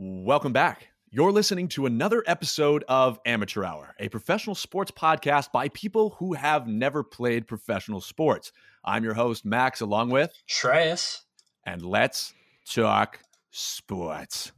Welcome 0.00 0.52
back. 0.52 0.90
You're 1.10 1.32
listening 1.32 1.66
to 1.70 1.84
another 1.84 2.22
episode 2.24 2.84
of 2.86 3.18
Amateur 3.26 3.64
Hour, 3.64 3.96
a 3.98 4.08
professional 4.08 4.54
sports 4.54 4.92
podcast 4.92 5.50
by 5.50 5.70
people 5.70 6.10
who 6.20 6.34
have 6.34 6.68
never 6.68 7.02
played 7.02 7.48
professional 7.48 8.00
sports. 8.00 8.52
I'm 8.84 9.02
your 9.02 9.14
host, 9.14 9.44
Max, 9.44 9.80
along 9.80 10.10
with 10.10 10.32
Shreyas. 10.48 11.22
And 11.66 11.82
let's 11.82 12.32
talk 12.64 13.18
sports. 13.50 14.52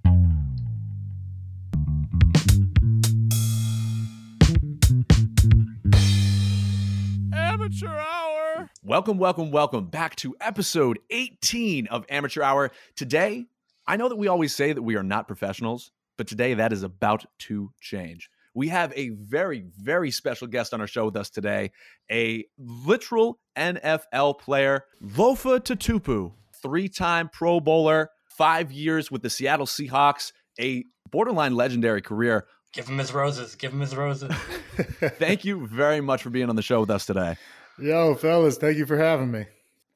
Amateur 7.33 7.89
Hour. 7.89 8.71
Welcome, 8.83 9.17
welcome, 9.17 9.51
welcome 9.51 9.87
back 9.87 10.17
to 10.17 10.37
episode 10.39 10.99
18 11.09 11.87
of 11.87 12.05
Amateur 12.11 12.43
Hour. 12.43 12.71
Today, 12.95 13.47
I 13.91 13.97
know 13.97 14.09
that 14.09 14.15
we 14.15 14.29
always 14.29 14.55
say 14.55 14.73
that 14.73 14.83
we 14.83 14.95
are 14.95 15.03
not 15.03 15.27
professionals, 15.27 15.91
but 16.17 16.29
today 16.29 16.55
that 16.55 16.73
is 16.73 16.85
about 16.85 17.27
to 17.41 17.73
change. 17.81 18.31
We 18.55 18.69
have 18.69 18.93
a 18.95 19.09
very, 19.09 19.65
very 19.77 20.13
special 20.13 20.47
guest 20.47 20.73
on 20.73 20.81
our 20.81 20.87
show 20.87 21.07
with 21.07 21.17
us 21.17 21.29
today, 21.29 21.73
a 22.09 22.45
literal 22.57 23.41
NFL 23.57 24.39
player, 24.39 24.85
Lofa 25.03 25.59
Tatupu, 25.59 26.31
three 26.63 26.89
time 26.89 27.29
Pro 27.33 27.59
Bowler, 27.59 28.11
five 28.29 28.71
years 28.71 29.11
with 29.11 29.23
the 29.23 29.31
Seattle 29.31 29.67
Seahawks, 29.67 30.31
a 30.61 30.85
borderline 31.11 31.57
legendary 31.57 32.01
career. 32.01 32.47
Give 32.73 32.87
him 32.87 32.99
his 32.99 33.13
roses. 33.13 33.57
Give 33.57 33.73
him 33.73 33.81
his 33.81 33.97
roses. 33.97 34.33
thank 35.19 35.45
you 35.45 35.67
very 35.67 36.01
much 36.01 36.23
for 36.23 36.31
being 36.31 36.49
on 36.49 36.55
the 36.55 36.63
show 36.63 36.79
with 36.79 36.91
us 36.91 37.07
today. 37.07 37.37
Yo, 37.77 38.15
fellas, 38.15 38.57
thank 38.57 38.79
you 38.79 38.87
for 38.87 38.99
having 38.99 39.33
me. 39.33 39.47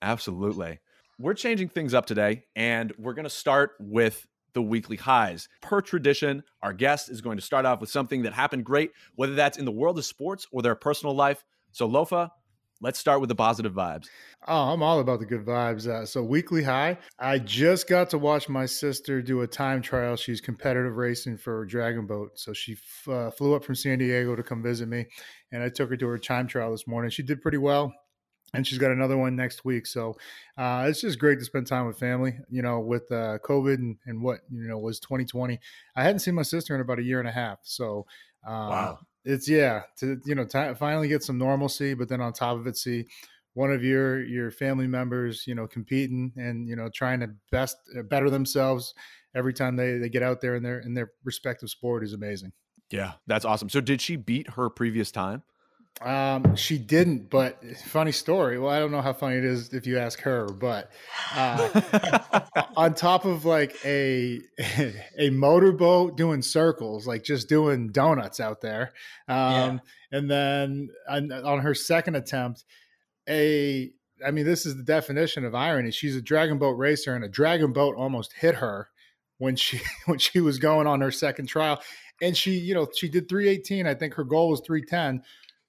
Absolutely. 0.03 0.81
We're 1.19 1.35
changing 1.35 1.69
things 1.69 1.95
up 1.95 2.07
today, 2.07 2.45
and 2.57 2.93
we're 2.99 3.15
going 3.15 3.25
to 3.25 3.31
start 3.31 3.75
with 3.79 4.27
the 4.53 4.63
weekly 4.63 4.97
highs. 4.97 5.49
Per 5.61 5.81
tradition, 5.81 6.43
our 6.63 6.73
guest 6.73 7.09
is 7.09 7.21
going 7.21 7.37
to 7.37 7.43
start 7.43 7.67
off 7.67 7.81
with 7.81 7.91
something 7.91 8.23
that 8.23 8.33
happened 8.33 8.65
great, 8.65 8.91
whether 9.15 9.35
that's 9.35 9.57
in 9.57 9.65
the 9.65 9.73
world 9.73 9.97
of 9.97 10.05
sports 10.05 10.47
or 10.51 10.61
their 10.61 10.75
personal 10.75 11.15
life. 11.15 11.45
So, 11.71 11.89
Lofa, 11.89 12.31
let's 12.81 12.99
start 12.99 13.21
with 13.21 13.29
the 13.29 13.37
positive 13.37 13.73
vibes. 13.73 14.07
Oh, 14.49 14.73
I'm 14.73 14.83
all 14.83 14.99
about 14.99 15.21
the 15.21 15.27
good 15.27 15.45
vibes. 15.45 15.87
Uh, 15.87 16.05
so, 16.05 16.21
weekly 16.23 16.65
high, 16.65 16.99
I 17.21 17.39
just 17.39 17.89
got 17.89 18.11
to 18.11 18.19
watch 18.19 18.49
my 18.49 18.67
sister 18.67 19.23
do 19.23 19.43
a 19.43 19.47
time 19.47 19.83
trial. 19.83 20.17
She's 20.17 20.41
competitive 20.41 20.97
racing 20.97 21.37
for 21.37 21.65
Dragon 21.65 22.07
Boat. 22.07 22.33
So, 22.35 22.53
she 22.53 22.73
f- 22.73 23.09
uh, 23.09 23.31
flew 23.31 23.55
up 23.55 23.65
from 23.65 23.77
San 23.77 23.99
Diego 23.99 24.35
to 24.35 24.43
come 24.43 24.65
visit 24.65 24.89
me, 24.89 25.07
and 25.53 25.63
I 25.63 25.69
took 25.69 25.91
her 25.91 25.97
to 25.97 26.07
her 26.09 26.19
time 26.19 26.49
trial 26.49 26.73
this 26.73 26.89
morning. 26.89 27.13
She 27.13 27.23
did 27.23 27.41
pretty 27.41 27.59
well 27.59 27.95
and 28.55 28.67
she's 28.67 28.79
got 28.79 28.91
another 28.91 29.17
one 29.17 29.37
next 29.37 29.65
week. 29.65 29.87
So 29.87 30.17
uh, 30.57 30.87
it's 30.89 31.01
just 31.01 31.19
great 31.19 31.39
to 31.39 31.45
spend 31.45 31.67
time 31.67 31.87
with 31.87 31.99
family. 31.99 32.39
You 32.49 32.63
know, 32.63 32.81
with 32.81 33.11
uh, 33.11 33.39
COVID 33.45 33.75
and, 33.75 33.97
and, 34.07 34.23
what 34.23 34.41
you 34.51 34.69
know 34.69 34.79
was 34.79 35.01
2020. 35.01 35.59
I 35.97 36.03
hadn't 36.03 36.21
seen 36.21 36.35
my 36.35 36.43
sister 36.43 36.75
in 36.75 36.81
about 36.81 36.99
a 36.99 37.03
year 37.03 37.19
and 37.19 37.29
a 37.29 37.33
half. 37.33 37.59
So 37.63 38.07
um, 38.47 38.69
wow, 38.69 38.99
it's 39.25 39.49
yeah 39.49 39.83
to 39.99 40.21
you 40.25 40.35
know 40.35 40.45
t- 40.45 40.75
finally 40.75 41.09
get 41.09 41.23
some 41.23 41.39
normalcy, 41.39 41.95
but 41.95 42.09
then 42.09 42.21
on 42.21 42.33
top 42.33 42.57
of 42.57 42.67
it, 42.67 42.77
see 42.77 43.07
one 43.55 43.73
of 43.73 43.83
your 43.83 44.25
your 44.25 44.51
family 44.51 44.87
members 44.87 45.47
you 45.47 45.55
know 45.55 45.67
competing 45.67 46.33
and 46.37 46.69
you 46.69 46.77
know 46.77 46.89
trying 46.89 47.21
to 47.21 47.31
best 47.51 47.77
uh, 47.99 48.03
better 48.03 48.29
themselves 48.29 48.95
every 49.35 49.53
time 49.53 49.77
they, 49.77 49.99
they 49.99 50.09
get 50.09 50.23
out 50.23 50.41
there 50.41 50.55
in 50.55 50.63
their 50.63 50.81
in 50.81 50.95
their 50.95 51.13
respective 51.25 51.71
sport 51.71 52.05
is 52.05 52.13
amazing. 52.13 52.53
Yeah, 52.91 53.13
that's 53.27 53.45
awesome. 53.45 53.69
So 53.69 53.81
did 53.81 54.01
she 54.01 54.17
beat 54.17 54.51
her 54.51 54.69
previous 54.69 55.11
time? 55.11 55.43
Um, 56.01 56.57
she 56.57 56.77
didn't, 56.77 57.31
but 57.31 57.63
funny 57.87 58.11
story. 58.13 58.59
Well, 58.59 58.71
I 58.71 58.79
don't 58.79 58.91
know 58.91 59.01
how 59.01 59.13
funny 59.13 59.37
it 59.37 59.45
is 59.45 59.73
if 59.73 59.87
you 59.87 59.99
ask 59.99 60.21
her, 60.21 60.47
but 60.47 60.91
uh, 61.35 62.41
on 62.77 62.95
top 62.95 63.25
of 63.25 63.45
like 63.45 63.77
a 63.85 64.41
a 65.19 65.31
motorboat 65.31 66.17
doing 66.17 66.43
circles, 66.43 67.07
like 67.07 67.23
just 67.23 67.49
doing 67.49 67.91
donuts 67.91 68.41
out 68.41 68.61
there, 68.61 68.93
um, 69.29 69.81
yeah. 70.13 70.19
and 70.19 70.31
then 70.31 70.89
on, 71.09 71.33
on 71.33 71.61
her 71.61 71.75
second 71.75 72.17
attempt, 72.17 72.65
a 73.29 73.93
I 74.25 74.31
mean, 74.31 74.45
this 74.45 74.67
is 74.67 74.77
the 74.77 74.83
definition 74.83 75.45
of 75.45 75.55
irony. 75.55 75.91
She's 75.91 76.17
a 76.17 76.23
dragon 76.23 76.59
boat 76.59 76.77
racer, 76.77 77.15
and 77.15 77.25
a 77.25 77.29
dragon 77.29 77.73
boat 77.73 77.95
almost 77.97 78.33
hit 78.33 78.57
her 78.57 78.89
when 79.39 79.55
she 79.57 79.81
when 80.07 80.19
she 80.19 80.41
was 80.41 80.59
going 80.59 80.87
on 80.87 81.01
her 81.01 81.13
second 81.13 81.47
trial, 81.47 81.81
and 82.21 82.37
she, 82.37 82.53
you 82.53 82.75
know, 82.75 82.89
she 82.95 83.09
did 83.09 83.29
318. 83.29 83.87
I 83.87 83.95
think 83.95 84.15
her 84.15 84.25
goal 84.25 84.51
was 84.51 84.61
310 84.61 85.23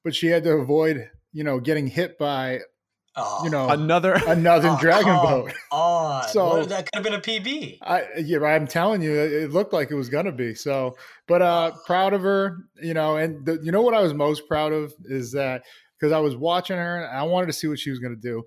but 0.05 0.15
she 0.15 0.27
had 0.27 0.43
to 0.43 0.51
avoid, 0.51 1.09
you 1.33 1.43
know, 1.43 1.59
getting 1.59 1.87
hit 1.87 2.19
by, 2.19 2.59
oh, 3.17 3.43
you 3.43 3.49
know, 3.49 3.67
another 3.69 4.13
another 4.27 4.69
oh, 4.69 4.77
dragon 4.79 5.15
boat. 5.15 5.51
Oh, 5.71 6.21
so 6.29 6.63
that 6.63 6.85
could 6.85 6.95
have 6.95 7.03
been 7.03 7.13
a 7.13 7.19
PB. 7.19 7.79
I 7.81 8.03
yeah, 8.19 8.39
I'm 8.43 8.67
telling 8.67 9.01
you, 9.01 9.11
it 9.11 9.51
looked 9.51 9.73
like 9.73 9.91
it 9.91 9.95
was 9.95 10.07
gonna 10.07 10.31
be. 10.31 10.53
So, 10.53 10.95
but 11.27 11.41
uh, 11.41 11.71
proud 11.85 12.13
of 12.13 12.21
her, 12.21 12.59
you 12.81 12.93
know, 12.93 13.17
and 13.17 13.45
the, 13.45 13.59
you 13.63 13.71
know 13.71 13.81
what 13.81 13.95
I 13.95 14.01
was 14.01 14.13
most 14.13 14.47
proud 14.47 14.71
of 14.71 14.93
is 15.05 15.31
that 15.31 15.63
because 15.99 16.13
I 16.13 16.19
was 16.19 16.35
watching 16.37 16.77
her 16.77 17.01
and 17.01 17.17
I 17.17 17.23
wanted 17.23 17.47
to 17.47 17.53
see 17.53 17.67
what 17.67 17.79
she 17.79 17.89
was 17.89 17.99
gonna 17.99 18.15
do. 18.15 18.43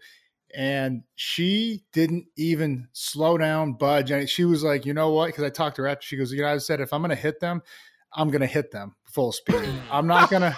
And 0.55 1.03
she 1.15 1.83
didn't 1.93 2.27
even 2.39 2.89
slow 2.93 3.37
down, 3.37 3.75
budge. 3.75 4.11
And 4.11 4.27
she 4.27 4.47
was 4.47 4.63
like, 4.65 4.87
you 4.87 4.95
know 4.95 5.11
what? 5.11 5.27
Because 5.27 5.45
I 5.45 5.51
talked 5.51 5.77
to 5.77 5.83
her 5.83 5.89
after. 5.89 6.07
She 6.07 6.17
goes, 6.17 6.33
you 6.33 6.41
know, 6.41 6.49
I 6.49 6.57
said, 6.57 6.81
if 6.81 6.95
I'm 6.95 7.03
going 7.03 7.11
to 7.11 7.17
hit 7.17 7.39
them, 7.39 7.61
I'm 8.15 8.31
going 8.31 8.41
to 8.41 8.47
hit 8.47 8.71
them 8.71 8.95
full 9.05 9.33
speed. 9.33 9.69
I'm 9.91 10.07
not 10.07 10.31
going 10.31 10.41
to 10.41 10.57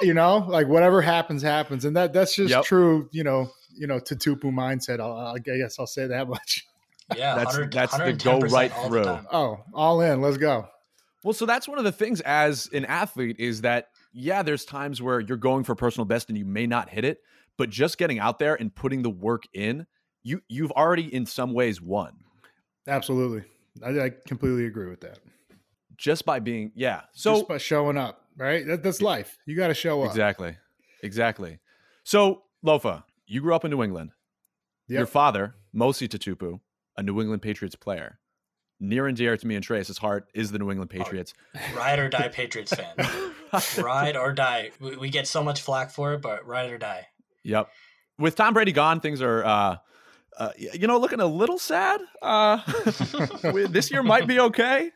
you 0.00 0.14
know, 0.14 0.38
like 0.48 0.68
whatever 0.68 1.00
happens, 1.00 1.42
happens, 1.42 1.84
and 1.84 1.96
that 1.96 2.12
that's 2.12 2.34
just 2.34 2.50
yep. 2.50 2.64
true. 2.64 3.08
You 3.12 3.24
know, 3.24 3.50
you 3.76 3.86
know, 3.86 3.98
Tatupu 3.98 4.44
mindset. 4.44 5.00
I'll, 5.00 5.34
i 5.34 5.38
guess 5.38 5.78
I'll 5.78 5.86
say 5.86 6.06
that 6.06 6.28
much. 6.28 6.66
Yeah, 7.16 7.36
that's 7.36 7.58
that's 7.70 7.96
the 7.96 8.12
go 8.12 8.38
right 8.40 8.72
through. 8.86 9.04
Oh, 9.32 9.60
all 9.72 10.00
in. 10.00 10.20
Let's 10.20 10.38
go. 10.38 10.68
Well, 11.22 11.34
so 11.34 11.46
that's 11.46 11.66
one 11.66 11.78
of 11.78 11.84
the 11.84 11.92
things 11.92 12.20
as 12.22 12.68
an 12.72 12.84
athlete 12.84 13.36
is 13.38 13.62
that 13.62 13.88
yeah, 14.12 14.42
there's 14.42 14.64
times 14.64 15.02
where 15.02 15.20
you're 15.20 15.36
going 15.36 15.64
for 15.64 15.74
personal 15.74 16.04
best 16.04 16.28
and 16.28 16.38
you 16.38 16.44
may 16.44 16.66
not 16.66 16.88
hit 16.88 17.04
it, 17.04 17.18
but 17.58 17.68
just 17.68 17.98
getting 17.98 18.18
out 18.18 18.38
there 18.38 18.54
and 18.54 18.74
putting 18.74 19.02
the 19.02 19.10
work 19.10 19.44
in, 19.52 19.86
you 20.22 20.40
you've 20.48 20.72
already 20.72 21.12
in 21.12 21.26
some 21.26 21.52
ways 21.52 21.80
won. 21.80 22.12
Absolutely, 22.86 23.44
I, 23.84 24.06
I 24.06 24.10
completely 24.26 24.66
agree 24.66 24.88
with 24.88 25.00
that. 25.00 25.18
Just 25.96 26.24
by 26.24 26.40
being 26.40 26.72
yeah, 26.74 27.02
so 27.12 27.34
just 27.34 27.48
by 27.48 27.58
showing 27.58 27.96
up 27.96 28.23
right? 28.36 28.66
That, 28.66 28.82
that's 28.82 29.02
life. 29.02 29.38
You 29.46 29.56
got 29.56 29.68
to 29.68 29.74
show 29.74 30.02
up. 30.02 30.10
Exactly. 30.10 30.56
Exactly. 31.02 31.58
So, 32.04 32.42
Lofa, 32.64 33.04
you 33.26 33.40
grew 33.40 33.54
up 33.54 33.64
in 33.64 33.70
New 33.70 33.82
England. 33.82 34.10
Yep. 34.88 34.98
Your 34.98 35.06
father, 35.06 35.54
Mosi 35.74 36.08
Tatupu, 36.08 36.60
a 36.96 37.02
New 37.02 37.20
England 37.20 37.42
Patriots 37.42 37.74
player. 37.74 38.18
Near 38.80 39.06
and 39.06 39.16
dear 39.16 39.36
to 39.36 39.46
me 39.46 39.54
and 39.54 39.64
Shreyas's 39.64 39.98
heart 39.98 40.28
is 40.34 40.50
the 40.50 40.58
New 40.58 40.70
England 40.70 40.90
oh, 40.94 40.98
Patriots. 40.98 41.32
Oh, 41.54 41.76
ride 41.76 41.98
or 41.98 42.08
die 42.08 42.28
Patriots 42.32 42.74
fan. 42.74 43.34
ride 43.84 44.16
or 44.16 44.32
die. 44.32 44.70
We, 44.80 44.96
we, 44.96 45.08
get 45.10 45.26
so 45.26 45.42
much 45.42 45.62
flack 45.62 45.90
for 45.90 46.14
it, 46.14 46.22
but 46.22 46.46
ride 46.46 46.70
or 46.70 46.78
die. 46.78 47.06
Yep. 47.44 47.68
With 48.18 48.34
Tom 48.36 48.52
Brady 48.52 48.72
gone, 48.72 49.00
things 49.00 49.22
are, 49.22 49.44
uh, 49.44 49.76
uh, 50.36 50.50
you 50.58 50.86
know, 50.86 50.98
looking 50.98 51.20
a 51.20 51.26
little 51.26 51.58
sad. 51.58 52.00
Uh, 52.20 52.60
this 53.68 53.90
year 53.90 54.02
might 54.02 54.26
be 54.26 54.40
okay 54.40 54.90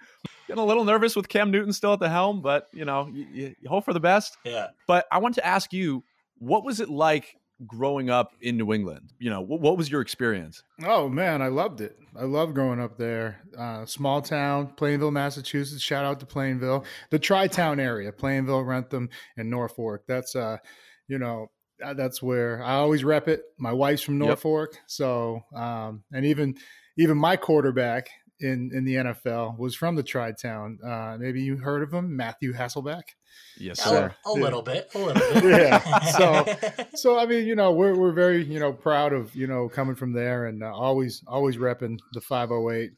getting 0.48 0.62
a 0.62 0.66
little 0.66 0.84
nervous 0.84 1.14
with 1.14 1.28
Cam 1.28 1.50
Newton 1.50 1.72
still 1.72 1.92
at 1.92 2.00
the 2.00 2.09
helm, 2.09 2.42
but 2.42 2.66
you 2.72 2.84
know, 2.84 3.09
you, 3.12 3.54
you 3.60 3.69
hope 3.69 3.84
for 3.84 3.92
the 3.92 4.00
best. 4.00 4.36
Yeah. 4.44 4.69
But 4.86 5.06
I 5.12 5.19
want 5.19 5.36
to 5.36 5.47
ask 5.47 5.72
you, 5.72 6.03
what 6.38 6.64
was 6.64 6.81
it 6.81 6.88
like 6.88 7.36
growing 7.66 8.09
up 8.09 8.32
in 8.41 8.56
New 8.56 8.72
England? 8.72 9.12
You 9.19 9.31
know, 9.31 9.42
what, 9.42 9.60
what 9.60 9.76
was 9.76 9.91
your 9.91 10.00
experience? 10.00 10.62
Oh 10.84 11.09
man, 11.09 11.42
I 11.42 11.48
loved 11.48 11.81
it. 11.81 11.97
I 12.19 12.25
loved 12.25 12.54
growing 12.54 12.81
up 12.81 12.97
there. 12.97 13.42
Uh, 13.56 13.84
small 13.86 14.22
town, 14.22 14.72
Plainville, 14.76 15.10
Massachusetts. 15.10 15.82
Shout 15.82 16.04
out 16.04 16.19
to 16.20 16.26
Plainville, 16.26 16.84
the 17.10 17.19
Tri-Town 17.19 17.78
area, 17.78 18.10
Plainville, 18.10 18.65
Wrentham, 18.65 19.10
and 19.36 19.50
Norfolk. 19.50 20.03
That's 20.09 20.34
uh, 20.34 20.56
you 21.06 21.19
know, 21.19 21.50
that's 21.78 22.22
where 22.22 22.62
I 22.62 22.75
always 22.75 23.04
rep 23.04 23.28
it. 23.28 23.42
My 23.59 23.72
wife's 23.72 24.03
from 24.03 24.19
Norfolk, 24.19 24.70
yep. 24.72 24.82
so 24.86 25.42
um, 25.54 26.04
and 26.12 26.25
even 26.25 26.56
even 26.97 27.19
my 27.19 27.36
quarterback 27.36 28.09
in 28.41 28.71
in 28.72 28.84
the 28.84 28.94
NFL 28.94 29.59
was 29.59 29.75
from 29.75 29.94
the 29.97 30.03
Tri 30.03 30.32
Town. 30.32 30.78
Uh, 30.84 31.16
maybe 31.18 31.42
you 31.42 31.57
heard 31.57 31.83
of 31.83 31.92
him, 31.92 32.16
Matthew 32.16 32.53
Hasselbeck. 32.53 33.03
Yes, 33.57 33.83
sir. 33.83 34.15
A, 34.24 34.28
a 34.28 34.36
yeah. 34.36 34.42
little 34.42 34.63
bit, 34.63 34.89
a 34.95 34.98
little 34.98 35.41
bit. 35.41 35.45
yeah. 35.45 36.01
So, 36.01 36.84
so 36.95 37.18
I 37.18 37.27
mean, 37.27 37.47
you 37.47 37.57
know, 37.57 37.72
we're 37.72 37.97
we're 37.97 38.13
very 38.13 38.45
you 38.45 38.60
know 38.60 38.72
proud 38.72 39.13
of 39.13 39.34
you 39.34 39.47
know 39.47 39.68
coming 39.68 39.95
from 39.95 40.13
there 40.13 40.47
and 40.47 40.63
uh, 40.63 40.72
always 40.72 41.22
always 41.27 41.57
repping 41.57 41.98
the 42.13 42.21
508, 42.21 42.92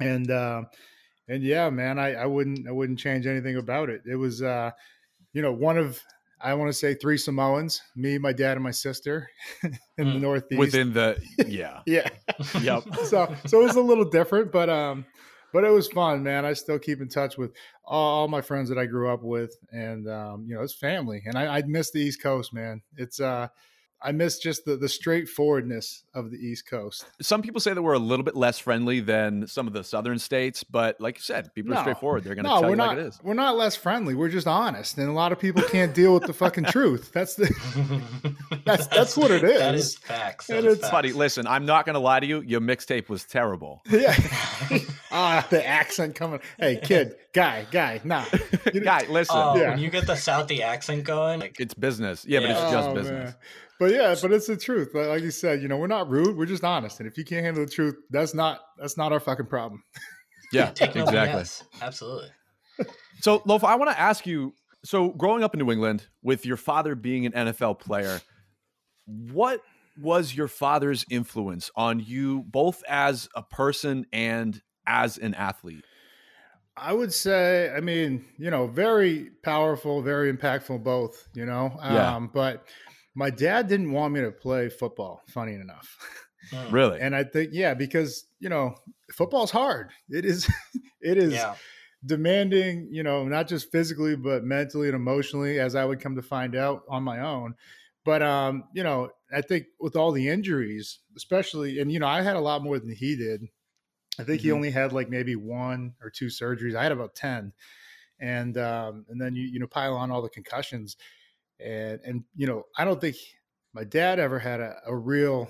and 0.00 0.30
uh, 0.30 0.62
and 1.28 1.42
yeah, 1.42 1.70
man, 1.70 1.98
I 1.98 2.14
I 2.14 2.26
wouldn't 2.26 2.68
I 2.68 2.72
wouldn't 2.72 2.98
change 2.98 3.26
anything 3.26 3.56
about 3.56 3.90
it. 3.90 4.02
It 4.06 4.16
was 4.16 4.42
uh, 4.42 4.70
you 5.32 5.42
know 5.42 5.52
one 5.52 5.78
of 5.78 6.00
I 6.40 6.54
want 6.54 6.68
to 6.68 6.72
say 6.72 6.94
three 6.94 7.18
Samoans, 7.18 7.82
me, 7.96 8.18
my 8.18 8.32
dad, 8.32 8.56
and 8.56 8.64
my 8.64 8.70
sister 8.70 9.30
in 9.62 9.72
mm. 9.98 10.12
the 10.14 10.18
Northeast. 10.18 10.58
Within 10.58 10.92
the 10.92 11.20
yeah. 11.46 11.80
yeah. 11.86 12.08
yep. 12.60 12.84
So 13.04 13.34
so 13.46 13.60
it 13.60 13.64
was 13.64 13.76
a 13.76 13.80
little 13.80 14.04
different, 14.04 14.52
but 14.52 14.68
um 14.70 15.04
but 15.52 15.64
it 15.64 15.70
was 15.70 15.88
fun, 15.88 16.22
man. 16.22 16.44
I 16.44 16.52
still 16.52 16.78
keep 16.78 17.00
in 17.00 17.08
touch 17.08 17.38
with 17.38 17.52
all, 17.84 18.20
all 18.20 18.28
my 18.28 18.42
friends 18.42 18.68
that 18.68 18.78
I 18.78 18.84
grew 18.86 19.10
up 19.10 19.22
with 19.22 19.56
and 19.72 20.08
um, 20.08 20.44
you 20.46 20.54
know, 20.54 20.62
it's 20.62 20.74
family. 20.74 21.22
And 21.24 21.38
I, 21.38 21.58
I 21.58 21.62
miss 21.62 21.90
the 21.90 22.00
East 22.00 22.22
Coast, 22.22 22.52
man. 22.52 22.82
It's 22.96 23.18
uh 23.20 23.48
I 24.00 24.12
miss 24.12 24.38
just 24.38 24.64
the 24.64 24.76
the 24.76 24.88
straightforwardness 24.88 26.04
of 26.14 26.30
the 26.30 26.36
East 26.36 26.66
Coast. 26.68 27.04
Some 27.20 27.42
people 27.42 27.60
say 27.60 27.74
that 27.74 27.82
we're 27.82 27.94
a 27.94 27.98
little 27.98 28.24
bit 28.24 28.36
less 28.36 28.58
friendly 28.58 29.00
than 29.00 29.46
some 29.46 29.66
of 29.66 29.72
the 29.72 29.82
southern 29.82 30.18
states, 30.18 30.62
but 30.64 31.00
like 31.00 31.16
you 31.16 31.22
said, 31.22 31.52
people 31.54 31.72
No. 31.72 31.78
are 31.78 31.82
straightforward. 31.82 32.22
They're 32.24 32.34
going 32.34 32.44
to 32.44 32.50
No, 32.50 32.54
tell 32.60 32.62
we're 32.64 32.70
you 32.70 32.76
not. 32.76 32.88
like 32.96 32.98
it 32.98 33.06
is. 33.08 33.20
We're 33.22 33.34
not 33.34 33.56
less 33.56 33.74
friendly. 33.76 34.14
We're 34.14 34.28
just 34.28 34.46
honest, 34.46 34.98
and 34.98 35.08
a 35.08 35.12
lot 35.12 35.32
of 35.32 35.38
people 35.38 35.62
can't 35.62 35.94
deal 35.94 36.14
with 36.14 36.24
the 36.24 36.32
fucking 36.32 36.64
truth. 36.70 37.10
That's 37.12 37.34
the. 37.34 37.46
That's- 38.64 38.86
that's 38.88 39.16
what 39.16 39.30
it 39.30 39.42
That 39.42 39.74
is. 39.74 39.86
is 39.92 39.96
facts. 39.98 40.48
And 40.50 40.58
That 40.58 40.68
is 40.68 40.74
it's- 40.78 40.90
Buddy, 40.90 41.08
facts. 41.08 41.18
listen, 41.18 41.46
I'm 41.46 41.64
not 41.66 41.86
going 41.86 41.94
to 41.94 42.00
lie 42.00 42.20
to 42.20 42.26
you. 42.26 42.40
Your 42.42 42.60
mixtape 42.60 43.08
was 43.08 43.24
terrible. 43.24 43.82
Yeah. 43.90 44.14
ah, 45.10 45.46
the 45.50 45.66
accent 45.66 46.14
coming. 46.14 46.40
Hey, 46.58 46.78
kid, 46.82 47.14
guy, 47.32 47.66
guy, 47.70 48.00
nah. 48.04 48.24
Guy, 48.84 49.06
listen, 49.08 49.36
Oh, 49.36 49.56
Yeah. 49.56 49.70
when 49.70 49.78
you 49.78 49.90
get 49.90 50.06
the 50.06 50.12
Southie 50.14 50.60
accent 50.60 51.04
going, 51.04 51.40
like, 51.40 51.58
it's 51.58 51.74
business. 51.74 52.24
Yeah, 52.26 52.40
but 52.40 52.50
it's 52.50 52.60
just 52.60 52.88
Oh, 52.88 52.94
business. 52.94 53.24
man. 53.24 53.34
But 53.78 53.92
yeah, 53.92 54.14
but 54.20 54.32
it's 54.32 54.46
the 54.48 54.56
truth. 54.56 54.90
Like, 54.94 55.06
like 55.06 55.22
you 55.22 55.30
said, 55.30 55.62
you 55.62 55.68
know, 55.68 55.76
we're 55.76 55.86
not 55.86 56.08
rude. 56.08 56.36
We're 56.36 56.46
just 56.46 56.64
honest. 56.64 56.98
And 57.00 57.08
if 57.08 57.16
you 57.16 57.24
can't 57.24 57.44
handle 57.44 57.64
the 57.64 57.70
truth, 57.70 57.94
that's 58.10 58.34
not 58.34 58.60
that's 58.78 58.96
not 58.96 59.12
our 59.12 59.20
fucking 59.20 59.46
problem. 59.46 59.82
Yeah, 60.50 60.70
exactly. 60.70 61.02
BS. 61.02 61.62
Absolutely. 61.82 62.30
So, 63.20 63.40
Lofa, 63.40 63.64
I 63.64 63.74
want 63.74 63.90
to 63.90 64.00
ask 64.00 64.26
you. 64.26 64.54
So, 64.84 65.10
growing 65.10 65.42
up 65.44 65.52
in 65.52 65.58
New 65.58 65.70
England 65.70 66.06
with 66.22 66.46
your 66.46 66.56
father 66.56 66.94
being 66.94 67.26
an 67.26 67.32
NFL 67.32 67.80
player, 67.80 68.20
what 69.04 69.60
was 70.00 70.34
your 70.34 70.48
father's 70.48 71.04
influence 71.10 71.70
on 71.76 72.00
you, 72.00 72.44
both 72.48 72.82
as 72.88 73.28
a 73.34 73.42
person 73.42 74.06
and 74.12 74.62
as 74.86 75.18
an 75.18 75.34
athlete? 75.34 75.84
I 76.76 76.92
would 76.92 77.12
say, 77.12 77.70
I 77.76 77.80
mean, 77.80 78.24
you 78.38 78.50
know, 78.50 78.68
very 78.68 79.30
powerful, 79.42 80.00
very 80.00 80.32
impactful, 80.32 80.82
both. 80.84 81.28
You 81.34 81.44
know, 81.44 81.76
Yeah. 81.82 82.14
um, 82.14 82.30
but 82.32 82.64
my 83.18 83.30
dad 83.30 83.66
didn't 83.68 83.90
want 83.92 84.14
me 84.14 84.20
to 84.20 84.30
play 84.30 84.68
football. 84.68 85.22
Funny 85.28 85.54
enough. 85.54 85.96
Mm. 86.54 86.72
Really? 86.72 87.00
And 87.00 87.14
I 87.16 87.24
think, 87.24 87.50
yeah, 87.52 87.74
because 87.74 88.26
you 88.40 88.48
know, 88.48 88.76
football's 89.12 89.50
hard. 89.50 89.90
It 90.08 90.24
is, 90.24 90.48
it 91.00 91.18
is 91.18 91.32
Yeah. 91.34 91.56
demanding. 92.06 92.88
You 92.90 93.02
know, 93.02 93.26
not 93.26 93.48
just 93.48 93.70
physically, 93.72 94.16
but 94.16 94.44
mentally 94.44 94.88
and 94.88 94.94
emotionally, 94.96 95.58
as 95.58 95.74
I 95.74 95.84
would 95.84 96.00
come 96.00 96.14
to 96.16 96.22
find 96.22 96.54
out 96.54 96.82
on 96.88 97.02
my 97.02 97.20
own. 97.20 97.54
But 98.04 98.22
um, 98.22 98.64
you 98.72 98.82
know, 98.84 99.10
I 99.32 99.42
think 99.42 99.66
with 99.80 99.96
all 99.96 100.12
the 100.12 100.28
injuries, 100.28 101.00
especially, 101.16 101.80
and 101.80 101.90
you 101.92 101.98
know, 101.98 102.06
I 102.06 102.22
had 102.22 102.36
a 102.36 102.40
lot 102.40 102.62
more 102.62 102.78
than 102.78 102.94
he 102.94 103.16
did. 103.16 103.42
I 104.20 104.24
think 104.24 104.40
he 104.42 104.48
Mhm. 104.48 104.54
only 104.54 104.70
had 104.70 104.92
like 104.92 105.10
maybe 105.10 105.36
one 105.36 105.94
or 106.02 106.10
two 106.10 106.26
surgeries. 106.26 106.74
I 106.76 106.82
had 106.84 106.92
about 106.92 107.14
ten, 107.14 107.52
and 108.20 108.56
um, 108.56 109.04
and 109.08 109.20
then 109.20 109.34
you 109.36 109.42
you 109.42 109.58
know 109.58 109.66
pile 109.66 109.94
on 109.96 110.10
all 110.10 110.22
the 110.22 110.28
concussions, 110.30 110.96
and 111.60 112.00
and 112.04 112.24
you 112.34 112.46
know 112.46 112.64
I 112.76 112.84
don't 112.84 113.00
think 113.00 113.16
my 113.74 113.84
dad 113.84 114.18
ever 114.18 114.38
had 114.38 114.60
a, 114.60 114.76
a 114.86 114.96
real 114.96 115.48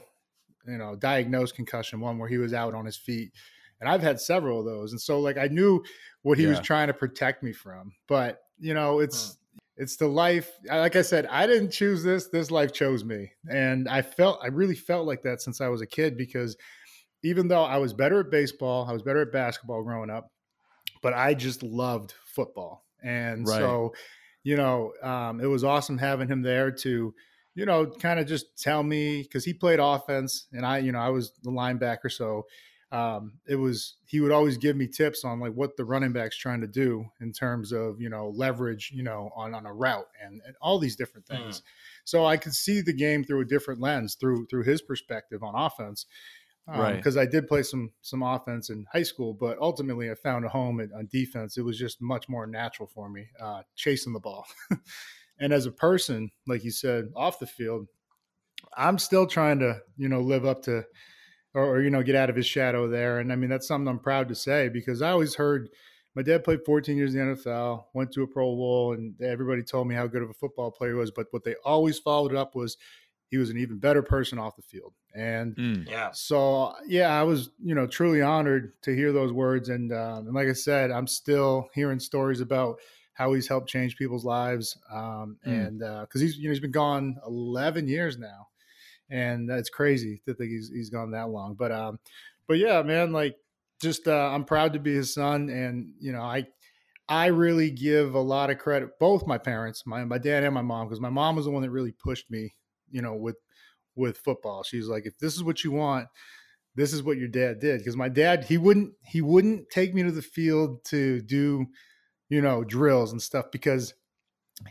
you 0.67 0.79
know 0.79 0.97
diagnosed 0.97 1.55
concussion 1.55 2.01
one 2.01 2.19
where 2.19 2.29
he 2.29 2.39
was 2.39 2.53
out 2.53 2.75
on 2.75 2.87
his 2.87 2.97
feet, 2.97 3.33
and 3.81 3.89
I've 3.89 4.03
had 4.03 4.21
several 4.21 4.61
of 4.61 4.67
those, 4.67 4.93
and 4.93 5.01
so 5.01 5.21
like 5.21 5.39
I 5.39 5.49
knew 5.49 5.83
what 6.23 6.39
he 6.39 6.47
was 6.47 6.61
trying 6.61 6.89
to 6.89 6.95
protect 6.95 7.43
me 7.43 7.53
from, 7.53 7.93
but 8.07 8.41
you 8.59 8.75
know 8.75 8.97
hmm. 8.99 9.05
it's 9.05 9.39
it's 9.79 9.97
the 9.97 10.09
life 10.09 10.51
like 10.67 10.97
i 10.97 11.03
said 11.03 11.27
i 11.27 11.47
didn't 11.47 11.71
choose 11.71 12.03
this 12.03 12.29
this 12.29 12.51
life 12.51 12.73
chose 12.73 13.05
me 13.05 13.31
and 13.49 13.89
i 13.89 14.03
felt 14.03 14.41
i 14.43 14.49
really 14.49 14.75
felt 14.75 15.07
like 15.07 15.23
that 15.23 15.41
since 15.41 15.61
i 15.61 15.69
was 15.69 15.81
a 15.81 15.87
kid 15.87 16.17
because 16.17 16.57
even 17.23 17.49
though 17.49 17.63
i 17.63 17.77
was 17.79 17.95
better 17.95 18.21
at 18.21 18.31
baseball 18.31 18.87
i 18.89 18.93
was 18.93 19.03
better 19.03 19.23
at 19.23 19.33
basketball 19.33 19.83
growing 19.83 20.11
up 20.11 20.33
but 21.01 21.15
i 21.15 21.33
just 21.33 21.63
loved 21.63 22.13
football 22.27 22.85
and 23.03 23.47
Right. 23.47 23.59
so 23.59 23.95
you 24.45 24.57
know 24.57 24.93
um, 25.03 25.41
it 25.41 25.47
was 25.47 25.65
awesome 25.65 25.99
having 25.99 26.29
him 26.29 26.43
there 26.43 26.71
to 26.71 27.15
you 27.55 27.67
know 27.67 27.87
kind 27.87 28.21
of 28.21 28.27
just 28.27 28.57
tell 28.57 28.83
me 28.83 29.23
because 29.23 29.45
he 29.45 29.53
played 29.53 29.81
offense 29.81 30.47
and 30.53 30.65
i 30.65 30.79
you 30.79 30.93
know 30.93 30.99
i 31.01 31.09
was 31.09 31.33
the 31.43 31.51
linebacker 31.51 32.11
so 32.11 32.47
um, 32.91 33.35
it 33.47 33.57
was 33.57 33.97
he 34.07 34.19
would 34.21 34.33
always 34.33 34.57
give 34.57 34.75
me 34.75 34.87
tips 34.87 35.23
on 35.23 35.41
like 35.41 35.53
what 35.53 35.77
the 35.77 35.85
running 35.85 36.13
back's 36.13 36.39
trying 36.39 36.63
to 36.63 36.67
do 36.67 37.05
in 37.21 37.33
terms 37.33 37.71
of 37.71 38.01
you 38.01 38.09
know 38.09 38.33
leverage 38.35 38.91
you 38.95 39.03
know 39.03 39.31
on 39.37 39.55
on 39.55 39.67
a 39.67 39.75
route 39.75 40.07
and, 40.25 40.41
and 40.47 40.57
all 40.63 40.79
these 40.79 40.97
different 40.97 41.27
Mm. 41.27 41.37
things 41.37 41.63
so 42.05 42.25
i 42.25 42.37
could 42.39 42.55
see 42.55 42.81
the 42.81 42.95
game 42.95 43.25
through 43.25 43.43
a 43.43 43.45
different 43.45 43.81
lens 43.81 44.15
through 44.19 44.47
through 44.47 44.63
his 44.63 44.81
perspective 44.81 45.43
on 45.43 45.55
offense 45.55 46.07
Right. 46.69 46.97
because 46.97 47.17
i 47.17 47.25
did 47.25 47.49
play 47.49 47.63
some 47.63 47.91
some 48.03 48.23
offense 48.23 48.69
in 48.69 48.85
high 48.93 49.03
school 49.03 49.33
but 49.33 49.59
ultimately 49.59 50.11
i 50.11 50.15
found 50.15 50.45
a 50.45 50.49
home 50.49 50.81
at, 50.81 50.93
on 50.93 51.09
defense. 51.11 51.57
It 51.57 51.63
was 51.63 51.79
just 51.79 52.01
much 52.03 52.29
more 52.29 52.47
natural 52.47 52.89
for 52.93 53.09
me 53.09 53.27
uh, 53.41 53.63
chasing 53.77 54.13
the 54.13 54.21
ball. 54.21 54.47
And 55.41 55.53
as 55.53 55.67
a 55.67 55.71
person 55.71 56.31
like 56.47 56.65
you 56.65 56.73
said 56.73 57.11
off 57.15 57.39
the 57.39 57.47
field 57.47 57.87
i'm 58.77 58.99
still 58.99 59.25
trying 59.25 59.61
to 59.61 59.81
you 59.97 60.09
know 60.09 60.21
live 60.21 60.45
up 60.45 60.63
to 60.65 60.85
or, 61.55 61.77
or 61.77 61.81
you 61.81 61.91
know 61.91 62.03
get 62.03 62.17
out 62.17 62.29
of 62.29 62.35
his 62.35 62.47
shadow 62.47 62.89
there. 62.89 63.21
And 63.21 63.33
i 63.33 63.37
mean 63.37 63.49
that's 63.49 63.69
something 63.69 63.87
i'm 63.87 64.01
proud 64.01 64.29
to 64.29 64.35
say 64.35 64.69
because 64.69 65.01
i 65.01 65.11
always 65.11 65.37
heard 65.37 65.69
my 66.15 66.23
dad 66.23 66.43
played 66.43 66.65
14 66.67 66.97
years 66.97 67.15
in 67.15 67.29
the 67.29 67.37
nfl 67.37 67.85
went 67.95 68.11
to 68.13 68.25
a 68.25 68.27
pro 68.27 68.57
bowl 68.57 68.95
and 68.95 69.15
everybody 69.23 69.63
told 69.63 69.87
me 69.87 69.95
how 69.95 70.09
good 70.09 70.23
of 70.23 70.31
a 70.31 70.35
football 70.35 70.71
player 70.73 70.93
he 70.95 70.99
was. 70.99 71.13
But 71.13 71.29
what 71.31 71.45
they 71.45 71.55
always 71.65 72.01
followed 72.01 72.35
up 72.35 72.57
was 72.57 72.77
he 73.31 73.37
was 73.37 73.51
an 73.51 73.59
even 73.59 73.79
better 73.79 74.03
person 74.03 74.39
off 74.39 74.57
the 74.57 74.63
field 74.63 74.95
and 75.15 75.57
Mm. 75.57 75.89
Yeah. 75.89 76.11
so 76.13 76.75
yeah, 76.87 77.19
I 77.19 77.23
was 77.23 77.51
you 77.63 77.75
know 77.75 77.87
truly 77.87 78.23
honored 78.23 78.81
to 78.83 78.95
hear 78.95 79.13
those 79.13 79.33
words, 79.33 79.69
and 79.69 79.93
um, 79.93 80.27
and 80.27 80.35
like 80.35 80.49
I 80.49 80.53
said, 80.53 80.91
I'm 80.91 81.07
still 81.07 81.69
hearing 81.75 82.01
stories 82.01 82.41
about 82.41 82.81
how 83.15 83.33
he's 83.33 83.49
helped 83.49 83.69
change 83.69 83.97
people's 83.97 84.25
lives, 84.25 84.79
um, 84.91 85.39
Mm. 85.47 85.51
and 85.51 85.79
because 86.07 86.21
he's 86.21 86.37
you 86.39 86.45
know 86.45 86.51
he's 86.51 86.61
been 86.61 86.71
gone 86.71 87.19
11 87.27 87.89
years 87.89 88.19
now, 88.19 88.49
and 89.11 89.49
that's 89.49 89.71
crazy 89.71 90.23
to 90.27 90.35
think 90.35 90.51
he's 90.51 90.71
he's 90.71 90.91
gone 90.91 91.11
that 91.13 91.29
long. 91.31 91.55
But 91.55 91.73
um, 91.73 91.99
but 92.47 92.59
yeah, 92.59 92.83
man, 92.83 93.13
like 93.13 93.37
just 93.81 94.09
uh, 94.09 94.31
I'm 94.33 94.45
proud 94.45 94.73
to 94.75 94.79
be 94.79 94.95
his 94.95 95.13
son, 95.15 95.51
and 95.51 95.95
you 96.01 96.13
know 96.13 96.23
I. 96.23 96.47
I 97.09 97.27
really 97.27 97.71
give 97.71 98.15
a 98.15 98.21
lot 98.21 98.51
of 98.51 98.59
credit, 98.59 98.99
both 98.99 99.27
my 99.27 99.39
parents, 99.39 99.87
my 99.87 100.05
my 100.05 100.19
dad 100.19 100.45
and 100.45 100.55
my 100.55 100.63
mom, 100.63 100.87
because 100.87 101.01
my 101.01 101.09
mom 101.11 101.37
was 101.37 101.47
the 101.47 101.51
one 101.51 101.63
that 101.63 101.71
really 101.71 101.93
pushed 101.93 102.31
me, 102.31 102.55
you 102.91 103.03
know, 103.03 103.15
with 103.15 103.37
with 103.97 104.19
football. 104.19 104.63
She's 104.63 104.87
like, 104.87 105.07
if 105.07 105.19
this 105.19 105.35
is 105.35 105.43
what 105.43 105.65
you 105.65 105.73
want, 105.73 106.07
this 106.75 106.93
is 106.93 107.03
what 107.03 107.19
your 107.19 107.29
dad 107.29 107.59
did. 107.61 107.79
Because 107.79 107.97
my 107.97 108.09
dad, 108.09 108.45
he 108.45 108.57
wouldn't 108.59 108.93
he 109.05 109.21
wouldn't 109.21 109.71
take 109.71 109.95
me 109.95 110.03
to 110.05 110.13
the 110.13 110.23
field 110.23 110.85
to 110.87 111.21
do, 111.23 111.67
you 112.29 112.41
know, 112.41 112.65
drills 112.65 113.13
and 113.13 113.21
stuff 113.21 113.47
because 113.51 113.95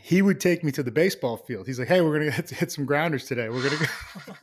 he 0.00 0.20
would 0.20 0.38
take 0.40 0.62
me 0.62 0.72
to 0.72 0.82
the 0.82 0.90
baseball 0.90 1.36
field. 1.36 1.66
He's 1.66 1.78
like, 1.78 1.88
hey, 1.88 2.00
we're 2.00 2.18
gonna 2.18 2.30
hit, 2.36 2.50
hit 2.50 2.72
some 2.72 2.86
grounders 2.86 3.24
today. 3.24 3.48
We're 3.48 3.68
gonna 3.68 3.86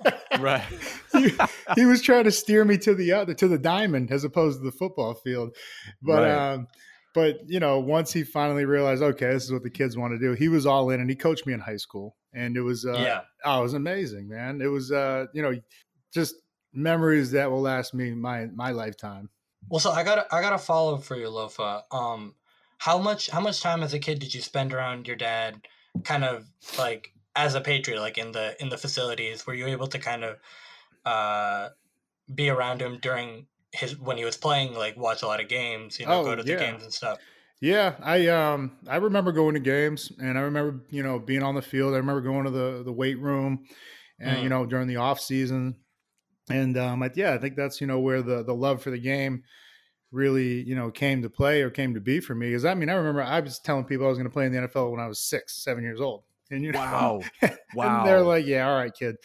go. 0.03 0.11
Right. 0.39 0.65
he, 1.13 1.31
he 1.75 1.85
was 1.85 2.01
trying 2.01 2.25
to 2.25 2.31
steer 2.31 2.65
me 2.65 2.77
to 2.79 2.93
the 2.93 3.13
other 3.13 3.33
to 3.35 3.47
the 3.47 3.57
diamond 3.57 4.11
as 4.11 4.25
opposed 4.25 4.59
to 4.59 4.65
the 4.65 4.71
football 4.71 5.13
field. 5.13 5.55
But 6.01 6.23
Right. 6.23 6.53
um 6.53 6.67
but 7.13 7.37
you 7.47 7.61
know, 7.61 7.79
once 7.79 8.11
he 8.11 8.23
finally 8.23 8.65
realized, 8.65 9.01
okay, 9.01 9.27
this 9.27 9.45
is 9.45 9.53
what 9.53 9.63
the 9.63 9.69
kids 9.69 9.95
want 9.95 10.13
to 10.13 10.19
do, 10.19 10.33
he 10.33 10.49
was 10.49 10.65
all 10.65 10.89
in 10.89 10.99
and 10.99 11.09
he 11.09 11.15
coached 11.15 11.47
me 11.47 11.53
in 11.53 11.61
high 11.61 11.77
school. 11.77 12.17
And 12.35 12.57
it 12.57 12.61
was 12.61 12.85
uh 12.85 12.99
yeah. 12.99 13.21
Oh, 13.43 13.59
it 13.59 13.63
was 13.63 13.73
amazing, 13.73 14.27
man. 14.27 14.61
It 14.61 14.67
was 14.67 14.91
uh, 14.91 15.27
you 15.33 15.41
know, 15.41 15.53
just 16.13 16.35
memories 16.73 17.31
that 17.31 17.49
will 17.49 17.61
last 17.61 17.93
me 17.93 18.11
my 18.11 18.47
my 18.47 18.71
lifetime. 18.71 19.29
Well, 19.69 19.79
so 19.79 19.91
I 19.91 20.03
got 20.03 20.27
I 20.31 20.41
got 20.41 20.53
a 20.53 20.57
follow 20.57 20.95
up 20.95 21.03
for 21.03 21.15
you, 21.15 21.27
Lofa. 21.27 21.83
Um, 21.91 22.35
how 22.77 22.97
much 22.97 23.29
how 23.29 23.39
much 23.39 23.61
time 23.61 23.81
as 23.83 23.93
a 23.93 23.99
kid 23.99 24.19
did 24.19 24.35
you 24.35 24.41
spend 24.41 24.73
around 24.73 25.07
your 25.07 25.15
dad? 25.15 25.67
Kind 26.03 26.23
of 26.25 26.45
like 26.77 27.13
as 27.35 27.55
a 27.55 27.61
patriot, 27.61 27.99
like 28.01 28.17
in 28.17 28.31
the 28.31 28.61
in 28.61 28.69
the 28.69 28.77
facilities, 28.77 29.47
were 29.47 29.53
you 29.53 29.67
able 29.67 29.87
to 29.87 29.97
kind 29.99 30.23
of 30.23 30.37
uh, 31.05 31.69
be 32.33 32.49
around 32.49 32.81
him 32.81 32.99
during 33.01 33.47
his 33.71 33.97
when 33.97 34.17
he 34.17 34.25
was 34.25 34.37
playing? 34.37 34.73
Like 34.73 34.97
watch 34.97 35.21
a 35.23 35.27
lot 35.27 35.41
of 35.41 35.47
games, 35.47 35.99
you 35.99 36.05
know, 36.05 36.21
Oh, 36.21 36.25
go 36.25 36.35
to 36.35 36.43
the 36.43 36.51
yeah. 36.51 36.57
games 36.59 36.83
and 36.83 36.93
stuff. 36.93 37.19
Yeah, 37.61 37.95
I 38.01 38.27
um 38.27 38.77
I 38.87 38.97
remember 38.97 39.31
going 39.31 39.53
to 39.53 39.59
games 39.59 40.11
and 40.19 40.37
I 40.37 40.41
remember, 40.41 40.85
you 40.89 41.01
know, 41.03 41.19
being 41.19 41.43
on 41.43 41.55
the 41.55 41.61
field. 41.61 41.93
I 41.93 41.97
remember 41.97 42.21
going 42.21 42.45
to 42.45 42.51
the 42.51 42.83
the 42.83 42.91
weight 42.93 43.17
room 43.19 43.65
and 44.19 44.43
you 44.43 44.49
Mm. 44.49 44.49
know, 44.49 44.65
during 44.65 44.87
the 44.87 44.97
off 44.97 45.19
season. 45.19 45.81
And 46.49 46.77
um 46.77 47.03
I, 47.03 47.11
yeah, 47.15 47.33
I 47.33 47.39
think 47.39 47.55
that's, 47.57 47.81
you 47.81 47.87
know, 47.87 47.99
where 47.99 48.21
the 48.21 48.43
the 48.43 48.55
love 48.55 48.81
for 48.83 48.91
the 48.91 48.99
game 48.99 49.43
really, 50.11 50.61
you 50.63 50.75
know, 50.75 50.91
came 50.91 51.21
to 51.23 51.29
play 51.29 51.61
or 51.63 51.69
came 51.71 51.93
to 51.95 52.01
be 52.01 52.19
for 52.21 52.35
me. 52.35 52.49
Because 52.49 52.65
I 52.65 52.75
mean, 52.75 52.89
I 52.89 52.95
remember 52.95 53.23
I 53.23 53.39
was 53.41 53.59
telling 53.59 53.85
people 53.85 54.05
I 54.07 54.09
was 54.09 54.17
going 54.19 54.29
to 54.29 54.33
play 54.33 54.45
in 54.47 54.51
the 54.53 54.59
NFL 54.59 54.91
when 54.91 55.01
I 55.01 55.07
was 55.07 55.19
six, 55.21 55.63
seven 55.63 55.83
years 55.83 56.01
old. 56.01 56.25
And 56.51 56.63
you 56.63 56.73
know, 56.73 56.73
Wow. 56.73 57.31
and 57.41 57.57
Wow. 57.71 58.05
they're 58.05 58.23
like, 58.23 58.45
yeah, 58.45 58.69
all 58.69 58.77
right, 58.77 58.93
kid. 58.93 59.17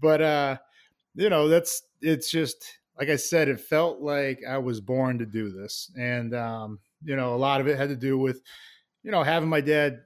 But 0.00 0.22
uh, 0.22 0.58
you 1.14 1.30
know, 1.30 1.48
that's 1.48 1.82
it's 2.00 2.30
just 2.30 2.78
like 2.98 3.08
I 3.08 3.16
said, 3.16 3.48
it 3.48 3.60
felt 3.60 4.00
like 4.00 4.40
I 4.48 4.58
was 4.58 4.80
born 4.80 5.18
to 5.18 5.26
do 5.26 5.50
this. 5.50 5.90
And 5.98 6.34
um, 6.34 6.80
you 7.02 7.16
know, 7.16 7.34
a 7.34 7.36
lot 7.38 7.60
of 7.60 7.68
it 7.68 7.76
had 7.78 7.88
to 7.90 7.96
do 7.96 8.18
with, 8.18 8.42
you 9.02 9.10
know, 9.10 9.22
having 9.22 9.48
my 9.48 9.60
dad 9.60 10.00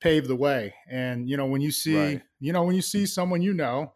pave 0.00 0.28
the 0.28 0.36
way. 0.36 0.74
And, 0.88 1.28
you 1.28 1.36
know, 1.36 1.46
when 1.46 1.60
you 1.60 1.70
see, 1.70 2.14
Right. 2.14 2.22
you 2.40 2.52
know, 2.52 2.64
when 2.64 2.74
you 2.76 2.82
see 2.82 3.04
mm. 3.04 3.08
someone 3.08 3.42
you 3.42 3.54
know, 3.54 3.92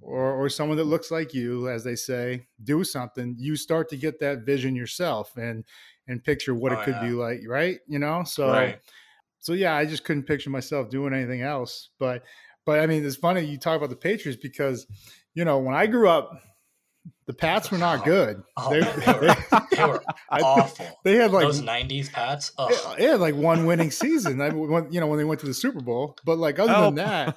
or, 0.00 0.32
or 0.34 0.48
someone 0.48 0.76
that 0.76 0.84
looks 0.84 1.10
like 1.10 1.32
you, 1.34 1.68
as 1.68 1.84
they 1.84 1.96
say, 1.96 2.48
do 2.62 2.84
something, 2.84 3.34
you 3.38 3.56
start 3.56 3.88
to 3.90 3.96
get 3.96 4.20
that 4.20 4.40
vision 4.44 4.76
yourself 4.76 5.36
and 5.36 5.64
and 6.08 6.22
picture 6.22 6.54
what 6.54 6.72
Oh, 6.72 6.80
it 6.80 6.84
could 6.84 6.94
yeah. 6.94 7.00
be 7.00 7.10
like, 7.10 7.40
right? 7.48 7.80
You 7.88 7.98
know, 7.98 8.22
so 8.24 8.50
Right. 8.52 8.80
so 9.38 9.52
yeah, 9.52 9.74
I 9.74 9.86
just 9.86 10.04
couldn't 10.04 10.24
picture 10.24 10.50
myself 10.50 10.90
doing 10.90 11.14
anything 11.14 11.42
else. 11.42 11.90
But 11.98 12.24
But 12.64 12.80
I 12.80 12.86
mean, 12.86 13.04
it's 13.04 13.16
funny 13.16 13.42
you 13.42 13.58
talk 13.58 13.76
about 13.76 13.90
the 13.90 13.96
Patriots 13.96 14.40
because, 14.40 14.86
you 15.34 15.44
know, 15.44 15.58
when 15.58 15.74
I 15.74 15.86
grew 15.86 16.08
up, 16.08 16.30
the 17.26 17.32
Pats 17.32 17.70
were 17.70 17.78
not 17.78 18.04
good. 18.04 18.42
Oh, 18.58 18.70
they, 18.70 18.80
man, 18.80 19.00
they 19.04 19.12
were, 19.12 19.36
they 19.76 19.84
were 19.84 20.02
awful. 20.30 20.86
they 21.04 21.16
had 21.16 21.30
like 21.30 21.44
Those 21.44 21.60
'90s 21.60 22.10
Pats. 22.10 22.52
Ugh. 22.56 22.72
they 22.96 23.04
had 23.04 23.20
like 23.20 23.34
one 23.34 23.66
winning 23.66 23.90
season. 23.90 24.40
I 24.40 24.48
mean, 24.50 24.86
you 24.90 24.98
know, 25.00 25.06
when 25.06 25.18
they 25.18 25.24
went 25.24 25.40
to 25.40 25.46
the 25.46 25.52
Super 25.54 25.80
Bowl. 25.80 26.16
But 26.24 26.38
like 26.38 26.58
other 26.58 26.72
Help. 26.72 26.94
than 26.94 27.04
that, 27.04 27.36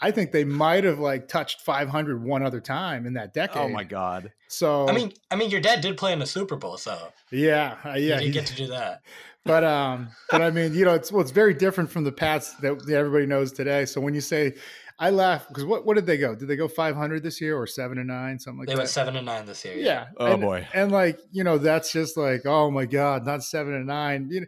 I 0.00 0.10
think 0.12 0.30
they 0.30 0.44
might 0.44 0.84
have 0.84 0.98
like 1.00 1.26
touched 1.26 1.62
500 1.62 2.22
one 2.22 2.42
other 2.44 2.60
time 2.60 3.06
in 3.06 3.14
that 3.14 3.34
decade. 3.34 3.56
Oh 3.62 3.68
my 3.68 3.82
god. 3.84 4.32
So 4.48 4.88
I 4.88 4.92
mean, 4.92 5.12
I 5.32 5.36
mean, 5.36 5.50
your 5.50 5.60
dad 5.60 5.80
did 5.80 5.96
play 5.96 6.12
in 6.12 6.18
the 6.20 6.26
Super 6.26 6.54
Bowl, 6.56 6.76
so 6.76 6.96
yeah, 7.32 7.76
uh, 7.84 7.94
you 7.94 8.08
yeah, 8.10 8.18
did 8.18 8.26
he- 8.26 8.30
get 8.32 8.46
to 8.46 8.54
do 8.54 8.66
that. 8.68 9.00
but 9.44 9.64
um, 9.64 10.10
but 10.30 10.42
I 10.42 10.50
mean, 10.50 10.74
you 10.74 10.84
know, 10.84 10.94
it's 10.94 11.10
well, 11.10 11.22
it's 11.22 11.30
very 11.32 11.54
different 11.54 11.90
from 11.90 12.04
the 12.04 12.12
Pats 12.12 12.54
that, 12.60 12.86
that 12.86 12.94
everybody 12.94 13.26
knows 13.26 13.50
today. 13.52 13.84
So 13.86 14.00
when 14.00 14.14
you 14.14 14.20
say, 14.20 14.54
I 15.02 15.10
laugh 15.10 15.48
because 15.48 15.64
what 15.64 15.84
what 15.84 15.94
did 15.96 16.06
they 16.06 16.16
go? 16.16 16.34
Did 16.34 16.46
they 16.48 16.56
go 16.56 16.68
500 16.68 17.22
this 17.22 17.40
year 17.40 17.56
or 17.58 17.66
seven 17.66 17.98
and 17.98 18.06
nine, 18.08 18.38
something 18.38 18.60
like 18.60 18.68
They 18.68 18.74
that? 18.74 18.76
They 18.76 18.80
went 18.82 18.90
seven 18.90 19.16
and 19.16 19.26
nine 19.26 19.46
this 19.46 19.64
year. 19.64 19.74
yeah. 19.76 20.06
Oh, 20.16 20.32
and, 20.32 20.40
boy. 20.40 20.66
And 20.72 20.92
like 20.92 21.18
you 21.32 21.42
know, 21.44 21.58
that's 21.58 21.90
just 21.92 22.16
like, 22.16 22.46
oh 22.46 22.70
my 22.70 22.86
god, 22.86 23.26
not 23.26 23.42
seven 23.42 23.74
and 23.74 23.86
nine. 23.86 24.28
You 24.30 24.40
know, 24.42 24.46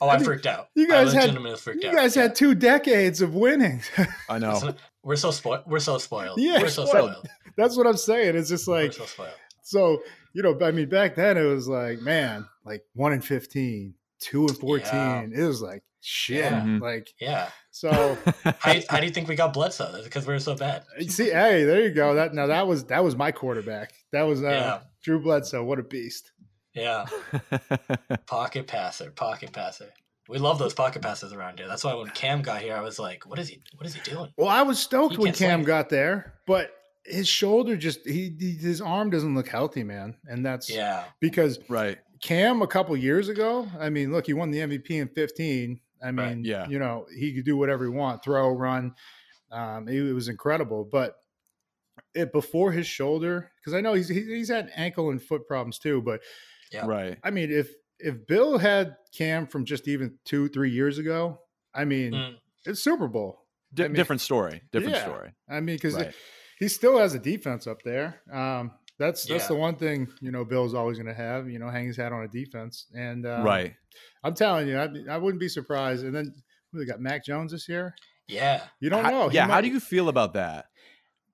Oh, 0.00 0.08
I, 0.08 0.14
I 0.14 0.16
mean, 0.16 0.24
freaked 0.24 0.46
out. 0.46 0.68
you 0.74 0.88
guys 0.88 1.12
had- 1.12 1.24
legitimately 1.28 1.58
freaked 1.58 1.84
you 1.84 1.90
out. 1.98 2.14
had 2.14 2.34
two 2.34 2.54
decades 2.54 3.20
of 3.20 3.34
winning. 3.34 3.82
I 4.28 4.38
know. 4.38 4.72
We're 5.02 5.16
so 5.16 5.30
spoiled. 5.30 5.64
We're 5.66 5.80
so 5.80 5.98
spoiled. 5.98 6.38
Yeah, 6.40 6.60
we're 6.62 6.68
so 6.68 6.86
spoiled. 6.86 7.10
spoiled. 7.10 7.28
that's 7.56 7.76
what 7.76 7.86
I'm 7.86 7.96
saying. 7.96 8.36
It's 8.36 8.48
just 8.48 8.66
We're 8.66 8.82
like 8.82 8.92
so 8.94 9.04
spoiled. 9.06 9.30
so. 9.62 10.02
You 10.36 10.42
know, 10.42 10.58
I 10.62 10.72
mean, 10.72 10.88
back 10.88 11.14
then 11.14 11.36
it 11.36 11.44
was 11.44 11.68
like, 11.68 12.00
man, 12.00 12.44
like 12.64 12.82
one 12.94 13.12
and 13.12 13.24
15, 13.24 13.94
two 14.18 14.46
and 14.48 14.58
14. 14.58 14.84
Yeah. 14.92 15.26
It 15.32 15.46
was 15.46 15.62
like 15.62 15.84
shit. 16.00 16.38
Yeah. 16.38 16.60
Mhm. 16.62 16.80
Like 16.80 17.08
Yeah. 17.20 17.50
So. 17.74 17.90
How, 18.60 18.72
do 18.72 18.78
you- 18.78 18.84
how 18.88 19.00
do 19.00 19.06
you 19.06 19.12
think 19.12 19.28
we 19.28 19.34
got 19.34 19.52
Bledsoe? 19.52 19.90
That's 19.92 20.04
because 20.04 20.26
we 20.26 20.32
were 20.32 20.38
so 20.40 20.54
bad. 20.54 20.84
See, 21.08 21.30
hey, 21.30 21.64
there 21.64 21.82
you 21.82 21.90
go. 21.90 22.14
That 22.14 22.32
now 22.32 22.46
that 22.46 22.66
was 22.66 22.84
that 22.84 23.02
was 23.02 23.16
my 23.16 23.32
quarterback. 23.32 23.92
That 24.12 24.22
was 24.22 24.42
uh, 24.42 24.48
Yeah. 24.48 24.80
Drew 25.02 25.20
Bledsoe. 25.20 25.64
What 25.64 25.78
a 25.78 25.82
beast! 25.82 26.30
Yeah. 26.74 27.06
Pocket 28.26 28.66
passer. 28.66 29.10
Pocket 29.10 29.52
passer. 29.52 29.90
We 30.28 30.38
love 30.38 30.58
those 30.58 30.72
pocket 30.72 31.02
passes 31.02 31.32
around 31.34 31.58
here. 31.58 31.68
That's 31.68 31.84
why 31.84 31.92
when 31.94 32.08
Cam 32.10 32.40
got 32.40 32.62
here, 32.62 32.74
I 32.74 32.80
was 32.80 32.98
like, 32.98 33.26
"What 33.26 33.38
is 33.38 33.48
he? 33.48 33.60
What 33.76 33.86
is 33.86 33.94
he 33.94 34.00
doing?" 34.10 34.32
Well, 34.38 34.48
I 34.48 34.62
was 34.62 34.78
stoked 34.78 35.16
He 35.16 35.22
when 35.22 35.32
Cam 35.34 35.58
sling. 35.60 35.64
got 35.64 35.90
there, 35.90 36.34
but 36.46 36.70
his 37.04 37.28
shoulder 37.28 37.76
just 37.76 38.06
he, 38.06 38.34
he 38.40 38.52
his 38.52 38.80
arm 38.80 39.10
doesn't 39.10 39.34
look 39.34 39.48
healthy, 39.48 39.84
man. 39.84 40.16
And 40.26 40.44
that's 40.46 40.70
Yeah. 40.70 41.04
because 41.20 41.58
right. 41.68 41.98
Cam 42.22 42.62
a 42.62 42.66
couple 42.66 42.96
years 42.96 43.28
ago. 43.28 43.68
I 43.78 43.90
mean, 43.90 44.12
look, 44.12 44.24
he 44.26 44.32
won 44.32 44.50
the 44.50 44.60
MVP 44.60 44.90
in 44.92 45.08
15. 45.08 45.78
I 46.04 46.10
mean, 46.10 46.26
Right, 46.26 46.38
yeah. 46.44 46.68
you 46.68 46.78
know, 46.78 47.06
he 47.16 47.32
could 47.34 47.44
do 47.44 47.56
whatever 47.56 47.84
he 47.84 47.90
want, 47.90 48.22
throw, 48.22 48.50
run. 48.50 48.94
Um, 49.50 49.88
it, 49.88 49.94
it 50.02 50.12
was 50.12 50.28
incredible, 50.28 50.84
but 50.90 51.14
it 52.14 52.32
before 52.32 52.72
his 52.72 52.86
shoulder 52.86 53.50
because 53.60 53.72
I 53.74 53.80
know 53.80 53.94
he's 53.94 54.08
he's 54.08 54.48
had 54.48 54.70
ankle 54.76 55.10
and 55.10 55.22
foot 55.22 55.46
problems 55.48 55.78
too, 55.78 56.02
but 56.02 56.20
Yeah. 56.72 56.86
Right. 56.86 57.18
I 57.24 57.30
mean, 57.30 57.50
if 57.52 57.70
if 58.00 58.26
Bill 58.26 58.58
had 58.58 58.96
Cam 59.16 59.46
from 59.46 59.64
just 59.64 59.86
even 59.88 60.18
two, 60.24 60.48
three 60.48 60.70
years 60.70 60.98
ago, 60.98 61.40
I 61.72 61.84
mean, 61.84 62.12
Mm. 62.12 62.34
it's 62.66 62.80
Super 62.82 63.06
Bowl. 63.08 63.46
Di- 63.72 63.84
mean- 63.84 63.92
different 63.94 64.20
story. 64.22 64.62
Different 64.72 64.96
Yeah. 64.96 65.04
story. 65.04 65.32
I 65.48 65.60
mean, 65.60 65.76
because 65.76 65.94
Right. 65.94 66.14
he 66.58 66.68
still 66.68 66.98
has 66.98 67.14
a 67.14 67.18
defense 67.20 67.66
up 67.68 67.82
there. 67.84 68.20
Um, 68.32 68.72
that's 68.98 69.24
that's 69.24 69.44
Yeah. 69.44 69.48
the 69.48 69.54
one 69.56 69.76
thing 69.76 70.08
you 70.20 70.30
know 70.30 70.44
Bill's 70.44 70.74
always 70.74 70.98
going 70.98 71.08
to 71.08 71.14
have. 71.14 71.48
You 71.50 71.58
know, 71.58 71.68
hang 71.68 71.86
his 71.86 71.96
hat 71.96 72.12
on 72.12 72.22
a 72.24 72.28
defense, 72.28 72.86
and 72.94 73.26
uh, 73.26 73.42
right. 73.44 73.74
I'm 74.22 74.34
telling 74.34 74.66
you, 74.68 74.78
I, 74.78 74.88
I 75.10 75.18
wouldn't 75.18 75.40
be 75.40 75.48
surprised. 75.48 76.04
And 76.04 76.14
then 76.14 76.34
they 76.72 76.84
got 76.84 77.00
Mac 77.00 77.24
Jones 77.24 77.52
this 77.52 77.68
year. 77.68 77.94
Yeah. 78.26 78.62
You 78.80 78.90
don't 78.90 79.04
How- 79.04 79.10
know. 79.10 79.28
He 79.28 79.36
yeah. 79.36 79.46
How 79.46 79.60
do 79.60 79.68
you 79.68 79.80
feel 79.80 80.08
about 80.08 80.32
that? 80.34 80.66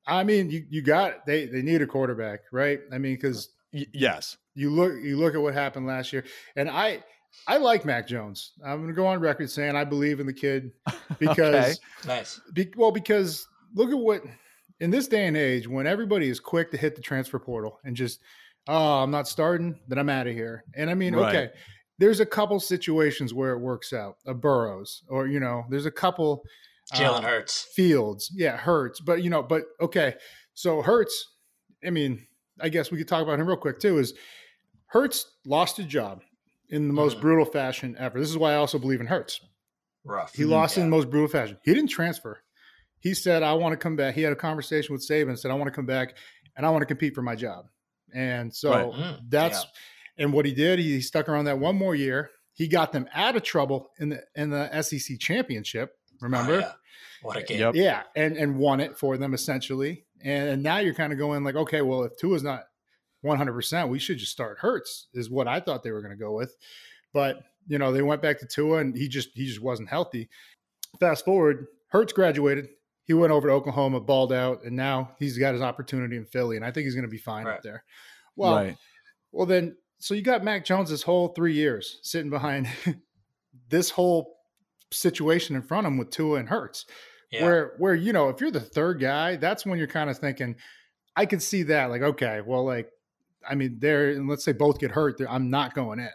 I 0.06 0.24
mean, 0.24 0.50
you 0.50 0.64
you 0.68 0.82
got 0.82 1.24
they 1.26 1.46
they 1.46 1.62
need 1.62 1.82
a 1.82 1.86
quarterback, 1.86 2.40
right? 2.52 2.80
I 2.92 2.98
mean, 2.98 3.14
because 3.14 3.50
Y- 3.72 3.86
yes. 3.94 4.36
you 4.54 4.70
look 4.70 4.92
you 5.02 5.16
look 5.16 5.34
at 5.34 5.40
what 5.40 5.54
happened 5.54 5.86
last 5.86 6.12
year, 6.12 6.24
and 6.56 6.68
I 6.68 7.04
I 7.46 7.58
like 7.58 7.84
Mac 7.84 8.08
Jones. 8.08 8.52
I'm 8.64 8.78
going 8.78 8.88
to 8.88 8.94
go 8.94 9.06
on 9.06 9.20
record 9.20 9.48
saying 9.50 9.76
I 9.76 9.84
believe 9.84 10.18
in 10.18 10.26
the 10.26 10.32
kid 10.32 10.72
because 11.20 11.78
Nice. 12.06 12.40
be, 12.52 12.72
well 12.76 12.90
because 12.90 13.46
look 13.74 13.90
at 13.90 13.96
what 13.98 14.22
in 14.80 14.90
this 14.90 15.06
day 15.08 15.26
and 15.26 15.36
age 15.36 15.68
when 15.68 15.86
everybody 15.86 16.28
is 16.28 16.40
quick 16.40 16.70
to 16.70 16.76
hit 16.76 16.96
the 16.96 17.02
transfer 17.02 17.38
portal 17.38 17.78
and 17.84 17.94
just 17.96 18.20
oh 18.68 19.02
I'm 19.02 19.10
not 19.10 19.28
starting 19.28 19.78
then 19.88 19.98
I'm 19.98 20.08
out 20.08 20.26
of 20.26 20.34
here. 20.34 20.64
And 20.74 20.90
I 20.90 20.94
mean 20.94 21.14
Right. 21.14 21.34
okay, 21.34 21.52
there's 21.98 22.20
a 22.20 22.26
couple 22.26 22.58
situations 22.60 23.32
where 23.34 23.52
it 23.52 23.58
works 23.58 23.92
out. 23.92 24.16
A 24.26 24.34
Burrows 24.34 25.02
or 25.08 25.26
you 25.26 25.40
know 25.40 25.64
there's 25.70 25.86
a 25.86 25.90
couple 25.90 26.42
Jalen 26.94 27.18
uh, 27.18 27.22
Hurts. 27.22 27.68
Fields. 27.74 28.32
Yeah, 28.34 28.56
Hurts. 28.56 29.00
But 29.00 29.22
you 29.22 29.30
know, 29.30 29.42
but 29.42 29.62
okay. 29.80 30.14
So 30.54 30.82
Hurts, 30.82 31.24
I 31.86 31.90
mean, 31.90 32.26
I 32.60 32.68
guess 32.68 32.90
we 32.90 32.98
could 32.98 33.06
talk 33.08 33.22
about 33.22 33.38
him 33.38 33.46
real 33.46 33.56
quick 33.56 33.78
too. 33.78 33.98
Is 33.98 34.14
Hurts 34.86 35.24
lost 35.46 35.76
his 35.76 35.86
job 35.86 36.22
in 36.68 36.88
the 36.88 36.94
most 36.94 37.18
Mhm. 37.18 37.20
brutal 37.20 37.44
fashion 37.44 37.94
ever. 37.98 38.18
This 38.18 38.28
is 38.30 38.36
why 38.38 38.52
I 38.52 38.56
also 38.56 38.78
believe 38.78 39.00
in 39.00 39.06
Hurts. 39.06 39.40
Rough. 40.04 40.34
He 40.34 40.44
lost 40.44 40.78
in 40.78 40.84
the 40.84 40.88
most 40.90 41.10
brutal 41.10 41.28
fashion. 41.28 41.58
He 41.64 41.74
didn't 41.74 41.90
transfer. 41.90 42.42
He 43.00 43.14
said, 43.14 43.42
I 43.42 43.54
want 43.54 43.72
to 43.72 43.76
come 43.76 43.96
back. 43.96 44.14
He 44.14 44.22
had 44.22 44.32
a 44.32 44.36
conversation 44.36 44.92
with 44.92 45.06
Saban, 45.06 45.38
said, 45.38 45.50
I 45.50 45.54
want 45.54 45.66
to 45.68 45.74
come 45.74 45.86
back 45.86 46.16
and 46.56 46.64
I 46.64 46.70
want 46.70 46.82
to 46.82 46.86
compete 46.86 47.14
for 47.14 47.22
my 47.22 47.34
job. 47.34 47.66
And 48.14 48.54
so 48.54 48.70
Right. 48.70 48.92
Mm, 48.92 49.20
that's 49.28 49.66
and 50.18 50.32
what 50.32 50.44
he 50.44 50.52
did, 50.52 50.78
he 50.78 51.00
stuck 51.00 51.28
around 51.28 51.46
that 51.46 51.58
one 51.58 51.76
more 51.76 51.94
year. 51.94 52.30
He 52.52 52.68
got 52.68 52.92
them 52.92 53.08
out 53.14 53.36
of 53.36 53.42
trouble 53.42 53.90
in 53.98 54.10
the 54.10 54.22
in 54.34 54.50
the 54.50 54.82
SEC 54.82 55.18
championship. 55.18 55.96
Remember? 56.20 56.56
Oh, 56.56 56.58
yeah. 56.58 56.72
What 57.22 57.36
a 57.36 57.42
game. 57.42 57.60
Yep. 57.60 57.74
Yeah, 57.74 58.02
and 58.14 58.36
and 58.36 58.58
won 58.58 58.80
it 58.80 58.98
for 58.98 59.16
them 59.16 59.32
essentially. 59.32 60.04
And 60.22 60.50
and 60.50 60.62
now 60.62 60.78
you're 60.78 60.94
kind 60.94 61.12
of 61.12 61.18
going 61.18 61.42
like, 61.44 61.56
okay, 61.56 61.80
well, 61.80 62.02
if 62.02 62.16
Tua's 62.18 62.42
not 62.42 62.64
100, 63.22 63.52
percent 63.52 63.88
we 63.88 63.98
should 63.98 64.18
just 64.18 64.32
start 64.32 64.58
Hurts. 64.58 65.08
Is 65.14 65.30
what 65.30 65.48
I 65.48 65.60
thought 65.60 65.82
they 65.82 65.92
were 65.92 66.02
going 66.02 66.16
to 66.16 66.22
go 66.22 66.32
with, 66.32 66.54
but 67.14 67.42
you 67.66 67.78
know 67.78 67.92
they 67.92 68.02
went 68.02 68.20
back 68.20 68.38
to 68.40 68.46
Tua, 68.46 68.78
and 68.78 68.94
he 68.94 69.08
just 69.08 69.30
he 69.34 69.46
just 69.46 69.62
wasn't 69.62 69.88
healthy. 69.88 70.28
Fast 70.98 71.24
forward, 71.24 71.66
Hurts 71.88 72.12
graduated. 72.12 72.68
He 73.10 73.14
went 73.14 73.32
over 73.32 73.48
to 73.48 73.54
Oklahoma, 73.54 73.98
balled 73.98 74.32
out, 74.32 74.62
and 74.62 74.76
now 74.76 75.16
he's 75.18 75.36
got 75.36 75.52
his 75.52 75.62
opportunity 75.62 76.16
in 76.16 76.24
Philly, 76.26 76.54
and 76.54 76.64
I 76.64 76.70
think 76.70 76.84
he's 76.84 76.94
going 76.94 77.02
to 77.06 77.10
be 77.10 77.18
fine 77.18 77.44
Right. 77.44 77.56
up 77.56 77.62
there. 77.64 77.82
Well, 78.36 78.54
right. 78.54 78.76
well 79.32 79.46
then, 79.46 79.76
so 79.98 80.14
you 80.14 80.22
got 80.22 80.44
Mac 80.44 80.64
Jones 80.64 80.90
this 80.90 81.02
whole 81.02 81.28
three 81.28 81.54
years 81.54 81.98
sitting 82.04 82.30
behind 82.30 82.68
this 83.68 83.90
whole 83.90 84.36
situation 84.92 85.56
in 85.56 85.62
front 85.62 85.88
of 85.88 85.92
him 85.92 85.98
with 85.98 86.10
Tua 86.10 86.38
and 86.38 86.48
Hurts 86.48 86.86
Yeah. 87.32 87.44
where 87.44 87.72
where 87.78 87.94
you 87.96 88.12
know 88.12 88.28
if 88.28 88.40
you're 88.40 88.52
the 88.52 88.60
third 88.60 89.00
guy 89.00 89.34
that's 89.36 89.66
when 89.66 89.76
you're 89.78 89.86
kind 89.88 90.08
of 90.10 90.18
thinking 90.18 90.54
i 91.16 91.26
could 91.26 91.40
see 91.42 91.62
that 91.64 91.90
like 91.90 92.02
okay 92.02 92.40
well 92.44 92.64
like 92.64 92.88
i 93.48 93.54
mean 93.54 93.76
there 93.80 94.10
and 94.10 94.28
let's 94.28 94.44
say 94.44 94.50
both 94.52 94.78
get 94.80 94.90
hurt 94.90 95.20
i'm 95.28 95.48
not 95.50 95.74
going 95.74 96.00
in 96.00 96.10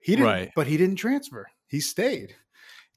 he 0.00 0.12
didn't 0.16 0.26
Right. 0.26 0.50
but 0.56 0.66
he 0.66 0.76
didn't 0.76 0.96
transfer 0.96 1.46
he 1.68 1.78
stayed 1.80 2.34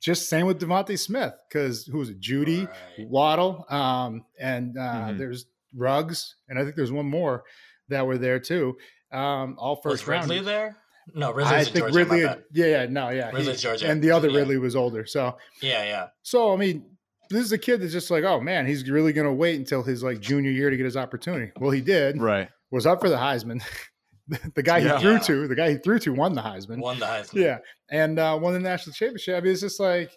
just 0.06 0.30
same 0.30 0.46
with 0.46 0.60
DeVonta 0.62 0.98
Smith 0.98 1.34
because 1.50 1.86
who 1.86 1.98
was 1.98 2.10
it 2.10 2.20
Jeudy 2.22 2.68
Right. 2.68 3.08
waddle 3.10 3.66
um 3.70 4.24
and 4.40 4.78
uh 4.78 4.82
Mhm. 5.10 5.18
there's 5.18 5.46
Ruggs 5.76 6.36
and 6.48 6.58
i 6.58 6.64
think 6.64 6.76
there's 6.76 6.92
one 6.92 7.06
more 7.08 7.44
that 7.90 8.06
were 8.08 8.18
there 8.18 8.40
too 8.40 8.78
um 9.12 9.56
all 9.60 9.76
Was 9.84 10.00
first 10.02 10.08
round 10.08 10.30
Ridley 10.30 10.46
there? 10.46 10.78
No, 11.14 11.32
Ridley 11.34 11.54
i 11.54 11.60
in 11.60 11.66
think 11.66 11.78
Georgia. 11.78 11.98
ridley 11.98 12.22
had- 12.22 12.44
yeah 12.54 12.66
yeah 12.66 12.86
no 12.88 13.10
yeah 13.10 13.32
he- 13.38 13.56
Georgia. 13.56 13.88
and 13.90 14.02
the 14.02 14.12
other 14.12 14.30
Yeah. 14.30 14.38
ridley 14.40 14.58
was 14.58 14.76
older 14.76 15.06
so 15.06 15.38
Yeah, 15.62 15.84
yeah. 15.84 16.08
so 16.24 16.54
I 16.54 16.58
mean, 16.58 16.86
this 17.32 17.42
is 17.44 17.52
a 17.52 17.58
kid 17.58 17.82
that's 17.82 17.92
just 17.92 18.12
like, 18.12 18.24
oh 18.24 18.40
man, 18.40 18.68
he's 18.68 18.88
really 18.88 19.12
going 19.12 19.26
to 19.26 19.34
wait 19.34 19.56
until 19.58 19.82
his 19.82 20.04
like 20.04 20.20
junior 20.20 20.52
year 20.52 20.70
to 20.70 20.78
get 20.78 20.84
his 20.86 20.96
opportunity. 20.96 21.52
Well, 21.60 21.72
he 21.72 21.82
did. 21.82 22.22
Right. 22.22 22.50
Was 22.70 22.86
up 22.86 23.02
for 23.02 23.10
the 23.10 23.16
Heisman. 23.18 23.62
the 24.56 24.64
guy 24.64 24.80
Yeah. 24.80 24.96
he 24.98 25.02
threw 25.02 25.20
to, 25.20 25.48
the 25.48 25.56
guy 25.56 25.72
he 25.72 25.78
threw 25.78 26.00
to, 26.00 26.14
won 26.14 26.34
the 26.36 26.42
Heisman. 26.42 26.80
Won 26.80 27.00
the 27.00 27.06
Heisman. 27.06 27.34
Yeah, 27.34 27.58
and 27.90 28.18
uh, 28.20 28.38
won 28.42 28.54
the 28.54 28.60
national 28.60 28.94
championship. 28.94 29.38
I 29.38 29.42
mean, 29.42 29.52
it's 29.52 29.62
just 29.62 29.80
like, 29.80 30.12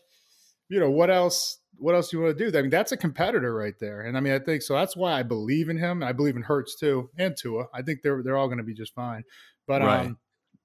you 0.69 0.81
know, 0.81 0.91
what 0.91 1.11
else? 1.11 1.59
What 1.81 1.95
else 1.95 2.11
do 2.11 2.17
you 2.17 2.23
want 2.25 2.37
to 2.37 2.51
do? 2.51 2.59
I 2.59 2.63
mean, 2.63 2.71
that's 2.71 2.91
a 2.93 2.97
competitor 2.97 3.55
right 3.55 3.75
there. 3.79 4.01
And 4.03 4.17
I 4.17 4.21
mean, 4.21 4.33
I 4.33 4.39
think 4.41 4.63
so. 4.63 4.75
That's 4.75 4.97
why 4.97 5.13
I 5.13 5.23
believe 5.23 5.69
in 5.69 5.77
him. 5.79 6.03
I 6.03 6.13
believe 6.13 6.35
in 6.37 6.43
Hurts 6.43 6.75
too, 6.77 7.09
and 7.17 7.37
Tua. 7.37 7.67
I 7.73 7.83
think 7.83 8.01
they're 8.03 8.23
they're 8.23 8.37
all 8.37 8.49
going 8.49 8.59
to 8.59 8.65
be 8.65 8.75
just 8.75 8.95
fine. 8.95 9.23
But 9.67 9.83
Right. 9.83 10.07
um, 10.07 10.19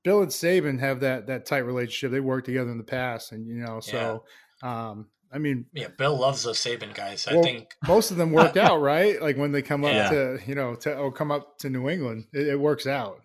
Bill 0.04 0.22
and 0.22 0.32
Saban 0.32 0.80
have 0.80 1.02
that 1.02 1.28
that 1.28 1.46
tight 1.46 1.60
relationship. 1.60 2.12
They 2.12 2.20
worked 2.20 2.46
together 2.48 2.72
in 2.72 2.78
the 2.78 2.84
past, 2.84 3.32
and 3.32 3.48
you 3.48 3.56
know, 3.64 3.80
so 3.80 4.24
um, 4.64 5.08
I 5.32 5.38
mean, 5.38 5.66
Yeah, 5.74 5.88
Bill 5.98 6.18
loves 6.18 6.44
those 6.44 6.60
Saban 6.60 6.94
guys. 6.94 7.28
I 7.28 7.34
Well, 7.36 7.44
think 7.44 7.74
most 7.88 8.12
of 8.12 8.18
them 8.18 8.32
work 8.32 8.58
out, 8.58 8.82
right? 8.82 9.22
Like 9.22 9.38
when 9.38 9.52
they 9.52 9.62
come 9.62 9.84
up 9.86 9.92
Yeah. 9.94 10.10
to 10.10 10.40
you 10.48 10.56
know 10.56 10.76
to 10.76 10.96
or 10.98 11.12
come 11.12 11.32
up 11.32 11.58
to 11.60 11.70
New 11.70 11.90
England, 11.90 12.26
it, 12.34 12.48
it 12.48 12.60
works 12.60 12.88
out. 12.88 13.20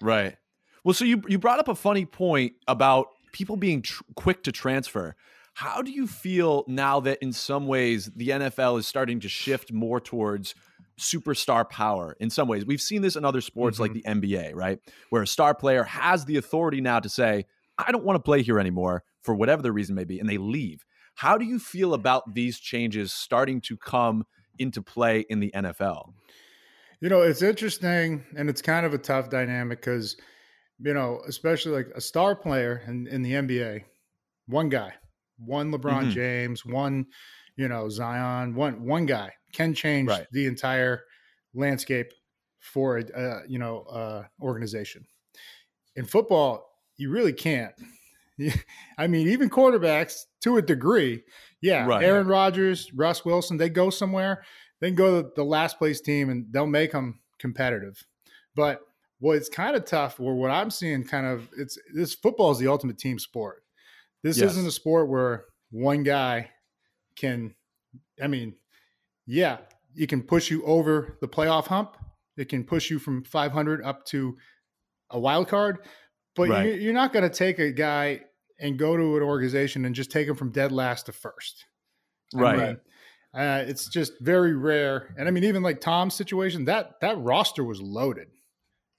Right. 0.00 0.36
Well, 0.84 0.94
so 0.94 1.04
you 1.04 1.22
you 1.28 1.38
brought 1.38 1.58
up 1.58 1.68
a 1.68 1.74
funny 1.74 2.06
point 2.06 2.54
about 2.66 3.08
people 3.32 3.56
being 3.56 3.82
tr- 3.82 4.02
quick 4.14 4.42
to 4.44 4.52
transfer. 4.52 5.16
How 5.54 5.82
do 5.82 5.90
you 5.90 6.06
feel 6.06 6.64
now 6.68 7.00
that 7.00 7.18
in 7.20 7.32
some 7.32 7.66
ways 7.66 8.10
the 8.14 8.28
NFL 8.28 8.78
is 8.78 8.86
starting 8.86 9.20
to 9.20 9.28
shift 9.28 9.72
more 9.72 10.00
towards 10.00 10.54
superstar 11.00 11.68
power 11.68 12.16
in 12.20 12.30
some 12.30 12.46
ways? 12.46 12.64
We've 12.64 12.80
seen 12.80 13.02
this 13.02 13.16
in 13.16 13.24
other 13.24 13.40
sports 13.40 13.80
like 13.80 13.92
mm-hmm. 13.92 14.20
the 14.20 14.28
NBA, 14.28 14.54
right? 14.54 14.78
Where 15.10 15.22
a 15.22 15.26
star 15.26 15.54
player 15.54 15.82
has 15.82 16.24
the 16.24 16.36
authority 16.36 16.80
now 16.80 17.00
to 17.00 17.08
say, 17.08 17.44
I 17.76 17.90
don't 17.90 18.04
want 18.04 18.16
to 18.16 18.22
play 18.22 18.42
here 18.42 18.60
anymore 18.60 19.02
for 19.20 19.34
whatever 19.34 19.62
the 19.62 19.72
reason 19.72 19.96
may 19.96 20.04
be, 20.04 20.20
and 20.20 20.28
they 20.28 20.38
leave. 20.38 20.84
How 21.16 21.36
do 21.36 21.44
you 21.44 21.58
feel 21.58 21.92
about 21.92 22.34
these 22.34 22.60
changes 22.60 23.12
starting 23.12 23.60
to 23.62 23.76
come 23.76 24.26
into 24.60 24.80
play 24.80 25.24
in 25.28 25.40
the 25.40 25.50
NFL? 25.50 26.12
You 27.00 27.08
know, 27.08 27.22
it's 27.22 27.42
interesting 27.42 28.24
and 28.36 28.48
it's 28.50 28.62
kind 28.62 28.84
of 28.84 28.92
a 28.92 28.98
tough 28.98 29.30
dynamic 29.30 29.80
because, 29.80 30.16
you 30.80 30.94
know, 30.94 31.20
especially 31.28 31.72
like 31.72 31.88
a 31.94 32.00
star 32.00 32.34
player 32.34 32.82
in, 32.86 33.06
in 33.06 33.22
the 33.22 33.32
NBA, 33.32 33.84
one 34.46 34.68
guy, 34.68 34.94
one 35.38 35.72
LeBron 35.72 36.02
mm-hmm. 36.02 36.10
James, 36.10 36.64
one, 36.66 37.06
you 37.56 37.68
know, 37.68 37.88
Zion, 37.88 38.54
one 38.54 38.84
one 38.84 39.06
guy 39.06 39.32
can 39.52 39.74
change 39.74 40.08
right. 40.08 40.26
the 40.32 40.46
entire 40.46 41.02
landscape 41.54 42.12
for 42.60 42.98
a, 42.98 43.04
uh, 43.12 43.40
you 43.48 43.58
know 43.58 43.82
uh, 43.82 44.24
organization. 44.40 45.04
In 45.96 46.04
football, 46.04 46.68
you 46.96 47.10
really 47.10 47.32
can't. 47.32 47.74
I 48.98 49.06
mean, 49.08 49.28
even 49.28 49.50
quarterbacks 49.50 50.24
to 50.42 50.56
a 50.56 50.62
degree, 50.62 51.24
yeah. 51.60 51.86
Right. 51.86 52.04
Aaron 52.04 52.28
Rodgers, 52.28 52.92
Russ 52.94 53.24
Wilson, 53.24 53.56
they 53.56 53.68
go 53.68 53.90
somewhere, 53.90 54.44
they 54.80 54.88
can 54.88 54.96
go 54.96 55.22
to 55.22 55.30
the 55.34 55.44
last 55.44 55.78
place 55.78 56.00
team 56.00 56.30
and 56.30 56.46
they'll 56.50 56.66
make 56.66 56.92
them 56.92 57.20
competitive. 57.38 58.04
But 58.54 58.80
what's 59.18 59.48
kind 59.48 59.76
of 59.76 59.84
tough, 59.84 60.20
or 60.20 60.34
what 60.34 60.50
I'm 60.50 60.70
seeing, 60.70 61.04
kind 61.04 61.26
of, 61.26 61.48
it's 61.56 61.78
this 61.94 62.14
football 62.14 62.50
is 62.50 62.58
the 62.58 62.68
ultimate 62.68 62.98
team 62.98 63.18
sport. 63.18 63.62
This 64.22 64.38
yes. 64.38 64.52
isn't 64.52 64.66
a 64.66 64.72
sport 64.72 65.08
where 65.08 65.44
one 65.70 66.02
guy 66.02 66.50
can. 67.16 67.54
I 68.22 68.26
mean, 68.26 68.54
yeah, 69.26 69.58
it 69.96 70.08
can 70.08 70.22
push 70.22 70.50
you 70.50 70.64
over 70.64 71.18
the 71.20 71.28
playoff 71.28 71.66
hump. 71.66 71.96
It 72.36 72.48
can 72.48 72.64
push 72.64 72.90
you 72.90 72.98
from 72.98 73.24
500 73.24 73.84
up 73.84 74.04
to 74.06 74.36
a 75.10 75.18
wild 75.18 75.48
card, 75.48 75.78
but 76.36 76.48
right. 76.48 76.80
you're 76.80 76.94
not 76.94 77.12
going 77.12 77.28
to 77.28 77.34
take 77.34 77.58
a 77.58 77.72
guy 77.72 78.20
and 78.60 78.78
go 78.78 78.96
to 78.96 79.16
an 79.16 79.22
organization 79.22 79.84
and 79.84 79.94
just 79.94 80.10
take 80.10 80.28
him 80.28 80.36
from 80.36 80.50
dead 80.50 80.72
last 80.72 81.06
to 81.06 81.12
first. 81.12 81.64
Right. 82.34 82.58
I 82.58 82.66
mean, 82.66 82.80
uh, 83.34 83.64
it's 83.66 83.88
just 83.88 84.14
very 84.20 84.54
rare. 84.54 85.14
And 85.16 85.28
I 85.28 85.30
mean, 85.30 85.44
even 85.44 85.62
like 85.62 85.80
Tom's 85.80 86.14
situation, 86.14 86.64
that 86.66 87.00
that 87.00 87.18
roster 87.18 87.64
was 87.64 87.80
loaded. 87.80 88.28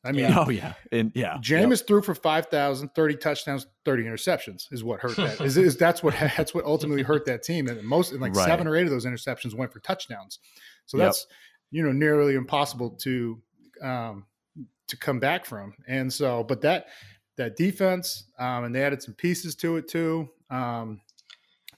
I 0.03 0.13
mean, 0.13 0.31
oh 0.33 0.49
yeah, 0.49 0.73
and 0.93 1.11
yeah, 1.13 1.37
Jameis 1.39 1.79
yep. 1.79 1.87
threw 1.87 2.01
for 2.01 2.15
5,000, 2.15 2.89
30 2.95 3.15
touchdowns, 3.17 3.67
30 3.83 4.03
interceptions 4.03 4.71
is 4.71 4.81
what 4.81 5.01
hurt 5.01 5.17
that. 5.17 5.41
is, 5.41 5.57
is 5.57 5.75
that's 5.75 6.01
what 6.01 6.13
that's 6.37 6.53
what 6.53 6.63
ultimately 6.63 7.03
hurt 7.03 7.25
that 7.25 7.43
team. 7.43 7.67
And 7.67 7.83
most 7.83 8.13
like 8.13 8.33
right. 8.33 8.45
seven 8.45 8.65
or 8.65 8.77
eight 8.77 8.83
of 8.83 8.91
those 8.91 9.05
interceptions 9.05 9.53
went 9.53 9.73
for 9.73 9.79
touchdowns. 9.81 10.39
So 10.85 10.97
yep. 10.97 11.07
that's 11.07 11.27
you 11.71 11.83
know 11.83 11.91
nearly 11.91 12.35
impossible 12.35 12.91
to 13.01 13.41
um, 13.83 14.25
to 14.87 14.97
come 14.97 15.19
back 15.19 15.45
from. 15.45 15.73
And 15.87 16.11
so, 16.11 16.43
but 16.43 16.61
that 16.61 16.87
that 17.37 17.57
defense, 17.57 18.25
um, 18.37 18.65
and 18.65 18.75
they 18.75 18.83
added 18.83 19.01
some 19.01 19.15
pieces 19.15 19.55
to 19.57 19.77
it 19.77 19.89
too. 19.89 20.29
Um, 20.49 21.01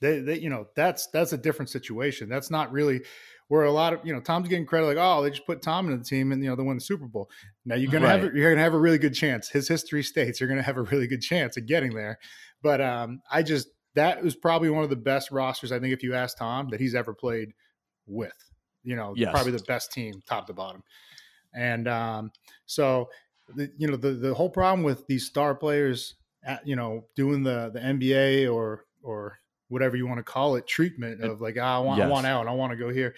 they, 0.01 0.19
they, 0.19 0.39
you 0.39 0.49
know, 0.49 0.67
that's 0.75 1.07
that's 1.07 1.33
a 1.33 1.37
different 1.37 1.69
situation. 1.69 2.27
That's 2.27 2.51
not 2.51 2.71
really 2.71 3.01
where 3.47 3.63
a 3.63 3.71
lot 3.71 3.93
of 3.93 3.99
you 4.05 4.13
know 4.13 4.21
Tom's 4.21 4.47
getting 4.47 4.65
credit 4.65 4.87
like 4.87 4.97
oh 4.97 5.21
they 5.21 5.29
just 5.29 5.45
put 5.45 5.61
Tom 5.61 5.89
in 5.89 5.97
the 5.97 6.03
team 6.03 6.31
and 6.31 6.41
you 6.41 6.49
know 6.49 6.55
they 6.55 6.63
won 6.63 6.77
the 6.77 6.81
Super 6.81 7.07
Bowl. 7.07 7.29
Now 7.65 7.75
you're 7.75 7.91
gonna 7.91 8.05
right. 8.05 8.23
have 8.23 8.33
you're 8.33 8.49
gonna 8.49 8.63
have 8.63 8.73
a 8.73 8.79
really 8.79 8.97
good 8.97 9.13
chance. 9.13 9.49
His 9.49 9.67
history 9.67 10.03
states 10.03 10.39
you're 10.39 10.49
gonna 10.49 10.61
have 10.61 10.77
a 10.77 10.83
really 10.83 11.07
good 11.07 11.21
chance 11.21 11.57
of 11.57 11.65
getting 11.65 11.93
there. 11.93 12.17
But 12.61 12.81
um, 12.81 13.21
I 13.29 13.43
just 13.43 13.67
that 13.95 14.23
was 14.23 14.35
probably 14.35 14.69
one 14.69 14.83
of 14.83 14.89
the 14.89 14.95
best 14.95 15.31
rosters 15.31 15.71
I 15.71 15.79
think 15.79 15.93
if 15.93 16.03
you 16.03 16.13
ask 16.13 16.37
Tom 16.37 16.69
that 16.69 16.79
he's 16.79 16.95
ever 16.95 17.13
played 17.13 17.51
with. 18.07 18.31
You 18.83 18.95
know, 18.95 19.13
yes. 19.15 19.31
probably 19.31 19.51
the 19.51 19.63
best 19.67 19.91
team 19.91 20.23
top 20.27 20.47
to 20.47 20.53
bottom. 20.53 20.83
And 21.53 21.87
um, 21.87 22.31
so, 22.65 23.09
the, 23.55 23.71
you 23.77 23.87
know, 23.87 23.97
the 23.97 24.11
the 24.11 24.33
whole 24.33 24.49
problem 24.49 24.83
with 24.83 25.05
these 25.07 25.25
star 25.25 25.53
players, 25.55 26.15
at, 26.43 26.65
you 26.65 26.75
know, 26.75 27.05
doing 27.15 27.43
the 27.43 27.69
the 27.73 27.79
NBA 27.79 28.51
or 28.51 28.85
or 29.03 29.39
whatever 29.71 29.95
you 29.95 30.05
want 30.05 30.19
to 30.19 30.23
call 30.23 30.55
it 30.55 30.67
treatment 30.67 31.21
of 31.21 31.41
like, 31.41 31.57
oh, 31.57 31.61
I 31.61 31.79
want 31.79 31.97
yes. 31.99 32.05
I 32.05 32.09
want 32.09 32.25
out, 32.27 32.47
I 32.47 32.51
want 32.51 32.71
to 32.71 32.77
go 32.77 32.89
here, 32.89 33.15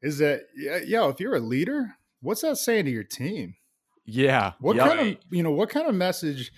is 0.00 0.18
that 0.18 0.42
yo? 0.56 1.08
if 1.08 1.20
you're 1.20 1.36
a 1.36 1.40
leader, 1.40 1.94
what's 2.20 2.40
that 2.40 2.56
saying 2.56 2.86
to 2.86 2.90
your 2.90 3.04
team? 3.04 3.54
Yeah. 4.04 4.52
What 4.58 4.76
kind 4.76 5.00
of 5.00 5.16
you 5.30 5.42
know 5.42 5.52
what 5.52 5.70
kind 5.70 5.86
of 5.86 5.94
message? 5.94 6.52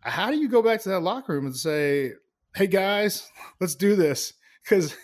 How 0.00 0.30
do 0.30 0.36
you 0.36 0.48
go 0.48 0.62
back 0.62 0.80
to 0.82 0.88
that 0.90 1.00
locker 1.00 1.34
room 1.34 1.46
and 1.46 1.56
say, 1.56 2.12
"Hey 2.54 2.66
guys, 2.66 3.30
let's 3.60 3.74
do 3.74 3.94
this"? 3.94 4.32
Because 4.64 4.96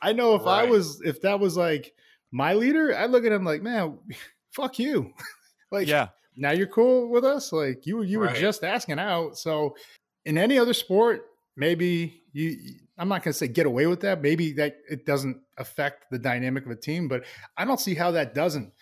I 0.00 0.12
know 0.12 0.34
if 0.34 0.44
right. 0.44 0.66
I 0.66 0.70
was 0.70 1.00
if 1.04 1.20
that 1.22 1.40
was 1.40 1.56
like 1.56 1.92
my 2.30 2.54
leader, 2.54 2.96
I'd 2.96 3.10
look 3.10 3.24
at 3.24 3.32
him 3.32 3.44
like, 3.44 3.62
"Man, 3.62 3.98
fuck 4.52 4.78
you. 4.78 5.12
like, 5.70 5.88
yeah. 5.88 6.08
Now 6.36 6.50
you're 6.50 6.66
cool 6.66 7.10
with 7.10 7.24
us. 7.24 7.52
Like 7.52 7.86
you, 7.86 8.02
you 8.02 8.20
right. 8.20 8.32
were 8.32 8.40
just 8.40 8.64
asking 8.64 8.98
out. 8.98 9.38
So 9.38 9.76
in 10.24 10.36
any 10.36 10.58
other 10.58 10.74
sport, 10.74 11.26
maybe 11.56 12.22
you, 12.32 12.56
I'm 12.96 13.08
not 13.08 13.22
going 13.22 13.32
to 13.32 13.38
say 13.38 13.48
get 13.48 13.66
away 13.66 13.86
with 13.86 14.00
that. 14.00 14.22
Maybe 14.22 14.52
that 14.54 14.76
it 14.88 15.04
doesn't 15.04 15.40
affect 15.58 16.10
the 16.10 16.18
dynamic 16.18 16.64
of 16.64 16.70
a 16.70 16.76
team, 16.76 17.08
but 17.08 17.24
I 17.56 17.64
don't 17.64 17.80
see 17.80 17.94
how 17.94 18.12
that 18.12 18.34
doesn't 18.34 18.72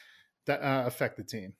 uh, 0.49 0.57
affect 0.61 1.17
the 1.17 1.25
team. 1.25 1.55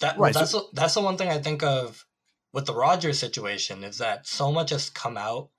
That, 0.00 0.18
right. 0.18 0.32
that's, 0.32 0.54
that's 0.72 0.94
the 0.94 1.00
one 1.00 1.16
thing 1.16 1.28
I 1.28 1.38
think 1.38 1.62
of 1.62 2.06
with 2.52 2.66
the 2.66 2.74
Rodgers 2.74 3.18
situation 3.18 3.84
is 3.84 3.98
that 3.98 4.26
so 4.26 4.52
much 4.52 4.70
has 4.70 4.90
come 4.90 5.16
out 5.16 5.50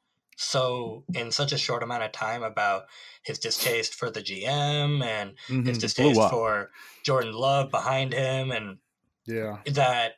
so 0.41 1.04
in 1.13 1.32
such 1.32 1.52
a 1.52 1.58
short 1.58 1.84
amount 1.84 2.02
of 2.02 2.13
time 2.13 2.43
about 2.43 2.86
his 3.24 3.39
distaste 3.39 3.93
for 3.93 4.10
the 4.10 4.22
GM 4.22 5.04
and 5.04 5.32
mm-hmm. 5.50 5.65
his 5.65 5.80
distaste 5.80 6.30
for 6.30 6.72
Jordan 7.04 7.34
Love 7.34 7.69
behind 7.72 8.13
him 8.13 8.52
and 8.52 8.78
yeah 9.26 9.58
that 9.65 10.13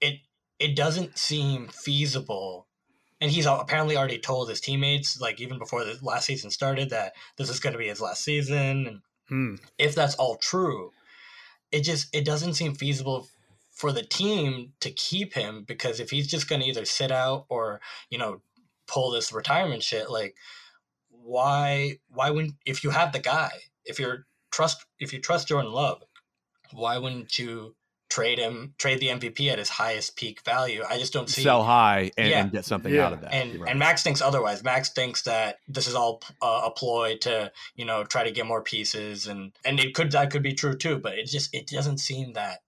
it 0.00 0.20
it 0.58 0.76
doesn't 0.76 1.18
seem 1.18 1.68
feasible 1.68 2.65
and 3.20 3.30
he's 3.30 3.46
apparently 3.46 3.96
already 3.96 4.18
told 4.18 4.48
his 4.48 4.60
teammates 4.60 5.20
like 5.20 5.40
even 5.40 5.58
before 5.58 5.84
the 5.84 5.98
last 6.02 6.26
season 6.26 6.50
started 6.50 6.90
that 6.90 7.12
this 7.36 7.50
is 7.50 7.60
going 7.60 7.72
to 7.72 7.78
be 7.78 7.88
his 7.88 8.00
last 8.00 8.22
season 8.22 8.86
and 8.86 9.00
hmm. 9.28 9.54
if 9.78 9.94
that's 9.94 10.14
all 10.16 10.36
true 10.36 10.90
it 11.72 11.80
just 11.80 12.14
it 12.14 12.24
doesn't 12.24 12.54
seem 12.54 12.74
feasible 12.74 13.28
for 13.72 13.92
the 13.92 14.02
team 14.02 14.72
to 14.80 14.90
keep 14.90 15.34
him 15.34 15.64
because 15.66 16.00
if 16.00 16.10
he's 16.10 16.26
just 16.26 16.48
going 16.48 16.60
to 16.60 16.66
either 16.66 16.84
sit 16.84 17.12
out 17.12 17.44
or 17.48 17.80
you 18.10 18.18
know 18.18 18.40
pull 18.86 19.10
this 19.10 19.32
retirement 19.32 19.82
shit 19.82 20.10
like 20.10 20.34
why 21.10 21.92
why 22.08 22.30
wouldn't 22.30 22.54
if 22.64 22.84
you 22.84 22.90
have 22.90 23.12
the 23.12 23.18
guy 23.18 23.50
if 23.84 23.98
you're 23.98 24.26
trust 24.50 24.84
if 24.98 25.12
you 25.12 25.20
trust 25.20 25.48
jordan 25.48 25.72
love 25.72 26.02
why 26.72 26.98
wouldn't 26.98 27.38
you 27.38 27.74
trade 28.08 28.38
him 28.38 28.74
trade 28.78 29.00
the 29.00 29.08
mvp 29.08 29.50
at 29.50 29.58
his 29.58 29.68
highest 29.68 30.16
peak 30.16 30.40
value 30.42 30.82
i 30.88 30.98
just 30.98 31.12
don't 31.12 31.28
see 31.28 31.42
sell 31.42 31.62
high 31.62 32.10
and, 32.16 32.28
yeah. 32.28 32.40
and 32.40 32.52
get 32.52 32.64
something 32.64 32.94
yeah. 32.94 33.06
out 33.06 33.12
of 33.12 33.20
that 33.20 33.32
and 33.32 33.60
right. 33.60 33.70
and 33.70 33.78
max 33.78 34.02
thinks 34.02 34.20
otherwise 34.20 34.62
max 34.62 34.90
thinks 34.90 35.22
that 35.22 35.58
this 35.68 35.86
is 35.86 35.94
all 35.94 36.22
uh, 36.40 36.62
a 36.64 36.70
ploy 36.70 37.16
to 37.16 37.50
you 37.74 37.84
know 37.84 38.04
try 38.04 38.22
to 38.24 38.30
get 38.30 38.46
more 38.46 38.62
pieces 38.62 39.26
and 39.26 39.52
and 39.64 39.80
it 39.80 39.94
could 39.94 40.12
that 40.12 40.30
could 40.30 40.42
be 40.42 40.54
true 40.54 40.76
too 40.76 40.98
but 40.98 41.18
it 41.18 41.26
just 41.26 41.52
it 41.54 41.66
doesn't 41.66 41.98
seem 41.98 42.32
that 42.34 42.60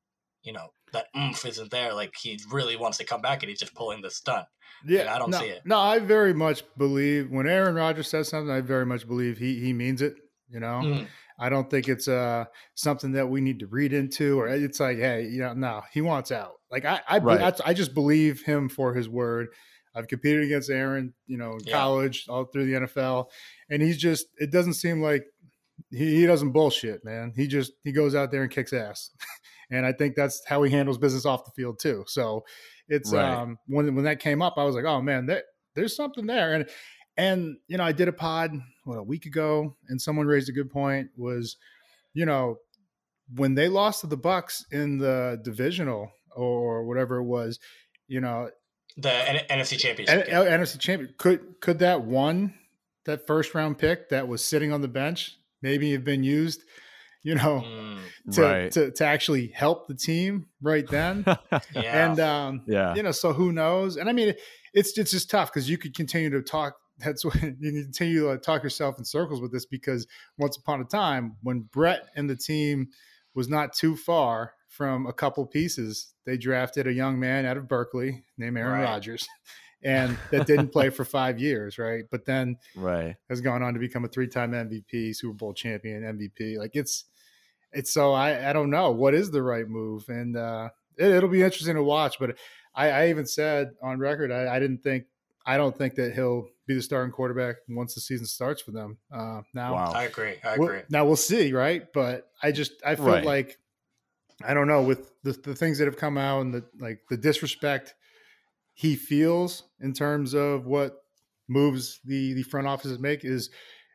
you 0.42 0.52
know 0.52 0.72
that 0.92 1.06
oomph 1.16 1.44
isn't 1.44 1.70
there 1.70 1.94
like 1.94 2.14
he 2.16 2.40
really 2.50 2.76
wants 2.76 2.98
to 2.98 3.04
come 3.04 3.20
back 3.20 3.42
and 3.42 3.50
he's 3.50 3.60
just 3.60 3.74
pulling 3.74 4.02
the 4.02 4.10
stunt 4.10 4.46
yeah, 4.86 5.00
and 5.00 5.08
I 5.08 5.18
don't 5.18 5.30
no, 5.30 5.40
see 5.40 5.46
it. 5.46 5.62
No, 5.64 5.78
I 5.78 5.98
very 5.98 6.32
much 6.32 6.62
believe 6.76 7.30
when 7.30 7.48
Aaron 7.48 7.74
Rodgers 7.74 8.08
says 8.08 8.28
something, 8.28 8.50
I 8.50 8.60
very 8.60 8.86
much 8.86 9.06
believe 9.06 9.38
he 9.38 9.58
he 9.58 9.72
means 9.72 10.02
it. 10.02 10.16
You 10.48 10.60
know, 10.60 10.80
mm. 10.82 11.06
I 11.38 11.48
don't 11.48 11.70
think 11.70 11.88
it's 11.88 12.08
uh 12.08 12.46
something 12.74 13.12
that 13.12 13.28
we 13.28 13.40
need 13.40 13.60
to 13.60 13.66
read 13.66 13.92
into, 13.92 14.40
or 14.40 14.48
it's 14.48 14.80
like, 14.80 14.98
hey, 14.98 15.24
you 15.24 15.40
know, 15.40 15.54
no, 15.54 15.82
he 15.92 16.00
wants 16.00 16.32
out. 16.32 16.54
Like 16.70 16.84
I 16.84 17.00
I, 17.08 17.18
right. 17.18 17.40
I, 17.40 17.70
I 17.70 17.74
just 17.74 17.94
believe 17.94 18.42
him 18.42 18.68
for 18.68 18.94
his 18.94 19.08
word. 19.08 19.48
I've 19.94 20.08
competed 20.08 20.44
against 20.44 20.70
Aaron, 20.70 21.14
you 21.26 21.38
know, 21.38 21.52
in 21.52 21.60
yeah. 21.64 21.72
college, 21.72 22.26
all 22.28 22.44
through 22.44 22.66
the 22.66 22.86
NFL, 22.86 23.26
and 23.70 23.82
he's 23.82 23.98
just. 23.98 24.26
It 24.36 24.52
doesn't 24.52 24.74
seem 24.74 25.02
like 25.02 25.24
he, 25.90 26.20
he 26.20 26.26
doesn't 26.26 26.52
bullshit, 26.52 27.04
man. 27.04 27.32
He 27.34 27.46
just 27.46 27.72
he 27.84 27.92
goes 27.92 28.14
out 28.14 28.30
there 28.30 28.42
and 28.42 28.50
kicks 28.50 28.72
ass, 28.72 29.10
and 29.70 29.86
I 29.86 29.92
think 29.92 30.14
that's 30.14 30.42
how 30.46 30.62
he 30.62 30.70
handles 30.70 30.98
business 30.98 31.26
off 31.26 31.44
the 31.44 31.52
field 31.56 31.78
too. 31.80 32.04
So 32.06 32.44
it's 32.88 33.12
right. 33.12 33.38
um 33.38 33.58
when 33.66 33.94
when 33.94 34.04
that 34.04 34.20
came 34.20 34.42
up, 34.42 34.54
I 34.56 34.64
was 34.64 34.74
like, 34.74 34.84
oh 34.84 35.00
man, 35.00 35.26
there, 35.26 35.42
there's 35.74 35.96
something 35.96 36.26
there. 36.26 36.54
And 36.54 36.68
and 37.18 37.56
you 37.66 37.76
know, 37.76 37.84
I 37.84 37.92
did 37.92 38.08
a 38.08 38.12
pod 38.12 38.52
what 38.84 38.96
a 38.96 39.02
week 39.02 39.26
ago, 39.26 39.76
and 39.88 40.00
someone 40.00 40.26
raised 40.26 40.48
a 40.48 40.52
good 40.52 40.70
point. 40.70 41.10
Was 41.16 41.56
you 42.14 42.24
know 42.24 42.56
when 43.34 43.54
they 43.54 43.68
lost 43.68 44.00
to 44.00 44.06
the 44.06 44.16
Bucks 44.16 44.64
in 44.70 44.98
the 44.98 45.38
divisional 45.44 46.10
or 46.34 46.84
whatever 46.84 47.16
it 47.16 47.24
was, 47.24 47.58
you 48.06 48.20
know, 48.20 48.48
the 48.96 49.12
N- 49.12 49.60
NFC 49.60 49.78
Championship, 49.78 50.26
N- 50.28 50.60
NFC 50.60 50.78
Champion 50.78 51.12
could 51.18 51.60
could 51.60 51.80
that 51.80 52.02
one 52.02 52.54
that 53.04 53.26
first 53.26 53.54
round 53.54 53.78
pick 53.78 54.08
that 54.10 54.28
was 54.28 54.42
sitting 54.42 54.72
on 54.72 54.80
the 54.80 54.88
bench 54.88 55.36
maybe 55.60 55.92
have 55.92 56.04
been 56.04 56.22
used 56.22 56.62
you 57.22 57.34
know, 57.34 57.64
mm, 57.66 57.98
to, 58.32 58.42
right. 58.42 58.72
to, 58.72 58.90
to 58.92 59.04
actually 59.04 59.48
help 59.48 59.88
the 59.88 59.94
team 59.94 60.46
right 60.62 60.88
then. 60.88 61.24
yeah. 61.74 62.10
And 62.10 62.20
um, 62.20 62.62
yeah, 62.66 62.94
you 62.94 63.02
know, 63.02 63.10
so 63.10 63.32
who 63.32 63.52
knows? 63.52 63.96
And 63.96 64.08
I 64.08 64.12
mean, 64.12 64.34
it's 64.72 64.96
it's 64.96 65.10
just 65.10 65.28
tough 65.28 65.52
because 65.52 65.68
you 65.68 65.78
could 65.78 65.94
continue 65.94 66.30
to 66.30 66.42
talk. 66.42 66.76
That's 66.98 67.24
when 67.24 67.56
you 67.60 67.82
continue 67.82 68.28
to 68.28 68.38
talk 68.38 68.62
yourself 68.62 68.98
in 68.98 69.04
circles 69.04 69.40
with 69.40 69.52
this 69.52 69.66
because 69.66 70.06
once 70.38 70.56
upon 70.56 70.80
a 70.80 70.84
time, 70.84 71.36
when 71.42 71.60
Brett 71.60 72.08
and 72.16 72.28
the 72.28 72.36
team 72.36 72.88
was 73.34 73.48
not 73.48 73.72
too 73.72 73.96
far 73.96 74.52
from 74.68 75.06
a 75.06 75.12
couple 75.12 75.46
pieces, 75.46 76.14
they 76.26 76.36
drafted 76.36 76.86
a 76.86 76.92
young 76.92 77.18
man 77.18 77.46
out 77.46 77.56
of 77.56 77.68
Berkeley 77.68 78.24
named 78.36 78.58
Aaron 78.58 78.80
right. 78.80 78.84
Rodgers. 78.84 79.26
and 79.82 80.18
that 80.30 80.46
didn't 80.46 80.72
play 80.72 80.90
for 80.90 81.04
five 81.04 81.38
years, 81.38 81.78
right? 81.78 82.04
But 82.10 82.24
then 82.24 82.56
right 82.74 83.16
has 83.28 83.40
gone 83.40 83.62
on 83.62 83.74
to 83.74 83.80
become 83.80 84.04
a 84.04 84.08
three-time 84.08 84.52
MVP, 84.52 85.14
Super 85.14 85.34
Bowl 85.34 85.54
champion, 85.54 86.02
MVP. 86.02 86.58
Like 86.58 86.72
it's 86.74 87.04
it's 87.72 87.92
so 87.92 88.12
I 88.12 88.50
I 88.50 88.52
don't 88.52 88.70
know 88.70 88.90
what 88.90 89.14
is 89.14 89.30
the 89.30 89.42
right 89.42 89.68
move, 89.68 90.08
and 90.08 90.36
uh, 90.36 90.70
it, 90.96 91.22
will 91.22 91.28
be 91.28 91.42
interesting 91.42 91.76
to 91.76 91.82
watch. 91.82 92.18
But 92.18 92.36
I, 92.74 92.90
I 92.90 93.08
even 93.10 93.26
said 93.26 93.70
on 93.82 93.98
record 93.98 94.32
I, 94.32 94.56
I, 94.56 94.58
didn't 94.58 94.82
think 94.82 95.04
I 95.46 95.56
don't 95.56 95.76
think 95.76 95.94
that 95.96 96.14
he'll 96.14 96.48
be 96.68 96.74
the 96.74 96.82
starting 96.82 97.10
quarterback 97.10 97.56
once 97.68 97.94
the 97.94 98.00
season 98.00 98.26
starts 98.26 98.60
for 98.62 98.70
them. 98.70 98.98
Uh, 99.12 99.40
now 99.54 99.74
wow. 99.74 99.92
I 99.92 100.04
agree. 100.04 100.34
I 100.44 100.54
agree. 100.54 100.66
We'll, 100.66 100.82
now 100.90 101.04
we'll 101.06 101.16
see, 101.16 101.52
right? 101.52 101.82
But 101.92 102.30
I 102.42 102.52
just 102.52 102.72
I 102.86 102.94
feel 102.94 103.06
right. 103.06 103.24
like 103.24 103.58
I 104.44 104.54
don't 104.54 104.68
know 104.68 104.82
with 104.82 105.10
the, 105.24 105.32
the 105.32 105.56
things 105.56 105.78
that 105.78 105.86
have 105.86 105.96
come 105.96 106.18
out 106.18 106.42
and 106.42 106.54
the 106.54 106.64
like 106.78 107.00
the 107.08 107.16
disrespect 107.16 107.94
he 108.74 108.94
feels 108.94 109.64
in 109.80 109.94
terms 109.94 110.34
of 110.34 110.66
what 110.66 111.02
moves 111.48 112.00
the 112.04 112.34
the 112.34 112.42
front 112.42 112.68
offices 112.68 112.98
make 112.98 113.24
is 113.24 113.50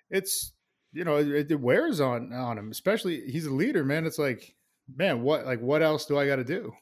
it's 0.10 0.52
you 0.92 1.04
know 1.06 1.18
it, 1.18 1.52
it 1.52 1.60
wears 1.60 2.02
on 2.02 2.34
on 2.34 2.58
him 2.58 2.72
especially 2.72 3.22
he's 3.28 3.46
a 3.46 3.54
leader 3.54 3.86
man 3.86 4.06
it's 4.06 4.18
like 4.18 4.56
man 4.94 5.22
what 5.22 5.46
like 5.46 5.60
what 5.60 5.84
else 5.84 6.06
do 6.08 6.18
i 6.18 6.26
got 6.26 6.38
to 6.38 6.44
do 6.44 6.74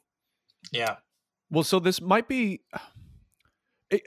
yeah 0.72 0.96
well 1.50 1.64
so 1.64 1.78
this 1.78 2.02
might 2.02 2.30
be 2.30 2.62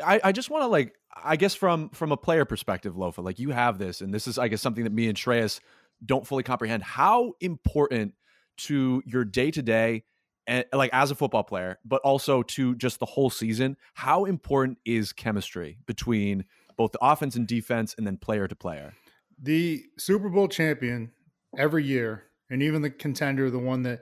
I, 0.03 0.21
I 0.25 0.33
just 0.33 0.51
want 0.51 0.63
to 0.63 0.69
like 0.69 0.95
I 1.23 1.37
guess 1.37 1.55
from 1.55 1.91
from 1.91 2.13
a 2.13 2.17
player 2.17 2.45
perspective, 2.45 2.95
Lofa, 2.95 3.23
like 3.23 3.39
you 3.39 3.51
have 3.51 3.79
this, 3.79 4.01
and 4.01 4.13
this 4.13 4.27
is 4.27 4.39
I 4.39 4.49
guess 4.49 4.61
something 4.61 4.85
that 4.85 4.93
me 4.93 5.09
and 5.09 5.17
Shreyas 5.17 5.61
don't 6.05 6.27
fully 6.27 6.43
comprehend. 6.43 6.83
How 6.83 7.35
important 7.41 8.15
to 8.57 9.03
your 9.07 9.25
day 9.25 9.51
to 9.51 9.63
day 9.63 10.05
and 10.47 10.65
like 10.73 10.91
as 10.93 11.11
a 11.11 11.15
football 11.15 11.45
player, 11.45 11.79
but 11.85 12.01
also 12.03 12.43
to 12.43 12.75
just 12.77 12.99
the 12.99 13.07
whole 13.07 13.31
season, 13.31 13.77
how 13.95 14.25
important 14.25 14.79
is 14.85 15.13
chemistry 15.13 15.79
between 15.87 16.45
both 16.77 16.93
the 16.93 16.99
offense 17.01 17.37
and 17.37 17.47
defense 17.47 17.95
and 17.97 18.07
then 18.07 18.17
player 18.17 18.47
to 18.49 18.57
player? 18.57 18.95
The 19.41 19.85
Super 19.99 20.29
Bowl 20.29 20.49
champion 20.49 21.13
every 21.57 21.85
year, 21.85 22.25
and 22.51 22.63
even 22.63 22.83
the 22.83 22.91
contender, 22.91 23.51
the 23.51 23.59
one 23.59 23.83
that 23.83 24.01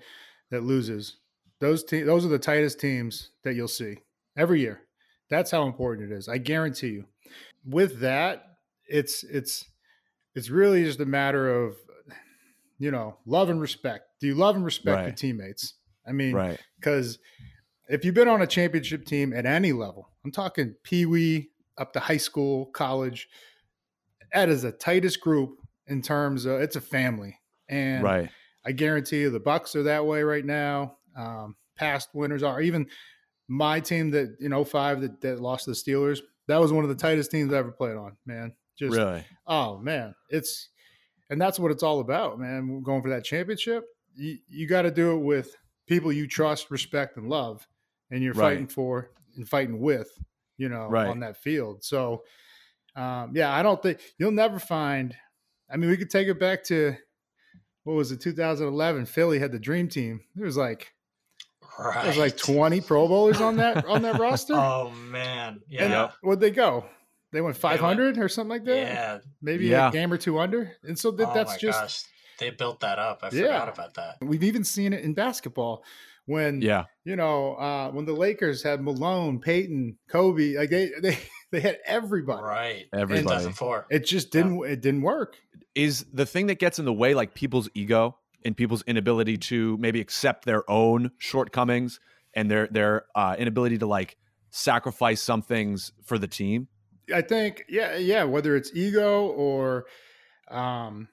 that 0.51 0.63
loses, 0.63 1.17
those 1.61 1.85
te- 1.85 2.03
those 2.03 2.27
are 2.27 2.31
the 2.31 2.39
tightest 2.39 2.81
teams 2.81 3.31
that 3.45 3.55
you'll 3.55 3.69
see 3.69 3.99
every 4.37 4.61
year. 4.61 4.83
That's 5.33 5.51
how 5.51 5.67
important 5.67 6.13
it 6.13 6.15
is. 6.15 6.29
I 6.29 6.37
guarantee 6.37 6.89
you. 6.89 7.07
With 7.65 8.01
that, 8.01 8.59
it's 8.87 9.25
it's 9.25 9.65
it's 10.35 10.51
really 10.51 10.85
just 10.85 11.01
a 11.01 11.07
matter 11.07 11.51
of 11.51 11.75
you 12.79 12.91
know 12.91 13.17
love 13.25 13.49
and 13.49 13.59
respect. 13.59 14.05
Do 14.21 14.27
you 14.27 14.35
love 14.35 14.57
and 14.57 14.65
respect 14.65 14.97
right. 14.97 15.07
your 15.07 15.15
teammates? 15.15 15.73
I 16.07 16.13
mean, 16.13 16.35
right? 16.35 16.61
Because 16.79 17.19
if 17.89 18.05
you've 18.05 18.15
been 18.15 18.29
on 18.29 18.43
a 18.43 18.47
championship 18.47 19.07
team 19.07 19.33
at 19.33 19.47
any 19.47 19.73
level, 19.73 20.11
I'm 20.23 20.33
talking 20.33 20.75
pee 20.83 21.07
wee 21.07 21.49
up 21.79 21.95
to 21.95 22.01
high 22.01 22.19
school, 22.19 22.67
college, 22.67 23.27
that 24.35 24.51
is 24.51 24.61
the 24.61 24.73
tightest 24.73 25.23
group 25.23 25.61
in 25.87 26.03
terms 26.03 26.45
of 26.45 26.61
it's 26.61 26.77
a 26.77 26.81
family. 26.83 27.41
And 27.71 28.05
right. 28.05 28.29
I 28.67 28.73
guarantee 28.73 29.21
you 29.21 29.31
the 29.31 29.41
Bucks 29.41 29.75
are 29.77 29.85
that 29.85 30.05
way 30.05 30.25
right 30.25 30.45
now. 30.45 30.99
Um, 31.17 31.57
past 31.75 32.11
winners 32.13 32.43
are 32.43 32.61
even 32.61 32.87
my 33.49 33.81
team 33.81 34.11
that 34.11 34.37
in 34.41 34.65
05 34.65 35.01
that, 35.03 35.21
that 35.21 35.41
lost 35.41 35.65
to 35.65 35.71
the 35.71 35.77
Steelers, 35.77 36.21
that 36.49 36.61
was 36.61 36.73
one 36.73 36.85
of 36.85 36.89
the 36.89 36.97
tightest 36.97 37.31
teams 37.31 37.53
I 37.53 37.59
ever 37.59 37.73
played 37.73 37.97
on, 37.97 38.17
man. 38.27 38.53
Just 38.79 38.97
really, 38.97 39.25
oh 39.47 39.79
man, 39.79 40.15
it's 40.31 40.71
and 41.31 41.41
that's 41.41 41.59
what 41.59 41.71
it's 41.71 41.83
all 41.83 42.01
about, 42.01 42.39
man. 42.39 42.83
Going 42.83 43.03
for 43.03 43.11
that 43.11 43.25
championship, 43.25 43.85
you, 44.15 44.39
you 44.49 44.67
got 44.67 44.83
to 44.83 44.91
do 44.91 45.13
it 45.13 45.19
with 45.19 45.57
people 45.87 46.13
you 46.13 46.27
trust, 46.27 46.71
respect, 46.71 47.17
and 47.17 47.29
love, 47.29 47.67
and 48.11 48.23
you're 48.23 48.35
right. 48.35 48.51
fighting 48.51 48.67
for 48.67 49.11
and 49.37 49.49
fighting 49.49 49.81
with, 49.81 50.09
you 50.59 50.69
know, 50.69 50.87
right. 50.89 51.09
on 51.09 51.21
that 51.21 51.37
field. 51.37 51.85
So, 51.85 52.23
um, 52.97 53.33
yeah, 53.35 53.53
I 53.55 53.63
don't 53.63 53.83
think 53.83 54.01
you'll 54.19 54.33
never 54.33 54.59
find. 54.59 55.17
I 55.71 55.77
mean, 55.77 55.91
we 55.91 55.97
could 55.97 56.11
take 56.11 56.29
it 56.29 56.39
back 56.39 56.65
to 56.65 56.97
what 57.85 57.95
was 57.95 58.13
it, 58.13 58.21
2011? 58.21 59.07
Philly 59.07 59.39
had 59.39 59.53
the 59.53 59.59
dream 59.59 59.89
team. 59.89 60.21
It 60.37 60.43
was 60.43 60.57
like 60.57 60.93
Right. 61.79 62.05
There's 62.05 62.19
like 62.19 62.37
20 62.37 62.81
Pro 62.83 63.09
Bowlers 63.09 63.41
on 63.41 63.57
that 63.57 63.87
on 63.87 64.03
that 64.03 64.19
roster. 64.21 64.55
Oh 64.55 64.91
man. 64.91 65.61
Yeah. 65.69 66.05
And 66.05 66.13
where'd 66.21 66.41
they 66.41 66.51
go? 66.51 66.85
They 67.33 67.41
went 67.41 67.57
500 67.57 68.19
or 68.19 68.29
something 68.29 68.51
like 68.51 68.65
that. 68.65 68.77
Yeah. 68.77 69.19
Maybe 69.41 69.67
yeah. 69.67 69.89
a 69.89 69.93
game 69.93 70.13
or 70.13 70.19
two 70.19 70.39
under. 70.39 70.77
And 70.83 70.99
so 70.99 71.11
that, 71.13 71.31
oh 71.31 71.35
that's 71.35 71.57
just 71.57 71.81
gosh. 71.81 72.03
they 72.39 72.51
built 72.51 72.81
that 72.81 72.99
up. 72.99 73.21
I 73.23 73.31
yeah. 73.33 73.43
forgot 73.43 73.69
about 73.71 73.95
that. 73.95 74.17
We've 74.21 74.45
even 74.45 74.65
seen 74.65 74.93
it 74.93 75.03
in 75.03 75.15
basketball 75.15 75.83
when 76.27 76.63
yeah, 76.63 76.85
you 77.05 77.17
know, 77.17 77.55
uh, 77.55 77.91
when 77.91 78.05
the 78.05 78.13
Lakers 78.13 78.63
had 78.63 78.81
Malone, 78.83 79.41
Payton, 79.41 79.99
Kobe, 80.09 80.57
like 80.57 80.71
they 80.71 80.91
they 81.01 81.19
they 81.51 81.61
had 81.61 81.79
everybody. 81.87 82.43
Right. 82.43 82.87
Everybody. 82.93 83.23
2004. 83.23 83.87
It 83.91 84.07
just 84.07 84.31
didn't 84.31 84.59
yeah. 84.59 84.73
it 84.73 84.81
didn't 84.81 85.03
work. 85.03 85.37
Is 85.75 86.05
the 86.13 86.27
thing 86.27 86.47
that 86.49 86.59
gets 86.59 86.79
in 86.79 86.85
the 86.85 86.93
way 86.93 87.15
like 87.15 87.35
people's 87.35 87.69
ego? 87.75 88.17
In 88.45 88.55
people's 88.55 88.83
inability 88.87 89.39
to 89.39 89.77
maybe 89.79 90.01
accept 90.01 90.45
their 90.45 90.69
own 90.71 91.11
shortcomings 91.19 92.01
and 92.35 92.51
their 92.51 92.67
their 92.69 93.07
uh, 93.15 93.37
inability 93.39 93.79
to 93.79 93.87
like 93.87 94.17
sacrifice 94.51 95.21
some 95.21 95.43
things 95.43 95.93
for 96.05 96.19
the 96.19 96.29
team. 96.29 96.69
I 97.13 97.23
think, 97.23 97.65
yeah, 97.69 97.97
yeah. 97.97 98.25
Whether 98.25 98.55
it's 98.57 98.71
ego 98.75 99.27
or, 99.27 99.87
um, 100.51 101.09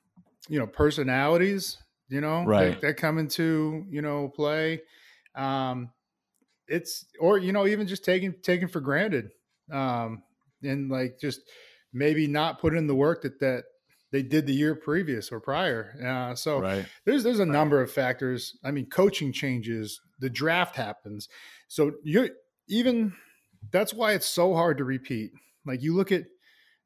you 0.48 0.60
know, 0.60 0.68
personalities, 0.68 1.78
you 2.10 2.22
know, 2.22 2.44
right, 2.44 2.72
that, 2.72 2.82
that 2.82 2.98
come 2.98 3.18
into 3.18 3.86
you 3.90 4.02
know 4.02 4.30
play. 4.30 4.82
Um, 5.36 5.92
it's 6.68 7.06
or 7.20 7.38
you 7.38 7.52
know 7.52 7.68
even 7.68 7.88
just 7.88 8.04
taking 8.04 8.36
taking 8.42 8.68
for 8.68 8.82
granted, 8.82 9.32
um, 9.72 10.24
and 10.64 10.90
like 10.90 11.20
just 11.20 11.42
maybe 11.94 12.28
not 12.28 12.60
put 12.60 12.76
in 12.76 12.88
the 12.88 12.96
work 12.96 13.22
that 13.24 13.40
that 13.40 13.64
they 14.12 14.24
did 14.24 14.48
the 14.48 14.54
year 14.54 14.76
previous 14.76 15.32
or 15.32 15.40
prior. 15.40 15.94
Uh, 16.04 16.36
so 16.36 16.60
right. 16.60 16.86
there's 17.06 17.24
there's 17.24 17.40
a 17.40 17.46
right. 17.46 17.52
number 17.52 17.82
of 17.82 17.92
factors. 17.92 18.58
I 18.64 18.72
mean, 18.72 18.88
coaching 18.88 19.32
changes, 19.32 20.02
the 20.20 20.30
draft 20.30 20.76
happens, 20.76 21.30
so 21.68 21.94
you 22.04 22.30
even 22.68 23.14
that's 23.72 23.94
why 23.94 24.14
it's 24.14 24.28
so 24.28 24.54
hard 24.54 24.78
to 24.78 24.84
repeat. 24.84 25.32
Like 25.66 25.82
you 25.82 25.96
look 25.96 26.12
at 26.12 26.26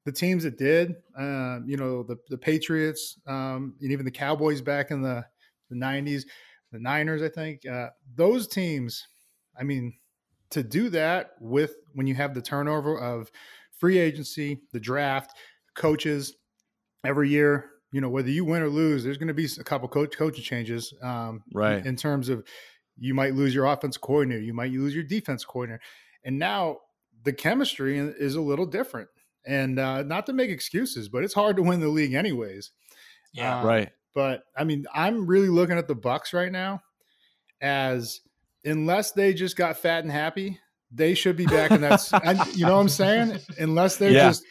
the 0.06 0.12
teams 0.12 0.44
that 0.44 0.58
did, 0.58 0.96
uh, 1.18 1.60
you 1.66 1.78
know, 1.78 2.04
the 2.04 2.18
the 2.30 2.38
Patriots, 2.38 3.20
um, 3.28 3.76
and 3.82 3.92
even 3.92 4.06
the 4.06 4.12
Cowboys 4.12 4.62
back 4.62 4.92
in 4.92 5.02
the 5.02 5.26
the 5.70 5.76
'90s, 5.76 6.24
the 6.72 6.80
Niners, 6.80 7.22
I 7.22 7.30
think 7.30 7.66
uh, 7.66 7.90
those 8.16 8.48
teams. 8.48 9.08
I 9.58 9.64
mean, 9.64 9.94
to 10.50 10.64
do 10.64 10.90
that 10.90 11.32
with 11.40 11.76
when 11.94 12.08
you 12.08 12.16
have 12.16 12.34
the 12.34 12.42
turnover 12.42 13.00
of 13.00 13.30
free 13.78 14.00
agency, 14.00 14.62
the 14.72 14.80
draft, 14.80 15.38
coaches, 15.76 16.36
every 17.06 17.30
year, 17.30 17.70
you 17.92 18.02
know, 18.02 18.10
whether 18.10 18.30
you 18.30 18.46
win 18.46 18.62
or 18.62 18.70
lose, 18.70 19.04
there's 19.04 19.18
going 19.18 19.28
to 19.28 19.34
be 19.34 19.48
a 19.60 19.64
couple 19.64 19.88
coach 19.88 20.18
coaching 20.18 20.44
changes, 20.44 20.94
um, 21.02 21.44
right? 21.54 21.86
In 21.86 21.96
terms 21.96 22.30
of 22.30 22.44
you 22.98 23.14
might 23.14 23.34
lose 23.34 23.54
your 23.54 23.66
offense 23.66 23.98
coordinator, 23.98 24.42
you 24.42 24.54
might 24.54 24.72
lose 24.72 24.96
your 24.96 25.04
defense 25.04 25.46
coordinator, 25.46 25.82
and 26.24 26.40
now 26.40 26.80
the 27.24 27.34
chemistry 27.34 27.98
is 27.98 28.36
a 28.36 28.42
little 28.42 28.66
different. 28.66 29.10
And 29.46 29.78
uh, 29.78 30.04
not 30.04 30.26
to 30.28 30.34
make 30.34 30.50
excuses, 30.50 31.10
but 31.10 31.24
it's 31.24 31.34
hard 31.34 31.58
to 31.58 31.64
win 31.64 31.82
the 31.82 31.90
league 31.90 32.14
anyways. 32.14 32.72
Yeah, 33.34 33.60
um, 33.60 33.66
right. 33.66 33.90
But 34.16 34.44
I 34.56 34.64
mean, 34.64 34.86
I'm 34.94 35.28
really 35.28 35.50
looking 35.50 35.78
at 35.78 35.88
the 35.88 35.96
Bucks 35.96 36.34
right 36.34 36.52
now 36.52 36.82
as 37.62 38.22
unless 38.64 39.12
they 39.12 39.34
just 39.34 39.56
got 39.56 39.78
fat 39.78 40.04
and 40.04 40.12
happy, 40.12 40.60
they 40.92 41.14
should 41.14 41.36
be 41.36 41.46
back 41.46 41.72
in 41.72 41.82
that. 41.82 42.52
you 42.56 42.66
know 42.66 42.76
what 42.76 42.82
I'm 42.82 42.90
saying? 42.90 43.40
Unless 43.58 43.98
they're 43.98 44.12
yeah. 44.12 44.28
just 44.28 44.44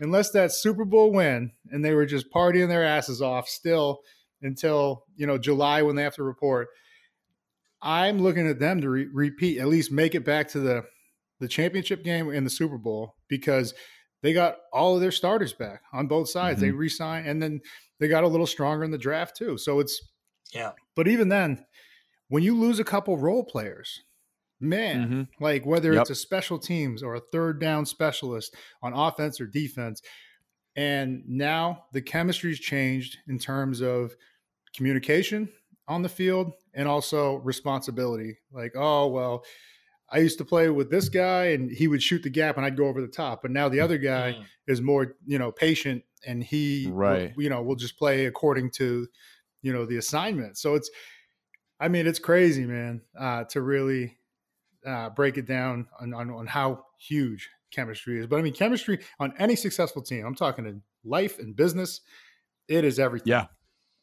unless 0.00 0.30
that 0.30 0.52
Super 0.52 0.84
Bowl 0.84 1.12
win 1.12 1.52
and 1.70 1.84
they 1.84 1.94
were 1.94 2.06
just 2.06 2.30
partying 2.32 2.68
their 2.68 2.84
asses 2.84 3.22
off 3.22 3.48
still 3.48 4.00
until 4.42 5.04
you 5.16 5.26
know 5.26 5.38
July 5.38 5.82
when 5.82 5.96
they 5.96 6.02
have 6.02 6.16
to 6.16 6.22
report. 6.22 6.68
I'm 7.82 8.18
looking 8.18 8.48
at 8.48 8.58
them 8.58 8.80
to 8.80 8.88
re- 8.88 9.08
repeat, 9.12 9.58
at 9.58 9.68
least 9.68 9.92
make 9.92 10.14
it 10.14 10.24
back 10.24 10.48
to 10.48 10.60
the 10.60 10.84
the 11.40 11.48
championship 11.48 12.04
game 12.04 12.30
and 12.30 12.46
the 12.46 12.50
Super 12.50 12.78
Bowl 12.78 13.16
because 13.28 13.74
they 14.22 14.32
got 14.32 14.56
all 14.72 14.94
of 14.94 15.00
their 15.00 15.10
starters 15.10 15.52
back 15.52 15.82
on 15.92 16.06
both 16.06 16.28
sides. 16.28 16.56
Mm-hmm. 16.56 16.66
They 16.66 16.72
re-signed 16.72 17.26
and 17.26 17.42
then 17.42 17.60
they 18.00 18.08
got 18.08 18.24
a 18.24 18.28
little 18.28 18.46
stronger 18.46 18.84
in 18.84 18.90
the 18.90 18.98
draft 18.98 19.36
too. 19.36 19.58
So 19.58 19.80
it's 19.80 20.00
yeah. 20.54 20.72
But 20.94 21.08
even 21.08 21.28
then, 21.28 21.64
when 22.28 22.42
you 22.42 22.56
lose 22.56 22.78
a 22.78 22.84
couple 22.84 23.16
role 23.18 23.44
players, 23.44 24.00
man, 24.60 25.04
mm-hmm. 25.04 25.44
like 25.44 25.66
whether 25.66 25.92
yep. 25.92 26.02
it's 26.02 26.10
a 26.10 26.14
special 26.14 26.58
teams 26.58 27.02
or 27.02 27.14
a 27.14 27.20
third 27.32 27.60
down 27.60 27.86
specialist 27.86 28.54
on 28.82 28.92
offense 28.92 29.40
or 29.40 29.46
defense. 29.46 30.02
And 30.76 31.22
now 31.28 31.84
the 31.92 32.02
chemistry's 32.02 32.58
changed 32.58 33.18
in 33.28 33.38
terms 33.38 33.80
of 33.80 34.14
communication 34.74 35.48
on 35.86 36.02
the 36.02 36.08
field 36.08 36.52
and 36.74 36.88
also 36.88 37.36
responsibility. 37.36 38.38
Like, 38.52 38.72
oh, 38.76 39.08
well, 39.08 39.44
I 40.10 40.18
used 40.18 40.38
to 40.38 40.44
play 40.44 40.68
with 40.68 40.90
this 40.90 41.08
guy 41.08 41.46
and 41.46 41.70
he 41.70 41.88
would 41.88 42.02
shoot 42.02 42.22
the 42.22 42.30
gap 42.30 42.56
and 42.56 42.66
I'd 42.66 42.76
go 42.76 42.86
over 42.86 43.00
the 43.00 43.08
top. 43.08 43.42
But 43.42 43.50
now 43.50 43.68
the 43.68 43.80
other 43.80 43.98
guy 43.98 44.32
mm. 44.32 44.44
is 44.66 44.80
more, 44.80 45.14
you 45.26 45.38
know, 45.38 45.52
patient 45.52 46.02
and 46.26 46.42
he, 46.42 46.88
right. 46.90 47.34
Will, 47.36 47.42
you 47.42 47.50
know, 47.50 47.62
will 47.62 47.76
just 47.76 47.98
play 47.98 48.26
according 48.26 48.70
to, 48.72 49.06
you 49.62 49.72
know, 49.72 49.86
the 49.86 49.96
assignment. 49.96 50.58
So 50.58 50.74
it's, 50.74 50.90
I 51.80 51.88
mean, 51.88 52.06
it's 52.06 52.18
crazy, 52.18 52.64
man, 52.64 53.02
uh, 53.18 53.44
to 53.50 53.60
really 53.60 54.16
uh, 54.86 55.10
break 55.10 55.36
it 55.38 55.46
down 55.46 55.86
on, 56.00 56.12
on, 56.14 56.30
on 56.30 56.46
how 56.46 56.84
huge 56.98 57.48
chemistry 57.70 58.20
is. 58.20 58.26
But 58.26 58.38
I 58.38 58.42
mean, 58.42 58.52
chemistry 58.52 59.00
on 59.18 59.32
any 59.38 59.56
successful 59.56 60.02
team, 60.02 60.24
I'm 60.26 60.34
talking 60.34 60.66
in 60.66 60.82
life 61.04 61.38
and 61.38 61.54
business, 61.56 62.00
it 62.68 62.84
is 62.84 62.98
everything. 62.98 63.28
Yeah. 63.30 63.46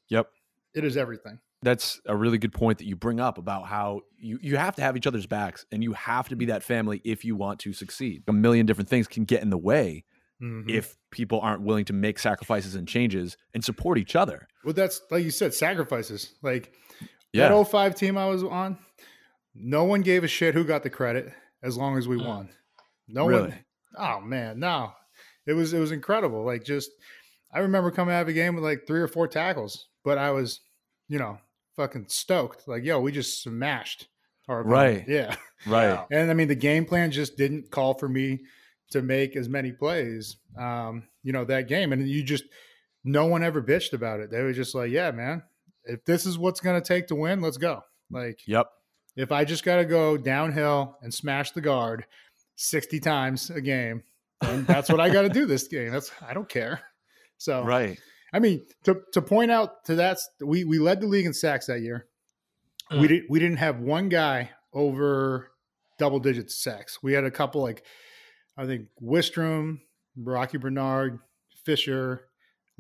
Yep. 0.10 0.28
It 0.74 0.84
is 0.84 0.98
everything. 0.98 1.40
That's 1.64 2.02
a 2.08 2.16
really 2.16 2.38
good 2.40 2.54
point 2.54 2.80
that 2.80 2.86
you 2.86 2.96
bring 2.96 3.20
up 3.20 3.38
about 3.38 3.68
how 3.68 4.02
you, 4.18 4.40
you 4.42 4.58
have 4.58 4.76
to 4.78 4.82
have 4.82 4.98
each 4.98 5.06
other's 5.06 5.28
backs 5.28 5.66
and 5.72 5.84
you 5.84 5.94
have 5.94 6.28
to 6.30 6.36
be 6.36 6.46
that 6.46 6.64
family 6.64 7.02
if 7.06 7.24
you 7.24 7.36
want 7.36 7.60
to 7.60 7.74
succeed. 7.74 8.24
A 8.28 8.34
million 8.34 8.66
different 8.66 8.90
things 8.90 9.08
can 9.08 9.26
get 9.26 9.42
in 9.42 9.50
the 9.50 9.58
way 9.58 10.04
Mhm. 10.42 10.68
if 10.68 10.98
people 11.12 11.40
aren't 11.42 11.62
willing 11.62 11.86
to 11.86 11.94
make 11.94 12.18
sacrifices 12.18 12.74
and 12.74 12.88
changes 12.88 13.38
and 13.54 13.64
support 13.64 14.00
each 14.00 14.16
other. 14.16 14.48
well, 14.64 14.74
that's 14.74 15.00
like 15.12 15.24
you 15.24 15.30
said, 15.30 15.54
sacrifices. 15.54 16.34
Like 16.42 16.74
Yeah. 17.32 17.50
that 17.50 17.54
05 17.68 17.94
team 17.94 18.18
I 18.18 18.26
was 18.26 18.44
on, 18.44 18.80
no 19.54 19.84
one 19.84 20.02
gave 20.02 20.24
a 20.24 20.28
shit 20.28 20.54
who 20.54 20.64
got 20.64 20.84
the 20.84 20.90
credit 20.90 21.32
as 21.64 21.78
long 21.78 21.98
as 21.98 22.08
we 22.08 22.18
Mm. 22.18 22.26
won. 22.28 22.50
No 23.08 23.28
Really? 23.28 23.50
one. 23.50 23.66
Oh 23.98 24.20
man, 24.22 24.60
no. 24.60 24.94
It 25.46 25.54
was 25.54 25.74
it 25.74 25.80
was 25.80 25.92
incredible. 25.92 26.44
Like 26.46 26.64
just 26.64 26.92
I 27.54 27.60
remember 27.60 27.92
coming 27.92 28.16
out 28.16 28.22
of 28.22 28.28
a 28.30 28.34
game 28.34 28.56
with 28.56 28.64
like 28.64 28.88
three 28.88 29.02
or 29.02 29.08
four 29.08 29.28
tackles, 29.28 29.88
but 30.06 30.18
I 30.18 30.32
was, 30.32 30.62
you 31.10 31.20
know, 31.20 31.38
fucking 31.76 32.06
stoked. 32.08 32.68
Like, 32.68 32.84
yo, 32.86 33.00
we 33.02 33.12
just 33.12 33.44
smashed 33.44 34.08
our 34.48 34.62
opponent. 34.62 35.00
Right. 35.00 35.08
Yeah. 35.08 35.36
Right. 35.68 36.06
And 36.12 36.32
I 36.32 36.34
mean, 36.34 36.48
the 36.48 36.56
game 36.56 36.86
plan 36.86 37.12
just 37.12 37.36
didn't 37.38 37.70
call 37.70 37.94
for 37.96 38.08
me 38.08 38.40
to 38.92 39.02
make 39.02 39.36
as 39.36 39.48
many 39.50 39.72
plays, 39.72 40.38
um, 40.58 41.04
you 41.24 41.34
know, 41.34 41.44
that 41.46 41.68
game. 41.68 41.92
And 41.94 42.08
you 42.08 42.24
just, 42.24 42.46
no 43.04 43.26
one 43.26 43.44
ever 43.44 43.62
bitched 43.62 43.94
about 43.94 44.20
it. 44.22 44.32
They 44.32 44.42
were 44.42 44.54
just 44.54 44.74
like, 44.74 44.90
yeah, 44.92 45.12
man, 45.12 45.44
if 45.86 46.04
this 46.06 46.26
is 46.26 46.38
what's 46.38 46.60
going 46.62 46.82
to 46.82 46.86
take 46.88 47.08
to 47.08 47.16
win, 47.16 47.42
let's 47.42 47.58
go. 47.58 47.84
Like, 48.10 48.40
Yep. 48.48 48.68
If 49.16 49.32
I 49.32 49.44
just 49.46 49.64
got 49.64 49.78
to 49.78 49.86
go 49.86 50.18
downhill 50.18 50.98
and 51.02 51.14
smash 51.14 51.52
the 51.52 51.62
guard 51.62 52.06
60 52.56 53.00
times 53.00 53.50
a 53.50 53.62
game, 53.62 54.04
then 54.42 54.66
that's 54.66 54.90
what 54.90 55.00
I 55.00 55.10
got 55.10 55.24
to 55.24 55.30
do 55.30 55.46
this 55.46 55.68
game. 55.68 55.92
That's, 55.92 56.12
I 56.26 56.34
don't 56.34 56.50
care. 56.50 56.82
So, 57.38 57.64
Right. 57.64 57.98
I 58.34 58.40
mean, 58.40 58.66
to, 58.86 59.02
to 59.14 59.22
point 59.22 59.52
out 59.52 59.84
to 59.86 59.96
that, 59.96 60.18
we, 60.44 60.64
we 60.64 60.80
led 60.80 61.02
the 61.02 61.08
league 61.08 61.26
in 61.26 61.34
sacks 61.34 61.66
that 61.68 61.82
year. 61.82 62.08
We 62.90 62.98
Mm. 62.98 63.08
didn't 63.08 63.30
we 63.30 63.40
didn't 63.40 63.58
have 63.58 63.80
one 63.80 64.10
guy 64.10 64.50
over 64.74 65.52
double 65.98 66.20
digit 66.20 66.52
sacks. 66.52 67.00
We 67.02 67.14
had 67.14 67.24
a 67.24 67.32
couple 67.32 67.62
like 67.62 67.84
I 68.58 68.66
think 68.66 68.88
Wistrom, 69.02 69.80
Rocky 70.18 70.58
Bernard, 70.58 71.20
Fisher, 71.66 72.26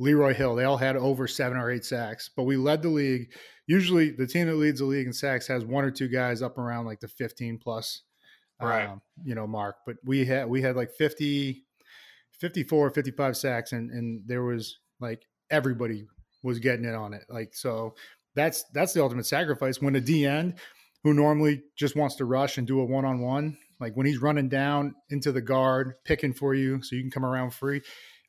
Leroy 0.02 0.34
Hill. 0.34 0.56
They 0.56 0.64
all 0.64 0.78
had 0.78 0.98
over 0.98 1.28
seven 1.28 1.58
or 1.58 1.70
eight 1.70 1.86
sacks, 1.86 2.30
but 2.36 2.44
we 2.44 2.58
led 2.58 2.82
the 2.82 2.90
league. 2.90 3.28
Usually, 3.68 4.10
the 4.12 4.26
team 4.28 4.48
that 4.48 4.56
leads 4.56 4.80
the 4.80 4.86
league 4.86 5.06
in 5.08 5.14
sacks 5.14 5.48
has 5.48 5.64
one 5.64 5.84
or 5.84 5.92
two 5.92 6.08
guys 6.08 6.42
up 6.42 6.58
around 6.58 6.86
like 6.86 7.00
the 7.00 7.08
fifteen 7.08 7.58
plus, 7.58 8.02
Right. 8.60 8.88
um, 8.90 9.02
you 9.24 9.36
know, 9.36 9.46
mark. 9.48 9.76
But 9.86 9.98
we 10.04 10.26
had 10.26 10.50
we 10.50 10.62
had 10.62 10.76
like 10.76 10.92
50, 10.98 11.64
54, 12.40 12.90
55 12.90 13.38
sacks, 13.38 13.72
and 13.72 13.92
and 13.92 14.24
there 14.26 14.44
was 14.44 14.80
like 15.00 15.24
everybody 15.50 16.08
was 16.44 16.60
getting 16.60 16.86
it 16.86 16.96
on 16.96 17.14
it. 17.14 17.24
Like 17.30 17.54
so, 17.54 17.94
that's 18.36 18.64
that's 18.74 18.94
the 18.94 19.04
ultimate 19.04 19.26
sacrifice 19.28 19.82
when 19.82 19.94
the 19.94 20.02
D 20.02 20.26
end 20.26 20.56
who 21.04 21.14
normally 21.14 21.64
just 21.78 21.96
wants 21.96 22.16
to 22.16 22.26
rush 22.26 22.58
and 22.58 22.68
do 22.68 22.80
a 22.80 22.86
one 22.86 23.06
on 23.06 23.20
one, 23.22 23.58
like 23.80 23.94
when 23.96 24.06
he's 24.06 24.22
running 24.22 24.48
down 24.48 24.94
into 25.10 25.32
the 25.32 25.42
guard, 25.42 25.94
picking 26.06 26.32
for 26.34 26.54
you 26.54 26.80
so 26.84 26.96
you 26.96 27.02
can 27.02 27.10
come 27.10 27.26
around 27.26 27.52
free. 27.52 27.82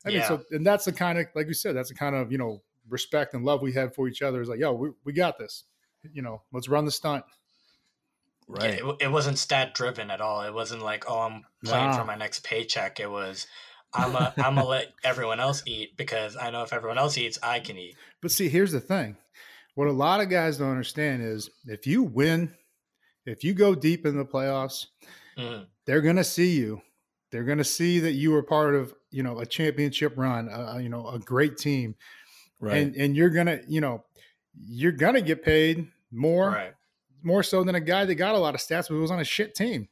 I 0.05 0.09
mean, 0.09 0.23
so 0.23 0.43
and 0.51 0.65
that's 0.65 0.85
the 0.85 0.91
kind 0.93 1.17
of 1.17 1.27
like 1.35 1.47
we 1.47 1.53
said, 1.53 1.75
that's 1.75 1.89
the 1.89 1.95
kind 1.95 2.15
of 2.15 2.31
you 2.31 2.37
know 2.37 2.61
respect 2.89 3.33
and 3.33 3.45
love 3.45 3.61
we 3.61 3.71
had 3.73 3.93
for 3.95 4.07
each 4.07 4.21
other. 4.21 4.41
Is 4.41 4.49
like, 4.49 4.59
yo, 4.59 4.73
we, 4.73 4.89
we 5.05 5.13
got 5.13 5.37
this. 5.37 5.63
You 6.11 6.21
know, 6.21 6.41
let's 6.51 6.67
run 6.67 6.85
the 6.85 6.91
stunt. 6.91 7.23
Yeah, 8.49 8.55
Right. 8.65 8.73
it, 8.79 8.95
it 9.01 9.07
wasn't 9.11 9.37
stat 9.39 9.73
driven 9.73 10.11
at 10.11 10.19
all. 10.19 10.41
It 10.41 10.53
wasn't 10.53 10.81
like, 10.81 11.05
oh, 11.09 11.19
I'm 11.21 11.43
playing 11.63 11.91
Nah. 11.91 11.97
for 11.99 12.03
my 12.05 12.15
next 12.15 12.43
paycheck. 12.43 12.99
It 12.99 13.09
was, 13.09 13.47
I'm 13.93 14.13
a, 14.15 14.33
I'm 14.37 14.55
gonna 14.55 14.65
let 14.67 14.87
everyone 15.03 15.39
else 15.39 15.63
eat 15.65 15.95
because 15.95 16.35
I 16.35 16.49
know 16.51 16.61
if 16.63 16.73
everyone 16.73 16.97
else 16.97 17.17
eats, 17.17 17.39
I 17.41 17.61
can 17.61 17.77
eat. 17.77 17.95
But 18.21 18.31
see, 18.31 18.49
here's 18.49 18.73
the 18.73 18.81
thing. 18.81 19.15
What 19.75 19.87
a 19.87 19.93
lot 19.93 20.19
of 20.19 20.29
guys 20.29 20.57
don't 20.57 20.69
understand 20.69 21.23
is 21.23 21.49
if 21.65 21.87
you 21.87 22.03
win, 22.03 22.53
if 23.25 23.43
you 23.45 23.53
go 23.53 23.73
deep 23.75 24.05
in 24.05 24.17
the 24.17 24.25
playoffs, 24.25 24.87
Mhm. 25.37 25.67
they're 25.85 26.01
going 26.01 26.17
to 26.17 26.23
see 26.25 26.51
you. 26.57 26.81
They're 27.31 27.45
going 27.45 27.57
to 27.59 27.63
see 27.63 27.99
that 28.01 28.11
you 28.11 28.31
were 28.31 28.43
part 28.43 28.75
of, 28.75 28.93
you 29.13 29.23
know, 29.23 29.39
a 29.39 29.45
championship 29.45 30.13
run, 30.17 30.49
uh, 30.49 30.77
you 30.81 30.89
know, 30.89 31.07
a 31.07 31.19
great 31.19 31.57
team. 31.57 31.95
Right. 32.59 32.77
And 32.77 32.95
and 32.95 33.15
you're 33.15 33.29
going 33.29 33.47
to, 33.47 33.61
you 33.67 33.81
know, 33.81 34.03
you're 34.55 34.91
going 34.91 35.15
to 35.15 35.21
get 35.21 35.43
paid 35.43 35.87
more 36.11 36.49
Right. 36.49 36.73
more 37.21 37.43
so 37.43 37.63
than 37.63 37.75
a 37.75 37.79
guy 37.81 38.05
that 38.05 38.15
got 38.15 38.35
a 38.35 38.37
lot 38.39 38.55
of 38.55 38.61
stats 38.61 38.89
but 38.89 38.95
was 38.95 39.11
on 39.11 39.19
a 39.19 39.23
shit 39.25 39.55
team. 39.55 39.87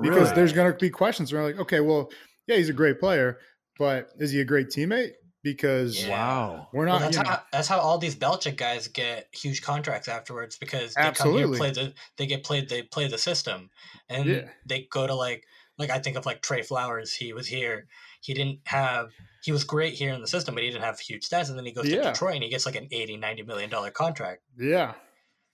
Because 0.00 0.30
Really? 0.30 0.34
there's 0.34 0.52
going 0.52 0.72
to 0.72 0.78
be 0.78 0.90
questions 0.90 1.32
around 1.32 1.44
like, 1.44 1.58
okay, 1.58 1.80
well, 1.80 2.10
yeah, 2.46 2.56
he's 2.56 2.68
a 2.70 2.72
great 2.74 2.98
player, 2.98 3.38
but 3.78 4.10
is 4.18 4.30
he 4.32 4.40
a 4.40 4.44
great 4.44 4.68
teammate? 4.68 5.12
Because 5.42 6.02
Yeah. 6.02 6.10
wow. 6.10 6.68
we're 6.72 6.86
Well, 6.86 6.94
not, 6.98 7.02
that's 7.02 7.16
you 7.16 7.22
know, 7.24 7.28
how 7.30 7.42
that's 7.52 7.68
how 7.68 7.78
all 7.80 7.98
these 7.98 8.16
Belichick 8.16 8.56
guys 8.56 8.88
get 8.88 9.28
huge 9.32 9.60
contracts 9.60 10.08
afterwards 10.08 10.56
because 10.56 10.94
they 10.94 11.02
Absolutely. 11.02 11.42
come 11.42 11.50
here 11.50 11.58
play 11.58 11.70
the 11.72 11.94
they 12.16 12.26
get 12.26 12.42
played 12.44 12.68
they 12.68 12.82
play 12.82 13.08
the 13.08 13.18
system 13.18 13.68
and 14.08 14.26
Yeah. 14.26 14.48
they 14.64 14.86
go 14.90 15.06
to 15.06 15.14
like 15.14 15.44
like 15.78 15.90
I 15.90 15.98
think 15.98 16.16
of 16.16 16.26
like 16.26 16.42
Trey 16.42 16.62
Flowers 16.62 17.12
he 17.12 17.32
was 17.32 17.46
here 17.46 17.86
he 18.20 18.34
didn't 18.34 18.60
have 18.64 19.10
he 19.42 19.52
was 19.52 19.64
great 19.64 19.94
here 19.94 20.12
in 20.12 20.20
the 20.20 20.28
system 20.28 20.54
but 20.54 20.62
he 20.62 20.70
didn't 20.70 20.84
have 20.84 21.00
huge 21.00 21.28
stats 21.28 21.48
and 21.48 21.58
then 21.58 21.64
he 21.66 21.72
goes 21.72 21.88
Yeah. 21.88 22.02
to 22.02 22.12
Detroit 22.12 22.34
and 22.34 22.44
he 22.44 22.50
gets 22.50 22.66
like 22.66 22.76
an 22.76 22.88
80 22.90 23.16
90 23.16 23.42
million 23.42 23.70
dollar 23.70 23.90
contract 23.90 24.42
Yeah. 24.58 24.94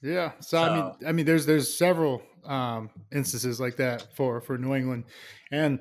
Yeah. 0.02 0.32
So, 0.40 0.58
I 0.62 0.74
mean 0.76 0.92
I 1.08 1.12
mean 1.12 1.26
there's 1.26 1.46
there's 1.46 1.72
several 1.76 2.22
um 2.44 2.90
instances 3.12 3.60
like 3.60 3.76
that 3.76 4.14
for 4.14 4.40
for 4.40 4.56
New 4.58 4.74
England. 4.74 5.04
And 5.50 5.80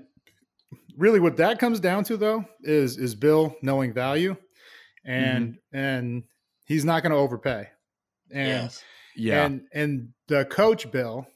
really 0.98 1.20
what 1.20 1.38
that 1.38 1.60
comes 1.60 1.80
down 1.80 2.04
to 2.06 2.18
though 2.18 2.44
is 2.62 2.98
is 2.98 3.16
Bill 3.16 3.56
knowing 3.62 3.94
value 3.94 4.36
and 5.06 5.58
and 5.72 6.24
he's 6.66 6.84
not 6.86 7.04
going 7.04 7.12
to 7.12 7.18
overpay. 7.18 7.70
And 8.32 8.48
yes 8.48 8.84
Yeah. 9.16 9.46
and 9.46 9.68
and 9.74 10.10
the 10.28 10.46
coach 10.46 10.90
Bill 10.92 11.28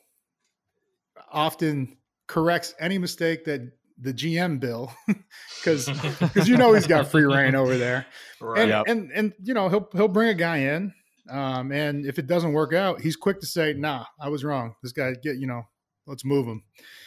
often 1.32 1.98
corrects 2.32 2.74
any 2.80 2.98
mistake 2.98 3.44
that 3.44 3.62
the 4.00 4.14
GM 4.14 4.60
Bill 4.60 4.92
cuz 5.64 5.88
cuz 6.34 6.48
you 6.50 6.56
know 6.58 6.74
he's 6.74 6.88
got 6.88 7.08
free 7.10 7.26
reign 7.26 7.56
over 7.56 7.78
there. 7.78 8.06
Right. 8.40 8.62
And, 8.62 8.70
Yep. 8.70 8.84
and 8.88 9.12
and 9.12 9.34
you 9.44 9.54
know 9.54 9.68
he'll 9.70 9.90
he'll 9.92 10.08
bring 10.08 10.30
a 10.30 10.34
guy 10.34 10.58
in 10.58 10.94
um 11.30 11.72
and 11.72 12.06
if 12.06 12.18
it 12.18 12.26
doesn't 12.28 12.54
work 12.54 12.74
out 12.74 13.02
he's 13.02 13.16
quick 13.16 13.40
to 13.42 13.46
say 13.46 13.74
nah 13.74 14.06
i 14.20 14.30
was 14.30 14.44
wrong. 14.44 14.76
This 14.82 14.94
guy 14.94 15.14
get 15.22 15.38
you 15.38 15.46
know 15.46 15.64
let's 16.08 16.26
move 16.26 16.48
him. 16.48 16.64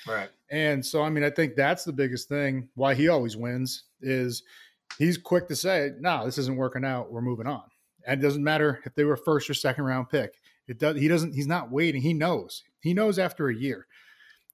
Right. 0.06 0.28
And 0.50 0.84
so 0.84 1.02
i 1.02 1.08
mean 1.08 1.24
i 1.24 1.30
think 1.30 1.56
that's 1.56 1.84
the 1.84 1.92
biggest 1.92 2.28
thing 2.28 2.68
why 2.74 2.94
he 2.94 3.08
always 3.08 3.36
wins 3.36 3.84
is 4.02 4.42
he's 4.98 5.16
quick 5.18 5.48
to 5.48 5.56
say 5.56 5.90
"Nah, 5.98 6.24
this 6.26 6.36
isn't 6.38 6.56
working 6.56 6.84
out. 6.84 7.10
We're 7.10 7.22
moving 7.22 7.46
on. 7.46 7.62
And 8.06 8.20
it 8.20 8.22
doesn't 8.22 8.44
matter 8.44 8.80
if 8.84 8.94
they 8.94 9.04
were 9.04 9.16
first 9.16 9.48
or 9.50 9.54
second 9.54 9.84
round 9.84 10.10
pick. 10.10 10.34
It 10.68 10.78
does 10.78 10.96
he 11.00 11.08
doesn't 11.08 11.32
he's 11.34 11.46
not 11.48 11.70
waiting. 11.72 12.02
He 12.02 12.12
knows. 12.14 12.62
He 12.80 12.92
knows 12.94 13.18
after 13.18 13.48
a 13.48 13.54
year 13.54 13.86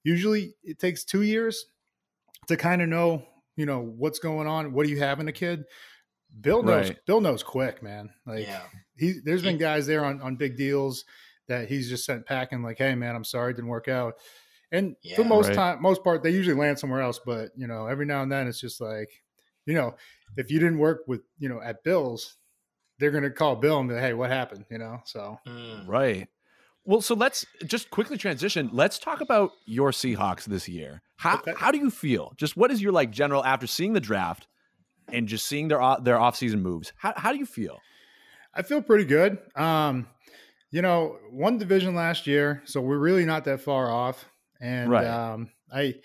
usually 0.03 0.53
it 0.63 0.79
takes 0.79 1.03
two 1.03 1.21
years 1.21 1.65
to 2.47 2.57
kind 2.57 2.81
of 2.81 2.89
know 2.89 3.23
you 3.55 3.65
know 3.65 3.79
what's 3.79 4.19
going 4.19 4.47
on 4.47 4.73
what 4.73 4.85
do 4.85 4.91
you 4.91 4.99
have 4.99 5.19
in 5.19 5.27
a 5.27 5.31
kid 5.31 5.63
bill 6.41 6.63
knows 6.63 6.89
Right. 6.89 7.05
bill 7.05 7.21
knows 7.21 7.43
quick 7.43 7.83
man 7.83 8.09
like 8.25 8.47
yeah 8.47 8.61
he 8.97 9.19
there's 9.23 9.41
been 9.43 9.57
guys 9.57 9.85
there 9.87 10.03
on, 10.05 10.21
on 10.21 10.35
big 10.37 10.57
deals 10.57 11.05
that 11.47 11.67
he's 11.67 11.89
just 11.89 12.05
sent 12.05 12.25
packing 12.25 12.63
like 12.63 12.77
hey 12.77 12.95
man 12.95 13.15
i'm 13.15 13.23
sorry 13.25 13.51
it 13.51 13.55
didn't 13.55 13.69
work 13.69 13.87
out 13.87 14.15
and 14.71 14.95
for 15.15 15.23
most 15.25 15.47
Right. 15.49 15.55
time 15.55 15.81
most 15.81 16.03
part 16.03 16.23
they 16.23 16.29
usually 16.31 16.55
land 16.55 16.79
somewhere 16.79 17.01
else 17.01 17.19
but 17.25 17.49
you 17.57 17.67
know 17.67 17.87
every 17.87 18.05
now 18.05 18.21
and 18.23 18.31
then 18.31 18.47
it's 18.47 18.61
just 18.61 18.79
like 18.79 19.09
you 19.65 19.73
know 19.73 19.95
if 20.37 20.49
you 20.49 20.59
didn't 20.59 20.77
work 20.79 21.01
with 21.07 21.21
you 21.37 21.49
know 21.49 21.61
at 21.61 21.83
bills 21.83 22.37
they're 22.99 23.11
going 23.11 23.23
to 23.23 23.29
call 23.31 23.55
bill 23.57 23.79
and 23.79 23.89
be 23.89 23.95
like 23.95 24.03
hey 24.03 24.13
what 24.13 24.29
happened 24.29 24.65
you 24.71 24.77
know 24.77 24.99
so 25.05 25.37
Mm. 25.47 25.87
Right. 25.87 26.29
Well, 26.83 27.01
so 27.01 27.13
let's 27.13 27.45
just 27.65 27.91
quickly 27.91 28.17
transition. 28.17 28.69
Let's 28.73 28.97
talk 28.97 29.21
about 29.21 29.51
your 29.65 29.91
Seahawks 29.91 30.45
this 30.45 30.67
year. 30.67 31.01
How 31.17 31.39
Okay. 31.39 31.53
how 31.53 31.71
do 31.71 31.77
you 31.77 31.91
feel? 31.91 32.33
Just 32.37 32.57
what 32.57 32.71
is 32.71 32.81
your 32.81 32.91
like 32.91 33.11
general 33.11 33.45
after 33.45 33.67
seeing 33.67 33.93
the 33.93 33.99
draft 33.99 34.47
and 35.11 35.27
just 35.27 35.47
seeing 35.47 35.67
their 35.69 35.79
their 36.01 36.17
offseason 36.17 36.61
moves? 36.61 36.93
How 36.97 37.13
how 37.17 37.31
do 37.33 37.39
you 37.39 37.45
feel? 37.45 37.85
I 38.53 38.61
feel 38.63 38.81
pretty 38.81 39.05
good. 39.05 39.39
Um, 39.55 40.07
you 40.71 40.81
know, 40.81 41.19
one 41.31 41.57
division 41.57 41.95
last 41.95 42.27
year, 42.27 42.61
so 42.65 42.81
we're 42.81 42.97
really 42.99 43.25
not 43.25 43.45
that 43.45 43.61
far 43.61 43.89
off. 43.91 44.25
And 44.61 44.89
Right. 44.89 45.03
um, 45.03 45.51
I, 45.71 45.95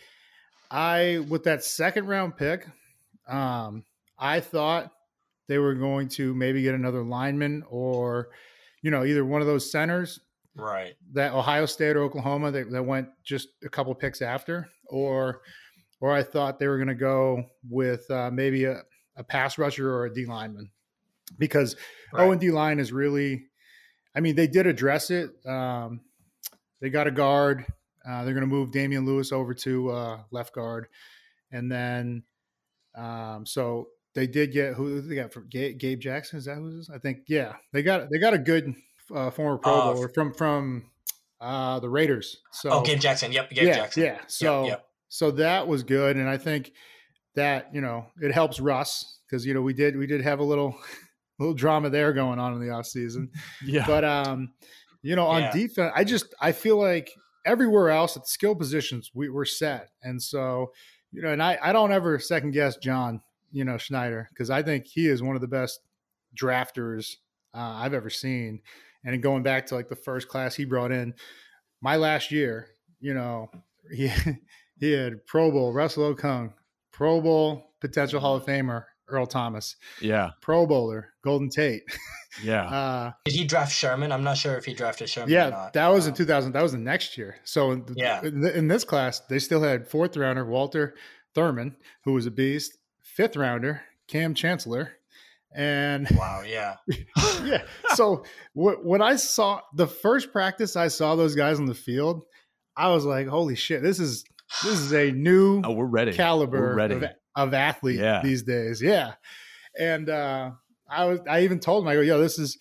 I 0.70 1.24
with 1.28 1.44
that 1.44 1.64
second 1.64 2.06
round 2.06 2.36
pick, 2.36 2.66
um, 3.28 3.84
I 4.18 4.40
thought 4.40 4.92
they 5.48 5.58
were 5.58 5.74
going 5.74 6.08
to 6.10 6.34
maybe 6.34 6.62
get 6.62 6.74
another 6.74 7.04
lineman 7.04 7.64
or, 7.68 8.30
you 8.82 8.90
know, 8.90 9.04
either 9.04 9.24
one 9.24 9.40
of 9.40 9.46
those 9.46 9.70
centers 9.70 10.20
right 10.56 10.94
that 11.12 11.32
Ohio 11.34 11.66
State 11.66 11.96
or 11.96 12.02
Oklahoma 12.02 12.50
that, 12.50 12.70
that 12.70 12.82
went 12.82 13.08
just 13.22 13.48
a 13.64 13.68
couple 13.68 13.94
picks 13.94 14.22
after, 14.22 14.68
or, 14.88 15.42
or 16.00 16.12
I 16.12 16.22
thought 16.22 16.58
they 16.58 16.66
were 16.66 16.78
going 16.78 16.88
to 16.88 16.94
go 16.94 17.44
with 17.68 18.10
uh, 18.10 18.30
maybe 18.32 18.64
a, 18.64 18.82
a 19.16 19.24
pass 19.24 19.58
rusher 19.58 19.90
or 19.92 20.06
a 20.06 20.12
D 20.12 20.26
lineman 20.26 20.70
because 21.38 21.76
right. 22.12 22.26
O 22.26 22.30
and 22.32 22.40
D 22.40 22.50
line 22.50 22.78
is 22.78 22.92
really, 22.92 23.46
I 24.14 24.20
mean, 24.20 24.34
they 24.34 24.46
did 24.46 24.66
address 24.66 25.10
it. 25.10 25.30
Um, 25.46 26.00
they 26.80 26.90
got 26.90 27.06
a 27.06 27.10
guard. 27.10 27.64
Uh, 28.06 28.24
they're 28.24 28.34
going 28.34 28.42
to 28.42 28.46
move 28.46 28.70
Damien 28.70 29.04
Lewis 29.04 29.32
over 29.32 29.52
to 29.52 29.90
uh, 29.90 30.18
left 30.30 30.54
guard, 30.54 30.86
and 31.50 31.70
then 31.70 32.22
um, 32.94 33.44
so 33.44 33.88
they 34.14 34.26
did 34.26 34.52
get 34.52 34.74
who 34.74 35.00
they 35.00 35.16
got 35.16 35.32
for 35.32 35.40
Gabe, 35.40 35.78
Gabe 35.78 36.00
Jackson. 36.00 36.38
Is 36.38 36.44
that 36.44 36.54
who 36.54 36.68
it 36.68 36.78
is? 36.78 36.90
I 36.92 36.98
think 36.98 37.22
yeah, 37.26 37.54
they 37.72 37.82
got 37.82 38.08
they 38.10 38.18
got 38.18 38.32
a 38.32 38.38
good 38.38 38.74
uh, 39.14 39.30
former 39.30 39.58
Pro 39.58 39.72
Uh, 39.72 39.92
Bowler 39.94 40.08
from 40.08 40.32
from 40.34 40.90
uh, 41.40 41.78
the 41.80 41.88
Raiders. 41.88 42.38
So 42.52 42.70
oh, 42.70 42.82
Gabe 42.82 42.98
Jackson. 43.00 43.32
Yep, 43.32 43.50
Gabe 43.50 43.66
yeah, 43.68 43.74
Jackson. 43.74 44.02
yeah. 44.02 44.18
So 44.26 44.66
yep. 44.66 44.86
so 45.08 45.30
that 45.32 45.66
was 45.68 45.82
good, 45.82 46.16
and 46.16 46.28
I 46.28 46.36
think 46.38 46.72
that 47.34 47.68
you 47.74 47.80
know 47.80 48.06
it 48.20 48.32
helps 48.32 48.60
Russ 48.60 49.18
because 49.28 49.44
you 49.46 49.54
know 49.54 49.62
we 49.62 49.74
did 49.74 49.96
we 49.96 50.06
did 50.06 50.22
have 50.22 50.38
a 50.38 50.44
little 50.44 50.76
little 51.38 51.54
drama 51.54 51.90
there 51.90 52.12
going 52.12 52.38
on 52.38 52.54
in 52.54 52.60
the 52.60 52.70
off 52.70 52.86
season, 52.86 53.30
Yeah. 53.64 53.84
but 53.86 54.04
um, 54.04 54.52
you 55.02 55.14
know 55.16 55.26
on 55.26 55.42
Yeah. 55.42 55.52
defense, 55.52 55.92
I 55.94 56.04
just 56.04 56.34
I 56.40 56.52
feel 56.52 56.78
like 56.78 57.10
everywhere 57.44 57.90
else 57.90 58.16
at 58.16 58.22
the 58.22 58.28
skill 58.28 58.54
positions 58.54 59.10
we 59.14 59.28
were 59.28 59.44
set, 59.44 59.90
and 60.02 60.20
so 60.22 60.72
you 61.12 61.22
know, 61.22 61.28
and 61.28 61.42
I 61.42 61.58
I 61.62 61.72
don't 61.72 61.92
ever 61.92 62.18
second 62.18 62.52
guess 62.52 62.76
John 62.78 63.20
you 63.52 63.64
know 63.64 63.76
Schneider 63.76 64.28
because 64.32 64.48
I 64.50 64.62
think 64.62 64.86
he 64.86 65.06
is 65.06 65.22
one 65.22 65.34
of 65.36 65.42
the 65.42 65.48
best 65.48 65.80
drafters 66.34 67.16
uh, 67.54 67.58
I've 67.82 67.94
ever 67.94 68.10
seen, 68.10 68.60
and 69.06 69.22
going 69.22 69.42
back 69.42 69.66
to 69.68 69.74
like 69.74 69.88
the 69.88 69.96
first 69.96 70.28
class 70.28 70.54
he 70.54 70.64
brought 70.66 70.92
in, 70.92 71.14
my 71.80 71.96
last 71.96 72.30
year, 72.30 72.66
you 73.00 73.14
know, 73.14 73.50
he 73.90 74.10
he 74.80 74.92
had 74.92 75.24
Pro 75.26 75.50
Bowl 75.50 75.72
Russell 75.72 76.14
Okung, 76.14 76.52
Pro 76.92 77.20
Bowl 77.22 77.70
potential 77.80 78.20
Hall 78.20 78.36
of 78.36 78.44
Famer 78.44 78.84
Earl 79.08 79.26
Thomas, 79.26 79.76
yeah. 80.02 80.30
Pro 80.42 80.66
Bowler 80.66 81.14
Golden 81.22 81.48
Tate. 81.48 81.82
Yeah. 82.44 82.64
Uh, 82.64 83.12
Did 83.24 83.32
he 83.32 83.44
draft 83.46 83.72
Sherman? 83.74 84.12
I'm 84.12 84.22
not 84.22 84.36
sure 84.36 84.58
if 84.58 84.66
he 84.66 84.74
drafted 84.74 85.08
Sherman. 85.08 85.30
or 85.30 85.32
yeah, 85.32 85.48
not. 85.48 85.72
that 85.72 85.88
was 85.88 86.06
in 86.06 86.10
Um, 86.12 86.16
2000. 86.18 86.52
That 86.52 86.62
was 86.62 86.72
the 86.72 86.76
next 86.76 87.16
year. 87.16 87.36
So 87.44 87.70
in, 87.72 87.86
Yeah. 87.96 88.20
in, 88.22 88.42
th- 88.42 88.54
in 88.54 88.68
this 88.68 88.84
class, 88.84 89.20
they 89.30 89.38
still 89.38 89.62
had 89.62 89.88
fourth 89.88 90.18
rounder 90.18 90.44
Walter 90.44 90.96
Thurmond, 91.34 91.76
who 92.04 92.12
was 92.12 92.26
a 92.26 92.30
beast. 92.30 92.76
Fifth 93.02 93.36
rounder 93.36 93.80
Kam 94.06 94.34
Chancellor, 94.34 94.95
and 95.56 96.06
Wow. 96.12 96.42
Yeah. 96.46 96.76
yeah. 97.44 97.62
So 97.94 98.22
wh- 98.54 98.84
when 98.84 99.02
I 99.02 99.16
saw 99.16 99.60
the 99.74 99.86
first 99.88 100.30
practice, 100.32 100.76
I 100.76 100.88
saw 100.88 101.16
those 101.16 101.34
guys 101.34 101.58
on 101.58 101.66
the 101.66 101.74
field. 101.74 102.22
I 102.76 102.90
was 102.90 103.04
like, 103.06 103.26
"Holy 103.26 103.56
shit! 103.56 103.82
This 103.82 103.98
is 103.98 104.24
this 104.62 104.78
is 104.78 104.92
a 104.92 105.10
new 105.10 105.62
Oh, 105.64 105.72
we're 105.72 105.86
ready. 105.86 106.12
caliber 106.12 106.60
We're 106.60 106.74
ready. 106.74 106.94
of, 106.96 107.04
of 107.34 107.54
athlete 107.54 107.98
Yeah. 107.98 108.20
these 108.22 108.42
days." 108.42 108.82
Yeah, 108.82 109.14
and 109.78 110.08
uh, 110.10 110.50
I 110.88 111.06
was 111.06 111.20
I 111.28 111.42
even 111.44 111.58
told 111.58 111.84
him 111.84 111.88
I 111.88 111.94
go, 111.94 112.02
"Yo, 112.02 112.20
this 112.20 112.38
is 112.38 112.58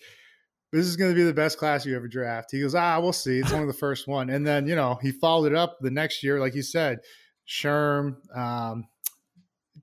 this 0.72 0.86
is 0.86 0.96
going 0.96 1.10
to 1.10 1.14
be 1.14 1.22
the 1.22 1.34
best 1.34 1.58
class 1.58 1.84
you 1.84 1.94
ever 1.96 2.08
draft." 2.08 2.48
He 2.50 2.60
goes, 2.62 2.74
"Ah, 2.74 2.98
we'll 2.98 3.12
see. 3.12 3.38
It's 3.40 3.52
only 3.52 3.66
the 3.66 3.72
first 3.74 4.08
one." 4.08 4.30
And 4.30 4.46
then 4.46 4.66
you 4.66 4.74
know 4.74 4.98
he 5.02 5.12
followed 5.12 5.52
it 5.52 5.54
up 5.58 5.76
the 5.82 5.90
next 5.90 6.22
year, 6.22 6.40
like 6.40 6.54
you 6.54 6.62
said, 6.62 7.00
Sherm, 7.46 8.16
um, 8.34 8.84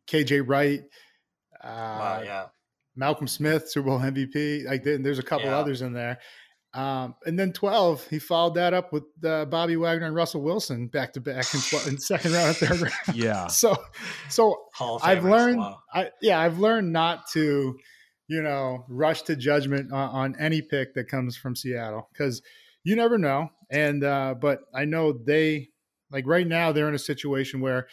KJ 0.08 0.41
Wright. 0.47 0.82
Uh, 1.63 1.67
wow. 1.67 2.21
Yeah. 2.23 2.45
Malcolm 2.96 3.28
Smith, 3.28 3.70
Super 3.70 3.88
Bowl 3.88 4.00
MVP. 4.00 4.66
Like 4.66 4.84
there's 4.84 5.20
a 5.20 5.24
couple 5.24 5.48
Yeah. 5.48 5.58
others 5.58 5.82
in 5.82 5.94
there. 5.94 6.20
Um, 6.74 7.14
and 7.26 7.38
then 7.38 7.54
12, 7.54 8.08
he 8.08 8.18
followed 8.18 8.56
that 8.56 8.74
up 8.74 8.92
with 8.92 9.04
uh, 9.24 9.46
Bobby 9.46 9.76
Wagner 9.78 10.08
and 10.08 10.16
Russell 10.16 10.42
Wilson 10.42 10.88
back 10.88 11.14
to 11.14 11.22
back 11.22 11.46
in, 11.54 11.60
12, 11.62 11.88
in 11.88 12.00
second 12.00 12.34
round 12.34 12.48
and 12.48 12.58
third 12.58 12.82
round. 12.82 12.94
Yeah. 13.18 13.48
So, 13.50 13.76
so 14.30 14.66
I've 15.04 15.24
learned. 15.24 15.62
I 15.94 16.10
yeah, 16.22 16.40
I've 16.40 16.58
learned 16.58 16.92
not 16.92 17.28
to, 17.34 17.78
you 18.28 18.42
know, 18.42 18.86
rush 18.90 19.22
to 19.24 19.36
judgment 19.36 19.92
on, 19.94 20.10
on 20.10 20.36
any 20.40 20.62
pick 20.64 20.96
that 20.96 21.08
comes 21.08 21.38
from 21.38 21.56
Seattle 21.56 22.10
because 22.12 22.42
you 22.84 22.96
never 22.96 23.20
know. 23.20 23.50
And 23.70 24.04
uh, 24.04 24.34
but 24.40 24.62
I 24.74 24.86
know 24.86 25.14
they 25.14 25.70
like 26.12 26.26
right 26.26 26.48
now 26.48 26.72
they're 26.72 26.90
in 26.90 26.96
a 26.96 27.00
situation 27.00 27.62
where 27.62 27.88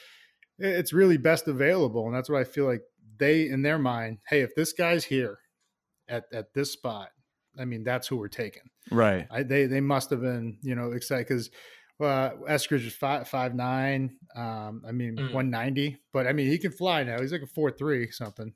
it's 0.58 0.92
really 0.94 1.16
best 1.18 1.48
available, 1.48 2.06
and 2.06 2.14
that's 2.14 2.30
what 2.30 2.40
I 2.40 2.44
feel 2.44 2.64
like 2.66 2.80
they 3.18 3.48
in 3.48 3.62
their 3.62 3.78
mind. 3.78 4.18
Hey, 4.28 4.40
if 4.42 4.54
this 4.54 4.72
guy's 4.72 5.04
here 5.04 5.38
at 6.08 6.24
at 6.32 6.52
this 6.54 6.72
spot, 6.72 7.08
I 7.58 7.64
mean 7.64 7.84
that's 7.84 8.06
who 8.08 8.16
we're 8.16 8.28
taking. 8.28 8.62
Right. 8.90 9.26
I, 9.30 9.42
they 9.42 9.66
they 9.66 9.80
must 9.80 10.10
have 10.10 10.20
been 10.20 10.58
you 10.62 10.74
know 10.74 10.92
excited 10.92 11.26
because 11.28 11.50
uh, 12.00 12.30
Eskridge 12.48 12.86
is 12.86 12.94
five 12.94 13.28
five 13.28 13.54
nine. 13.54 14.16
Um, 14.34 14.82
I 14.86 14.92
mean 14.92 15.16
Mm. 15.16 15.32
one 15.34 15.50
ninety, 15.50 15.98
but 16.12 16.26
I 16.26 16.32
mean 16.32 16.46
he 16.48 16.58
can 16.58 16.72
fly 16.72 17.02
now. 17.04 17.20
He's 17.20 17.32
like 17.32 17.42
a 17.42 17.46
four 17.46 17.70
three 17.70 18.10
something. 18.10 18.54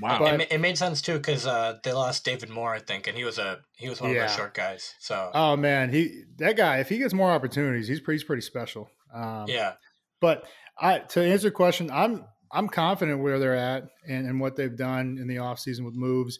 Wow. 0.00 0.20
But- 0.20 0.40
it, 0.42 0.52
it 0.52 0.58
made 0.60 0.78
sense 0.78 1.02
too 1.02 1.14
because 1.16 1.46
uh, 1.46 1.78
they 1.82 1.92
lost 1.92 2.24
David 2.24 2.48
Moore, 2.48 2.74
I 2.74 2.78
think, 2.78 3.08
and 3.08 3.16
he 3.18 3.24
was 3.24 3.38
a 3.38 3.60
he 3.76 3.88
was 3.88 4.00
one 4.00 4.10
of 4.10 4.16
Yeah. 4.16 4.22
our 4.24 4.28
short 4.28 4.54
guys. 4.54 4.94
So 5.00 5.30
Oh 5.34 5.56
man, 5.56 5.90
he 5.90 6.22
that 6.36 6.56
guy. 6.56 6.78
If 6.78 6.88
he 6.88 6.98
gets 6.98 7.14
more 7.14 7.30
opportunities, 7.30 7.88
he's 7.88 8.00
pretty 8.00 8.16
he's 8.18 8.24
pretty 8.24 8.42
special. 8.42 8.88
Um, 9.12 9.46
yeah, 9.48 9.74
But 10.20 10.44
I 10.78 10.98
to 10.98 11.22
answer 11.22 11.44
your 11.46 11.52
question, 11.52 11.90
I'm 11.90 12.24
I'm 12.54 12.68
confident 12.68 13.20
where 13.20 13.38
they're 13.38 13.56
at 13.56 13.90
and, 14.06 14.26
and 14.28 14.40
what 14.40 14.56
they've 14.56 14.76
done 14.76 15.18
in 15.18 15.26
the 15.28 15.36
offseason 15.36 15.84
with 15.84 15.94
moves. 15.94 16.38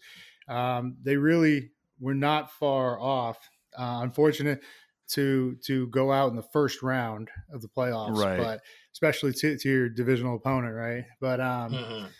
Um, 0.48 0.96
they 1.02 1.16
really 1.16 1.72
were 1.98 2.14
not 2.14 2.50
far 2.52 2.98
off. 3.00 3.48
Uh, 3.76 4.00
unfortunate 4.02 4.62
to 5.08 5.56
to 5.66 5.88
go 5.88 6.12
out 6.12 6.30
in 6.30 6.36
the 6.36 6.42
first 6.42 6.82
round 6.82 7.30
of 7.52 7.60
the 7.60 7.68
playoffs, 7.68 8.16
Right. 8.16 8.38
but 8.38 8.60
especially 8.92 9.32
to, 9.34 9.58
to 9.58 9.68
your 9.68 9.88
divisional 9.88 10.36
opponent, 10.36 10.74
right? 10.74 11.04
But 11.20 11.40
um, 11.40 11.72
Mhm. 11.72 12.10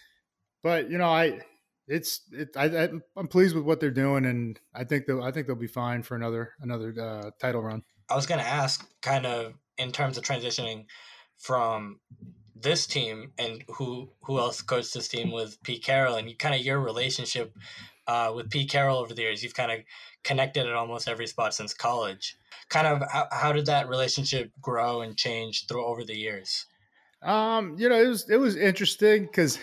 but 0.62 0.90
you 0.90 0.98
know, 0.98 1.08
I 1.08 1.40
it's 1.86 2.22
it 2.32 2.56
I, 2.56 2.64
I 2.64 2.88
I'm 3.16 3.28
pleased 3.28 3.54
with 3.54 3.64
what 3.64 3.80
they're 3.80 3.90
doing, 3.90 4.24
and 4.24 4.58
I 4.74 4.84
think 4.84 5.06
they'll 5.06 5.22
I 5.22 5.30
think 5.30 5.46
they'll 5.46 5.56
be 5.56 5.66
fine 5.66 6.02
for 6.02 6.16
another 6.16 6.52
another 6.60 6.94
uh, 6.98 7.30
title 7.38 7.62
run. 7.62 7.84
I 8.08 8.16
was 8.16 8.26
gonna 8.26 8.42
ask, 8.42 8.86
kind 9.00 9.26
of 9.26 9.54
in 9.78 9.92
terms 9.92 10.18
of 10.18 10.24
transitioning 10.24 10.86
from 11.36 12.00
this 12.54 12.86
team 12.86 13.32
and 13.38 13.64
who 13.68 14.08
who 14.22 14.38
else 14.38 14.62
coached 14.62 14.94
this 14.94 15.08
team 15.08 15.32
with 15.32 15.62
Pete 15.62 15.82
Carroll 15.82 16.16
and 16.16 16.28
you 16.28 16.36
kind 16.36 16.54
of 16.54 16.60
your 16.60 16.80
relationship 16.80 17.52
uh, 18.06 18.32
with 18.34 18.50
Pete 18.50 18.70
Carroll 18.70 18.98
over 18.98 19.14
the 19.14 19.22
years. 19.22 19.42
You've 19.42 19.54
kind 19.54 19.72
of 19.72 19.80
connected 20.22 20.66
at 20.66 20.74
almost 20.74 21.08
every 21.08 21.26
spot 21.26 21.54
since 21.54 21.74
college. 21.74 22.36
Kind 22.68 22.86
of 22.86 23.02
how, 23.10 23.28
how 23.32 23.52
did 23.52 23.66
that 23.66 23.88
relationship 23.88 24.50
grow 24.60 25.02
and 25.02 25.16
change 25.16 25.66
through 25.66 25.84
over 25.84 26.04
the 26.04 26.16
years? 26.16 26.66
Um, 27.22 27.76
you 27.78 27.88
know, 27.88 28.00
it 28.00 28.08
was 28.08 28.30
it 28.30 28.36
was 28.36 28.56
interesting 28.56 29.22
because, 29.24 29.58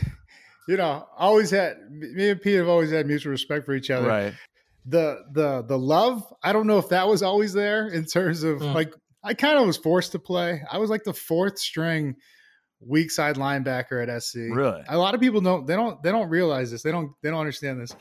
you 0.68 0.78
know, 0.78 1.08
I 1.18 1.26
always 1.26 1.52
had 1.52 1.78
me 1.90 2.30
and 2.30 2.42
Pete 2.42 2.58
have 2.58 2.68
always 2.68 2.92
had 2.92 3.06
mutual 3.08 3.32
respect 3.32 3.66
for 3.66 3.74
each 3.74 3.90
other. 3.90 4.08
Right. 4.08 4.34
The 4.86 5.24
the 5.32 5.62
the 5.62 5.78
love, 5.78 6.24
I 6.44 6.54
don't 6.54 6.68
know 6.68 6.80
if 6.80 6.90
that 6.90 7.08
was 7.08 7.22
always 7.24 7.54
there 7.54 7.88
in 7.88 8.06
terms 8.06 8.44
of 8.44 8.60
Hmm. 8.60 8.74
like 8.74 8.94
I 9.24 9.36
kind 9.36 9.60
of 9.60 9.68
was 9.68 9.78
forced 9.78 10.12
to 10.14 10.20
play. 10.20 10.64
I 10.72 10.80
was 10.80 10.90
like 10.90 11.04
the 11.04 11.14
fourth 11.14 11.60
string 11.60 12.16
weak 12.86 13.12
side 13.12 13.36
linebacker 13.36 14.06
at 14.08 14.22
SC. 14.24 14.38
Really? 14.56 14.82
A 14.88 14.98
lot 14.98 15.14
of 15.16 15.22
people 15.22 15.42
don't 15.42 15.66
they 15.68 15.76
don't 15.76 16.02
they 16.04 16.12
don't 16.12 16.30
realize 16.30 16.72
this. 16.72 16.82
They 16.84 16.92
don't 16.92 17.12
they 17.22 17.30
don't 17.30 17.40
understand 17.40 17.80
this. 17.80 17.96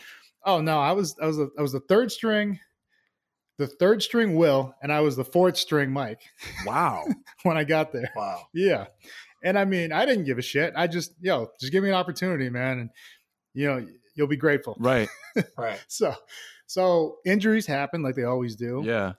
Oh 0.44 0.60
no, 0.60 0.78
I 0.80 0.92
was 0.92 1.16
I 1.20 1.26
was 1.26 1.36
the, 1.36 1.50
I 1.58 1.62
was 1.62 1.72
the 1.72 1.80
third 1.80 2.10
string, 2.10 2.58
the 3.58 3.66
third 3.66 4.02
string 4.02 4.36
Will, 4.36 4.74
and 4.82 4.92
I 4.92 5.00
was 5.00 5.16
the 5.16 5.24
fourth 5.24 5.56
string 5.56 5.90
Mike 5.92 6.22
Wow. 6.66 7.04
when 7.42 7.56
I 7.56 7.64
got 7.64 7.92
there. 7.92 8.10
Wow. 8.16 8.42
Yeah. 8.54 8.86
And 9.42 9.58
I 9.58 9.64
mean, 9.64 9.92
I 9.92 10.04
didn't 10.06 10.24
give 10.24 10.38
a 10.38 10.42
shit. 10.42 10.74
I 10.76 10.86
just, 10.86 11.14
yo, 11.20 11.48
just 11.58 11.72
give 11.72 11.82
me 11.82 11.88
an 11.88 11.94
opportunity, 11.94 12.50
man. 12.50 12.78
And, 12.78 12.90
you 13.54 13.66
know, 13.68 13.86
you'll 14.14 14.26
be 14.26 14.36
grateful. 14.36 14.76
Right. 14.78 15.08
Right. 15.56 15.82
So, 15.88 16.12
so 16.66 17.18
injuries 17.24 17.64
happen 17.66 18.02
like 18.02 18.16
they 18.16 18.24
always 18.24 18.56
do. 18.56 18.82
Yeah. 18.84 19.12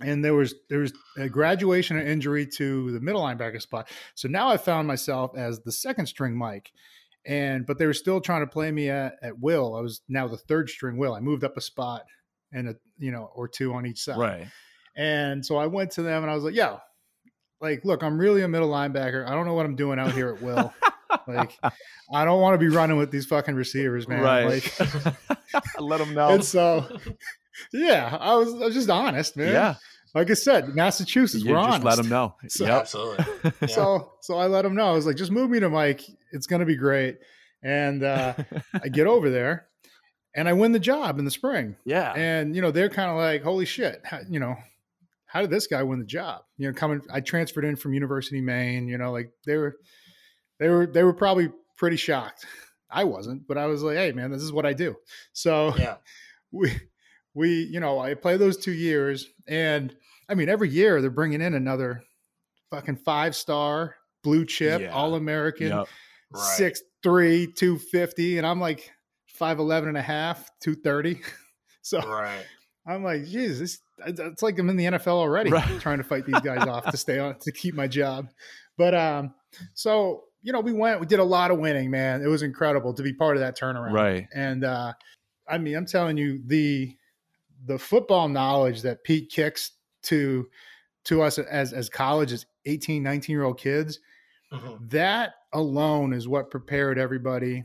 And 0.00 0.24
there 0.24 0.34
was, 0.34 0.54
there 0.68 0.80
was 0.80 0.92
a 1.16 1.28
graduation 1.28 1.96
and 1.96 2.06
injury 2.06 2.46
to 2.58 2.92
the 2.92 3.00
middle 3.00 3.22
linebacker 3.22 3.62
spot. 3.62 3.88
So 4.14 4.28
now 4.28 4.48
I 4.48 4.58
found 4.58 4.86
myself 4.86 5.36
as 5.36 5.60
the 5.60 5.72
second 5.72 6.06
string 6.06 6.36
Mike. 6.36 6.70
And, 7.24 7.66
but 7.66 7.78
they 7.78 7.86
were 7.86 7.94
still 7.94 8.20
trying 8.20 8.42
to 8.42 8.46
play 8.46 8.70
me 8.70 8.90
at, 8.90 9.14
at 9.22 9.38
will. 9.38 9.74
I 9.74 9.80
was 9.80 10.02
now 10.08 10.28
the 10.28 10.36
third 10.36 10.68
string 10.68 10.96
will. 10.96 11.14
I 11.14 11.20
moved 11.20 11.44
up 11.44 11.56
a 11.56 11.60
spot 11.60 12.02
and 12.52 12.68
a, 12.68 12.76
you 12.98 13.10
know, 13.10 13.30
or 13.34 13.48
two 13.48 13.72
on 13.72 13.86
each 13.86 14.00
side. 14.00 14.18
Right. 14.18 14.46
And 14.96 15.44
so 15.44 15.56
I 15.56 15.66
went 15.66 15.92
to 15.92 16.02
them 16.02 16.22
and 16.22 16.30
I 16.30 16.34
was 16.34 16.44
like, 16.44 16.54
yo, 16.54 16.78
like, 17.60 17.84
look, 17.84 18.02
I'm 18.02 18.18
really 18.18 18.42
a 18.42 18.48
middle 18.48 18.70
linebacker. 18.70 19.26
I 19.26 19.30
don't 19.30 19.46
know 19.46 19.54
what 19.54 19.66
I'm 19.66 19.76
doing 19.76 19.98
out 19.98 20.12
here 20.12 20.28
at 20.28 20.42
will. 20.42 20.72
like, 21.26 21.58
I 22.12 22.24
don't 22.24 22.40
want 22.40 22.54
to 22.54 22.58
be 22.58 22.68
running 22.68 22.96
with 22.96 23.10
these 23.10 23.26
fucking 23.26 23.54
receivers, 23.54 24.06
man. 24.06 24.22
Right. 24.22 24.44
Like, 24.44 25.80
Let 25.80 25.98
them 25.98 26.14
know. 26.14 26.28
and 26.30 26.44
so, 26.44 26.86
yeah, 27.72 28.16
I 28.20 28.34
was, 28.36 28.52
I 28.54 28.58
was 28.66 28.74
just 28.74 28.90
honest, 28.90 29.36
man. 29.36 29.52
Yeah. 29.52 29.74
Like 30.14 30.30
I 30.30 30.34
said, 30.34 30.74
Massachusetts, 30.74 31.44
You 31.44 31.50
we're 31.52 31.58
just 31.58 31.68
honest. 31.68 31.84
let 31.84 31.96
them 31.96 32.08
know. 32.08 32.34
So- 32.48 32.64
yep. 32.64 32.80
Absolutely. 32.82 33.24
Yeah. 33.44 33.50
So, 33.68 34.12
so 34.22 34.36
I 34.38 34.46
let 34.46 34.62
them 34.62 34.74
know. 34.74 34.86
I 34.88 34.92
was 34.92 35.06
like, 35.06 35.16
just 35.16 35.30
move 35.30 35.50
me 35.50 35.60
to 35.60 35.68
Mike. 35.68 36.02
It's 36.32 36.46
going 36.46 36.60
to 36.60 36.66
be 36.66 36.76
great. 36.76 37.18
And 37.62 38.02
uh, 38.02 38.34
I 38.82 38.88
get 38.88 39.06
over 39.06 39.28
there 39.30 39.66
and 40.34 40.48
I 40.48 40.52
win 40.54 40.72
the 40.72 40.78
job 40.78 41.18
in 41.18 41.24
the 41.24 41.30
spring. 41.30 41.76
yeah. 41.84 42.12
and 42.14 42.54
you 42.54 42.62
know 42.62 42.70
they're 42.70 42.88
kind 42.90 43.10
of 43.10 43.16
like 43.16 43.42
holy 43.42 43.64
shit 43.64 44.00
how, 44.04 44.20
you 44.28 44.38
know 44.38 44.54
how 45.26 45.40
did 45.40 45.50
this 45.50 45.66
guy 45.66 45.82
win 45.82 45.98
the 45.98 46.04
job 46.04 46.42
you 46.58 46.66
know 46.68 46.74
coming 46.74 47.00
i 47.10 47.20
transferred 47.20 47.64
in 47.64 47.74
from 47.74 47.94
university 47.94 48.38
of 48.38 48.44
maine 48.44 48.86
you 48.86 48.98
know 48.98 49.10
like 49.12 49.30
they 49.46 49.56
were 49.56 49.76
they 50.60 50.68
were 50.68 50.86
they 50.86 51.02
were 51.02 51.14
probably 51.14 51.50
pretty 51.78 51.96
shocked 51.96 52.44
i 52.90 53.02
wasn't 53.04 53.46
but 53.48 53.56
i 53.56 53.64
was 53.66 53.82
like 53.82 53.96
hey 53.96 54.12
man 54.12 54.30
this 54.30 54.42
is 54.42 54.52
what 54.52 54.66
i 54.66 54.74
do 54.74 54.94
so 55.32 55.74
yeah. 55.78 55.96
we 56.52 56.70
we 57.36 57.64
you 57.70 57.78
know 57.78 57.98
i 58.00 58.14
play 58.14 58.36
those 58.36 58.56
two 58.56 58.72
years 58.72 59.28
and 59.46 59.94
i 60.28 60.34
mean 60.34 60.48
every 60.48 60.68
year 60.68 61.00
they're 61.00 61.10
bringing 61.10 61.40
in 61.42 61.54
another 61.54 62.02
fucking 62.70 62.96
five 62.96 63.36
star 63.36 63.94
blue 64.24 64.44
chip, 64.44 64.80
Yeah. 64.80 64.88
all 64.92 65.14
American, 65.14 65.68
Yep. 65.68 65.86
Right. 66.32 66.42
six 66.56 66.82
three, 67.04 67.46
two 67.56 67.78
fifty, 67.78 68.38
and 68.38 68.46
I'm 68.46 68.58
like 68.60 68.90
5'11 69.38 69.86
and 69.88 69.96
a 69.96 70.02
half, 70.02 70.50
230. 70.62 71.20
So 71.82 72.00
Right. 72.00 72.44
I'm 72.88 73.04
like, 73.04 73.24
Jesus, 73.26 73.78
this, 74.04 74.18
it's 74.18 74.42
like 74.42 74.58
I'm 74.58 74.68
in 74.70 74.76
the 74.76 74.86
NFL 74.86 75.06
already, 75.18 75.50
Right. 75.50 75.80
trying 75.80 75.98
to 75.98 76.04
fight 76.04 76.26
these 76.26 76.40
guys 76.40 76.66
off 76.66 76.90
to 76.90 76.96
stay 76.96 77.20
on 77.20 77.38
to 77.38 77.52
keep 77.52 77.74
my 77.76 77.86
job. 77.86 78.28
But 78.76 78.94
um, 78.94 79.34
so 79.74 80.24
you 80.42 80.52
know, 80.52 80.60
we 80.60 80.72
went, 80.72 80.98
we 80.98 81.06
did 81.06 81.20
a 81.20 81.24
lot 81.24 81.52
of 81.52 81.58
winning, 81.60 81.90
man. 81.92 82.22
It 82.22 82.26
was 82.28 82.42
incredible 82.42 82.94
to 82.94 83.02
be 83.04 83.12
part 83.12 83.36
of 83.36 83.40
that 83.40 83.56
turnaround. 83.58 83.92
Right. 83.92 84.26
And 84.34 84.64
uh, 84.64 84.92
I 85.48 85.58
mean, 85.58 85.76
I'm 85.76 85.86
telling 85.86 86.16
you, 86.16 86.40
the 86.46 86.96
the 87.66 87.78
football 87.78 88.28
knowledge 88.28 88.82
that 88.82 89.04
Pete 89.04 89.30
kicks 89.30 89.72
to 90.04 90.48
to 91.04 91.22
us 91.22 91.38
as 91.38 91.72
as 91.72 91.88
college 91.88 92.32
as 92.32 92.46
18, 92.64 93.02
19 93.02 93.32
year 93.34 93.44
old 93.44 93.58
kids, 93.58 94.00
Mhm. 94.52 94.90
that 94.90 95.34
alone 95.52 96.12
is 96.12 96.26
what 96.28 96.50
prepared 96.50 96.98
everybody, 96.98 97.62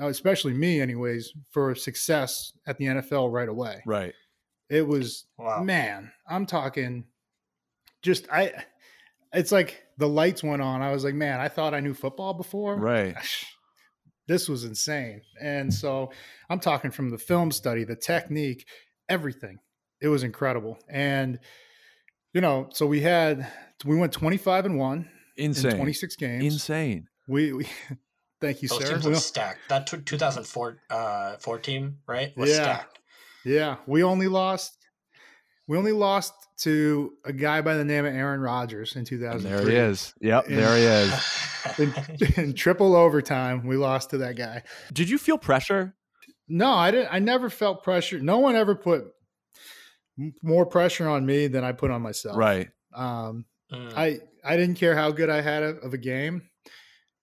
uh, 0.00 0.08
especially 0.08 0.52
me, 0.54 0.80
anyways, 0.80 1.32
for 1.50 1.74
success 1.74 2.52
at 2.66 2.78
the 2.78 2.86
NFL 2.86 3.30
right 3.30 3.48
away. 3.48 3.82
Right. 3.86 4.14
It 4.68 4.86
was 4.86 5.26
Wow. 5.38 5.62
man, 5.62 6.12
I'm 6.28 6.46
talking 6.46 7.04
just 8.02 8.26
I 8.30 8.52
it's 9.32 9.50
like 9.52 9.82
the 9.98 10.08
lights 10.08 10.42
went 10.44 10.62
on. 10.62 10.80
I 10.82 10.92
was 10.92 11.02
like, 11.04 11.14
man, 11.14 11.40
I 11.40 11.48
thought 11.48 11.74
I 11.74 11.80
knew 11.80 11.94
football 11.94 12.34
before. 12.34 12.76
Right. 12.76 13.16
This 14.26 14.48
was 14.48 14.64
insane. 14.64 15.20
And 15.38 15.72
so 15.74 16.10
I'm 16.48 16.58
talking 16.58 16.90
from 16.90 17.10
the 17.10 17.18
film 17.18 17.50
study, 17.52 17.84
the 17.84 17.94
technique, 17.94 18.66
everything. 19.08 19.58
It 20.00 20.08
was 20.08 20.22
incredible. 20.22 20.78
And 20.88 21.38
you 22.32 22.40
know, 22.40 22.68
so 22.72 22.86
we 22.86 23.00
had 23.00 23.46
we 23.84 23.96
went 23.96 24.12
25 24.12 24.66
and 24.66 24.78
1 24.78 25.08
Insane. 25.36 25.70
in 25.72 25.76
26 25.76 26.16
games. 26.16 26.44
Insane. 26.44 27.08
We, 27.28 27.52
we 27.52 27.66
thank 28.40 28.62
you, 28.62 28.68
Those 28.68 28.84
sir. 28.86 28.92
teams 28.92 29.04
were 29.06 29.14
stacked. 29.16 29.60
That 29.68 29.86
t- 29.86 29.98
2004 29.98 30.78
uh, 30.90 31.36
four 31.38 31.58
team, 31.58 31.98
right? 32.06 32.36
Was 32.36 32.50
Yeah. 32.50 32.56
stacked. 32.56 32.98
Yeah, 33.44 33.76
we 33.86 34.02
only 34.02 34.28
lost. 34.28 34.76
We 35.66 35.78
only 35.78 35.92
lost 35.92 36.32
to 36.58 37.12
a 37.24 37.32
guy 37.32 37.62
by 37.62 37.74
the 37.76 37.84
name 37.84 38.04
of 38.04 38.14
Aaron 38.14 38.40
Rodgers 38.40 38.96
in 38.96 39.06
And 39.10 39.40
there 39.40 39.62
he 39.68 39.74
is. 39.76 40.12
Yep. 40.20 40.46
And- 40.48 40.58
There 40.58 40.76
he 40.76 40.82
is. 40.84 41.40
In, 41.78 41.94
in 42.36 42.52
triple 42.52 42.94
overtime, 42.94 43.66
we 43.66 43.78
lost 43.78 44.10
to 44.10 44.18
that 44.18 44.36
guy. 44.36 44.62
Did 44.92 45.08
you 45.08 45.16
feel 45.16 45.38
pressure? 45.38 45.94
No, 46.48 46.72
I 46.72 46.90
didn't. 46.90 47.08
I 47.12 47.18
never 47.20 47.48
felt 47.50 47.82
pressure. 47.82 48.20
No 48.20 48.38
one 48.38 48.54
ever 48.56 48.74
put 48.74 49.04
more 50.42 50.66
pressure 50.66 51.08
on 51.08 51.26
me 51.26 51.46
than 51.48 51.64
I 51.64 51.72
put 51.72 51.90
on 51.90 52.02
myself. 52.02 52.36
Right. 52.36 52.68
Um, 52.94 53.44
Mm. 53.72 53.92
I 53.96 54.18
I 54.44 54.58
didn't 54.58 54.74
care 54.74 54.94
how 54.94 55.10
good 55.10 55.30
I 55.30 55.40
had 55.40 55.62
of, 55.62 55.78
of 55.78 55.94
a 55.94 55.98
game. 55.98 56.42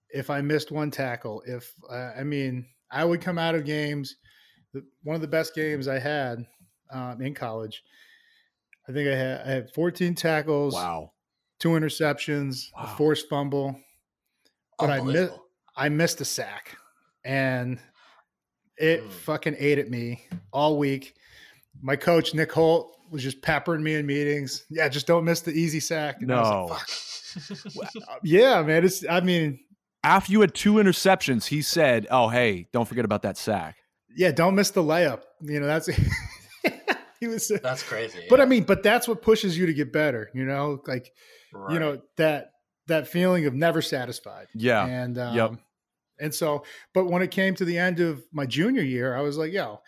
If 0.09 0.31
I 0.31 0.41
missed 0.41 0.71
one 0.71 0.89
tackle, 0.89 1.43
if 1.45 1.71
uh, 1.89 2.11
I 2.17 2.23
mean, 2.23 2.65
I 2.91 3.05
would 3.05 3.21
come 3.21 3.37
out 3.37 3.53
of 3.53 3.63
games. 3.63 4.15
The, 4.73 4.83
one 5.03 5.15
of 5.15 5.21
the 5.21 5.27
best 5.27 5.53
games 5.53 5.87
I 5.87 5.99
had 5.99 6.39
um, 6.91 7.21
in 7.21 7.35
college. 7.35 7.83
I 8.89 8.91
think 8.91 9.07
I 9.07 9.15
had 9.15 9.41
I 9.41 9.49
had 9.51 9.73
14 9.75 10.15
tackles, 10.15 10.73
Wow. 10.73 11.11
two 11.59 11.69
interceptions, 11.69 12.63
a 12.75 12.85
Wow. 12.85 12.95
forced 12.97 13.29
fumble. 13.29 13.79
but 14.79 14.89
I 14.89 14.95
mi- 14.95 14.99
Unbelievable. 15.01 15.45
I 15.77 15.89
missed 15.89 16.19
a 16.21 16.25
sack, 16.25 16.75
and 17.23 17.79
it 18.81 19.03
Mm. 19.03 19.11
fucking 19.11 19.55
ate 19.59 19.77
at 19.79 19.89
me 19.89 20.25
all 20.51 20.77
week. 20.77 21.15
My 21.81 21.95
coach 21.95 22.33
Nick 22.33 22.51
Holt 22.51 22.97
was 23.09 23.23
just 23.23 23.41
peppering 23.41 23.83
me 23.83 23.95
in 23.95 24.05
meetings. 24.05 24.65
Yeah, 24.69 24.87
just 24.89 25.07
don't 25.07 25.23
miss 25.25 25.41
the 25.41 25.51
easy 25.51 25.79
sack. 25.79 26.21
And 26.21 26.31
I 26.33 26.39
was 26.41 26.49
No. 26.49 26.65
like, 26.65 27.93
"Fuck." 27.93 28.03
Yeah, 28.23 28.61
man. 28.63 28.83
It's. 28.85 29.05
I 29.09 29.19
mean, 29.21 29.59
After 30.03 30.31
you 30.31 30.41
had 30.41 30.53
two 30.55 30.73
interceptions, 30.73 31.45
he 31.47 31.61
said, 31.61 32.07
"Oh, 32.09 32.27
hey, 32.29 32.67
don't 32.73 32.87
forget 32.87 33.05
about 33.05 33.21
that 33.23 33.37
sack." 33.37 33.75
yeah, 34.15 34.31
don't 34.31 34.55
miss 34.55 34.71
the 34.71 34.81
layup. 34.83 35.21
You 35.41 35.59
know, 35.61 35.67
that's. 35.67 35.87
he 37.19 37.27
was. 37.27 37.47
That's 37.63 37.83
crazy. 37.83 38.25
But 38.29 38.41
I 38.41 38.45
mean, 38.45 38.63
but 38.63 38.83
that's 38.83 39.07
what 39.07 39.21
pushes 39.21 39.57
you 39.57 39.65
to 39.67 39.73
get 39.73 39.91
better. 39.93 40.29
You 40.33 40.45
know, 40.45 40.81
like 40.87 41.11
you 41.69 41.79
know 41.79 42.01
that 42.17 42.51
that 42.87 43.07
feeling 43.07 43.45
of 43.45 43.53
never 43.53 43.81
satisfied. 43.81 44.47
Yeah. 44.55 44.85
And 44.85 45.17
um, 45.17 45.35
Yep. 45.35 45.51
And 46.21 46.33
so, 46.33 46.63
but 46.93 47.05
when 47.07 47.21
it 47.21 47.31
came 47.31 47.53
to 47.55 47.65
the 47.65 47.77
end 47.77 47.99
of 47.99 48.23
my 48.31 48.45
junior 48.45 48.83
year, 48.83 49.15
I 49.15 49.21
was 49.21 49.37
like, 49.37 49.51
yo, 49.51 49.81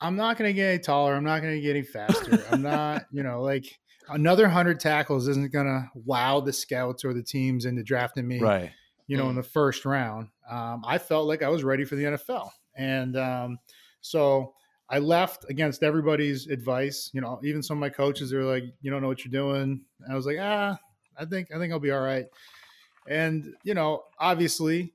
I'm 0.00 0.16
not 0.16 0.36
going 0.36 0.48
to 0.48 0.52
get 0.52 0.68
any 0.70 0.78
taller. 0.78 1.14
I'm 1.14 1.24
not 1.24 1.40
going 1.42 1.54
to 1.54 1.60
get 1.60 1.70
any 1.70 1.82
faster. 1.84 2.44
I'm 2.50 2.62
not, 2.62 3.06
you 3.12 3.22
know, 3.22 3.40
like 3.42 3.78
another 4.08 4.48
hundred 4.48 4.80
tackles 4.80 5.28
isn't 5.28 5.52
going 5.52 5.66
to 5.66 5.88
wow 5.94 6.40
the 6.40 6.52
scouts 6.52 7.04
or 7.04 7.14
the 7.14 7.22
teams 7.22 7.64
into 7.64 7.82
drafting 7.82 8.26
me, 8.26 8.40
Right. 8.40 8.72
you 9.06 9.16
know, 9.16 9.28
in 9.28 9.34
Mm. 9.36 9.42
the 9.42 9.48
first 9.48 9.84
round. 9.84 10.28
Um, 10.50 10.82
I 10.86 10.98
felt 10.98 11.26
like 11.26 11.42
I 11.42 11.48
was 11.48 11.62
ready 11.64 11.84
for 11.84 11.96
the 11.96 12.04
NFL. 12.04 12.50
And 12.76 13.16
um, 13.16 13.58
so 14.00 14.52
I 14.90 14.98
left 14.98 15.46
against 15.48 15.82
everybody's 15.82 16.46
advice. 16.46 17.10
You 17.14 17.20
know, 17.22 17.40
even 17.42 17.62
some 17.62 17.78
of 17.78 17.80
my 17.80 17.88
coaches 17.88 18.32
are 18.34 18.44
like, 18.44 18.64
you 18.82 18.90
don't 18.90 19.00
know 19.02 19.08
what 19.08 19.24
you're 19.24 19.32
doing. 19.32 19.80
And 20.00 20.12
I 20.12 20.14
was 20.14 20.26
like, 20.26 20.36
ah, 20.40 20.78
I 21.18 21.24
think 21.24 21.48
I 21.54 21.58
think 21.58 21.72
I'll 21.72 21.80
be 21.80 21.90
all 21.90 22.02
right. 22.02 22.26
And 23.08 23.54
you 23.64 23.74
know, 23.74 24.02
obviously, 24.18 24.92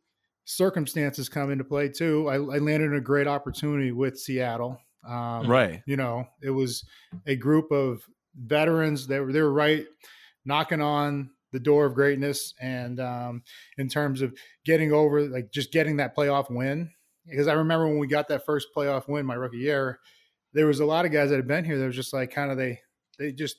circumstances 0.56 1.30
come 1.30 1.52
into 1.52 1.64
play 1.64 1.90
too. 1.90 2.28
I, 2.30 2.36
I 2.36 2.58
landed 2.60 2.92
in 2.92 2.96
a 2.96 3.02
great 3.02 3.28
opportunity 3.28 3.92
with 3.92 4.20
Seattle. 4.20 4.80
Um, 5.08 5.48
Right. 5.48 5.82
You 5.86 5.98
know, 5.98 6.28
it 6.44 6.52
was 6.52 6.84
a 7.26 7.36
group 7.36 7.72
of 7.72 8.04
veterans. 8.36 9.08
that 9.08 9.22
were 9.22 9.32
they 9.32 9.42
were 9.42 9.52
right 9.54 9.86
knocking 10.46 10.82
on 10.82 11.32
the 11.52 11.60
door 11.60 11.86
of 11.86 11.94
greatness, 11.96 12.54
and 12.62 13.00
um, 13.00 13.44
in 13.78 13.90
terms 13.90 14.22
of 14.22 14.34
getting 14.66 14.94
over, 14.94 15.22
like 15.28 15.52
just 15.52 15.72
getting 15.72 15.98
that 15.98 16.16
playoff 16.16 16.50
win. 16.50 16.90
Because 17.28 17.48
I 17.48 17.54
remember 17.54 17.88
when 17.88 18.00
we 18.00 18.08
got 18.08 18.28
that 18.30 18.46
first 18.46 18.68
playoff 18.76 19.08
win 19.08 19.26
my 19.26 19.36
rookie 19.36 19.58
year, 19.58 20.00
there 20.54 20.66
was 20.66 20.80
a 20.80 20.86
lot 20.86 21.06
of 21.06 21.12
guys 21.12 21.30
that 21.30 21.36
had 21.36 21.48
been 21.48 21.66
here 21.66 21.78
that 21.78 21.86
was 21.86 21.96
just 21.96 22.14
like 22.14 22.32
kind 22.32 22.52
of 22.52 22.58
they 22.58 22.80
they 23.20 23.32
just 23.32 23.58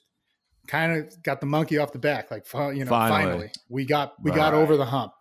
kind 0.66 0.93
of 0.97 1.22
got 1.22 1.40
the 1.40 1.47
monkey 1.47 1.76
off 1.78 1.93
the 1.93 1.99
back 1.99 2.30
like 2.30 2.47
you 2.74 2.84
know 2.84 2.90
Finally. 2.90 3.22
finally, 3.22 3.51
we 3.68 3.84
got 3.84 4.14
we 4.22 4.30
Right. 4.30 4.36
got 4.38 4.55
over 4.55 4.76
the 4.76 4.84
hump 4.84 5.12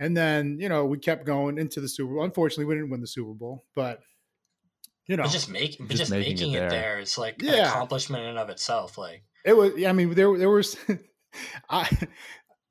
and 0.00 0.16
then 0.16 0.58
you 0.58 0.68
know 0.68 0.84
we 0.86 0.98
kept 0.98 1.24
going 1.24 1.56
into 1.58 1.80
the 1.80 1.88
super 1.88 2.12
bowl 2.14 2.24
unfortunately 2.24 2.64
we 2.64 2.74
didn't 2.74 2.90
win 2.90 3.00
the 3.00 3.06
super 3.06 3.32
bowl 3.32 3.62
but 3.76 4.00
you 5.06 5.16
know 5.16 5.22
But 5.22 5.32
just 5.32 5.48
making, 5.48 5.86
but 5.86 5.90
Just 5.96 6.00
just, 6.02 6.10
making 6.10 6.34
making, 6.34 6.52
it 6.54 6.56
it, 6.56 6.60
there. 6.60 6.70
there. 6.70 6.98
is 7.00 7.16
like 7.18 7.40
an 7.42 7.48
accomplishment 7.50 8.22
in 8.24 8.30
and 8.30 8.38
of 8.38 8.48
itself. 8.50 8.96
Like, 8.98 9.22
it 9.44 9.56
was 9.56 9.72
i 9.84 9.92
mean 9.92 10.12
there 10.14 10.36
there 10.36 10.50
was 10.50 10.76
i 11.70 11.88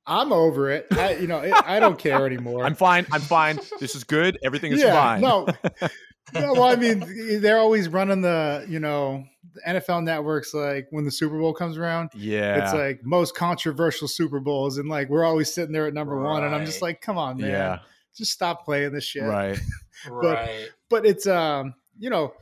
i'm 0.06 0.32
over 0.32 0.70
it 0.70 0.86
i 0.92 1.14
you 1.14 1.26
know 1.26 1.38
it, 1.38 1.52
i 1.64 1.78
don't 1.80 1.98
care 1.98 2.26
anymore 2.26 2.64
I'm 2.64 2.74
fine. 2.74 3.06
I'm 3.12 3.20
fine. 3.20 3.58
This 3.78 3.94
is 3.94 4.04
good. 4.04 4.38
Everything 4.42 4.72
is 4.72 4.80
yeah 4.80 4.92
fine. 4.94 5.20
no 5.20 5.46
no, 6.34 6.52
well, 6.52 6.64
I 6.64 6.76
mean, 6.76 7.40
they're 7.40 7.58
always 7.58 7.88
running 7.88 8.20
the, 8.20 8.64
you 8.68 8.78
know, 8.78 9.24
the 9.54 9.60
NFL 9.66 10.02
networks. 10.04 10.54
Like 10.54 10.86
when 10.90 11.04
the 11.04 11.10
Super 11.10 11.38
Bowl 11.38 11.52
comes 11.52 11.76
around, 11.76 12.10
Yeah. 12.14 12.64
it's 12.64 12.74
like 12.74 13.00
most 13.04 13.34
controversial 13.36 14.08
Super 14.08 14.40
Bowls, 14.40 14.78
and 14.78 14.88
like 14.88 15.08
we're 15.08 15.24
always 15.24 15.52
sitting 15.52 15.72
there 15.72 15.86
at 15.86 15.94
number 15.94 16.20
one, 16.22 16.44
and 16.44 16.54
I'm 16.54 16.66
just 16.66 16.82
like, 16.82 17.00
come 17.00 17.18
on, 17.18 17.38
man, 17.38 17.50
yeah. 17.50 17.78
just 18.16 18.32
stop 18.32 18.64
playing 18.64 18.92
this 18.92 19.04
shit. 19.04 19.22
Right. 19.24 19.58
right. 20.08 20.68
But 20.88 21.06
it's, 21.06 21.26
um, 21.26 21.74
you 21.98 22.10
know, 22.10 22.32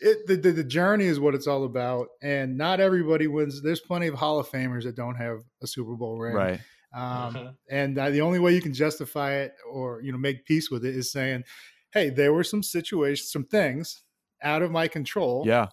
it 0.00 0.26
the, 0.26 0.36
the 0.36 0.52
the 0.52 0.64
journey 0.64 1.06
is 1.06 1.18
what 1.18 1.34
it's 1.34 1.46
all 1.46 1.64
about, 1.64 2.08
and 2.22 2.56
not 2.58 2.80
everybody 2.80 3.26
wins. 3.26 3.62
There's 3.62 3.80
plenty 3.80 4.06
of 4.06 4.14
Hall 4.14 4.38
of 4.38 4.48
Famers 4.48 4.84
that 4.84 4.94
don't 4.96 5.14
have 5.16 5.38
a 5.62 5.66
Super 5.66 5.94
Bowl 5.94 6.18
ring, 6.18 6.34
Right. 6.34 6.60
Um, 6.94 7.34
Mhm. 7.34 7.54
and 7.70 7.98
uh, 7.98 8.10
the 8.10 8.20
only 8.22 8.38
way 8.38 8.54
you 8.54 8.60
can 8.62 8.72
justify 8.72 9.34
it 9.34 9.52
or 9.70 10.00
you 10.02 10.12
know 10.12 10.18
make 10.18 10.44
peace 10.46 10.70
with 10.70 10.84
it 10.84 10.94
is 10.94 11.10
saying, 11.10 11.44
"Hey, 11.92 12.10
there 12.10 12.32
were 12.32 12.44
some 12.44 12.62
situations, 12.62 13.30
some 13.30 13.44
things 13.44 14.02
out 14.42 14.62
of 14.62 14.70
my 14.70 14.86
control. 14.86 15.44
Yeah. 15.46 15.68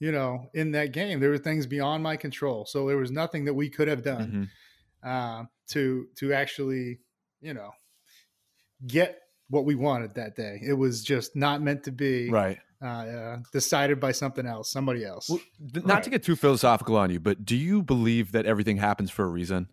You 0.00 0.12
know, 0.12 0.48
in 0.54 0.70
that 0.72 0.92
game, 0.92 1.18
there 1.18 1.30
were 1.30 1.38
things 1.38 1.66
beyond 1.66 2.02
my 2.04 2.16
control. 2.16 2.64
So 2.66 2.86
there 2.86 2.96
was 2.98 3.10
nothing 3.10 3.44
that 3.46 3.54
we 3.54 3.68
could 3.68 3.88
have 3.88 4.02
done 4.04 4.48
Mhm. 5.04 5.40
uh, 5.42 5.44
to 5.70 6.06
to 6.16 6.32
actually, 6.32 7.00
you 7.40 7.52
know, 7.54 7.72
get 8.86 9.20
what 9.50 9.64
we 9.64 9.74
wanted 9.74 10.14
that 10.14 10.36
day. 10.36 10.60
It 10.64 10.74
was 10.74 11.02
just 11.02 11.34
not 11.34 11.62
meant 11.62 11.84
to 11.84 11.92
be. 11.92 12.30
Right. 12.30 12.58
Uh, 12.80 12.86
uh, 12.86 13.38
decided 13.52 13.98
by 13.98 14.12
something 14.12 14.46
else, 14.46 14.70
somebody 14.70 15.04
else. 15.04 15.28
Well, 15.28 15.40
th- 15.74 15.84
not 15.84 16.04
to 16.04 16.10
get 16.10 16.22
too 16.22 16.36
philosophical 16.36 16.96
on 16.96 17.10
you, 17.10 17.18
but 17.18 17.44
do 17.44 17.56
you 17.56 17.82
believe 17.82 18.30
that 18.30 18.46
everything 18.46 18.76
happens 18.76 19.10
for 19.10 19.24
a 19.24 19.28
reason? 19.28 19.66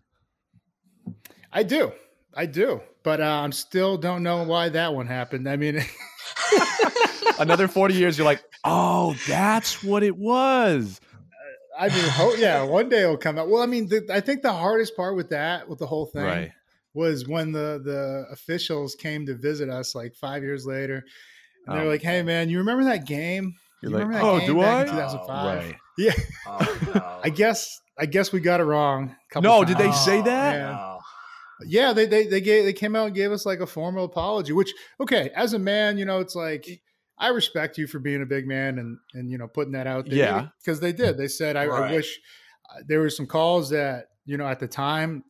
I 1.53 1.61
do, 1.61 1.91
I 2.33 2.47
do, 2.47 2.81
but 3.03 3.21
uh, 3.21 3.25
I'm 3.43 3.51
still 3.51 3.95
don't 3.97 4.23
know 4.23 4.41
why 4.41 4.69
that 4.69 4.95
one 4.95 5.05
happened. 5.05 5.47
I 5.47 5.55
mean. 5.55 5.83
Another 7.39 7.67
40 7.67 7.93
years, 7.93 8.17
you're 8.17 8.25
like, 8.25 8.41
oh, 8.65 9.15
that's 9.27 9.83
what 9.83 10.03
it 10.03 10.17
was. 10.17 10.99
I 11.77 11.89
mean, 11.89 12.07
ho- 12.09 12.35
yeah, 12.37 12.63
one 12.63 12.87
day 12.89 13.01
it'll 13.01 13.17
come 13.17 13.37
out. 13.37 13.49
Well, 13.49 13.61
I 13.61 13.65
mean, 13.65 13.87
the, 13.89 14.05
I 14.11 14.21
think 14.21 14.41
the 14.41 14.53
hardest 14.53 14.95
part 14.95 15.15
with 15.15 15.29
that, 15.29 15.67
with 15.67 15.79
the 15.79 15.85
whole 15.85 16.05
thing, 16.05 16.23
Right. 16.23 16.51
was 16.93 17.27
when 17.27 17.51
the 17.51 17.81
the 17.83 18.25
officials 18.31 18.95
came 18.95 19.25
to 19.25 19.35
visit 19.35 19.69
us 19.69 19.93
like 19.93 20.15
five 20.15 20.41
years 20.43 20.65
later. 20.65 21.03
And 21.67 21.75
they're 21.75 21.83
Um, 21.83 21.89
like, 21.89 22.01
"Hey, 22.01 22.23
man, 22.23 22.47
you 22.49 22.59
remember 22.59 22.85
that 22.85 23.05
game? 23.05 23.53
You're 23.81 23.91
You 23.91 23.97
like, 23.97 24.07
remember 24.07 24.25
that 24.25 24.33
oh, 24.33 24.39
game 24.39 24.47
do 24.47 24.61
back 24.61 24.77
I? 24.77 24.81
in 24.81 24.87
2005? 24.87 25.63
Right. 25.65 25.75
Yeah, 25.97 26.11
Oh, 26.45 26.79
no. 26.93 27.19
I 27.23 27.29
guess 27.29 27.79
I 27.97 28.05
guess 28.05 28.33
we 28.33 28.41
got 28.41 28.59
it 28.59 28.65
wrong. 28.65 29.09
a 29.29 29.33
couple 29.33 29.49
No, 29.49 29.63
did 29.63 29.77
they 29.77 29.91
say 29.93 30.19
Oh, 30.19 30.23
that? 30.23 30.53
Yeah. 30.55 30.71
no. 30.71 30.99
Yeah, 31.65 31.93
they 31.93 32.05
they 32.05 32.27
they 32.27 32.41
gave 32.41 32.65
they 32.65 32.73
came 32.73 32.95
out 32.97 33.05
and 33.07 33.15
gave 33.15 33.31
us 33.31 33.45
like 33.45 33.61
a 33.61 33.65
formal 33.65 34.03
apology. 34.03 34.51
Which 34.51 34.73
okay, 34.99 35.31
as 35.35 35.53
a 35.53 35.59
man, 35.59 35.97
you 35.97 36.03
know, 36.03 36.19
it's 36.19 36.35
like 36.35 36.67
I 37.17 37.29
respect 37.29 37.77
you 37.77 37.87
for 37.87 37.99
being 37.99 38.21
a 38.21 38.25
big 38.25 38.47
man 38.47 38.77
and 38.79 38.97
and 39.13 39.31
you 39.31 39.37
know 39.37 39.47
putting 39.47 39.73
that 39.73 39.87
out 39.87 40.05
there. 40.07 40.15
Yeah. 40.17 40.47
because 40.59 40.79
they 40.79 40.91
did. 40.93 41.17
They 41.17 41.27
said 41.27 41.55
I, 41.55 41.65
Right. 41.67 41.91
I 41.91 41.95
wish 41.95 42.19
uh, 42.69 42.81
there 42.87 42.99
were 42.99 43.09
some 43.09 43.25
calls 43.27 43.69
that 43.69 44.07
you 44.25 44.37
know 44.37 44.47
at 44.47 44.59
the 44.59 44.67
time 44.67 45.23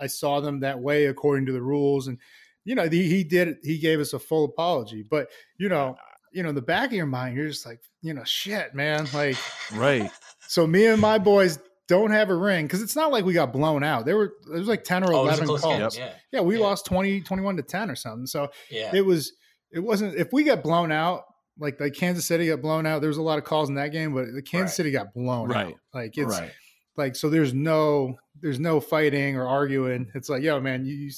I 0.00 0.06
saw 0.06 0.40
them 0.40 0.60
that 0.60 0.78
way 0.78 1.06
according 1.06 1.46
to 1.46 1.52
the 1.52 1.62
rules, 1.62 2.06
and 2.06 2.18
you 2.64 2.74
know 2.74 2.88
he, 2.88 3.08
he 3.08 3.24
did 3.24 3.56
he 3.62 3.78
gave 3.78 3.98
us 4.00 4.12
a 4.12 4.18
full 4.18 4.44
apology. 4.44 5.02
But 5.08 5.28
you 5.58 5.68
know 5.68 5.96
you 6.32 6.42
know 6.42 6.50
in 6.50 6.54
the 6.54 6.62
back 6.62 6.86
of 6.88 6.92
your 6.92 7.06
mind 7.06 7.36
you're 7.36 7.48
just 7.48 7.66
like 7.66 7.80
you 8.02 8.14
know 8.14 8.22
shit 8.24 8.74
man 8.74 9.08
like 9.14 9.36
Right. 9.74 10.10
so 10.46 10.66
me 10.66 10.86
and 10.86 11.00
my 11.00 11.18
boys 11.18 11.58
don't 11.88 12.10
have 12.10 12.28
a 12.28 12.34
ring 12.36 12.66
because 12.66 12.82
it's 12.82 12.94
not 12.94 13.10
like 13.10 13.24
we 13.24 13.32
got 13.32 13.50
blown 13.52 13.82
out. 13.82 14.04
There 14.04 14.14
were 14.16 14.34
there 14.46 14.58
was 14.58 14.68
like 14.68 14.84
ten 14.84 15.02
or 15.02 15.12
Oh, 15.12 15.22
it 15.22 15.22
was 15.22 15.40
a 15.40 15.42
eleven 15.42 15.46
close 15.46 15.60
calls. 15.62 15.96
game. 15.96 16.06
Yeah. 16.06 16.12
Yeah, 16.32 16.40
we 16.42 16.56
Yeah. 16.58 16.64
lost 16.64 16.84
20, 16.84 17.22
21 17.22 17.56
to 17.56 17.62
10 17.62 17.90
or 17.90 17.96
something. 17.96 18.26
So 18.26 18.50
Yeah. 18.70 18.94
it 18.94 19.00
was, 19.06 19.32
it 19.72 19.80
wasn't, 19.80 20.14
if 20.16 20.32
we 20.32 20.44
got 20.44 20.62
blown 20.62 20.90
out, 20.92 21.24
like, 21.58 21.80
like 21.80 21.94
Kansas 21.94 22.24
City 22.26 22.46
got 22.48 22.62
blown 22.62 22.86
out, 22.86 23.00
there 23.00 23.08
was 23.08 23.18
a 23.18 23.22
lot 23.22 23.38
of 23.38 23.44
calls 23.44 23.68
in 23.68 23.74
that 23.76 23.92
game, 23.92 24.14
but 24.14 24.32
the 24.32 24.42
Kansas 24.42 24.70
Right. 24.72 24.76
City 24.76 24.90
got 24.90 25.12
blown 25.14 25.48
Right. 25.48 25.68
out. 25.68 25.74
Like 25.92 26.16
it's 26.16 26.38
right. 26.38 26.52
like, 26.96 27.16
so 27.16 27.28
there's 27.30 27.52
no, 27.52 28.16
there's 28.40 28.60
no 28.60 28.80
fighting 28.80 29.36
or 29.36 29.46
arguing. 29.46 30.10
It's 30.14 30.28
like, 30.28 30.42
yo, 30.42 30.60
man, 30.60 30.84
you, 30.84 30.94
you, 30.94 31.10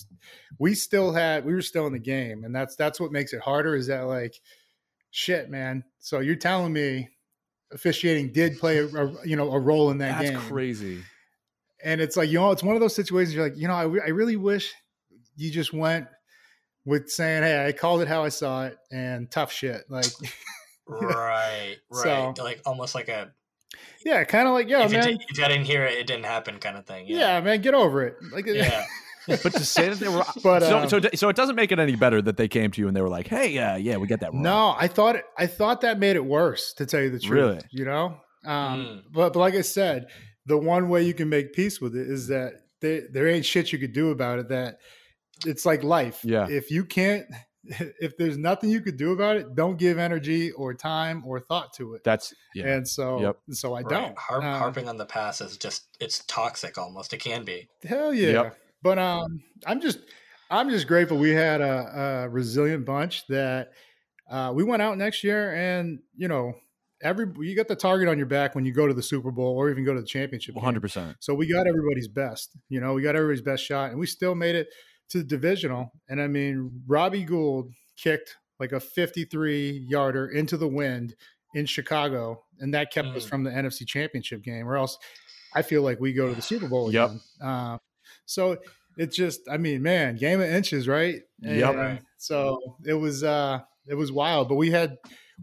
we 0.58 0.74
still 0.74 1.12
had, 1.12 1.44
we 1.44 1.52
were 1.52 1.60
still 1.62 1.86
in 1.86 1.92
the 1.92 1.98
game. 1.98 2.44
And 2.44 2.54
that's, 2.54 2.74
that's 2.76 2.98
what 2.98 3.12
makes 3.12 3.32
it 3.32 3.40
harder 3.40 3.74
is 3.74 3.88
that 3.88 4.06
like, 4.06 4.34
shit, 5.10 5.50
man. 5.50 5.84
So 5.98 6.20
you're 6.20 6.36
telling 6.36 6.72
me 6.72 7.10
officiating 7.72 8.32
did 8.32 8.58
play 8.58 8.78
a, 8.78 8.86
a 8.86 9.26
you 9.26 9.36
know, 9.36 9.52
a 9.52 9.58
role 9.60 9.90
in 9.90 9.98
that 9.98 10.18
That's 10.18 10.30
game 10.30 10.40
crazy. 10.40 11.02
and 11.84 12.00
it's 12.00 12.16
like 12.16 12.28
you 12.28 12.38
know 12.38 12.50
it's 12.50 12.64
one 12.64 12.74
of 12.74 12.80
those 12.80 12.96
situations 12.96 13.32
you're 13.34 13.44
like 13.44 13.56
you 13.56 13.68
know 13.68 13.74
I, 13.74 13.82
I 13.82 14.08
really 14.10 14.34
wish 14.34 14.72
you 15.36 15.52
just 15.52 15.72
went 15.72 16.08
with 16.84 17.10
saying 17.10 17.42
hey 17.42 17.66
i 17.66 17.72
called 17.72 18.00
it 18.02 18.08
how 18.08 18.24
i 18.24 18.28
saw 18.28 18.64
it 18.64 18.76
and 18.90 19.30
tough 19.30 19.52
shit 19.52 19.82
like 19.88 20.06
right. 20.88 21.76
Right. 21.90 22.36
So- 22.36 22.42
like 22.42 22.60
almost 22.66 22.94
like 22.94 23.08
a 23.08 23.32
yeah 24.04 24.24
kind 24.24 24.48
of 24.48 24.54
like 24.54 24.68
yeah, 24.68 24.84
if, 24.84 24.90
you 24.92 24.98
man 24.98 25.06
did, 25.08 25.22
if 25.28 25.44
I 25.44 25.48
didn't 25.48 25.66
hear 25.66 25.84
it, 25.84 25.94
it 25.98 26.06
didn't 26.08 26.24
happen 26.24 26.58
kind 26.58 26.76
of 26.76 26.86
thing. 26.86 27.06
yeah. 27.06 27.36
Yeah. 27.36 27.40
man 27.40 27.60
get 27.60 27.74
over 27.74 28.02
it 28.04 28.16
like 28.32 28.46
Yeah. 28.46 28.84
But 29.26 29.52
to 29.52 29.64
say 29.64 29.90
that 29.90 29.98
they 30.00 30.08
were, 30.08 30.24
But, 30.42 30.62
so, 30.62 30.78
um, 30.78 30.88
so, 30.88 30.98
so 31.14 31.28
it 31.28 31.36
doesn't 31.36 31.54
make 31.54 31.70
it 31.70 31.78
any 31.78 31.94
better 31.94 32.20
that 32.22 32.36
they 32.36 32.48
came 32.48 32.72
to 32.72 32.80
you 32.80 32.88
and 32.88 32.96
they 32.96 33.02
were 33.02 33.08
like, 33.10 33.28
"Hey, 33.28 33.50
yeah, 33.50 33.76
yeah, 33.76 33.96
we 33.98 34.08
get 34.08 34.20
that 34.20 34.32
wrong." 34.32 34.42
no 34.42 34.74
i 34.76 34.88
thought 34.88 35.14
it 35.16 35.24
i 35.38 35.46
thought 35.46 35.82
that 35.82 35.98
made 36.00 36.16
it 36.16 36.24
worse 36.24 36.72
to 36.74 36.86
tell 36.86 37.00
you 37.02 37.10
the 37.10 37.20
truth 37.20 37.30
Really? 37.30 37.60
you 37.70 37.84
know 37.84 38.16
um 38.44 38.52
Mm. 38.52 39.02
but, 39.12 39.34
but 39.34 39.38
like 39.38 39.54
i 39.54 39.60
said 39.60 40.06
the 40.46 40.56
one 40.58 40.88
way 40.88 41.02
you 41.04 41.14
can 41.14 41.28
make 41.28 41.52
peace 41.52 41.80
with 41.80 41.94
it 41.94 42.08
is 42.08 42.26
that 42.28 42.54
they, 42.80 43.02
there 43.12 43.28
ain't 43.28 43.44
shit 43.44 43.72
you 43.72 43.78
could 43.78 43.92
do 43.92 44.10
about 44.10 44.38
it 44.40 44.48
that 44.48 44.78
it's 45.46 45.64
like 45.66 45.82
life 45.82 46.20
Yeah. 46.24 46.46
if 46.48 46.70
you 46.70 46.84
can't 46.84 47.26
if 47.64 48.16
there's 48.16 48.38
nothing 48.38 48.70
you 48.70 48.80
could 48.80 48.96
do 48.96 49.12
about 49.12 49.36
it 49.36 49.54
don't 49.54 49.78
give 49.78 49.98
energy 49.98 50.50
or 50.52 50.72
time 50.74 51.22
or 51.26 51.38
thought 51.40 51.72
to 51.74 51.94
it 51.94 52.02
That's 52.04 52.32
yeah. 52.54 52.68
and 52.74 52.88
so 52.88 53.20
Yep. 53.20 53.36
so 53.50 53.74
I 53.74 53.80
Right. 53.82 53.88
don't 53.90 54.18
Harp, 54.18 54.42
Um, 54.44 54.58
harping 54.58 54.88
on 54.88 54.96
the 54.96 55.06
past 55.06 55.40
is 55.42 55.56
just 55.58 55.84
it's 56.00 56.24
toxic 56.26 56.78
almost. 56.78 57.12
It 57.12 57.18
can 57.18 57.44
be. 57.44 57.68
Hell 57.84 58.14
yeah! 58.14 58.30
Yep. 58.44 58.56
But 58.82 58.98
um, 58.98 59.42
I'm 59.66 59.80
just 59.82 59.98
I'm 60.50 60.70
just 60.70 60.86
grateful 60.88 61.18
we 61.18 61.30
had 61.30 61.60
a, 61.60 62.24
a 62.24 62.28
resilient 62.30 62.84
bunch 62.86 63.26
that 63.28 63.72
uh, 64.30 64.52
we 64.54 64.64
went 64.64 64.80
out 64.80 64.96
next 64.96 65.22
year 65.22 65.54
and 65.54 65.98
you 66.16 66.28
know 66.28 66.54
every 67.02 67.26
you 67.40 67.54
got 67.54 67.68
the 67.68 67.76
target 67.76 68.08
on 68.08 68.16
your 68.16 68.26
back 68.26 68.54
when 68.54 68.64
you 68.64 68.72
go 68.72 68.86
to 68.86 68.94
the 68.94 69.02
Super 69.02 69.30
Bowl 69.30 69.54
or 69.56 69.70
even 69.70 69.84
go 69.84 69.92
to 69.94 70.00
the 70.00 70.06
championship. 70.06 70.56
Hundred 70.56 70.80
percent. 70.80 71.16
So 71.20 71.34
we 71.34 71.46
got 71.46 71.66
everybody's 71.66 72.08
best. 72.08 72.56
You 72.70 72.80
know, 72.80 72.94
we 72.94 73.02
got 73.02 73.14
everybody's 73.16 73.42
best 73.42 73.62
shot, 73.64 73.90
and 73.90 74.00
we 74.00 74.06
still 74.06 74.34
made 74.34 74.54
it 74.54 74.68
to 75.10 75.18
the 75.18 75.24
divisional. 75.24 75.92
And 76.08 76.20
I 76.20 76.26
mean, 76.26 76.82
Robbie 76.86 77.24
Gould 77.24 77.72
kicked 77.96 78.36
like 78.58 78.72
a 78.72 78.80
53 78.80 79.70
yarder 79.88 80.28
into 80.28 80.56
the 80.56 80.68
wind 80.68 81.14
in 81.54 81.66
Chicago, 81.66 82.42
and 82.60 82.72
that 82.74 82.92
kept 82.92 83.08
us 83.08 83.24
Mm. 83.24 83.28
from 83.28 83.44
the 83.44 83.50
NFC 83.50 83.84
Championship 83.86 84.42
game. 84.42 84.68
Or 84.68 84.76
else, 84.76 84.98
I 85.54 85.62
feel 85.62 85.82
like 85.82 85.98
we 86.00 86.12
go 86.12 86.28
to 86.28 86.34
the 86.34 86.42
Super 86.42 86.68
Bowl 86.68 86.92
Yep. 86.92 87.10
again. 87.10 87.20
Uh, 87.40 87.78
so 88.26 88.58
it's 88.96 89.16
just, 89.16 89.40
I 89.50 89.56
mean, 89.56 89.82
man, 89.82 90.16
game 90.16 90.40
of 90.40 90.48
inches, 90.48 90.86
right? 90.86 91.22
Yep. 91.40 91.68
And 91.70 91.78
Right. 91.78 92.02
So 92.18 92.76
it 92.84 92.94
was, 92.94 93.24
uh, 93.24 93.60
it 93.86 93.94
was 93.94 94.12
wild, 94.12 94.48
but 94.48 94.56
we 94.56 94.70
had 94.70 94.96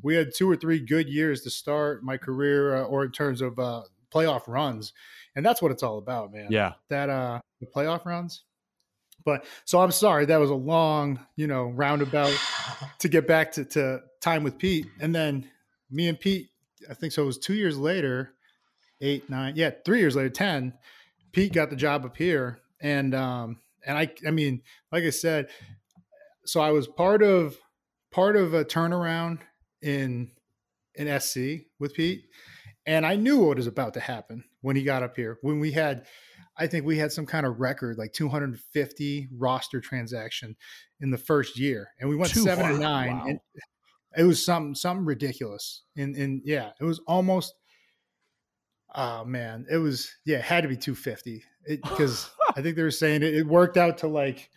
we 0.03 0.13
had 0.15 0.31
two 0.33 0.47
or 0.49 0.55
three 0.55 0.79
good 0.79 1.09
years 1.09 1.41
to 1.41 1.49
start 1.49 2.03
my 2.03 2.17
career, 2.17 2.75
uh, 2.75 2.83
or 2.83 3.03
in 3.03 3.11
terms 3.11 3.41
of 3.41 3.57
uh, 3.57 3.81
playoff 4.13 4.47
runs, 4.47 4.93
and 5.35 5.43
that's 5.43 5.59
what 5.59 5.71
it's 5.71 5.81
all 5.81 5.97
about, 5.97 6.31
man. 6.31 6.49
Yeah. 6.51 6.73
That 6.89 7.09
uh, 7.09 7.39
the 7.59 7.65
playoff 7.65 8.05
runs. 8.05 8.43
But 9.27 9.43
so 9.65 9.81
I'm 9.81 9.91
sorry 9.91 10.23
that 10.23 10.39
was 10.39 10.51
a 10.51 10.55
long, 10.55 11.19
you 11.35 11.47
know, 11.47 11.65
roundabout 11.65 12.33
to 12.99 13.09
get 13.09 13.27
back 13.27 13.51
to, 13.51 13.65
to 13.65 13.99
time 14.21 14.41
with 14.41 14.57
Pete, 14.57 14.85
and 15.01 15.13
then 15.13 15.49
me 15.91 16.07
and 16.07 16.17
Pete, 16.17 16.47
I 16.89 16.93
think 16.93 17.11
so. 17.11 17.23
It 17.23 17.25
was 17.25 17.37
two 17.37 17.53
years 17.53 17.77
later, 17.77 18.31
eight, 19.01 19.29
nine, 19.29 19.57
yeah, 19.57 19.71
three 19.83 19.99
years 19.99 20.15
later, 20.15 20.29
ten. 20.29 20.71
Pete 21.33 21.51
got 21.51 21.69
the 21.69 21.75
job 21.75 22.05
up 22.05 22.15
here, 22.15 22.61
and 22.79 23.13
um, 23.13 23.59
and 23.85 23.97
I, 23.97 24.09
I 24.25 24.31
mean, 24.31 24.61
like 24.93 25.03
I 25.03 25.09
said, 25.09 25.49
so 26.45 26.61
I 26.61 26.71
was 26.71 26.87
part 26.87 27.21
of 27.21 27.57
part 28.13 28.37
of 28.37 28.53
a 28.53 28.63
turnaround 28.63 29.39
in 29.81 30.31
in 30.95 31.19
SC 31.19 31.67
with 31.79 31.93
Pete, 31.93 32.23
and 32.85 33.05
I 33.05 33.17
knew 33.17 33.39
what 33.39 33.57
was 33.57 33.67
about 33.67 33.93
to 33.95 33.99
happen 33.99 34.45
when 34.61 34.77
he 34.77 34.83
got 34.83 35.03
up 35.03 35.17
here. 35.17 35.37
When 35.41 35.59
we 35.59 35.73
had, 35.73 36.05
I 36.57 36.67
think 36.67 36.85
we 36.85 36.97
had 36.97 37.11
some 37.11 37.25
kind 37.25 37.45
of 37.45 37.59
record, 37.59 37.97
like 37.97 38.13
250 38.13 39.27
roster 39.37 39.79
transaction 39.79 40.55
in 40.99 41.11
the 41.11 41.17
first 41.17 41.57
year, 41.59 41.89
and 41.99 42.09
we 42.09 42.15
went 42.15 42.31
Two- 42.33 42.41
seven 42.41 42.65
and 42.65 42.79
nine, 42.79 43.17
Wow. 43.17 43.25
and 43.27 43.39
it 44.17 44.23
was 44.23 44.43
something 44.43 44.73
something 44.75 45.05
ridiculous. 45.05 45.83
And 45.95 46.15
and 46.15 46.41
yeah, 46.43 46.71
it 46.79 46.83
was 46.83 46.99
almost. 47.07 47.53
Oh 48.95 49.25
man, 49.25 49.65
it 49.69 49.77
was 49.77 50.11
yeah, 50.25 50.37
it 50.37 50.43
had 50.45 50.61
to 50.63 50.69
be 50.69 50.77
250 50.77 51.43
because 51.67 52.29
I 52.55 52.61
think 52.61 52.75
they 52.75 52.83
were 52.83 52.89
saying 52.89 53.21
it, 53.21 53.35
it 53.35 53.45
worked 53.45 53.77
out 53.77 53.99
to 53.99 54.07
like 54.07 54.49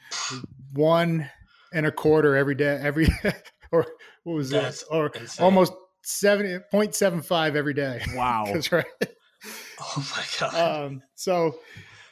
one 0.73 1.29
and 1.75 1.85
a 1.85 1.93
quarter 1.93 2.37
every 2.37 2.55
day, 2.55 2.79
every 2.83 3.09
or 3.73 3.85
what 4.25 4.35
was 4.35 4.51
That's 4.51 4.83
it? 4.83 4.89
Or 4.91 5.09
insane. 5.09 5.45
almost 5.45 5.73
70.75 6.07 7.57
every 7.57 7.75
day. 7.75 8.01
Wow. 8.15 8.45
That's 8.53 8.73
right. 8.73 8.85
Oh 9.81 10.09
my 10.17 10.25
god. 10.39 10.85
Um, 10.87 11.03
so 11.15 11.59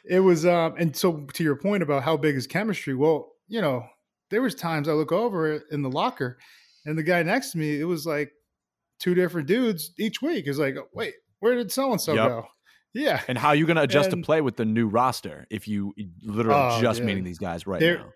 it 0.05 0.20
was, 0.20 0.44
um, 0.46 0.74
and 0.78 0.96
so 0.96 1.26
to 1.34 1.44
your 1.44 1.57
point 1.57 1.82
about 1.82 2.03
how 2.03 2.16
big 2.16 2.36
is 2.36 2.46
chemistry, 2.46 2.94
well, 2.94 3.32
you 3.49 3.61
know, 3.61 3.84
there 4.30 4.42
was 4.42 4.55
times 4.55 4.88
I 4.88 4.92
look 4.92 5.12
over 5.12 5.53
it 5.53 5.62
in 5.70 5.82
the 5.82 5.90
locker 5.90 6.38
and 6.84 6.96
the 6.99 7.03
guy 7.03 7.22
next 7.22 7.53
to 7.53 7.59
me, 7.59 7.80
it 7.80 7.84
was 7.84 8.07
like 8.07 8.30
two 9.01 9.14
different 9.14 9.49
dudes 9.49 9.92
each 9.99 10.20
week. 10.22 10.46
is 10.46 10.59
like, 10.59 10.76
wait, 10.92 11.14
where 11.40 11.55
did 11.55 11.70
so 11.72 11.92
and 11.92 12.01
so 12.01 12.14
Yep. 12.14 12.28
go? 12.28 12.46
Yeah. 12.94 13.20
And 13.28 13.38
how 13.38 13.49
are 13.49 13.55
you 13.55 13.66
going 13.66 13.76
to 13.76 13.82
adjust 13.82 14.12
And- 14.12 14.22
to 14.22 14.26
play 14.26 14.40
with 14.40 14.57
the 14.57 14.64
new 14.64 14.88
roster 14.88 15.46
if 15.51 15.68
you 15.68 15.94
literally 16.22 16.59
Oh, 16.61 16.80
just 16.80 16.99
dude. 16.99 17.07
meeting 17.07 17.24
these 17.24 17.38
guys 17.38 17.66
right 17.66 17.80
They're- 17.80 17.99
now? 17.99 18.12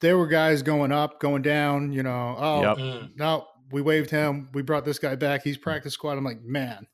There 0.00 0.18
were 0.18 0.26
guys 0.26 0.62
going 0.62 0.90
up, 0.90 1.20
going 1.20 1.42
down, 1.42 1.92
you 1.92 2.02
know, 2.02 2.34
oh, 2.38 2.60
Yep. 2.62 2.76
Mm. 2.78 3.16
no, 3.16 3.46
we 3.70 3.80
waived 3.82 4.10
him. 4.10 4.48
We 4.52 4.62
brought 4.62 4.84
this 4.84 4.98
guy 4.98 5.14
back. 5.14 5.42
He's 5.44 5.56
practice 5.56 5.94
squad. 5.94 6.18
I'm 6.18 6.24
like, 6.24 6.42
man, 6.42 6.86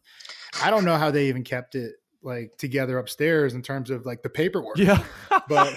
I 0.62 0.70
don't 0.70 0.84
know 0.84 0.96
how 0.96 1.10
they 1.10 1.28
even 1.28 1.42
kept 1.42 1.74
it 1.74 1.94
like 2.22 2.56
together 2.58 2.98
upstairs 2.98 3.54
in 3.54 3.62
terms 3.62 3.90
of 3.90 4.04
like 4.04 4.22
the 4.22 4.28
paperwork. 4.28 4.76
Yeah. 4.76 5.02
But 5.48 5.74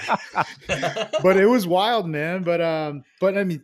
but 1.23 1.37
it 1.37 1.47
was 1.47 1.67
wild, 1.67 2.07
man. 2.07 2.43
But 2.43 2.61
um, 2.61 3.03
but 3.19 3.37
I 3.37 3.43
mean, 3.43 3.63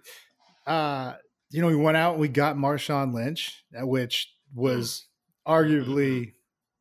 uh, 0.66 1.14
you 1.50 1.62
know, 1.62 1.68
we 1.68 1.76
went 1.76 1.98
out 1.98 2.14
and 2.14 2.22
we 2.22 2.28
got 2.28 2.56
Marshawn 2.56 3.14
Lynch, 3.14 3.64
uh, 3.80 3.86
which 3.86 4.32
was 4.54 5.08
arguably, 5.48 6.34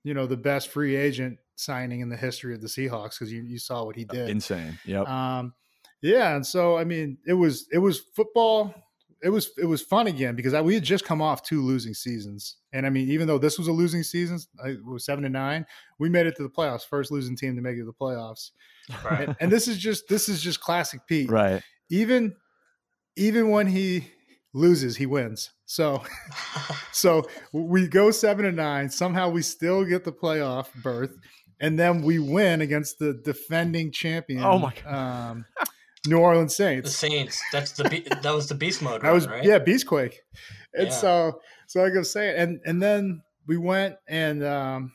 you 0.04 0.14
know, 0.14 0.26
the 0.26 0.36
best 0.36 0.68
free 0.68 0.96
agent 0.96 1.38
signing 1.56 2.00
in 2.00 2.08
the 2.08 2.16
history 2.16 2.54
of 2.54 2.60
the 2.60 2.68
Seahawks 2.68 3.18
because 3.18 3.32
you, 3.32 3.42
you 3.42 3.58
saw 3.58 3.84
what 3.84 3.96
he 3.96 4.04
did. 4.04 4.28
Insane. 4.28 4.78
Yep. 4.84 5.08
Um, 5.08 5.54
yeah, 6.02 6.36
and 6.36 6.46
so 6.46 6.76
I 6.76 6.84
mean, 6.84 7.18
it 7.26 7.32
was 7.32 7.66
it 7.72 7.78
was 7.78 8.00
football. 8.14 8.74
It 9.26 9.30
was 9.30 9.50
it 9.58 9.64
was 9.64 9.82
fun 9.82 10.06
again 10.06 10.36
because 10.36 10.54
I, 10.54 10.60
we 10.60 10.74
had 10.74 10.84
just 10.84 11.04
come 11.04 11.20
off 11.20 11.42
two 11.42 11.60
losing 11.60 11.94
seasons, 11.94 12.58
and 12.72 12.86
I 12.86 12.90
mean, 12.90 13.10
even 13.10 13.26
though 13.26 13.38
this 13.38 13.58
was 13.58 13.66
a 13.66 13.72
losing 13.72 14.04
season, 14.04 14.38
it 14.64 14.78
was 14.84 15.04
seven 15.04 15.24
to 15.24 15.28
nine. 15.28 15.66
We 15.98 16.08
made 16.08 16.26
it 16.26 16.36
to 16.36 16.44
the 16.44 16.48
playoffs, 16.48 16.86
first 16.86 17.10
losing 17.10 17.36
team 17.36 17.56
to 17.56 17.60
make 17.60 17.74
it 17.74 17.80
to 17.80 17.86
the 17.86 17.92
playoffs, 17.92 18.52
right. 19.04 19.26
and, 19.26 19.36
and 19.40 19.50
this 19.50 19.66
is 19.66 19.78
just 19.78 20.04
this 20.08 20.28
is 20.28 20.40
just 20.40 20.60
classic 20.60 21.00
Pete. 21.08 21.28
right. 21.28 21.60
Even 21.90 22.36
even 23.16 23.50
when 23.50 23.66
he 23.66 24.12
loses, 24.54 24.96
he 24.96 25.06
wins. 25.06 25.50
So 25.64 26.04
so 26.92 27.24
we 27.50 27.88
go 27.88 28.12
seven 28.12 28.44
to 28.44 28.52
nine. 28.52 28.90
Somehow 28.90 29.30
we 29.30 29.42
still 29.42 29.84
get 29.84 30.04
the 30.04 30.12
playoff 30.12 30.68
berth, 30.84 31.16
and 31.58 31.76
then 31.76 32.02
we 32.02 32.20
win 32.20 32.60
against 32.60 33.00
the 33.00 33.12
defending 33.24 33.90
champion. 33.90 34.44
Oh 34.44 34.60
my 34.60 34.72
Um, 34.86 35.46
New 36.06 36.18
Orleans 36.18 36.56
Saints. 36.56 36.90
the 36.90 36.96
Saints. 37.08 37.40
That's 37.52 37.72
the 37.72 37.88
be- 37.88 38.06
that 38.22 38.34
was 38.34 38.48
the 38.48 38.54
beast 38.54 38.82
mode. 38.82 39.02
That 39.02 39.12
was 39.12 39.26
right? 39.26 39.44
yeah, 39.44 39.58
Beastquake. 39.58 40.14
And 40.74 40.88
Yeah. 40.88 40.92
so 40.92 41.40
so 41.66 41.84
I 41.84 41.90
go 41.90 42.02
say 42.02 42.30
it, 42.30 42.36
and 42.38 42.60
and 42.64 42.82
then 42.82 43.22
we 43.46 43.56
went 43.56 43.96
and 44.08 44.44
um, 44.44 44.92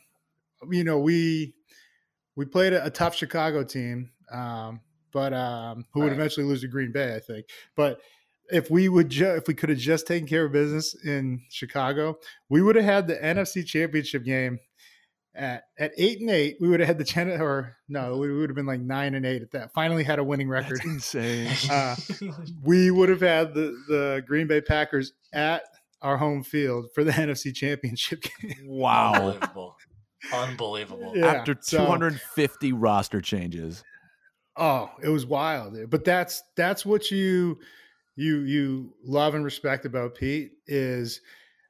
you 0.70 0.84
know 0.84 1.00
we 1.00 1.54
we 2.36 2.46
played 2.46 2.74
a, 2.74 2.86
a 2.86 2.90
tough 2.90 3.16
Chicago 3.16 3.64
team. 3.64 4.12
Um, 4.32 4.82
but 5.14 5.34
um, 5.34 5.86
who 5.94 6.00
would 6.02 6.08
Right. 6.08 6.14
eventually 6.16 6.46
lose 6.46 6.62
to 6.62 6.68
Green 6.70 6.92
Bay, 6.94 7.14
I 7.16 7.20
think. 7.20 7.48
But 7.76 8.00
if 8.50 8.70
we 8.72 8.88
would 8.88 9.10
ju- 9.10 9.36
if 9.36 9.48
we 9.48 9.54
could 9.54 9.70
have 9.70 9.78
just 9.78 10.08
taken 10.08 10.26
care 10.28 10.46
of 10.46 10.52
business 10.54 10.96
in 11.06 11.42
Chicago, 11.50 12.18
we 12.50 12.62
would 12.62 12.76
have 12.78 12.86
had 12.86 13.08
the 13.08 13.16
NFC 13.16 13.66
Championship 13.66 14.24
game 14.24 14.60
at 15.36 15.64
at 15.80 15.92
eight 15.98 16.20
and 16.20 16.30
eight. 16.30 16.58
We 16.60 16.68
would 16.70 16.80
have 16.80 16.88
had 16.88 16.98
the 16.98 17.04
ten 17.06 17.30
or 17.30 17.78
no, 17.88 18.18
we 18.18 18.32
would 18.32 18.50
have 18.50 18.56
been 18.56 18.66
like 18.66 18.82
nine 18.82 19.16
and 19.16 19.26
eight 19.26 19.42
at 19.42 19.52
that. 19.52 19.74
Finally 19.74 20.04
had 20.04 20.20
a 20.20 20.24
winning 20.24 20.50
record. 20.50 20.78
That's 20.78 20.86
insane. 21.16 21.52
Uh, 21.70 21.96
we 22.64 22.92
would 22.92 23.10
have 23.10 23.22
had 23.22 23.54
the 23.54 23.76
the 23.88 24.24
Green 24.28 24.48
Bay 24.48 24.62
Packers 24.62 25.14
at 25.34 25.64
our 26.02 26.18
home 26.18 26.44
field 26.44 26.88
for 26.94 27.04
the 27.04 27.12
NFC 27.12 27.54
Championship 27.54 28.24
game. 28.24 28.56
Wow. 28.66 29.14
Unbelievable. 29.14 29.76
Unbelievable. 30.34 31.14
Yeah, 31.16 31.28
After 31.28 31.58
so- 31.62 31.78
250 31.86 32.74
roster 32.74 33.22
changes. 33.22 33.84
Oh, 34.58 34.92
it 35.02 35.10
was 35.10 35.26
wild. 35.26 35.78
But 35.90 36.04
that's 36.04 36.44
that's 36.58 36.86
what 36.86 37.10
you 37.10 37.58
you 38.16 38.40
you 38.42 38.94
love 39.04 39.34
and 39.34 39.46
respect 39.46 39.86
about 39.86 40.16
Pete 40.16 40.52
is 40.68 41.22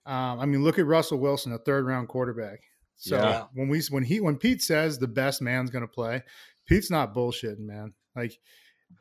um, 0.05 0.39
I 0.39 0.45
mean, 0.47 0.64
look 0.64 0.80
at 0.80 0.88
Russell 0.88 1.20
Wilson, 1.20 1.53
a 1.53 1.59
third 1.59 1.86
round 1.86 2.07
quarterback. 2.07 2.59
So 3.04 3.16
Yeah. 3.18 3.45
when 3.54 3.68
we 3.68 3.82
when 3.89 4.04
he 4.04 4.20
when 4.20 4.38
Pete 4.38 4.62
says 4.62 4.99
the 4.99 5.08
best 5.08 5.41
man's 5.41 5.72
gonna 5.72 5.88
play, 5.88 6.22
Pete's 6.68 6.91
not 6.91 7.16
bullshitting, 7.16 7.58
man. 7.60 7.93
Like 8.16 8.38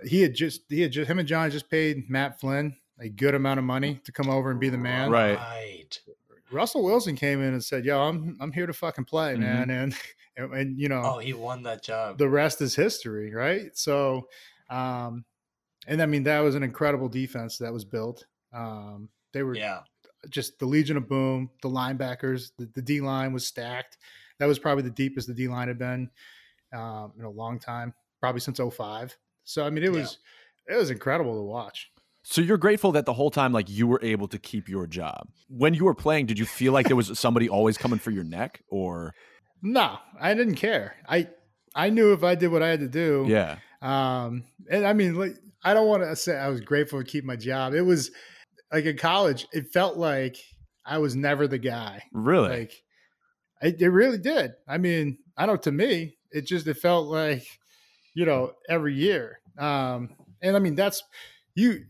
he 0.07 0.23
had 0.23 0.35
just 0.35 0.63
he 0.71 0.81
had 0.81 0.91
just 0.93 1.11
him 1.11 1.19
and 1.19 1.29
John 1.29 1.51
just 1.51 1.69
paid 1.71 2.09
Matt 2.09 2.41
Flynn 2.41 2.77
a 2.99 3.11
good 3.11 3.35
amount 3.35 3.59
of 3.59 3.65
money 3.65 4.01
to 4.05 4.13
come 4.13 4.31
over 4.31 4.51
and 4.51 4.59
be 4.59 4.71
the 4.71 4.79
man. 4.79 5.11
Right. 5.11 5.37
Right. 5.37 6.01
Russell 6.51 6.83
Wilson 6.83 7.15
came 7.15 7.41
in 7.43 7.53
and 7.53 7.63
said, 7.63 7.85
"Yo, 7.85 8.01
I'm 8.01 8.37
I'm 8.41 8.53
here 8.53 8.67
to 8.67 8.73
fucking 8.73 9.05
play, 9.05 9.35
Mhm. 9.35 9.41
man," 9.41 9.71
and, 9.71 9.95
and 10.37 10.53
and 10.55 10.81
you 10.81 10.89
know 10.89 11.03
Oh, 11.05 11.19
he 11.19 11.33
won 11.35 11.63
that 11.65 11.83
job. 11.83 12.17
the 12.17 12.29
rest 12.29 12.61
is 12.63 12.75
history, 12.75 13.33
right? 13.35 13.77
So, 13.77 14.29
um, 14.71 15.25
and 15.87 16.01
I 16.03 16.07
mean 16.07 16.23
that 16.25 16.41
was 16.41 16.55
an 16.55 16.63
incredible 16.63 17.09
defense 17.11 17.59
that 17.59 17.73
was 17.73 17.85
built. 17.85 18.25
Um, 18.53 19.11
they 19.33 19.43
were 19.43 19.55
yeah. 19.55 19.81
Just 20.29 20.59
the 20.59 20.66
Legion 20.66 20.97
of 20.97 21.09
Boom, 21.09 21.51
the 21.62 21.68
linebackers, 21.68 22.51
the, 22.59 22.68
the 22.75 22.83
D 22.83 23.01
line 23.01 23.33
was 23.33 23.47
stacked. 23.47 23.97
That 24.39 24.47
was 24.47 24.59
probably 24.59 24.83
the 24.85 24.91
deepest 24.91 25.29
the 25.29 25.35
D 25.35 25.49
line 25.49 25.68
had 25.68 25.79
been 25.79 26.11
um, 26.75 27.12
in 27.18 27.25
a 27.25 27.31
long 27.31 27.59
time, 27.59 27.95
probably 28.21 28.41
since 28.41 28.59
05. 28.61 29.16
So 29.45 29.64
I 29.64 29.71
mean, 29.71 29.85
it 29.85 29.93
Yeah. 29.93 30.01
was 30.01 30.18
it 30.68 30.77
was 30.77 30.91
incredible 30.91 31.35
to 31.37 31.43
watch. 31.43 31.91
So 32.23 32.43
you're 32.43 32.59
grateful 32.59 32.93
that 32.93 33.07
the 33.07 33.14
whole 33.14 33.31
time, 33.31 33.53
like 33.53 33.71
you 33.71 33.87
were 33.87 33.99
able 34.03 34.29
to 34.29 34.39
keep 34.39 34.68
your 34.68 34.87
job. 34.87 35.29
When 35.49 35.73
you 35.73 35.85
were 35.87 35.95
playing, 35.95 36.27
did 36.27 36.39
you 36.39 36.45
feel 36.45 36.73
like 36.73 36.87
there 36.87 36.95
was 36.97 37.18
somebody 37.18 37.49
always 37.49 37.79
coming 37.79 37.99
for 37.99 38.11
your 38.11 38.25
neck, 38.25 38.62
or 38.68 39.14
No, 39.62 39.99
I 40.21 40.35
didn't 40.35 40.57
care. 40.57 40.97
I 41.09 41.29
I 41.75 41.89
knew 41.91 42.12
if 42.12 42.23
I 42.23 42.35
did 42.35 42.49
what 42.49 42.62
I 42.62 42.68
had 42.68 42.81
to 42.81 42.89
do, 42.89 43.27
yeah, 43.29 43.59
Um, 43.81 44.45
and 44.71 44.87
I 44.87 44.93
mean, 44.93 45.14
like, 45.14 45.37
I 45.64 45.73
don't 45.73 45.89
want 45.89 46.03
to 46.03 46.14
say 46.16 46.37
I 46.37 46.49
was 46.49 46.61
grateful 46.61 46.99
to 47.03 47.05
keep 47.11 47.25
my 47.25 47.37
job. 47.37 47.73
It 47.75 47.83
was 47.83 48.11
like 48.73 48.85
in 48.85 48.97
college, 48.97 49.47
it 49.53 49.73
felt 49.73 49.97
like 49.97 50.37
I 50.85 50.99
was 50.99 51.14
never 51.16 51.47
the 51.49 51.59
guy. 51.59 52.03
really? 52.12 52.49
Like, 52.51 52.83
it, 53.62 53.81
it 53.81 53.89
really 53.91 54.18
did. 54.18 54.53
I 54.66 54.79
mean, 54.79 55.18
I 55.37 55.47
don't. 55.47 55.62
To 55.64 55.73
me, 55.73 56.16
it 56.31 56.47
just 56.47 56.66
it 56.66 56.75
felt 56.75 57.09
like, 57.09 57.47
you 58.14 58.25
know, 58.25 58.53
every 58.68 58.95
year. 58.95 59.41
Um, 59.59 60.16
and 60.43 60.57
I 60.57 60.59
mean, 60.59 60.75
that's 60.75 61.03
you. 61.55 61.85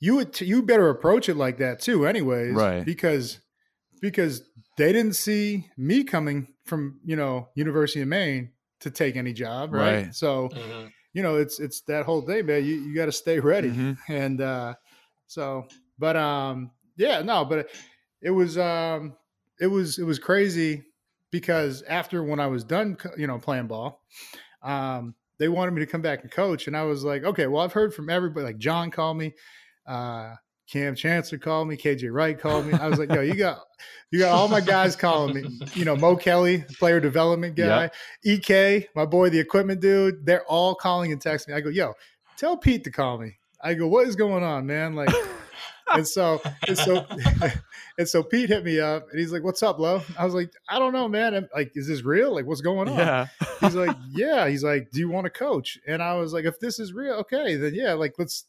You 0.00 0.16
would 0.16 0.40
you 0.40 0.62
better 0.62 0.88
approach 0.90 1.28
it 1.28 1.36
like 1.36 1.58
that 1.58 1.80
too, 1.80 2.06
anyways, 2.06 2.54
Right. 2.54 2.84
Because 2.84 3.40
because 4.00 4.42
they 4.76 4.92
didn't 4.92 5.14
see 5.16 5.68
me 5.76 6.04
coming 6.04 6.54
from 6.64 7.00
you 7.04 7.16
know 7.16 7.48
University 7.54 8.00
of 8.00 8.08
Maine 8.08 8.52
to 8.80 8.90
take 8.92 9.16
any 9.16 9.32
job, 9.32 9.72
right? 9.72 10.04
Right. 10.04 10.14
So 10.14 10.50
Mhm. 10.50 10.92
you 11.14 11.22
know, 11.22 11.36
it's 11.36 11.58
it's 11.58 11.80
that 11.82 12.04
whole 12.06 12.22
thing, 12.22 12.46
man. 12.46 12.64
You 12.64 12.76
you 12.76 12.94
got 12.94 13.06
to 13.06 13.12
stay 13.12 13.40
ready, 13.40 13.70
Mhm. 13.70 13.98
and 14.08 14.40
uh, 14.40 14.74
so, 15.26 15.66
but 15.98 16.16
um, 16.16 16.70
yeah, 16.96 17.22
no, 17.22 17.44
but 17.44 17.68
it 18.22 18.30
was 18.30 18.58
um, 18.58 19.14
it 19.60 19.66
was 19.66 19.98
it 19.98 20.04
was 20.04 20.18
crazy 20.18 20.84
because 21.30 21.82
after 21.82 22.22
when 22.22 22.40
I 22.40 22.46
was 22.46 22.64
done, 22.64 22.96
you 23.16 23.26
know, 23.26 23.38
playing 23.38 23.66
ball, 23.66 24.02
um, 24.62 25.14
they 25.38 25.48
wanted 25.48 25.72
me 25.72 25.80
to 25.80 25.86
come 25.86 26.02
back 26.02 26.22
and 26.22 26.30
coach, 26.30 26.66
and 26.66 26.76
I 26.76 26.84
was 26.84 27.04
like, 27.04 27.24
okay, 27.24 27.46
well, 27.46 27.62
I've 27.62 27.72
heard 27.72 27.94
from 27.94 28.10
everybody. 28.10 28.46
Like 28.46 28.58
John 28.58 28.90
called 28.90 29.16
me, 29.16 29.34
uh, 29.86 30.34
Kam 30.70 30.94
Chancellor 30.94 31.38
called 31.38 31.68
me, 31.68 31.76
KJ 31.76 32.12
Wright 32.12 32.38
called 32.38 32.66
me. 32.66 32.74
I 32.74 32.88
was 32.88 32.98
like, 32.98 33.10
yo, 33.10 33.20
you 33.20 33.34
got 33.34 33.60
you 34.10 34.18
got 34.18 34.32
all 34.32 34.48
my 34.48 34.60
guys 34.60 34.96
calling 34.96 35.34
me. 35.34 35.60
You 35.74 35.84
know, 35.84 35.96
Mo 35.96 36.16
Kelly, 36.16 36.64
player 36.78 37.00
development 37.00 37.56
guy. 37.56 37.90
EK, 38.24 38.88
my 38.94 39.06
boy, 39.06 39.30
the 39.30 39.38
equipment 39.38 39.80
dude, 39.80 40.26
they're 40.26 40.44
all 40.44 40.74
calling 40.74 41.12
and 41.12 41.22
texting 41.22 41.48
me. 41.48 41.54
I 41.54 41.60
go, 41.60 41.70
yo, 41.70 41.94
tell 42.36 42.56
Pete 42.56 42.84
to 42.84 42.90
call 42.90 43.18
me. 43.18 43.38
I 43.62 43.74
go, 43.74 43.88
what 43.88 44.06
is 44.06 44.14
going 44.14 44.44
on, 44.44 44.66
man? 44.66 44.94
Like, 44.94 45.10
and 45.94 46.06
so, 46.06 46.40
and 46.66 46.76
so, 46.76 47.06
and 47.98 48.08
so 48.08 48.22
Pete 48.22 48.48
hit 48.48 48.64
me 48.64 48.80
up 48.80 49.06
and 49.10 49.18
he's 49.18 49.32
like, 49.32 49.42
what's 49.42 49.62
up, 49.62 49.78
Lo? 49.78 50.02
I 50.18 50.24
was 50.24 50.34
like, 50.34 50.50
I 50.68 50.78
don't 50.78 50.92
know, 50.92 51.08
man. 51.08 51.34
I'm 51.34 51.48
like, 51.54 51.72
is 51.74 51.88
this 51.88 52.02
real? 52.04 52.34
Like, 52.34 52.46
what's 52.46 52.60
going 52.60 52.88
on? 52.88 52.96
yeah. 52.96 53.26
He's 53.60 53.74
like, 53.74 53.96
yeah. 54.10 54.48
He's 54.48 54.64
like, 54.64 54.90
do 54.90 55.00
you 55.00 55.08
want 55.08 55.24
to 55.24 55.30
coach? 55.30 55.78
And 55.86 56.02
I 56.02 56.14
was 56.14 56.32
like, 56.32 56.44
if 56.44 56.58
this 56.60 56.78
is 56.78 56.92
real, 56.92 57.14
okay, 57.14 57.56
then 57.56 57.74
yeah, 57.74 57.92
like, 57.94 58.14
let's, 58.18 58.44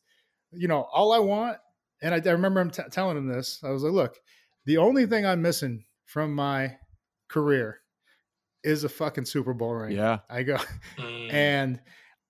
you 0.52 0.68
know, 0.68 0.88
all 0.94 1.12
I 1.14 1.20
want. 1.20 1.58
And 2.02 2.14
I, 2.14 2.22
I 2.26 2.32
remember 2.32 2.62
him 2.62 2.72
t- 2.72 2.84
telling 2.92 3.18
him 3.18 3.28
this. 3.28 3.60
I 3.64 3.70
was 3.72 3.84
like, 3.84 3.94
look, 3.94 4.16
the 4.66 4.78
only 4.78 5.06
thing 5.06 5.26
I'm 5.26 5.42
missing 5.42 5.84
from 6.06 6.34
my 6.34 6.76
career 7.28 7.80
is 8.64 8.84
a 8.84 8.90
fucking 8.90 9.26
Super 9.26 9.54
Bowl 9.54 9.74
ring. 9.74 9.96
yeah. 9.96 10.20
I 10.30 10.44
go, 10.44 10.58
Mm. 10.98 11.34
and 11.34 11.80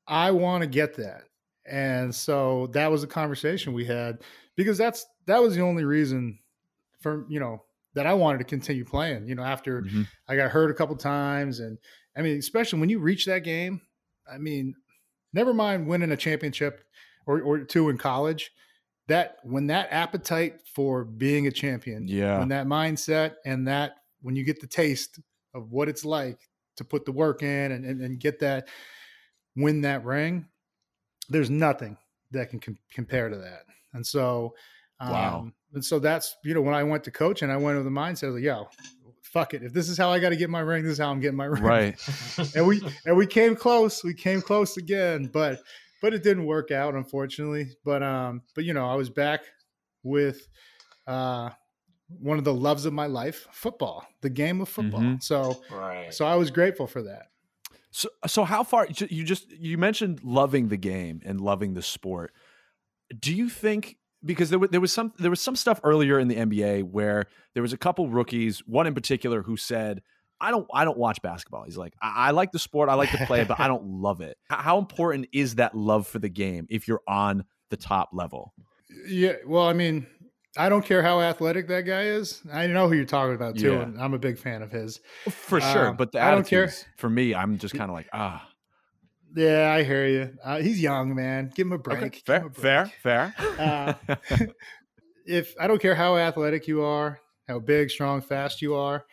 I 0.07 0.32
want 0.32 0.62
to 0.62 0.68
get 0.68 0.95
that. 0.97 1.24
And 1.66 2.14
so 2.14 2.68
that 2.74 2.89
was 2.91 3.03
a 3.03 3.07
conversation 3.07 3.74
we 3.74 3.86
had 3.86 4.20
because 4.60 4.78
that's 4.78 5.05
that 5.26 5.41
was 5.41 5.55
the 5.55 5.62
only 5.62 5.86
reason 5.86 6.38
for 6.99 7.26
you 7.30 7.39
know 7.39 7.64
that 7.93 8.05
I 8.05 8.14
wanted 8.14 8.39
to 8.39 8.43
continue 8.43 8.84
playing. 8.86 9.26
You 9.28 9.36
know, 9.36 9.43
after 9.43 9.82
Mhm. 9.84 10.05
I 10.28 10.36
got 10.36 10.51
hurt 10.51 10.70
a 10.70 10.74
couple 10.74 10.95
times, 10.97 11.60
and 11.60 11.78
I 12.16 12.22
mean, 12.22 12.38
especially 12.38 12.80
when 12.80 12.89
you 12.89 12.99
reach 12.99 13.26
that 13.26 13.39
game, 13.45 13.82
I 14.32 14.38
mean, 14.38 14.76
never 15.34 15.53
mind 15.53 15.88
winning 15.88 16.12
a 16.12 16.18
championship 16.18 16.84
or 17.26 17.41
or 17.41 17.60
two 17.64 17.89
in 17.89 17.97
college. 17.97 18.51
That 19.07 19.38
when 19.43 19.68
that 19.68 19.88
appetite 19.91 20.62
for 20.76 21.03
being 21.05 21.47
a 21.47 21.51
champion, 21.51 22.07
Yeah. 22.07 22.38
when 22.39 22.49
that 22.49 22.68
mindset 22.68 23.36
and 23.45 23.68
that 23.68 23.95
when 24.22 24.36
you 24.36 24.43
get 24.43 24.60
the 24.62 24.68
taste 24.68 25.20
of 25.55 25.72
what 25.72 25.88
it's 25.89 26.05
like 26.05 26.47
to 26.76 26.84
put 26.84 27.05
the 27.05 27.12
work 27.12 27.41
in 27.41 27.72
and, 27.72 27.86
and, 27.86 28.01
and 28.01 28.20
get 28.20 28.39
that 28.39 28.68
win 29.55 29.82
that 29.82 30.05
ring 30.05 30.45
there's 31.28 31.49
nothing 31.49 31.97
that 32.32 32.49
can 32.49 32.60
com- 32.60 32.78
compare 32.93 33.30
to 33.30 33.36
that 33.38 33.64
and 33.93 34.05
so 34.05 34.53
um, 35.01 35.11
Wow. 35.11 35.51
and 35.73 35.83
so 35.83 35.97
that's 35.99 36.35
you 36.43 36.53
know 36.53 36.61
when 36.61 36.73
i 36.75 36.83
went 36.83 37.03
to 37.05 37.11
coach 37.11 37.41
and 37.41 37.51
i 37.51 37.57
went 37.57 37.77
with 37.77 37.85
the 37.85 37.91
mindset 37.91 38.23
I 38.23 38.27
was 38.27 38.35
like 38.35 38.43
yo 38.43 38.67
fuck 39.21 39.53
it 39.53 39.61
if 39.63 39.71
this 39.73 39.87
is 39.89 39.97
how 39.97 40.09
i 40.11 40.19
got 40.19 40.29
to 40.29 40.35
get 40.35 40.49
my 40.49 40.59
ring 40.59 40.83
this 40.83 40.93
is 40.93 40.97
how 40.99 41.09
i'm 41.11 41.19
getting 41.19 41.37
my 41.37 41.45
ring 41.55 41.63
Right. 41.63 41.95
and 42.55 42.65
we 42.67 42.81
and 43.05 43.15
we 43.15 43.25
came 43.27 43.55
close 43.55 44.03
we 44.03 44.13
came 44.13 44.41
close 44.41 44.75
again 44.77 45.29
but 45.31 45.61
but 46.01 46.13
it 46.13 46.23
didn't 46.23 46.45
work 46.45 46.71
out 46.71 46.95
unfortunately 46.95 47.69
but 47.85 48.01
um 48.03 48.41
but 48.55 48.63
you 48.65 48.73
know 48.73 48.87
i 48.89 48.95
was 48.95 49.09
back 49.09 49.41
with 50.03 50.47
uh 51.07 51.49
one 52.19 52.37
of 52.39 52.43
the 52.43 52.53
loves 52.53 52.85
of 52.85 52.93
my 52.93 53.05
life 53.05 53.47
football 53.51 54.05
the 54.21 54.29
game 54.29 54.61
of 54.61 54.67
football 54.69 55.01
Mhm. 55.01 55.21
so 55.23 55.61
right. 55.71 56.11
so 56.13 56.25
i 56.25 56.35
was 56.35 56.49
grateful 56.51 56.87
for 56.87 57.03
that 57.03 57.27
So, 57.91 58.09
so 58.27 58.43
how 58.43 58.63
far 58.63 58.87
you 59.09 59.23
just 59.23 59.49
you 59.51 59.77
mentioned 59.77 60.23
loving 60.23 60.69
the 60.69 60.77
game 60.77 61.21
and 61.25 61.39
loving 61.41 61.73
the 61.73 61.81
sport. 61.81 62.33
Do 63.18 63.34
you 63.36 63.49
think 63.49 63.97
because 64.24 64.49
there 64.49 64.60
was 64.60 64.70
there 64.70 64.82
was 64.82 64.91
some 64.93 65.14
there 65.18 65.30
was 65.30 65.41
some 65.41 65.55
stuff 65.55 65.80
earlier 65.84 66.20
in 66.20 66.28
the 66.28 66.36
NBA 66.36 66.84
where 66.84 67.26
there 67.53 67.64
was 67.64 67.74
a 67.74 67.78
couple 67.78 68.10
rookies, 68.10 68.60
one 68.66 68.86
in 68.88 68.93
particular 68.93 69.41
who 69.43 69.55
said, 69.57 70.01
"I 70.41 70.51
don't 70.51 70.68
I 70.74 70.86
don't 70.86 70.97
watch 70.97 71.22
basketball." 71.22 71.64
He's 71.64 71.78
like, 71.78 71.93
"I, 72.01 72.28
I 72.28 72.32
like 72.32 72.51
the 72.51 72.60
sport, 72.60 72.89
I 72.89 72.95
like 72.95 73.12
to 73.12 73.26
play 73.26 73.43
but 73.45 73.60
I 73.60 73.68
don't 73.68 73.86
love 74.01 74.22
it." 74.22 74.38
How 74.49 74.78
important 74.78 75.28
is 75.32 75.55
that 75.55 75.74
love 75.76 76.05
for 76.07 76.20
the 76.20 76.30
game 76.30 76.68
if 76.70 76.88
you're 76.88 77.01
on 77.07 77.45
the 77.70 77.78
top 77.78 78.10
level? 78.14 78.53
yeah 79.07 79.34
well 79.45 79.68
i 79.68 79.72
mean 79.74 80.07
i 80.57 80.68
don't 80.68 80.84
care 80.84 81.03
how 81.03 81.22
athletic 81.22 81.68
that 81.68 81.82
guy 81.82 82.05
is 82.05 82.41
i 82.51 82.66
know 82.66 82.89
who 82.89 82.95
you're 82.95 83.05
talking 83.05 83.36
about 83.36 83.55
too 83.55 83.72
Yeah. 83.74 83.82
and 83.84 84.01
i'm 84.01 84.16
a 84.16 84.18
big 84.18 84.39
fan 84.39 84.64
of 84.64 84.72
his 84.72 84.99
For 85.30 85.62
sure, 85.62 85.89
Um, 85.89 85.95
but 85.95 86.12
the 86.12 86.20
I 86.20 86.32
don't 86.32 86.45
care. 86.47 86.74
for 86.97 87.07
me, 87.07 87.36
I'm 87.36 87.60
just 87.60 87.76
kind 87.76 87.91
of 87.91 87.93
like, 87.95 88.07
ah, 88.14 88.48
yeah 89.36 89.71
i 89.73 89.84
hear 89.84 90.07
you 90.07 90.34
uh, 90.43 90.57
he's 90.59 90.82
young 90.82 91.13
man 91.13 91.51
give 91.55 91.67
him 91.67 91.73
a 91.73 91.77
break 91.77 92.03
okay, 92.03 92.21
fair, 92.25 92.39
him 92.39 92.45
a 92.47 92.49
break. 92.49 92.61
fair, 92.61 92.91
fair. 93.03 93.36
Uh, 93.59 93.93
if 95.25 95.53
I 95.59 95.67
don't 95.67 95.82
care 95.82 95.95
how 95.95 96.17
athletic 96.17 96.67
you 96.67 96.82
are, 96.82 97.19
how 97.47 97.59
big, 97.59 97.89
strong, 97.91 98.21
fast 98.21 98.61
you 98.61 98.73
are, 98.75 99.05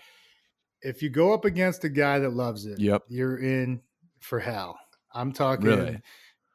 if 0.82 1.02
you 1.02 1.10
go 1.10 1.34
up 1.34 1.44
against 1.44 1.84
a 1.84 1.88
guy 1.88 2.18
that 2.18 2.30
loves 2.30 2.64
it, 2.66 2.78
Yep. 2.78 3.02
you're 3.08 3.38
in 3.38 3.80
for 4.20 4.38
hell. 4.38 4.78
I'm 5.12 5.32
talking, 5.32 5.66
Really? 5.66 6.00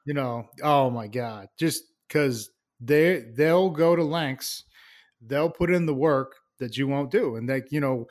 you 0.05 0.14
know, 0.14 0.47
oh 0.64 0.89
my 0.89 1.07
god, 1.07 1.47
just 1.57 1.84
because 2.07 2.49
they 2.80 3.26
they'll 3.36 3.70
go 3.70 3.95
to 3.95 4.03
lengths, 4.03 4.64
they'll 5.22 5.49
put 5.49 5.70
in 5.70 5.86
the 5.86 5.93
work 5.93 6.36
that 6.59 6.78
you 6.78 6.88
won't 6.88 7.12
do, 7.12 7.36
and 7.36 7.47
they, 7.49 7.62
you 7.70 7.80
know, 7.80 8.07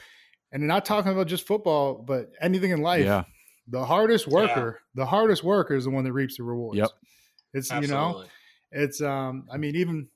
and 0.53 0.67
not 0.67 0.85
talking 0.85 1.13
about 1.13 1.27
just 1.27 1.47
football, 1.47 1.95
but 1.95 2.31
anything 2.41 2.71
in 2.71 2.83
life. 2.83 3.05
yeah, 3.05 3.25
the 3.71 3.85
hardest 3.85 4.27
worker, 4.27 4.81
the 4.95 5.07
hardest 5.07 5.43
worker 5.45 5.75
is 5.75 5.85
the 5.85 5.91
one 5.91 6.05
that 6.05 6.13
reaps 6.13 6.37
the 6.37 6.43
rewards. 6.43 6.79
Yep. 6.79 6.91
It's 7.55 7.71
you 7.71 7.87
know, 7.87 8.25
it's 8.71 9.01
um, 9.01 9.47
I 9.53 9.57
mean, 9.57 9.77
even 9.77 10.09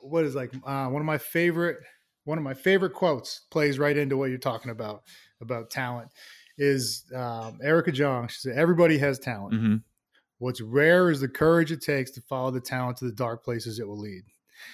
what 0.00 0.24
is 0.24 0.34
like 0.34 0.52
uh, 0.64 0.86
one 0.86 1.02
of 1.02 1.06
my 1.06 1.18
favorite 1.18 1.78
one 2.24 2.38
of 2.38 2.44
my 2.44 2.54
favorite 2.54 2.92
quotes 2.92 3.42
plays 3.50 3.78
right 3.78 3.96
into 3.96 4.16
what 4.16 4.30
you're 4.30 4.38
talking 4.38 4.70
about 4.70 5.02
about 5.40 5.70
talent 5.70 6.10
is 6.58 7.04
um, 7.14 7.58
Erica 7.62 7.92
Jong. 7.92 8.28
She 8.28 8.38
said, 8.40 8.56
"Everybody 8.56 8.98
has 8.98 9.18
talent. 9.18 9.54
Mhm. 9.54 9.82
What's 10.38 10.60
rare 10.60 11.10
is 11.10 11.20
the 11.20 11.28
courage 11.28 11.72
it 11.72 11.82
takes 11.82 12.10
to 12.12 12.20
follow 12.22 12.50
the 12.50 12.60
talent 12.60 12.98
to 12.98 13.06
the 13.06 13.12
dark 13.12 13.44
places 13.44 13.78
it 13.78 13.86
will 13.86 13.98
lead." 13.98 14.22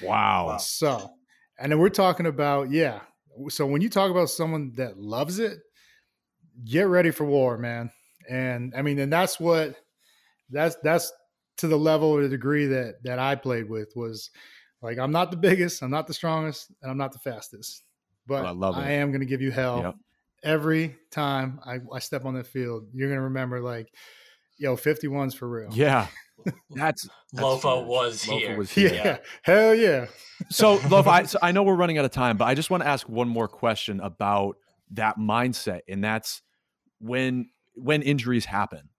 Wow. 0.00 0.46
Wow. 0.46 0.56
So, 0.58 1.10
and 1.58 1.70
then 1.70 1.78
we're 1.78 1.88
talking 1.88 2.26
about, 2.26 2.70
yeah. 2.70 3.00
So 3.48 3.66
when 3.66 3.80
you 3.82 3.88
talk 3.88 4.10
about 4.10 4.30
someone 4.30 4.72
that 4.76 4.98
loves 4.98 5.38
it, 5.38 5.58
get 6.64 6.82
ready 6.82 7.10
for 7.10 7.24
war, 7.24 7.58
man. 7.58 7.90
And 8.28 8.72
I 8.76 8.82
mean, 8.82 8.98
and 8.98 9.12
that's 9.12 9.38
what 9.40 9.76
that's 10.50 10.76
that's 10.82 11.12
to 11.58 11.68
the 11.68 11.76
level 11.78 12.08
or 12.08 12.22
the 12.22 12.28
degree 12.28 12.66
that 12.66 13.02
that 13.04 13.18
I 13.18 13.34
played 13.34 13.68
with 13.68 13.92
was 13.96 14.30
like 14.80 14.98
I'm 14.98 15.12
not 15.12 15.30
the 15.30 15.36
biggest, 15.36 15.82
I'm 15.82 15.90
not 15.90 16.06
the 16.06 16.14
strongest, 16.14 16.70
and 16.82 16.90
I'm 16.90 16.98
not 16.98 17.12
the 17.12 17.18
fastest. 17.18 17.82
But 18.26 18.44
oh, 18.44 18.48
I 18.48 18.50
love 18.50 18.76
it. 18.76 18.80
I 18.80 18.92
am 18.92 19.12
gonna 19.12 19.24
give 19.24 19.42
you 19.42 19.50
hell 19.50 19.80
Yep. 19.82 19.94
every 20.44 20.96
time 21.10 21.60
I, 21.64 21.80
I 21.92 21.98
step 21.98 22.24
on 22.24 22.34
the 22.34 22.44
field. 22.44 22.86
You're 22.94 23.08
gonna 23.08 23.22
remember 23.22 23.60
like, 23.60 23.92
yo, 24.58 24.76
51's 24.76 25.34
for 25.34 25.48
real. 25.48 25.70
Yeah. 25.72 26.06
That's, 26.70 27.08
that's 27.32 27.44
Lofa 27.44 27.78
huge. 27.78 27.86
was 27.88 28.24
Lofa 28.24 28.38
here. 28.38 28.56
was 28.56 28.76
Yeah. 28.76 28.88
here. 28.88 29.20
Hell 29.42 29.74
yeah. 29.76 30.06
So, 30.50 30.78
Lofa, 30.78 31.06
I, 31.06 31.22
so 31.26 31.38
I 31.40 31.52
know 31.52 31.62
we're 31.62 31.76
running 31.76 31.98
out 31.98 32.04
of 32.04 32.10
time, 32.10 32.36
but 32.36 32.46
I 32.46 32.54
just 32.56 32.68
want 32.68 32.82
to 32.82 32.88
ask 32.88 33.08
one 33.08 33.28
more 33.28 33.46
question 33.46 34.00
about 34.00 34.56
that 34.92 35.18
mindset, 35.18 35.80
and 35.88 36.02
that's 36.02 36.42
when 37.00 37.50
when 37.74 38.02
injuries 38.02 38.44
happen, 38.44 38.90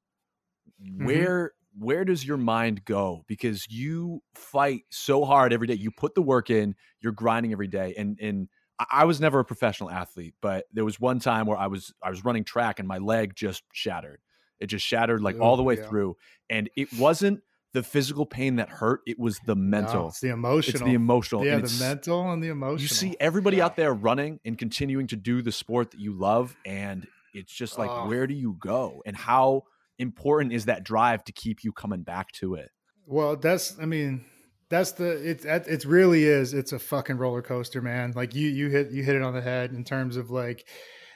Mm-hmm. 0.81 1.05
where 1.05 1.51
where 1.77 2.05
does 2.05 2.25
your 2.25 2.37
mind 2.37 2.85
go? 2.85 3.23
Because 3.27 3.67
you 3.69 4.21
fight 4.35 4.83
so 4.91 5.25
hard 5.25 5.51
every 5.53 5.65
day, 5.65 5.73
you 5.73 5.89
put 5.89 6.13
the 6.13 6.21
work 6.21 6.51
in, 6.51 6.75
you're 6.99 7.11
grinding 7.11 7.51
every 7.51 7.67
day, 7.67 7.93
and 7.97 8.17
and 8.21 8.49
I- 8.79 9.05
was 9.05 9.19
never 9.19 9.39
a 9.39 9.45
professional 9.45 9.89
athlete, 9.89 10.35
but 10.41 10.65
there 10.71 10.85
was 10.85 10.99
one 10.99 11.19
time 11.19 11.45
where 11.47 11.57
I 11.57 11.67
was 11.67 11.93
I 12.01 12.09
was 12.09 12.23
running 12.23 12.43
track 12.43 12.79
and 12.79 12.87
my 12.87 12.97
leg 12.97 13.35
just 13.35 13.63
shattered. 13.73 14.21
It 14.59 14.67
just 14.67 14.85
shattered 14.85 15.21
like 15.21 15.37
all 15.39 15.57
the 15.57 15.63
way 15.63 15.75
yeah. 15.75 15.87
through, 15.87 16.15
and 16.49 16.69
it 16.75 16.93
wasn't 16.93 17.41
the 17.74 17.84
physical 17.84 18.26
pain 18.26 18.55
that 18.57 18.69
hurt; 18.69 19.01
it 19.07 19.19
was 19.19 19.39
the 19.45 19.55
No, 19.55 19.61
mental. 19.61 20.07
it's 20.09 20.19
the 20.19 20.30
emotional. 20.30 20.76
It's 20.76 20.84
the 20.84 20.93
emotional. 20.93 21.45
Yeah, 21.45 21.57
the 21.59 21.76
mental 21.80 22.32
and 22.32 22.43
the 22.43 22.49
emotional. 22.49 22.82
you 22.82 22.88
see 22.88 23.15
everybody 23.19 23.57
Yeah. 23.57 23.65
out 23.65 23.76
there 23.76 23.93
running 23.93 24.39
and 24.45 24.57
continuing 24.57 25.07
to 25.07 25.15
do 25.15 25.41
the 25.41 25.51
sport 25.51 25.91
that 25.91 25.99
you 25.99 26.13
love 26.13 26.55
and 26.65 27.07
it's 27.34 27.51
just 27.51 27.78
like 27.80 27.89
Oh. 27.91 28.07
where 28.07 28.28
do 28.28 28.34
you 28.36 28.55
go 28.59 29.01
and 29.05 29.15
how 29.17 29.63
important 29.97 30.53
is 30.53 30.65
that 30.65 30.84
drive 30.84 31.24
to 31.26 31.32
keep 31.32 31.63
you 31.63 31.71
coming 31.71 32.03
back 32.03 32.32
to 32.34 32.53
it 32.55 32.69
Well, 33.07 33.36
that's 33.36 33.78
I 33.80 33.86
mean, 33.86 34.24
that's 34.69 34.91
the 34.93 35.11
it's 35.11 35.45
it 35.45 35.86
really 35.86 36.24
is. 36.26 36.53
It's 36.53 36.71
a 36.74 36.80
fucking 36.80 37.17
roller 37.17 37.41
coaster, 37.41 37.82
man. 37.82 38.13
Like 38.15 38.34
you 38.36 38.47
you 38.49 38.69
hit 38.69 38.91
you 38.91 39.03
hit 39.03 39.15
it 39.15 39.21
on 39.24 39.34
the 39.34 39.41
head 39.41 39.71
in 39.71 39.84
terms 39.84 40.15
of 40.17 40.30
like, 40.30 40.67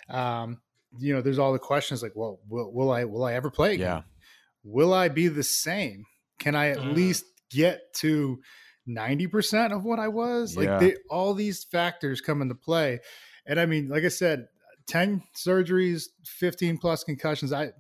um, 0.09 0.59
you 0.99 1.13
know, 1.13 1.21
there's 1.21 1.37
all 1.39 1.53
the 1.53 1.59
questions 1.59 2.01
like, 2.01 2.13
well, 2.15 2.39
will, 2.49 2.71
will 2.73 2.91
I 2.91 3.03
will 3.05 3.23
I 3.23 3.33
ever 3.33 3.49
play 3.51 3.73
again? 3.75 3.85
yeah 3.87 4.01
Will 4.63 4.93
I 4.93 5.07
be 5.07 5.27
the 5.27 5.43
same? 5.43 6.03
Can 6.39 6.55
I 6.55 6.69
at 6.69 6.79
Mm. 6.79 6.93
least 6.95 7.25
get 7.49 7.93
to 7.95 8.39
ninety 8.85 9.27
percent 9.27 9.73
of 9.73 9.83
what 9.83 9.99
I 9.99 10.07
was? 10.07 10.55
Yeah. 10.55 10.61
Like 10.61 10.79
they, 10.79 10.95
all 11.09 11.33
these 11.33 11.63
factors 11.63 12.21
come 12.21 12.41
into 12.41 12.55
play, 12.55 12.99
and 13.45 13.59
I 13.59 13.65
mean, 13.65 13.89
like 13.89 14.03
I 14.03 14.09
said, 14.09 14.47
ten 14.87 15.23
surgeries, 15.35 16.05
fifteen 16.25 16.77
plus 16.77 17.03
concussions. 17.03 17.51
I 17.53 17.71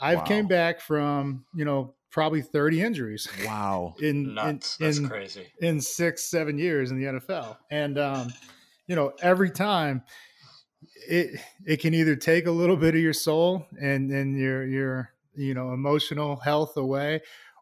I've 0.00 0.18
Wow. 0.18 0.24
came 0.24 0.46
back 0.48 0.80
from 0.80 1.44
you 1.54 1.64
know 1.64 1.94
probably 2.10 2.42
thirty 2.42 2.80
injuries 2.80 3.28
wow 3.44 3.94
in 4.00 4.34
Nuts. 4.34 4.76
in, 4.80 4.86
That's 4.86 4.98
in, 4.98 5.08
crazy. 5.08 5.46
in 5.60 5.80
six 5.80 6.24
seven 6.30 6.58
years 6.58 6.90
in 6.90 6.98
the 7.00 7.06
NFL, 7.06 7.56
and 7.70 7.98
um, 7.98 8.32
you 8.86 8.96
know 8.96 9.12
every 9.20 9.50
time 9.50 10.02
it 11.08 11.40
it 11.66 11.80
can 11.80 11.94
either 11.94 12.16
take 12.16 12.46
a 12.46 12.50
little 12.50 12.76
bit 12.76 12.94
of 12.94 13.00
your 13.00 13.12
soul 13.12 13.66
and 13.80 14.10
and 14.10 14.38
your 14.38 14.64
your 14.66 15.10
you 15.34 15.54
know 15.54 15.72
emotional 15.72 16.36
health 16.36 16.76
away, 16.76 17.20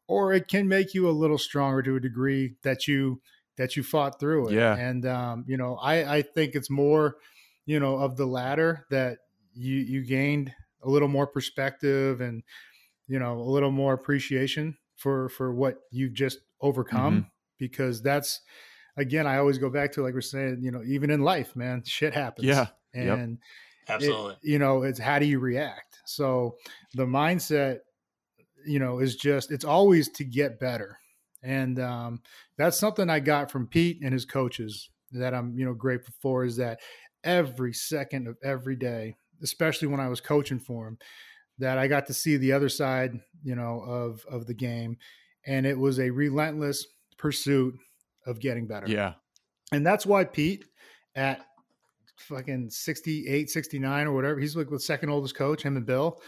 or 0.08 0.32
it 0.32 0.48
can 0.48 0.68
make 0.68 0.94
you 0.94 1.08
a 1.08 1.10
little 1.10 1.38
stronger 1.38 1.82
to 1.82 1.96
a 1.96 2.00
degree 2.00 2.54
that 2.62 2.86
you 2.88 3.20
that 3.56 3.76
you 3.76 3.82
fought 3.82 4.20
through 4.20 4.48
it. 4.48 4.54
Yeah. 4.54 4.76
and 4.76 5.06
um, 5.06 5.44
you 5.48 5.56
know 5.56 5.76
I 5.76 6.16
I 6.16 6.22
think 6.22 6.54
it's 6.54 6.70
more 6.70 7.16
you 7.64 7.80
know 7.80 7.96
of 7.96 8.16
the 8.16 8.26
latter 8.26 8.86
that 8.90 9.18
you 9.54 9.76
you 9.76 10.04
gained 10.04 10.52
a 10.82 10.88
little 10.90 11.08
more 11.08 11.26
perspective 11.26 12.20
and 12.20 12.42
you 13.08 13.18
know 13.18 13.38
a 13.38 13.48
little 13.50 13.70
more 13.72 13.94
appreciation 13.94 14.76
for 14.96 15.28
for 15.30 15.54
what 15.54 15.78
you've 15.90 16.14
just 16.14 16.38
overcome 16.60 17.14
Mm-hmm. 17.14 17.28
because 17.58 18.02
that's 18.02 18.40
again 18.96 19.26
i 19.26 19.36
always 19.38 19.58
go 19.58 19.68
back 19.70 19.92
to 19.92 20.02
like 20.02 20.14
we're 20.14 20.20
saying 20.22 20.58
you 20.62 20.70
know 20.70 20.82
even 20.86 21.10
in 21.10 21.20
life 21.22 21.54
man 21.56 21.82
shit 21.84 22.14
happens 22.14 22.46
Yeah. 22.46 22.66
Yep. 22.94 23.18
and 23.18 23.32
it- 23.34 23.92
Absolutely. 23.92 24.36
you 24.42 24.58
know 24.58 24.82
it's 24.82 24.98
how 24.98 25.18
do 25.18 25.26
you 25.26 25.38
react 25.38 25.98
so 26.06 26.56
the 26.94 27.04
mindset 27.06 27.80
you 28.66 28.78
know 28.78 28.98
is 28.98 29.16
just 29.16 29.50
it's 29.50 29.64
always 29.64 30.08
to 30.10 30.24
get 30.24 30.60
better. 30.60 30.98
And 31.42 31.78
um, 31.78 32.22
that's 32.58 32.78
something 32.78 33.08
i 33.08 33.20
got 33.20 33.50
from 33.50 33.68
pete 33.68 34.00
and 34.02 34.12
his 34.12 34.24
coaches 34.24 34.88
that 35.12 35.34
i'm 35.34 35.56
you 35.56 35.64
know 35.64 35.74
grateful 35.74 36.14
for 36.20 36.44
is 36.44 36.56
that 36.56 36.80
every 37.22 37.72
second 37.72 38.26
of 38.26 38.36
every 38.42 38.74
day 38.74 39.14
especially 39.42 39.86
when 39.86 40.00
i 40.00 40.08
was 40.08 40.20
coaching 40.20 40.58
for 40.58 40.88
him 40.88 40.98
that 41.58 41.78
i 41.78 41.86
got 41.86 42.06
to 42.06 42.14
see 42.14 42.36
the 42.36 42.52
other 42.52 42.68
side 42.68 43.20
you 43.46 43.54
know 43.54 43.80
of 43.86 44.26
of 44.28 44.46
the 44.46 44.54
game. 44.54 44.98
And 45.46 45.64
it 45.64 45.78
was 45.78 46.00
a 46.00 46.10
relentless 46.10 46.84
pursuit 47.16 47.74
of 48.26 48.40
getting 48.40 48.66
better. 48.66 48.88
Yeah. 48.88 49.14
And 49.72 49.86
that's 49.86 50.04
why 50.04 50.24
Pete 50.24 50.64
at 51.14 51.46
fucking 52.18 52.70
68, 52.70 53.48
69 53.48 54.06
or 54.08 54.12
whatever, 54.12 54.40
he's 54.40 54.56
like 54.56 54.68
the 54.68 54.80
second 54.80 55.10
oldest 55.10 55.36
coach, 55.36 55.62
him 55.62 55.76
and 55.76 55.86
Bill. 55.86 56.20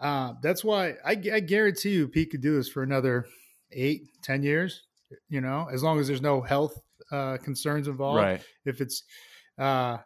Uh, 0.00 0.32
that's 0.42 0.64
why 0.64 0.94
I, 1.04 1.12
I 1.12 1.40
guarantee 1.40 1.90
you 1.90 2.08
Pete 2.08 2.30
could 2.30 2.40
do 2.40 2.56
this 2.56 2.68
for 2.68 2.82
another 2.82 3.26
eight, 3.72 4.08
ten 4.22 4.42
years, 4.42 4.82
you 5.28 5.40
know, 5.40 5.68
as 5.70 5.82
long 5.82 6.00
as 6.00 6.08
there's 6.08 6.22
no 6.22 6.40
health 6.40 6.80
uh, 7.12 7.36
concerns 7.36 7.86
involved. 7.86 8.22
right 8.22 8.42
If 8.64 8.80
it's, 8.80 9.04
uh, 9.58 9.98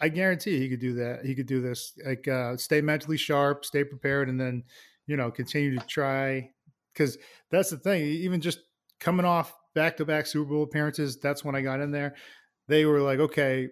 I 0.00 0.08
guarantee 0.08 0.58
he 0.58 0.68
could 0.68 0.80
do 0.80 0.94
that. 0.94 1.24
He 1.24 1.34
could 1.34 1.46
do 1.46 1.60
this, 1.60 1.92
like, 2.04 2.26
uh, 2.28 2.56
stay 2.56 2.80
mentally 2.80 3.16
sharp, 3.16 3.64
stay 3.64 3.84
prepared, 3.84 4.28
and 4.28 4.40
then, 4.40 4.64
you 5.06 5.16
know, 5.16 5.30
continue 5.30 5.78
to 5.78 5.86
try. 5.86 6.50
Because 6.92 7.18
that's 7.50 7.70
the 7.70 7.76
thing. 7.76 8.02
Even 8.02 8.40
just 8.40 8.60
coming 9.00 9.26
off 9.26 9.54
back 9.74 9.96
to 9.98 10.04
back 10.04 10.26
Super 10.26 10.50
Bowl 10.50 10.62
appearances, 10.62 11.18
that's 11.18 11.44
when 11.44 11.54
I 11.54 11.60
got 11.60 11.80
in 11.80 11.90
there. 11.90 12.14
They 12.68 12.84
were 12.84 13.00
like, 13.00 13.18
okay, 13.20 13.68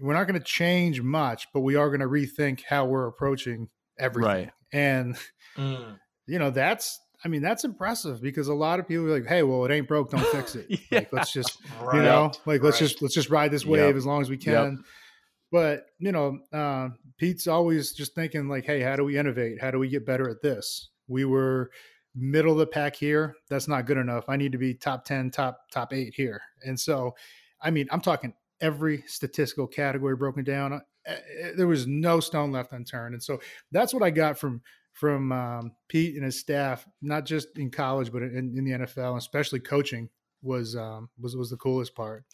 we're 0.00 0.14
not 0.14 0.26
going 0.26 0.38
to 0.38 0.44
change 0.44 1.00
much, 1.00 1.48
but 1.52 1.60
we 1.60 1.76
are 1.76 1.88
going 1.88 2.00
to 2.00 2.06
rethink 2.06 2.62
how 2.68 2.86
we're 2.86 3.06
approaching 3.06 3.68
everything. 3.98 4.32
Right. 4.32 4.50
And, 4.74 5.16
Mm. 5.56 5.98
you 6.26 6.38
know, 6.38 6.50
that's, 6.50 6.98
I 7.24 7.28
mean, 7.28 7.40
that's 7.40 7.62
impressive 7.64 8.20
because 8.20 8.48
a 8.48 8.54
lot 8.54 8.80
of 8.80 8.88
people 8.88 9.06
are 9.06 9.18
like, 9.20 9.26
hey, 9.26 9.42
well, 9.44 9.64
it 9.64 9.70
ain't 9.70 9.86
broke, 9.88 10.10
don't 10.10 10.26
fix 10.26 10.54
it. 10.56 10.66
Yeah. 10.68 10.98
Like, 10.98 11.12
let's 11.12 11.32
just 11.32 11.58
Right. 11.80 11.96
you 11.96 12.02
know 12.02 12.32
like 12.44 12.62
let's 12.62 12.80
right. 12.80 12.88
just 12.88 13.00
let's 13.02 13.14
just 13.14 13.30
ride 13.30 13.50
this 13.52 13.64
wave 13.64 13.86
Yep. 13.86 13.96
as 13.96 14.04
long 14.06 14.20
as 14.20 14.28
we 14.30 14.36
Yep. 14.36 14.42
can 14.44 14.84
but 15.52 15.86
you 15.98 16.10
know 16.12 16.38
uh, 16.52 16.88
pete's 17.18 17.46
always 17.46 17.92
just 17.92 18.14
thinking 18.14 18.48
like 18.48 18.64
hey 18.64 18.80
how 18.80 18.96
do 18.96 19.04
we 19.04 19.16
innovate 19.18 19.60
how 19.60 19.70
do 19.70 19.78
we 19.78 19.88
get 19.88 20.04
better 20.06 20.28
at 20.28 20.40
this 20.42 20.90
we 21.08 21.24
were 21.24 21.70
middle 22.14 22.52
of 22.52 22.58
the 22.58 22.66
pack 22.66 22.96
here 22.96 23.34
that's 23.50 23.68
not 23.68 23.86
good 23.86 23.98
enough 23.98 24.24
i 24.28 24.36
need 24.36 24.52
to 24.52 24.58
be 24.58 24.72
top 24.74 25.04
10 25.04 25.30
top 25.30 25.58
top 25.72 25.92
8 25.92 26.12
here 26.16 26.40
and 26.64 26.78
so 26.78 27.14
i 27.60 27.70
mean 27.70 27.86
i'm 27.90 28.00
talking 28.00 28.32
every 28.60 29.02
statistical 29.06 29.66
category 29.66 30.16
broken 30.16 30.42
down 30.44 30.80
there 31.56 31.66
was 31.66 31.86
no 31.86 32.20
stone 32.20 32.50
left 32.52 32.72
unturned 32.72 33.14
and 33.14 33.22
so 33.22 33.40
that's 33.72 33.92
what 33.92 34.02
i 34.02 34.10
got 34.10 34.38
from 34.38 34.60
from 34.92 35.32
um, 35.32 35.72
pete 35.88 36.14
and 36.14 36.24
his 36.24 36.38
staff 36.38 36.86
not 37.02 37.24
just 37.26 37.58
in 37.58 37.70
college 37.70 38.10
but 38.12 38.22
in, 38.22 38.54
in 38.56 38.64
the 38.64 38.70
nfl 38.72 39.16
especially 39.16 39.60
coaching 39.60 40.08
was 40.44 40.76
um, 40.76 41.08
was 41.18 41.36
was 41.36 41.50
the 41.50 41.56
coolest 41.56 41.94
part, 41.94 42.24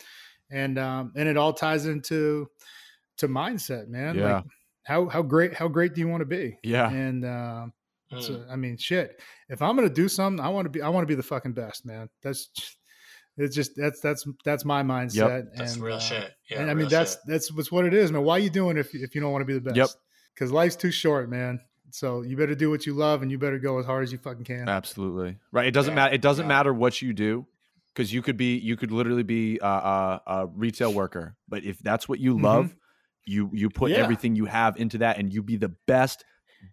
and 0.50 0.78
um, 0.78 1.12
and 1.16 1.28
it 1.28 1.36
all 1.36 1.52
ties 1.52 1.86
into 1.86 2.50
to 3.18 3.28
mindset, 3.28 3.88
man. 3.88 4.18
Yeah. 4.18 4.34
Like 4.36 4.44
how 4.82 5.08
how 5.08 5.22
great 5.22 5.54
how 5.54 5.68
great 5.68 5.94
do 5.94 6.00
you 6.00 6.08
want 6.08 6.20
to 6.20 6.26
be? 6.26 6.58
yeah 6.62 6.90
And 6.90 7.24
uh, 7.24 7.66
Mm. 8.12 8.20
so, 8.20 8.44
I 8.50 8.56
mean, 8.56 8.76
shit. 8.76 9.22
If 9.48 9.62
I'm 9.62 9.76
gonna 9.76 9.88
do 9.88 10.08
something, 10.08 10.44
I 10.44 10.48
want 10.48 10.64
to 10.66 10.68
be 10.68 10.82
I 10.82 10.88
want 10.88 11.04
to 11.04 11.06
be 11.06 11.14
the 11.14 11.22
fucking 11.22 11.52
best, 11.52 11.86
man. 11.86 12.10
That's 12.22 12.50
it's 13.36 13.54
just 13.54 13.72
that's 13.76 14.00
that's 14.00 14.26
that's 14.44 14.64
my 14.64 14.82
mindset. 14.82 15.46
That's 15.56 15.74
and, 15.74 15.82
real 15.82 15.96
uh, 15.96 16.00
shit. 16.00 16.32
Yeah. 16.50 16.60
and 16.60 16.70
I 16.70 16.74
mean 16.74 16.88
that's 16.88 17.12
shit. 17.12 17.20
that's 17.26 17.52
what's 17.52 17.70
what 17.72 17.84
it 17.86 17.94
is, 17.94 18.12
man. 18.12 18.22
Why 18.22 18.34
are 18.36 18.38
you 18.40 18.50
doing 18.50 18.76
it 18.76 18.80
if 18.80 18.94
if 18.94 19.14
you 19.14 19.20
don't 19.20 19.32
want 19.32 19.42
to 19.42 19.46
be 19.46 19.54
the 19.54 19.60
best? 19.60 19.76
Yep. 19.76 19.88
Because 20.34 20.52
life's 20.52 20.76
too 20.76 20.90
short, 20.90 21.28
man. 21.30 21.60
So 21.92 22.22
you 22.22 22.36
better 22.36 22.54
do 22.54 22.70
what 22.70 22.86
you 22.86 22.94
love, 22.94 23.22
and 23.22 23.30
you 23.30 23.38
better 23.38 23.58
go 23.58 23.78
as 23.78 23.86
hard 23.86 24.04
as 24.04 24.12
you 24.12 24.18
fucking 24.18 24.44
can. 24.44 24.68
absolutely 24.68 25.38
right 25.52 25.66
it 25.66 25.72
doesn't 25.72 25.92
Yeah. 25.92 25.96
matter 25.96 26.14
it 26.14 26.20
doesn't 26.22 26.44
Yeah. 26.44 26.48
matter 26.48 26.72
what 26.74 27.02
you 27.02 27.12
do 27.12 27.46
because 27.94 28.12
you 28.12 28.22
could 28.22 28.36
be 28.36 28.56
you 28.58 28.76
could 28.76 28.92
literally 28.92 29.24
be 29.24 29.58
a, 29.60 29.66
a, 29.66 30.22
a 30.26 30.46
retail 30.46 30.92
worker 30.92 31.36
but 31.48 31.64
if 31.64 31.78
that's 31.80 32.08
what 32.08 32.20
you 32.20 32.36
Mhm. 32.36 32.42
love 32.42 32.76
you 33.26 33.50
you 33.52 33.70
put 33.70 33.90
Yeah. 33.90 33.98
everything 33.98 34.36
you 34.36 34.44
have 34.46 34.76
into 34.76 34.98
that 34.98 35.18
and 35.18 35.32
you 35.32 35.42
be 35.42 35.56
the 35.56 35.74
best 35.86 36.24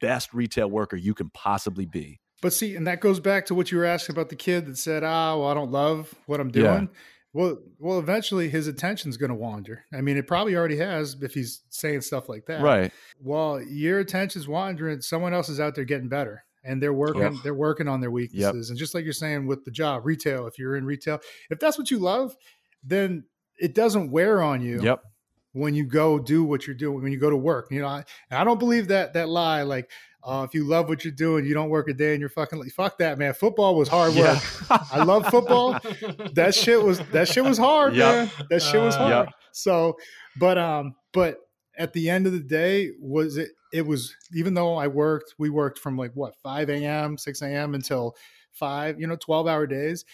best 0.02 0.34
retail 0.34 0.70
worker 0.70 0.96
you 0.98 1.14
can 1.14 1.30
possibly 1.32 1.86
be. 1.86 2.20
But 2.42 2.54
see, 2.54 2.76
and 2.76 2.86
that 2.86 3.02
goes 3.02 3.20
back 3.20 3.46
to 3.48 3.56
what 3.56 3.72
you 3.72 3.78
were 3.78 3.86
asking 3.86 4.16
about 4.16 4.30
the 4.30 4.36
kid 4.36 4.66
that 4.68 4.78
said, 4.78 5.04
"Ah, 5.04 5.36
well, 5.36 5.48
I 5.48 5.54
don't 5.54 5.72
love 5.72 6.14
what 6.26 6.40
I'm 6.40 6.52
doing." 6.52 6.90
Yeah. 6.92 7.00
Well, 7.34 7.58
well, 7.80 8.00
eventually 8.00 8.50
his 8.50 8.68
attention's 8.68 9.18
going 9.18 9.30
to 9.30 9.36
wander. 9.36 9.86
I 9.94 10.02
mean, 10.02 10.18
it 10.18 10.28
probably 10.28 10.56
already 10.56 10.78
has 10.78 11.18
if 11.22 11.34
he's 11.34 11.62
saying 11.70 12.02
stuff 12.02 12.30
like 12.30 12.46
that. 12.46 12.62
Right. 12.62 12.92
Well, 13.20 13.62
your 13.62 14.00
attention's 14.00 14.48
wandering. 14.48 15.02
Someone 15.02 15.34
else 15.34 15.50
is 15.50 15.60
out 15.60 15.76
there 15.76 15.84
getting 15.84 16.10
better, 16.10 16.44
and 16.64 16.82
they're 16.82 16.94
working. 16.94 17.22
Yep. 17.22 17.34
They're 17.44 17.54
working 17.54 17.88
on 17.88 18.02
their 18.02 18.12
weaknesses. 18.12 18.70
Yep. 18.70 18.72
And 18.72 18.78
just 18.78 18.94
like 18.94 19.04
you're 19.04 19.14
saying 19.14 19.48
with 19.48 19.66
the 19.66 19.72
job, 19.72 20.06
retail. 20.06 20.48
If 20.48 20.58
you're 20.58 20.78
in 20.78 20.86
retail, 20.86 21.20
if 21.50 21.60
that's 21.60 21.78
what 21.78 21.92
you 21.92 22.00
love, 22.00 22.36
then 22.84 23.26
it 23.60 23.74
doesn't 23.74 24.12
wear 24.12 24.42
on 24.42 24.62
you. 24.62 24.82
Yep 24.82 25.04
when 25.54 25.74
you 25.74 25.86
go 25.86 26.20
do 26.20 26.44
what 26.44 26.68
you're 26.68 26.76
doing 26.76 27.02
when 27.02 27.12
you 27.12 27.20
go 27.20 27.30
to 27.30 27.38
work 27.38 27.68
you 27.72 27.82
know 27.82 27.88
I, 27.88 28.04
I 28.30 28.44
don't 28.44 28.60
believe 28.60 28.90
that 28.90 29.14
that 29.14 29.28
lie 29.28 29.64
like 29.64 29.90
uh, 30.24 30.46
if 30.48 30.54
you 30.54 30.66
love 30.66 30.90
what 30.90 31.06
you're 31.06 31.14
doing, 31.14 31.46
you 31.46 31.54
don't 31.54 31.70
work 31.70 31.88
a 31.88 31.94
day 31.94 32.14
in 32.14 32.20
your 32.20 32.30
fucking 32.30 32.60
life. 32.60 32.74
Fuck 32.74 32.98
that, 32.98 33.18
man. 33.18 33.34
Football 33.34 33.76
was 33.76 33.88
hard 33.88 34.14
work. 34.16 34.40
Yeah. 34.70 34.78
I 34.92 35.04
love 35.04 35.28
football. 35.28 35.80
that 36.34 36.54
shit 36.54 36.82
was 36.82 37.00
that 37.12 37.28
shit 37.28 37.44
was 37.44 37.58
hard, 37.58 37.96
yep. 37.96 38.14
man. 38.14 38.46
That 38.50 38.62
shit 38.62 38.82
was 38.82 38.96
uh, 38.96 38.98
hard. 38.98 39.28
Yep. 39.28 39.36
So, 39.52 39.98
but 40.38 40.58
um, 40.58 40.96
but 41.14 41.40
at 41.78 41.94
the 41.94 42.10
end 42.10 42.28
of 42.28 42.34
the 42.34 42.40
day, 42.40 42.92
was 43.00 43.38
it? 43.38 43.52
It 43.72 43.86
was 43.86 44.16
even 44.34 44.54
though 44.54 44.76
I 44.76 44.88
worked, 44.88 45.36
we 45.38 45.50
worked 45.50 45.80
from 45.80 45.98
like 45.98 46.12
what 46.14 46.36
5 46.42 46.70
a.m., 46.70 47.18
6 47.18 47.42
a.m. 47.42 47.76
until 47.76 48.16
five, 48.54 49.00
you 49.00 49.08
know, 49.08 49.18
12 49.18 49.48
hour 49.48 49.68
days. 49.68 50.06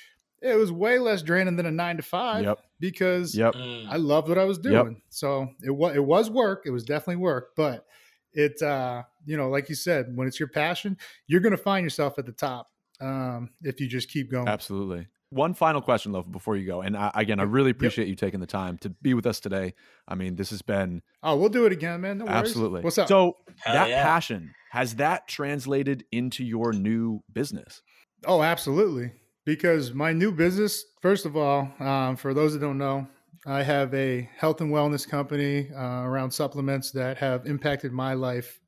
It 0.41 0.57
was 0.57 0.71
way 0.71 0.99
less 0.99 1.21
draining 1.21 1.55
than 1.55 1.65
a 1.65 1.71
nine 1.71 1.97
to 1.97 2.03
five 2.03 2.43
yep. 2.43 2.59
because 2.79 3.35
yep. 3.35 3.55
I 3.55 3.95
loved 3.95 4.27
what 4.27 4.37
I 4.37 4.43
was 4.43 4.57
doing. 4.57 5.01
So 5.09 5.47
it 5.63 5.71
was 5.71 5.95
it 5.95 6.03
was 6.03 6.29
work. 6.29 6.63
It 6.65 6.71
was 6.71 6.83
definitely 6.83 7.17
work, 7.17 7.51
but 7.55 7.85
it 8.33 8.61
uh 8.61 9.03
you 9.25 9.37
know 9.37 9.49
like 9.49 9.69
you 9.69 9.75
said 9.75 10.07
when 10.15 10.27
it's 10.27 10.39
your 10.39 10.49
passion 10.49 10.97
you're 11.27 11.41
going 11.41 11.51
to 11.51 11.57
find 11.57 11.83
yourself 11.83 12.17
at 12.17 12.25
the 12.25 12.31
top 12.31 12.69
um 13.01 13.49
if 13.61 13.79
you 13.79 13.87
just 13.87 14.09
keep 14.09 14.31
going. 14.31 14.47
Absolutely. 14.47 15.07
One 15.29 15.55
final 15.55 15.81
question 15.81 16.11
love 16.11 16.31
before 16.31 16.55
you 16.55 16.67
go 16.67 16.81
and 16.81 16.95
I, 16.95 17.11
again 17.15 17.39
i 17.39 17.43
really 17.43 17.71
appreciate 17.71 18.05
yep. 18.05 18.09
you 18.09 18.15
taking 18.15 18.39
the 18.39 18.45
time 18.45 18.77
to 18.79 18.89
be 18.89 19.13
with 19.13 19.25
us 19.25 19.39
today. 19.39 19.73
I 20.07 20.15
mean 20.15 20.35
this 20.35 20.51
has 20.51 20.61
been 20.61 21.01
oh 21.23 21.35
we'll 21.35 21.49
do 21.49 21.65
it 21.65 21.71
again 21.71 22.01
man. 22.01 22.19
No 22.19 22.27
absolutely. 22.27 22.81
What's 22.81 22.97
up? 22.97 23.07
So 23.07 23.37
Hell 23.61 23.73
that 23.73 23.89
yeah. 23.89 24.03
passion 24.03 24.53
has 24.71 24.95
that 24.95 25.27
translated 25.27 26.05
into 26.11 26.43
your 26.43 26.71
new 26.73 27.21
business? 27.31 27.81
Oh 28.25 28.43
absolutely. 28.43 29.11
Because 29.45 29.93
my 29.93 30.13
new 30.13 30.31
business 30.31 30.85
first 31.01 31.25
of 31.25 31.35
all 31.35 31.71
um, 31.79 32.15
for 32.15 32.33
those 32.33 32.53
that 32.53 32.59
don't 32.59 32.77
know 32.77 33.07
I 33.45 33.63
have 33.63 33.93
a 33.93 34.29
health 34.37 34.61
and 34.61 34.71
wellness 34.71 35.07
company 35.07 35.69
uh, 35.75 36.03
around 36.03 36.31
supplements 36.31 36.91
that 36.91 37.17
have 37.17 37.45
impacted 37.45 37.91
my 37.91 38.13
life 38.13 38.59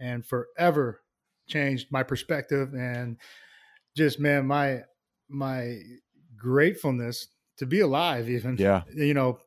and 0.00 0.24
forever 0.24 1.02
changed 1.48 1.88
my 1.90 2.02
perspective 2.02 2.72
and 2.74 3.16
just 3.96 4.18
man 4.18 4.46
my 4.46 4.80
my 5.28 5.78
gratefulness 6.36 7.28
to 7.58 7.66
be 7.66 7.80
alive 7.80 8.28
even 8.30 8.56
yeah 8.58 8.82
you 8.94 9.12
know 9.12 9.38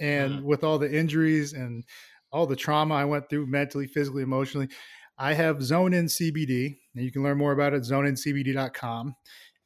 and 0.00 0.32
mm-hmm. 0.32 0.44
with 0.44 0.62
all 0.62 0.78
the 0.78 0.92
injuries 0.92 1.52
and 1.52 1.84
all 2.30 2.46
the 2.46 2.56
trauma 2.56 2.94
I 2.94 3.04
went 3.04 3.30
through 3.30 3.46
mentally 3.46 3.86
physically 3.86 4.22
emotionally 4.22 4.68
I 5.16 5.34
have 5.34 5.58
ZoneIn 5.58 6.06
CBD 6.06 6.76
and 6.94 7.04
you 7.04 7.12
can 7.12 7.22
learn 7.22 7.38
more 7.38 7.52
about 7.52 7.72
it 7.72 7.82
zoneincbd.com 7.82 9.14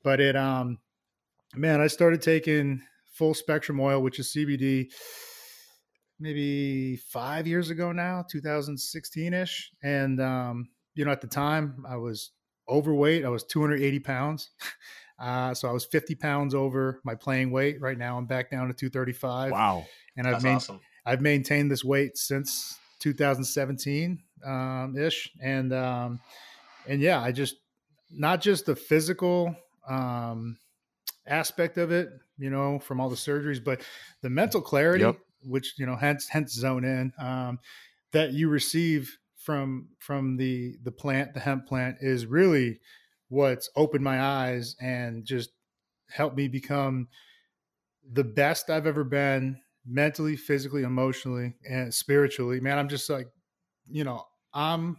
but 0.05 0.21
it 0.21 0.37
um 0.37 0.79
man 1.55 1.81
I 1.81 1.87
started 1.89 2.23
taking 2.23 2.83
full 3.19 3.35
spectrum 3.35 3.81
oil, 3.81 4.01
which 4.01 4.21
is 4.21 4.33
CBD, 4.33 4.87
maybe 6.21 6.97
five 6.97 7.47
years 7.47 7.69
ago 7.69 7.91
now, 7.93 8.25
2016 8.31 9.35
ish. 9.35 9.73
And, 9.83 10.21
um, 10.21 10.69
you 10.95 11.05
know, 11.05 11.11
at 11.11 11.21
the 11.21 11.27
time 11.27 11.85
I 11.87 11.97
was 11.97 12.31
overweight, 12.69 13.25
I 13.25 13.29
was 13.29 13.45
280 13.45 13.99
pounds. 14.01 14.51
Uh, 15.21 15.53
so 15.53 15.69
I 15.69 15.73
was 15.73 15.85
50 15.85 16.15
pounds 16.15 16.55
over 16.55 17.01
my 17.05 17.17
playing 17.17 17.51
weight. 17.51 17.81
Right 17.81 17.99
now 17.99 18.19
I'm 18.19 18.27
back 18.27 18.53
down 18.53 18.69
to 18.69 18.73
235. 18.73 19.51
Wow. 19.51 19.85
And 20.17 20.29
I've, 20.29 20.47
awesome. 20.47 20.79
I've 21.05 21.21
maintained 21.21 21.73
this 21.73 21.83
weight 21.83 22.17
since 22.17 22.79
2017 23.01 24.23
um, 24.47 24.97
ish. 24.97 25.29
And, 25.43 25.73
um, 25.73 26.21
and 26.87 27.01
yeah, 27.01 27.21
I 27.21 27.33
just, 27.33 27.57
not 28.13 28.41
just 28.41 28.67
the 28.67 28.77
physical, 28.77 29.57
um, 29.89 30.57
aspect 31.29 31.79
of 31.79 31.91
it, 31.91 32.09
you 32.39 32.51
know, 32.51 32.79
from 32.79 33.01
all 33.01 33.09
the 33.09 33.17
surgeries, 33.17 33.63
but 33.63 33.83
the 34.23 34.31
mental 34.31 34.61
clarity, 34.61 35.05
yep. 35.05 35.17
which 35.43 35.75
you 35.79 35.87
know, 35.87 35.97
hence 35.97 36.29
hence 36.29 36.53
zone 36.53 36.85
in, 36.85 37.13
um, 37.19 37.59
that 38.13 38.33
you 38.33 38.49
receive 38.49 39.17
from 39.37 39.89
from 39.99 40.37
the 40.37 40.77
the 40.83 40.93
plant, 40.93 41.35
the 41.35 41.41
hemp 41.41 41.67
plant, 41.67 41.97
is 42.01 42.27
really 42.27 42.81
what's 43.29 43.71
opened 43.77 44.05
my 44.05 44.21
eyes 44.21 44.77
and 44.81 45.25
just 45.25 45.51
helped 46.11 46.37
me 46.37 46.49
become 46.49 47.09
the 48.11 48.25
best 48.25 48.71
I've 48.71 48.87
ever 48.87 49.05
been 49.05 49.61
mentally, 49.87 50.37
physically, 50.37 50.83
emotionally, 50.83 51.55
and 51.69 51.93
spiritually. 51.93 52.61
Man, 52.61 52.79
I'm 52.79 52.89
just 52.89 53.09
like, 53.11 53.29
you 53.87 54.05
know, 54.05 54.25
I'm 54.53 54.97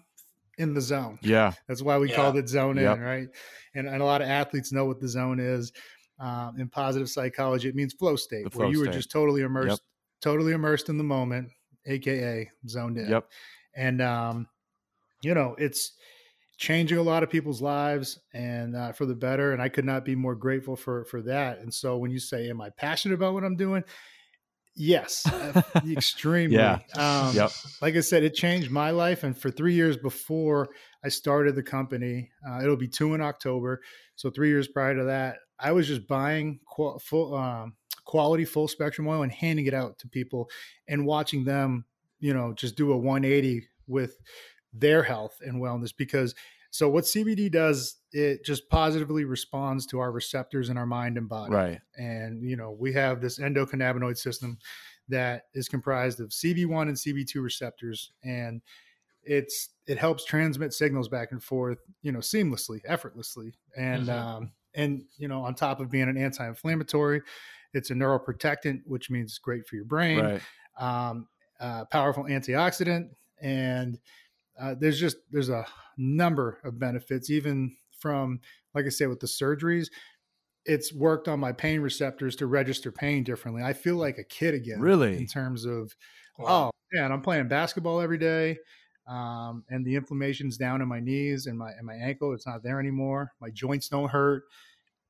in 0.57 0.73
the 0.73 0.81
zone. 0.81 1.17
Yeah. 1.21 1.53
That's 1.67 1.81
why 1.81 1.97
we 1.97 2.09
yeah. 2.09 2.15
called 2.15 2.37
it 2.37 2.49
zone 2.49 2.77
yep. 2.77 2.97
in, 2.97 3.03
right? 3.03 3.27
And, 3.73 3.87
and 3.87 4.01
a 4.01 4.05
lot 4.05 4.21
of 4.21 4.27
athletes 4.27 4.71
know 4.71 4.85
what 4.85 4.99
the 4.99 5.07
zone 5.07 5.39
is 5.39 5.71
um, 6.19 6.55
in 6.59 6.67
positive 6.67 7.09
psychology, 7.09 7.69
it 7.69 7.75
means 7.75 7.93
flow 7.93 8.15
state, 8.15 8.51
the 8.51 8.57
where 8.57 8.67
you 8.67 8.75
state. 8.75 8.87
were 8.87 8.93
just 8.93 9.11
totally 9.11 9.41
immersed, 9.41 9.69
yep. 9.69 9.79
totally 10.21 10.53
immersed 10.53 10.89
in 10.89 10.97
the 10.97 11.03
moment, 11.03 11.49
aka 11.85 12.49
zoned 12.67 12.97
in. 12.97 13.09
Yep. 13.09 13.29
And 13.75 14.01
um, 14.01 14.47
you 15.21 15.33
know, 15.33 15.55
it's 15.57 15.93
changing 16.57 16.97
a 16.97 17.01
lot 17.01 17.23
of 17.23 17.29
people's 17.29 17.61
lives 17.61 18.19
and 18.33 18.75
uh, 18.75 18.91
for 18.91 19.05
the 19.05 19.15
better. 19.15 19.53
And 19.53 19.61
I 19.61 19.69
could 19.69 19.85
not 19.85 20.03
be 20.03 20.15
more 20.15 20.35
grateful 20.35 20.75
for 20.75 21.05
for 21.05 21.21
that. 21.23 21.59
And 21.59 21.73
so 21.73 21.97
when 21.97 22.11
you 22.11 22.19
say, 22.19 22.49
"Am 22.49 22.61
I 22.61 22.69
passionate 22.69 23.15
about 23.15 23.33
what 23.33 23.43
I'm 23.43 23.55
doing?" 23.55 23.83
Yes, 24.75 25.25
uh, 25.27 25.61
extremely. 25.91 26.55
yeah. 26.55 26.79
Um, 26.95 27.35
yep. 27.35 27.51
Like 27.81 27.95
I 27.95 27.99
said, 27.99 28.23
it 28.23 28.33
changed 28.33 28.71
my 28.71 28.91
life. 28.91 29.23
And 29.23 29.37
for 29.37 29.51
three 29.51 29.73
years 29.73 29.97
before 29.97 30.69
I 31.03 31.09
started 31.09 31.55
the 31.55 31.63
company, 31.63 32.29
uh, 32.47 32.61
it'll 32.63 32.77
be 32.77 32.87
two 32.87 33.13
in 33.13 33.19
October. 33.19 33.81
So 34.15 34.29
three 34.29 34.47
years 34.47 34.69
prior 34.69 34.95
to 34.95 35.03
that, 35.05 35.39
I 35.59 35.71
was 35.71 35.87
just 35.87 36.07
buying 36.07 36.59
qual- 36.65 36.99
full, 36.99 37.35
um, 37.35 37.75
quality 38.05 38.45
full 38.45 38.67
spectrum 38.67 39.07
oil 39.07 39.23
and 39.23 39.31
handing 39.31 39.65
it 39.65 39.73
out 39.73 39.99
to 39.99 40.07
people 40.07 40.49
and 40.87 41.05
watching 41.05 41.43
them, 41.43 41.85
you 42.19 42.33
know, 42.33 42.53
just 42.53 42.75
do 42.75 42.91
a 42.91 42.97
180 42.97 43.67
with 43.87 44.17
their 44.73 45.03
health 45.03 45.39
and 45.45 45.61
wellness. 45.61 45.93
Because 45.95 46.33
so 46.71 46.89
what 46.89 47.03
CBD 47.03 47.51
does, 47.51 47.97
it 48.11 48.45
just 48.45 48.69
positively 48.69 49.25
responds 49.25 49.85
to 49.87 49.99
our 49.99 50.11
receptors 50.11 50.69
in 50.69 50.77
our 50.77 50.85
mind 50.85 51.17
and 51.17 51.27
body. 51.27 51.53
Right. 51.53 51.81
And, 51.97 52.43
you 52.43 52.55
know, 52.55 52.71
we 52.71 52.93
have 52.93 53.21
this 53.21 53.39
endocannabinoid 53.39 54.17
system 54.17 54.57
that 55.07 55.43
is 55.53 55.67
comprised 55.67 56.19
of 56.19 56.29
CB1 56.29 56.83
and 56.83 56.95
CB2 56.95 57.41
receptors. 57.41 58.11
And 58.23 58.61
it's, 59.23 59.69
it 59.87 59.97
helps 59.97 60.25
transmit 60.25 60.73
signals 60.73 61.09
back 61.09 61.31
and 61.31 61.43
forth, 61.43 61.79
you 62.03 62.11
know, 62.11 62.19
seamlessly, 62.19 62.81
effortlessly. 62.85 63.55
And, 63.75 64.07
mm-hmm. 64.07 64.27
um, 64.27 64.51
and 64.75 65.03
you 65.17 65.27
know 65.27 65.41
on 65.41 65.55
top 65.55 65.79
of 65.79 65.89
being 65.89 66.09
an 66.09 66.17
anti-inflammatory 66.17 67.21
it's 67.73 67.91
a 67.91 67.93
neuroprotectant 67.93 68.81
which 68.85 69.09
means 69.09 69.31
it's 69.31 69.39
great 69.39 69.67
for 69.67 69.75
your 69.75 69.85
brain 69.85 70.19
right. 70.19 70.41
um, 70.79 71.27
uh, 71.59 71.85
powerful 71.85 72.23
antioxidant 72.25 73.09
and 73.41 73.99
uh, 74.59 74.75
there's 74.79 74.99
just 74.99 75.17
there's 75.31 75.49
a 75.49 75.65
number 75.97 76.59
of 76.63 76.79
benefits 76.79 77.29
even 77.29 77.75
from 77.97 78.39
like 78.73 78.85
i 78.85 78.89
said 78.89 79.09
with 79.09 79.19
the 79.19 79.27
surgeries 79.27 79.87
it's 80.65 80.93
worked 80.93 81.27
on 81.27 81.39
my 81.39 81.51
pain 81.51 81.79
receptors 81.79 82.35
to 82.35 82.45
register 82.45 82.91
pain 82.91 83.23
differently 83.23 83.63
i 83.63 83.73
feel 83.73 83.95
like 83.95 84.17
a 84.17 84.23
kid 84.23 84.53
again 84.53 84.79
really 84.79 85.17
in 85.17 85.25
terms 85.25 85.65
of 85.65 85.93
wow. 86.37 86.69
oh 86.69 86.71
man 86.93 87.11
i'm 87.11 87.21
playing 87.21 87.47
basketball 87.47 87.99
every 88.01 88.17
day 88.17 88.57
um, 89.09 89.63
and 89.69 89.83
the 89.83 89.95
inflammation's 89.95 90.57
down 90.57 90.81
in 90.81 90.87
my 90.87 90.99
knees 90.99 91.47
and 91.47 91.57
my 91.57 91.71
and 91.71 91.85
my 91.85 91.95
ankle. 91.95 92.33
It's 92.33 92.45
not 92.45 92.63
there 92.63 92.79
anymore. 92.79 93.31
My 93.41 93.49
joints 93.49 93.89
don't 93.89 94.09
hurt. 94.09 94.43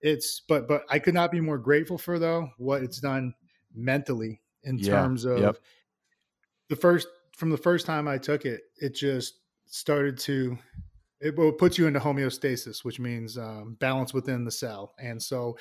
It's 0.02 0.42
but 0.48 0.68
but 0.68 0.84
I 0.90 1.00
could 1.00 1.14
not 1.14 1.32
be 1.32 1.42
more 1.42 1.58
grateful 1.58 1.98
for 1.98 2.18
though 2.18 2.50
what 2.58 2.82
it's 2.82 3.00
done 3.00 3.34
mentally 3.76 4.42
in 4.64 4.80
yeah. 4.80 4.94
terms 4.94 5.26
of 5.26 5.40
yep. 5.40 5.58
the 6.70 6.76
first 6.76 7.08
from 7.36 7.50
the 7.50 7.58
first 7.58 7.86
time 7.86 8.08
I 8.08 8.18
took 8.18 8.46
it. 8.46 8.62
It 8.78 8.96
just 8.96 9.40
started 9.66 10.18
to 10.20 10.58
it 11.20 11.38
will 11.38 11.52
put 11.52 11.78
you 11.78 11.86
into 11.86 12.00
homeostasis, 12.00 12.86
which 12.86 13.00
means 13.00 13.38
um, 13.38 13.76
balance 13.82 14.14
within 14.14 14.46
the 14.46 14.52
cell, 14.52 14.94
and 14.98 15.22
so 15.22 15.58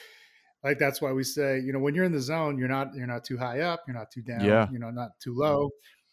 like 0.62 0.78
that's 0.78 1.01
why 1.01 1.12
we 1.12 1.24
say 1.24 1.59
you 1.59 1.72
know 1.72 1.78
when 1.78 1.95
you're 1.95 2.05
in 2.05 2.12
the 2.12 2.20
zone 2.20 2.59
you're 2.59 2.68
not 2.68 2.95
you're 2.95 3.07
not 3.07 3.24
too 3.24 3.36
high 3.36 3.61
up 3.61 3.80
you're 3.86 3.97
not 3.97 4.11
too 4.11 4.22
down 4.22 4.45
yeah. 4.45 4.66
you 4.70 4.78
know 4.78 4.91
not 4.91 5.11
too 5.20 5.32
low 5.34 5.70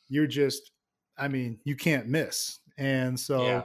you're 0.07 0.27
just 0.27 0.71
I 1.17 1.27
mean, 1.27 1.59
you 1.63 1.75
can't 1.75 2.07
miss. 2.07 2.59
And 2.77 3.19
so 3.19 3.43
yeah. 3.43 3.63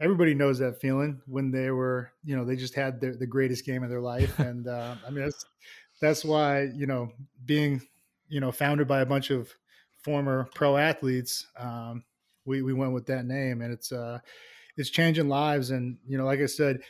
everybody 0.00 0.34
knows 0.34 0.58
that 0.60 0.80
feeling 0.80 1.20
when 1.26 1.50
they 1.50 1.70
were, 1.70 2.12
you 2.24 2.36
know, 2.36 2.44
they 2.44 2.56
just 2.56 2.74
had 2.74 3.00
the, 3.00 3.12
the 3.12 3.26
greatest 3.26 3.64
game 3.64 3.82
of 3.82 3.90
their 3.90 4.00
life. 4.00 4.38
And 4.38 4.68
uh, 4.68 4.94
I 5.06 5.10
mean, 5.10 5.24
that's, 5.24 5.44
that's 6.00 6.24
why, 6.24 6.68
you 6.74 6.86
know, 6.86 7.10
being, 7.44 7.82
you 8.28 8.40
know, 8.40 8.52
founded 8.52 8.86
by 8.86 9.00
a 9.00 9.06
bunch 9.06 9.30
of 9.30 9.52
former 10.02 10.48
pro 10.54 10.76
athletes, 10.76 11.46
um, 11.58 12.04
we, 12.44 12.62
we 12.62 12.72
went 12.72 12.92
with 12.92 13.06
that 13.06 13.26
name 13.26 13.60
and 13.62 13.72
it's, 13.72 13.92
uh, 13.92 14.20
it's 14.78 14.90
changing 14.90 15.28
lives. 15.28 15.70
And 15.70 15.98
you 16.06 16.16
know, 16.16 16.24
like 16.24 16.40
I 16.40 16.46
said, 16.46 16.80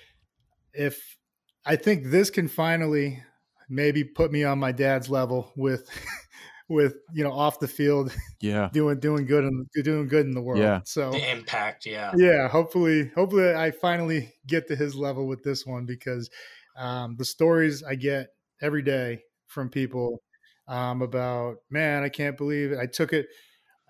if 0.72 1.16
I 1.64 1.74
think 1.74 2.04
this 2.04 2.30
can 2.30 2.46
finally 2.46 3.20
maybe 3.68 4.04
put 4.04 4.30
me 4.30 4.44
on 4.44 4.58
my 4.58 4.70
dad's 4.70 5.10
level 5.10 5.52
with 5.56 5.88
with 6.68 6.96
you 7.12 7.24
know 7.24 7.32
off 7.32 7.58
the 7.60 7.68
field 7.68 8.14
yeah. 8.40 8.68
doing 8.72 9.00
doing 9.00 9.24
good 9.24 9.44
and 9.44 9.66
doing 9.82 10.06
good 10.06 10.26
in 10.26 10.34
the 10.34 10.42
world. 10.42 10.60
Yeah. 10.60 10.80
So 10.84 11.10
the 11.10 11.30
impact 11.30 11.86
yeah. 11.86 12.12
Yeah 12.16 12.48
hopefully 12.48 13.10
hopefully 13.14 13.54
i 13.54 13.70
finally 13.70 14.32
get 14.46 14.68
to 14.68 14.76
his 14.76 14.94
level 14.94 15.26
with 15.26 15.42
this 15.42 15.66
one 15.66 15.86
because 15.86 16.30
um, 16.76 17.16
the 17.16 17.24
stories 17.24 17.82
i 17.82 17.94
get 17.94 18.28
every 18.60 18.82
day 18.82 19.20
from 19.46 19.68
people 19.68 20.22
um, 20.68 21.02
about 21.02 21.56
man 21.70 22.02
i 22.02 22.08
can't 22.08 22.36
believe 22.36 22.72
it. 22.72 22.78
I 22.78 22.86
took 22.86 23.12
it 23.12 23.26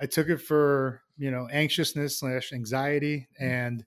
i 0.00 0.06
took 0.06 0.28
it 0.28 0.38
for 0.38 1.02
you 1.16 1.30
know 1.30 1.48
anxiousness 1.50 2.20
slash 2.20 2.52
anxiety 2.52 3.28
and 3.40 3.84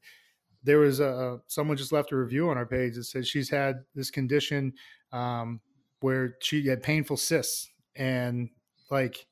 there 0.63 0.79
was 0.79 0.99
a 0.99 1.39
someone 1.47 1.77
just 1.77 1.91
left 1.91 2.11
a 2.11 2.15
review 2.15 2.49
on 2.49 2.57
our 2.57 2.65
page 2.65 2.95
that 2.95 3.05
said 3.05 3.25
she's 3.25 3.49
had 3.49 3.77
this 3.95 4.11
condition 4.11 4.73
um, 5.11 5.59
where 6.01 6.35
she 6.41 6.67
had 6.67 6.83
painful 6.83 7.17
cysts 7.17 7.69
and 7.95 8.49
like 8.91 9.25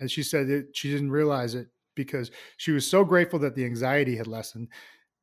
as 0.00 0.12
she 0.12 0.22
said 0.22 0.48
it, 0.48 0.68
she 0.74 0.90
didn't 0.90 1.10
realize 1.10 1.54
it 1.54 1.68
because 1.94 2.30
she 2.56 2.70
was 2.70 2.88
so 2.88 3.04
grateful 3.04 3.38
that 3.40 3.56
the 3.56 3.64
anxiety 3.64 4.16
had 4.16 4.26
lessened. 4.26 4.68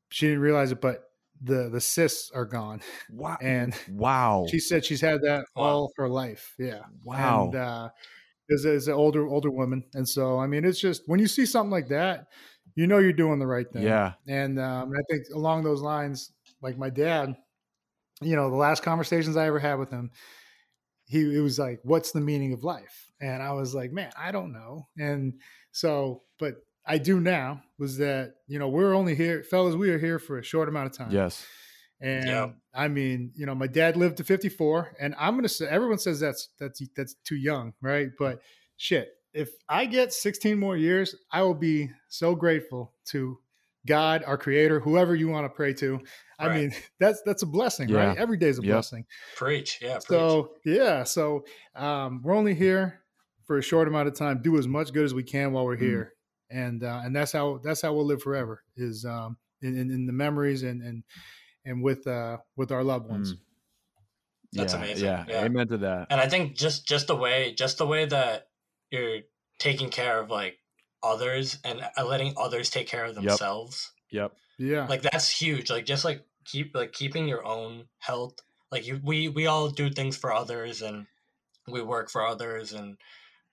She 0.10 0.28
didn't 0.28 0.42
realize 0.42 0.72
it 0.72 0.82
but 0.82 1.04
the 1.42 1.70
the 1.70 1.82
cysts 1.82 2.32
are 2.32 2.46
gone. 2.46 2.82
Wow. 3.10 3.38
And 3.42 3.76
wow. 3.90 4.46
she 4.50 4.60
said 4.60 4.86
she's 4.86 5.02
had 5.02 5.22
that 5.22 5.46
Wow. 5.56 5.64
all 5.64 5.92
her 5.98 6.10
life. 6.10 6.54
Yeah. 6.58 6.84
Wow. 7.04 7.46
and 7.46 7.56
uh 7.56 7.90
is 8.50 8.66
is 8.66 8.88
an 8.88 8.94
older 8.94 9.28
older 9.28 9.52
woman. 9.52 9.84
And 9.94 10.08
so 10.08 10.40
i 10.40 10.48
mean 10.48 10.66
it's 10.66 10.80
just 10.80 11.04
when 11.08 11.20
you 11.20 11.28
see 11.28 11.46
something 11.46 11.72
like 11.72 11.90
that 11.90 12.28
you 12.76 12.88
know 12.88 12.98
you're 13.00 13.14
doing 13.14 13.40
the 13.40 13.48
right 13.48 13.70
thing. 13.72 13.84
Yeah. 13.84 14.14
And 14.28 14.60
um, 14.60 14.92
I 14.92 15.02
think 15.10 15.26
along 15.34 15.64
those 15.64 15.82
lines, 15.82 16.32
like 16.62 16.78
my 16.78 16.90
dad, 16.90 17.36
you 18.22 18.36
know, 18.36 18.50
the 18.50 18.56
last 18.56 18.84
conversations 18.84 19.38
I 19.38 19.48
ever 19.48 19.60
had 19.60 19.76
with 19.76 19.90
him, 19.90 20.12
he 21.06 21.36
it 21.36 21.40
was 21.40 21.60
like, 21.60 21.80
"What's 21.84 22.12
the 22.12 22.22
meaning 22.22 22.54
of 22.54 22.64
life?" 22.64 23.05
And 23.22 23.42
I 23.42 23.54
was 23.54 23.74
like, 23.74 23.92
"Man, 23.92 24.12
I 24.18 24.32
don't 24.32 24.52
know." 24.54 24.88
And 24.98 25.40
so, 25.72 26.24
but 26.40 26.56
I 26.86 26.98
do 26.98 27.20
now. 27.20 27.62
Was 27.78 27.98
that 27.98 28.36
you 28.48 28.60
know 28.60 28.70
we're 28.70 28.94
only 28.94 29.16
here, 29.16 29.44
fellas. 29.44 29.76
We 29.76 29.90
are 29.92 29.98
here 30.00 30.20
for 30.20 30.38
a 30.40 30.44
short 30.44 30.70
amount 30.70 30.88
of 30.92 30.98
time. 30.98 31.12
yes 31.12 31.46
And 32.02 32.28
Yeah. 32.28 32.48
I 32.74 32.88
mean, 32.90 33.32
you 33.36 33.46
know, 33.46 33.56
my 33.56 33.68
dad 33.68 33.96
lived 33.98 34.18
to 34.18 34.24
54, 34.26 34.96
and 35.00 35.16
I'm 35.18 35.36
gonna 35.36 35.48
say 35.50 35.66
everyone 35.68 35.98
says 35.98 36.20
that's 36.20 36.50
that's 36.60 36.82
that's 36.96 37.16
too 37.24 37.38
young, 37.38 37.74
right? 37.82 38.10
But 38.20 38.42
shit, 38.78 39.10
if 39.34 39.50
I 39.70 39.86
get 39.86 40.12
16 40.14 40.60
more 40.60 40.76
years, 40.78 41.16
I 41.32 41.42
will 41.44 41.54
be 41.56 41.90
so 42.10 42.36
grateful 42.36 42.94
to 43.06 43.40
God, 43.88 44.24
our 44.26 44.38
creator, 44.38 44.80
whoever 44.80 45.16
you 45.16 45.30
want 45.30 45.46
to 45.46 45.50
pray 45.50 45.74
to. 45.76 46.02
I 46.40 46.48
Right. 46.48 46.56
mean, 46.56 46.72
that's 47.00 47.22
that's 47.26 47.44
a 47.44 47.46
blessing, 47.48 47.90
Yeah. 47.90 48.10
right? 48.10 48.18
Every 48.18 48.38
day 48.38 48.50
is 48.50 48.60
a 48.60 48.62
Yep. 48.62 48.72
blessing. 48.74 49.06
preach 49.38 49.80
yeah 49.82 49.94
preach. 49.96 50.08
So 50.08 50.52
yeah, 50.66 51.04
so 51.04 51.46
um, 51.76 52.22
we're 52.24 52.36
only 52.36 52.56
here 52.56 53.05
for 53.46 53.58
a 53.58 53.62
short 53.62 53.88
amount 53.88 54.08
of 54.08 54.16
time. 54.16 54.42
Do 54.42 54.58
as 54.58 54.68
much 54.68 54.92
good 54.94 55.06
as 55.06 55.14
we 55.14 55.24
can 55.24 55.52
while 55.54 55.66
we're 55.66 55.76
Mm. 55.78 55.82
here, 55.82 56.14
and 56.50 56.84
uh, 56.84 57.02
and 57.04 57.16
that's 57.16 57.32
how 57.32 57.60
that's 57.64 57.82
how 57.82 57.94
we'll 57.94 58.06
live 58.06 58.22
forever. 58.22 58.64
Is 58.76 59.06
um, 59.06 59.38
in, 59.62 59.78
in, 59.78 59.92
in 59.92 60.06
the 60.06 60.14
memories 60.14 60.64
and 60.64 60.82
and 60.82 61.04
and 61.66 61.84
with 61.84 62.06
uh, 62.08 62.38
with 62.56 62.72
our 62.72 62.84
loved 62.84 63.10
ones. 63.10 63.34
Mm. 63.34 63.40
That's 64.54 64.74
yeah, 64.74 64.80
amazing. 64.80 65.06
yeah 65.06 65.26
Yeah. 65.28 65.44
amen 65.44 65.68
to 65.68 65.78
that 65.80 66.08
and 66.10 66.22
i 66.22 66.30
think 66.30 66.56
just 66.56 66.88
just 66.88 67.08
the 67.08 67.16
way 67.16 67.54
just 67.54 67.78
the 67.78 67.86
way 67.86 68.06
that 68.06 68.48
you're 68.90 69.20
taking 69.60 69.90
care 69.90 70.18
of 70.22 70.30
like 70.30 70.60
others 71.04 71.58
and 71.66 71.82
uh, 71.98 72.06
letting 72.06 72.36
others 72.38 72.70
take 72.70 72.88
care 72.88 73.04
of 73.04 73.16
themselves 73.16 73.92
yep 74.12 74.32
Yeah, 74.58 74.88
like 74.88 75.02
that's 75.02 75.30
huge 75.30 75.70
like 75.70 75.86
just 75.86 76.06
like 76.06 76.24
keep 76.46 76.74
like 76.74 76.94
keeping 76.94 77.28
your 77.28 77.46
own 77.46 77.86
health 78.00 78.36
like 78.72 78.88
you 78.88 79.02
we 79.04 79.28
we 79.28 79.46
all 79.46 79.70
do 79.70 79.90
things 79.90 80.16
for 80.16 80.32
others 80.32 80.82
and 80.82 81.06
we 81.68 81.82
work 81.82 82.10
for 82.10 82.26
others 82.26 82.72
and 82.72 82.98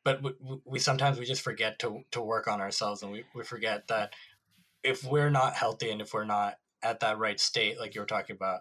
but 0.05 0.23
we, 0.23 0.33
we 0.65 0.79
sometimes 0.79 1.19
we 1.19 1.25
just 1.25 1.43
forget 1.43 1.79
to 1.81 2.03
to 2.11 2.21
work 2.21 2.49
on 2.49 2.61
ourselves 2.61 3.03
and 3.03 3.13
we, 3.13 3.25
we 3.35 3.43
forget 3.43 3.89
that 3.89 4.13
if 4.83 5.05
we're 5.05 5.31
not 5.31 5.55
healthy 5.55 5.91
and 5.91 6.01
if 6.01 6.13
we're 6.13 6.25
not 6.25 6.59
at 6.83 7.01
that 7.01 7.19
right 7.19 7.39
state 7.39 7.79
like 7.79 7.95
you 7.95 8.01
were 8.01 8.07
talking 8.07 8.35
about 8.35 8.61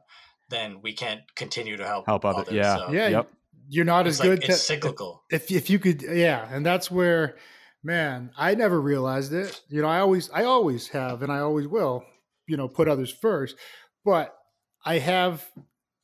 then 0.50 0.82
we 0.82 0.94
can't 0.94 1.22
continue 1.36 1.78
to 1.78 1.86
help 1.86 2.06
Help 2.06 2.26
other- 2.26 2.42
others 2.42 2.54
yeah. 2.54 2.76
so 2.78 2.92
yeah. 2.92 3.08
Yep. 3.08 3.32
You're 3.70 3.86
not 3.86 4.06
it's 4.06 4.18
as 4.18 4.20
like 4.20 4.30
good. 4.30 4.50
it's 4.50 4.58
to, 4.58 4.66
cyclical 4.66 5.24
if 5.32 5.50
if 5.50 5.70
you 5.70 5.80
could, 5.80 6.02
yeah, 6.02 6.46
and 6.52 6.66
that's 6.66 6.92
where, 6.92 7.38
man, 7.84 8.32
I 8.36 8.54
never 8.56 8.82
realized 8.82 9.32
it. 9.32 9.62
You 9.70 9.82
know, 9.82 9.88
I 9.88 10.00
always, 10.00 10.30
I 10.32 10.44
always 10.44 10.89
have, 10.89 11.22
and 11.22 11.32
I 11.32 11.39
always 11.39 11.68
will. 11.68 12.04
You 12.48 12.58
know, 12.58 12.68
put 12.68 12.89
others 12.89 13.12
first, 13.14 13.56
but 14.04 14.36
I 14.84 14.98
have, 14.98 15.46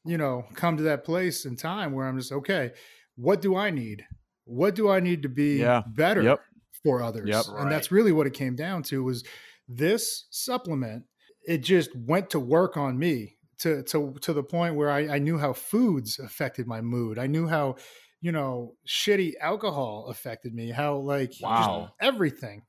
you 0.05 0.17
know, 0.17 0.45
come 0.53 0.77
to 0.77 0.83
that 0.83 1.03
place 1.03 1.43
in 1.45 1.57
time 1.57 1.91
where 1.91 2.07
I'm 2.07 2.17
just 2.17 2.31
okay. 2.31 2.71
What 3.15 3.41
do 3.41 3.57
I 3.57 3.69
need? 3.69 4.05
What 4.47 4.75
do 4.75 4.89
I 4.89 4.99
need 4.99 5.23
to 5.23 5.29
be 5.29 5.59
Yeah. 5.59 5.83
better 5.87 6.23
Yep. 6.23 6.39
for 6.83 7.01
others? 7.01 7.29
Yep. 7.29 7.45
And 7.57 7.71
that's 7.71 7.91
really 7.91 8.11
what 8.11 8.27
it 8.27 8.33
came 8.33 8.55
down 8.55 8.83
to 8.83 9.03
was 9.03 9.23
this 9.67 10.25
supplement. 10.31 11.05
It 11.47 11.59
just 11.59 11.95
went 11.95 12.29
to 12.31 12.39
work 12.39 12.77
on 12.77 12.97
me 12.97 13.37
to 13.59 13.83
to 13.83 14.13
to 14.21 14.33
the 14.33 14.43
point 14.43 14.75
where 14.75 14.89
I, 14.89 15.15
I 15.15 15.19
knew 15.19 15.37
how 15.37 15.53
foods 15.53 16.19
affected 16.19 16.67
my 16.67 16.81
mood. 16.81 17.17
I 17.17 17.27
knew 17.27 17.47
how, 17.47 17.75
you 18.21 18.31
know, 18.31 18.75
shitty 18.87 19.33
alcohol 19.41 20.07
affected 20.09 20.53
me. 20.53 20.69
How 20.71 20.97
like 20.97 21.31
just 21.31 21.43
Wow. 21.43 21.89
everything. 21.99 22.63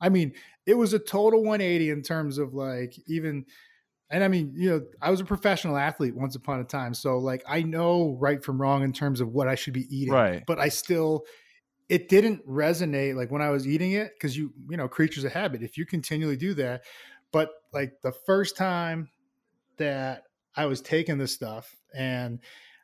I 0.00 0.08
mean, 0.08 0.32
it 0.66 0.74
was 0.74 0.94
a 0.94 0.98
total 0.98 1.42
180 1.42 1.90
in 1.90 2.02
terms 2.02 2.38
of 2.38 2.54
like 2.54 2.94
even 3.06 3.44
and 4.10 4.24
I 4.24 4.28
mean, 4.28 4.52
you 4.56 4.70
know, 4.70 4.82
I 5.00 5.10
was 5.10 5.20
a 5.20 5.24
professional 5.24 5.76
athlete 5.76 6.16
once 6.16 6.34
upon 6.34 6.60
a 6.60 6.64
time. 6.64 6.94
So 6.94 7.18
like 7.18 7.42
I 7.46 7.62
know 7.62 8.16
right 8.20 8.42
from 8.42 8.60
wrong 8.60 8.82
in 8.82 8.92
terms 8.92 9.20
of 9.20 9.28
what 9.28 9.46
I 9.46 9.54
should 9.54 9.72
be 9.72 9.86
eating. 9.94 10.12
Right. 10.12 10.42
But 10.46 10.58
I 10.58 10.68
still 10.68 11.24
it 11.88 12.08
didn't 12.08 12.46
resonate 12.46 13.16
like 13.16 13.30
when 13.30 13.42
I 13.42 13.50
was 13.50 13.66
eating 13.66 13.92
it 13.92 14.12
because 14.14 14.36
you, 14.36 14.52
you 14.68 14.76
know, 14.76 14.88
creatures 14.88 15.24
of 15.24 15.32
habit. 15.32 15.62
If 15.62 15.76
you 15.76 15.86
continually 15.86 16.36
do 16.36 16.54
that, 16.54 16.82
but 17.32 17.50
like 17.72 17.94
the 18.02 18.12
first 18.26 18.56
time 18.56 19.08
that 19.76 20.24
I 20.56 20.66
was 20.66 20.80
taking 20.80 21.18
this 21.18 21.32
stuff 21.32 21.74
and 21.96 22.40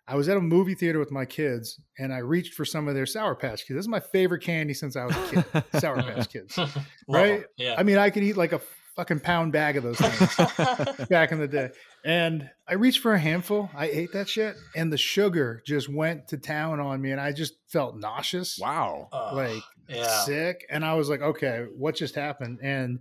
I 0.09 0.15
was 0.15 0.29
at 0.29 0.37
a 0.37 0.41
movie 0.41 0.75
theater 0.75 1.01
with 1.01 1.11
my 1.11 1.25
kids 1.25 1.81
and 1.99 2.13
I 2.13 2.19
reached 2.19 2.55
for 2.55 2.65
some 2.65 2.87
of 2.87 2.95
their 2.95 3.07
Sour 3.07 3.35
Patch 3.35 3.67
Kids. 3.67 3.77
This 3.77 3.85
is 3.85 3.89
my 3.89 3.99
favorite 3.99 4.43
candy 4.43 4.73
since 4.73 4.95
I 4.95 5.05
was 5.05 5.17
a 5.17 5.43
kid. 5.43 5.65
Sour 5.81 6.03
Patch 6.03 6.33
Kids. 6.33 6.59
Right? 7.09 7.45
Yeah. 7.57 7.75
I 7.79 7.83
mean, 7.83 7.99
I 7.99 8.11
could 8.11 8.23
eat 8.23 8.37
like 8.37 8.53
a 8.53 8.61
fucking 8.97 9.21
pound 9.21 9.53
bag 9.53 9.77
of 9.77 9.83
those 9.83 9.99
things 9.99 11.09
back 11.09 11.31
in 11.31 11.39
the 11.39 11.47
day. 11.47 11.71
And 12.05 12.49
I 12.67 12.75
reached 12.75 13.01
for 13.01 13.13
a 13.13 13.19
handful. 13.19 13.71
I 13.77 13.87
ate 13.89 14.13
that 14.13 14.29
shit, 14.29 14.57
and 14.75 14.93
the 14.93 14.97
sugar 14.97 15.63
just 15.67 15.89
went 15.89 16.29
to 16.29 16.39
town 16.39 16.81
on 16.81 17.01
me, 17.01 17.13
and 17.13 17.21
I 17.21 17.33
just 17.33 17.55
felt 17.69 17.97
nauseous, 17.97 18.59
wow 18.61 19.09
Ugh, 19.13 19.35
like 19.37 19.63
yeah. 19.89 20.25
sick. 20.25 20.67
And 20.71 20.85
I 20.85 20.95
was 20.95 21.09
like, 21.09 21.21
okay, 21.21 21.67
what 21.77 21.95
just 21.95 22.15
happened? 22.15 22.59
And 22.63 23.01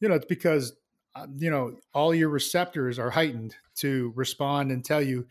you 0.00 0.08
know, 0.08 0.16
it's 0.16 0.26
because 0.26 0.72
uh, 1.14 1.26
you 1.38 1.50
know 1.50 1.76
all 1.94 2.14
your 2.14 2.28
receptors 2.28 2.98
are 2.98 3.10
heightened 3.10 3.54
to 3.76 4.12
respond 4.16 4.72
and 4.72 4.84
tell 4.84 5.00
you, 5.02 5.26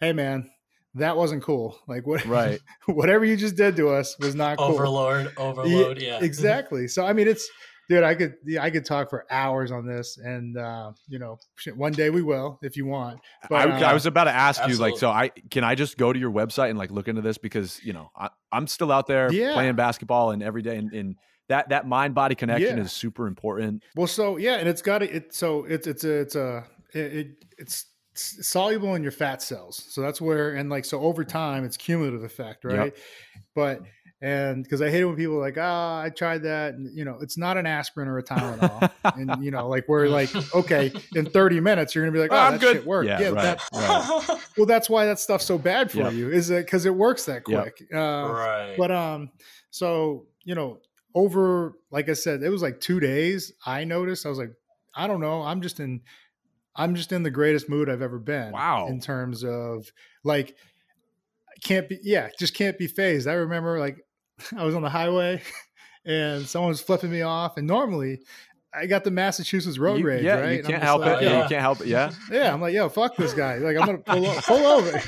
hey, 0.00 0.12
man. 0.12 0.50
That 0.96 1.16
wasn't 1.16 1.44
cool. 1.44 1.78
Like 1.86 2.04
what? 2.04 2.24
Right. 2.26 2.58
whatever 2.86 3.24
you 3.24 3.36
just 3.36 3.54
did 3.54 3.76
to 3.76 3.90
us 3.90 4.18
was 4.18 4.34
not 4.34 4.58
cool. 4.58 4.72
Overlord, 4.72 5.32
overload. 5.36 6.02
Yeah. 6.02 6.18
exactly. 6.20 6.88
So 6.88 7.06
I 7.06 7.12
mean, 7.12 7.28
it's 7.28 7.48
dude. 7.90 8.04
I 8.04 8.14
could 8.14 8.36
yeah, 8.46 8.62
I 8.62 8.70
could 8.70 8.86
talk 8.86 9.10
for 9.10 9.26
hours 9.30 9.70
on 9.70 9.86
this, 9.86 10.16
and 10.16 10.56
uh, 10.56 10.92
you 11.08 11.18
know, 11.18 11.36
one 11.74 11.92
day 11.92 12.08
we 12.08 12.22
will 12.22 12.58
if 12.62 12.76
you 12.76 12.86
want. 12.86 13.20
But, 13.50 13.68
I, 13.68 13.80
I 13.80 13.90
uh, 13.90 13.94
was 13.94 14.06
about 14.06 14.24
to 14.24 14.32
ask 14.34 14.66
you 14.68 14.76
like 14.76 14.96
so 14.96 15.10
i 15.10 15.30
can 15.50 15.64
i 15.64 15.74
just 15.74 15.98
go 15.98 16.12
to 16.12 16.18
your 16.18 16.30
website 16.30 16.70
and 16.70 16.78
like 16.78 16.90
look 16.90 17.08
into 17.08 17.20
this 17.20 17.36
because 17.38 17.80
you 17.82 17.92
know 17.92 18.10
I, 18.16 18.28
i'm 18.52 18.66
still 18.66 18.92
out 18.92 19.06
there 19.06 19.32
Yeah. 19.32 19.54
playing 19.54 19.74
basketball 19.74 20.30
and 20.30 20.42
every 20.42 20.62
day 20.62 20.76
and, 20.76 20.92
and 20.92 21.16
that 21.48 21.70
that 21.70 21.86
mind 21.86 22.14
body 22.14 22.34
connection 22.34 22.76
Yeah. 22.76 22.84
is 22.84 22.92
super 22.92 23.26
important 23.26 23.82
Well, 23.96 24.06
so 24.06 24.36
yeah, 24.36 24.54
and 24.56 24.68
it's 24.68 24.82
got 24.82 25.02
it. 25.02 25.34
So 25.34 25.64
it's 25.64 25.86
it's 25.86 26.04
a 26.04 26.20
it's 26.20 26.36
a 26.36 26.64
it, 26.94 26.98
it 26.98 27.26
it's 27.58 27.86
soluble 28.14 28.94
in 28.94 29.02
your 29.02 29.12
fat 29.12 29.42
cells. 29.42 29.82
So 29.88 30.00
that's 30.00 30.20
where 30.20 30.54
and 30.54 30.70
like 30.70 30.84
so 30.84 31.00
over 31.00 31.24
time 31.24 31.64
it's 31.64 31.76
cumulative 31.76 32.22
effect, 32.22 32.64
Yep. 32.64 32.72
right? 32.78 32.96
But 33.54 33.80
and 34.22 34.62
because 34.62 34.82
I 34.82 34.90
hate 34.90 35.00
it 35.00 35.06
when 35.06 35.16
people 35.16 35.36
are 35.36 35.40
like, 35.40 35.56
ah, 35.58 36.00
I 36.02 36.10
tried 36.10 36.42
that, 36.42 36.74
and 36.74 36.94
you 36.96 37.04
know, 37.04 37.18
it's 37.20 37.38
not 37.38 37.56
an 37.56 37.66
aspirin 37.66 38.06
or 38.08 38.18
a 38.18 38.22
Tylenol, 38.22 38.90
and 39.04 39.42
you 39.44 39.50
know, 39.50 39.68
like 39.68 39.88
we're 39.88 40.08
like, 40.08 40.30
okay, 40.54 40.92
in 41.14 41.26
thirty 41.30 41.60
minutes 41.60 41.94
you're 41.94 42.04
gonna 42.04 42.12
be 42.12 42.18
like, 42.20 42.32
oh, 42.32 42.36
I'm 42.36 42.52
that 42.52 42.60
good. 42.60 42.76
shit 42.76 42.86
worked. 42.86 43.08
Yeah, 43.08 43.20
Yeah, 43.20 43.28
right. 43.30 43.58
that, 43.72 44.28
Right. 44.28 44.40
well, 44.56 44.66
that's 44.66 44.90
why 44.90 45.06
that 45.06 45.18
stuff's 45.18 45.46
so 45.46 45.56
bad 45.58 45.90
for 45.90 45.98
Yep. 45.98 46.12
you, 46.14 46.30
is 46.30 46.50
it 46.50 46.66
because 46.66 46.84
it 46.86 46.94
works 46.94 47.24
that 47.26 47.42
Yep. 47.48 47.62
quick? 47.62 47.88
Uh, 47.94 47.98
right. 47.98 48.74
but 48.76 48.90
um, 48.90 49.30
so 49.70 50.26
you 50.44 50.54
know, 50.54 50.78
over 51.14 51.74
like 51.90 52.08
I 52.08 52.12
said, 52.14 52.42
it 52.42 52.50
was 52.50 52.62
like 52.62 52.80
two 52.80 53.00
days. 53.00 53.52
I 53.64 53.84
noticed. 53.84 54.26
I 54.26 54.28
was 54.28 54.38
like, 54.38 54.52
I 54.94 55.06
don't 55.06 55.20
know. 55.20 55.42
I'm 55.42 55.60
just 55.62 55.80
in. 55.80 56.00
I'm 56.76 56.94
just 56.94 57.10
in 57.12 57.22
the 57.24 57.30
greatest 57.30 57.68
mood 57.68 57.90
I've 57.90 58.00
ever 58.00 58.18
been. 58.18 58.52
Wow. 58.52 58.86
In 58.86 59.00
terms 59.00 59.44
of 59.44 59.90
like, 60.24 60.56
can't 61.62 61.88
be. 61.88 61.98
Yeah, 62.02 62.28
just 62.38 62.54
can't 62.54 62.78
be 62.78 62.86
phased. 62.86 63.26
I 63.26 63.32
remember 63.34 63.78
like 63.78 64.04
I 64.56 64.64
was 64.64 64.74
on 64.74 64.82
the 64.82 64.88
highway, 64.90 65.42
and 66.04 66.46
someone 66.46 66.68
was 66.70 66.80
flipping 66.80 67.10
me 67.10 67.22
off, 67.22 67.56
and 67.56 67.66
normally. 67.66 68.20
I 68.72 68.86
got 68.86 69.02
the 69.02 69.10
Massachusetts 69.10 69.78
road 69.78 69.98
You- 69.98 70.06
rage, 70.06 70.22
yeah, 70.22 70.34
right? 70.38 70.50
you 70.52 70.58
And 70.58 70.66
can't 70.68 70.82
help 70.84 71.00
like, 71.00 71.22
it. 71.22 71.24
yeah. 71.24 71.30
Yeah, 71.30 71.42
you 71.42 71.48
can't 71.48 71.60
help 71.60 71.80
it. 71.80 71.88
Yeah. 71.88 72.12
Yeah, 72.30 72.54
I'm 72.54 72.60
like, 72.60 72.72
yo, 72.72 72.88
fuck 72.88 73.16
this 73.16 73.34
guy. 73.34 73.56
Like, 73.56 73.76
I'm 73.76 73.84
gonna 73.84 73.98
pull, 74.06 74.24
o- 74.24 74.40
pull 74.42 74.64
over. 74.64 75.02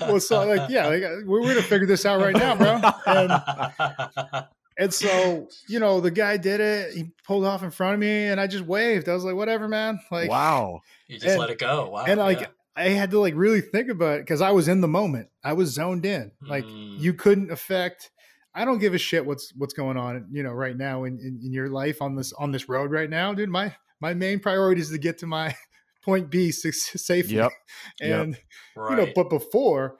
Well, 0.00 0.20
so 0.20 0.46
like, 0.46 0.70
yeah, 0.70 0.86
like, 0.86 1.02
we're, 1.26 1.42
we're 1.42 1.48
gonna 1.48 1.60
figure 1.60 1.86
this 1.86 2.06
out 2.06 2.22
right 2.22 2.34
now, 2.34 2.56
bro. 2.56 2.80
And 3.06 4.44
and 4.78 4.94
so, 4.94 5.48
you 5.68 5.78
know, 5.80 6.00
the 6.00 6.10
guy 6.10 6.38
did 6.38 6.60
it. 6.60 6.94
He 6.94 7.10
pulled 7.26 7.44
off 7.44 7.62
in 7.62 7.70
front 7.70 7.92
of 7.92 8.00
me, 8.00 8.24
and 8.28 8.40
I 8.40 8.46
just 8.46 8.64
waved. 8.64 9.06
I 9.08 9.12
was 9.12 9.22
like, 9.24 9.34
whatever, 9.36 9.68
man. 9.68 10.00
Like, 10.10 10.30
wow. 10.30 10.80
you 11.06 11.16
just 11.18 11.26
and- 11.28 11.38
let 11.40 11.50
it 11.50 11.58
go. 11.58 11.90
Wow. 11.90 12.04
and 12.06 12.18
like, 12.18 12.40
yeah. 12.40 12.46
I 12.74 12.88
had 12.88 13.10
to 13.12 13.20
like 13.20 13.34
really 13.36 13.60
think 13.60 13.90
about 13.90 14.16
it 14.16 14.22
because 14.22 14.40
I 14.40 14.50
was 14.50 14.66
in 14.66 14.80
the 14.80 14.88
moment. 14.88 15.28
I 15.44 15.52
was 15.52 15.68
zoned 15.74 16.06
in. 16.06 16.32
Like, 16.40 16.64
Mm. 16.64 16.98
you 17.00 17.12
couldn't 17.14 17.52
affect. 17.52 18.10
I 18.54 18.64
don't 18.64 18.78
give 18.78 18.94
a 18.94 18.98
shit 18.98 19.24
what's 19.26 19.52
what's 19.56 19.74
going 19.74 19.96
on, 19.96 20.28
you 20.30 20.42
know, 20.42 20.52
right 20.52 20.76
now 20.76 21.04
in, 21.04 21.18
in, 21.18 21.40
in 21.44 21.52
your 21.52 21.68
life 21.68 22.00
on 22.00 22.14
this 22.16 22.32
on 22.34 22.52
this 22.52 22.68
road 22.68 22.90
right 22.90 23.10
now, 23.10 23.34
dude. 23.34 23.48
My 23.48 23.74
my 24.00 24.14
main 24.14 24.38
priority 24.40 24.80
is 24.80 24.90
to 24.90 24.98
get 24.98 25.18
to 25.18 25.26
my 25.26 25.54
point 26.04 26.30
B 26.30 26.50
sa- 26.52 26.70
safely. 26.72 27.36
Yep. 27.36 27.52
Yep. 28.00 28.20
And 28.20 28.38
right. 28.76 28.90
you 28.90 28.96
know, 29.06 29.12
but 29.14 29.28
before, 29.30 29.96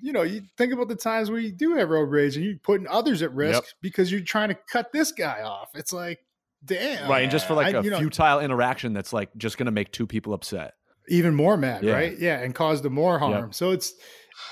you 0.00 0.12
know, 0.12 0.22
you 0.22 0.42
think 0.58 0.72
about 0.72 0.88
the 0.88 0.96
times 0.96 1.30
where 1.30 1.38
you 1.40 1.52
do 1.52 1.74
have 1.76 1.90
road 1.90 2.10
rage 2.10 2.36
and 2.36 2.44
you're 2.44 2.56
putting 2.62 2.86
others 2.88 3.22
at 3.22 3.32
risk 3.34 3.54
Yep. 3.62 3.64
because 3.82 4.10
you're 4.10 4.20
trying 4.22 4.48
to 4.48 4.56
cut 4.70 4.90
this 4.92 5.12
guy 5.12 5.42
off. 5.42 5.70
It's 5.74 5.92
like, 5.92 6.18
damn, 6.64 7.08
Right. 7.10 7.22
And 7.22 7.30
just 7.30 7.46
for 7.46 7.54
like 7.54 7.74
I- 7.74 7.78
a 7.78 7.82
you 7.82 7.90
know- 7.90 7.98
futile 7.98 8.40
interaction 8.40 8.92
that's 8.94 9.12
like 9.12 9.30
just 9.36 9.58
going 9.58 9.66
to 9.66 9.72
make 9.72 9.92
two 9.92 10.06
people 10.06 10.32
upset. 10.34 10.74
even 11.08 11.34
more 11.34 11.56
mad, 11.56 11.82
Yeah. 11.84 11.92
right? 11.94 12.18
Yeah, 12.18 12.40
and 12.40 12.54
cause 12.54 12.80
them 12.82 12.94
more 12.94 13.18
harm. 13.18 13.52
So 13.52 13.70
it's 13.72 13.92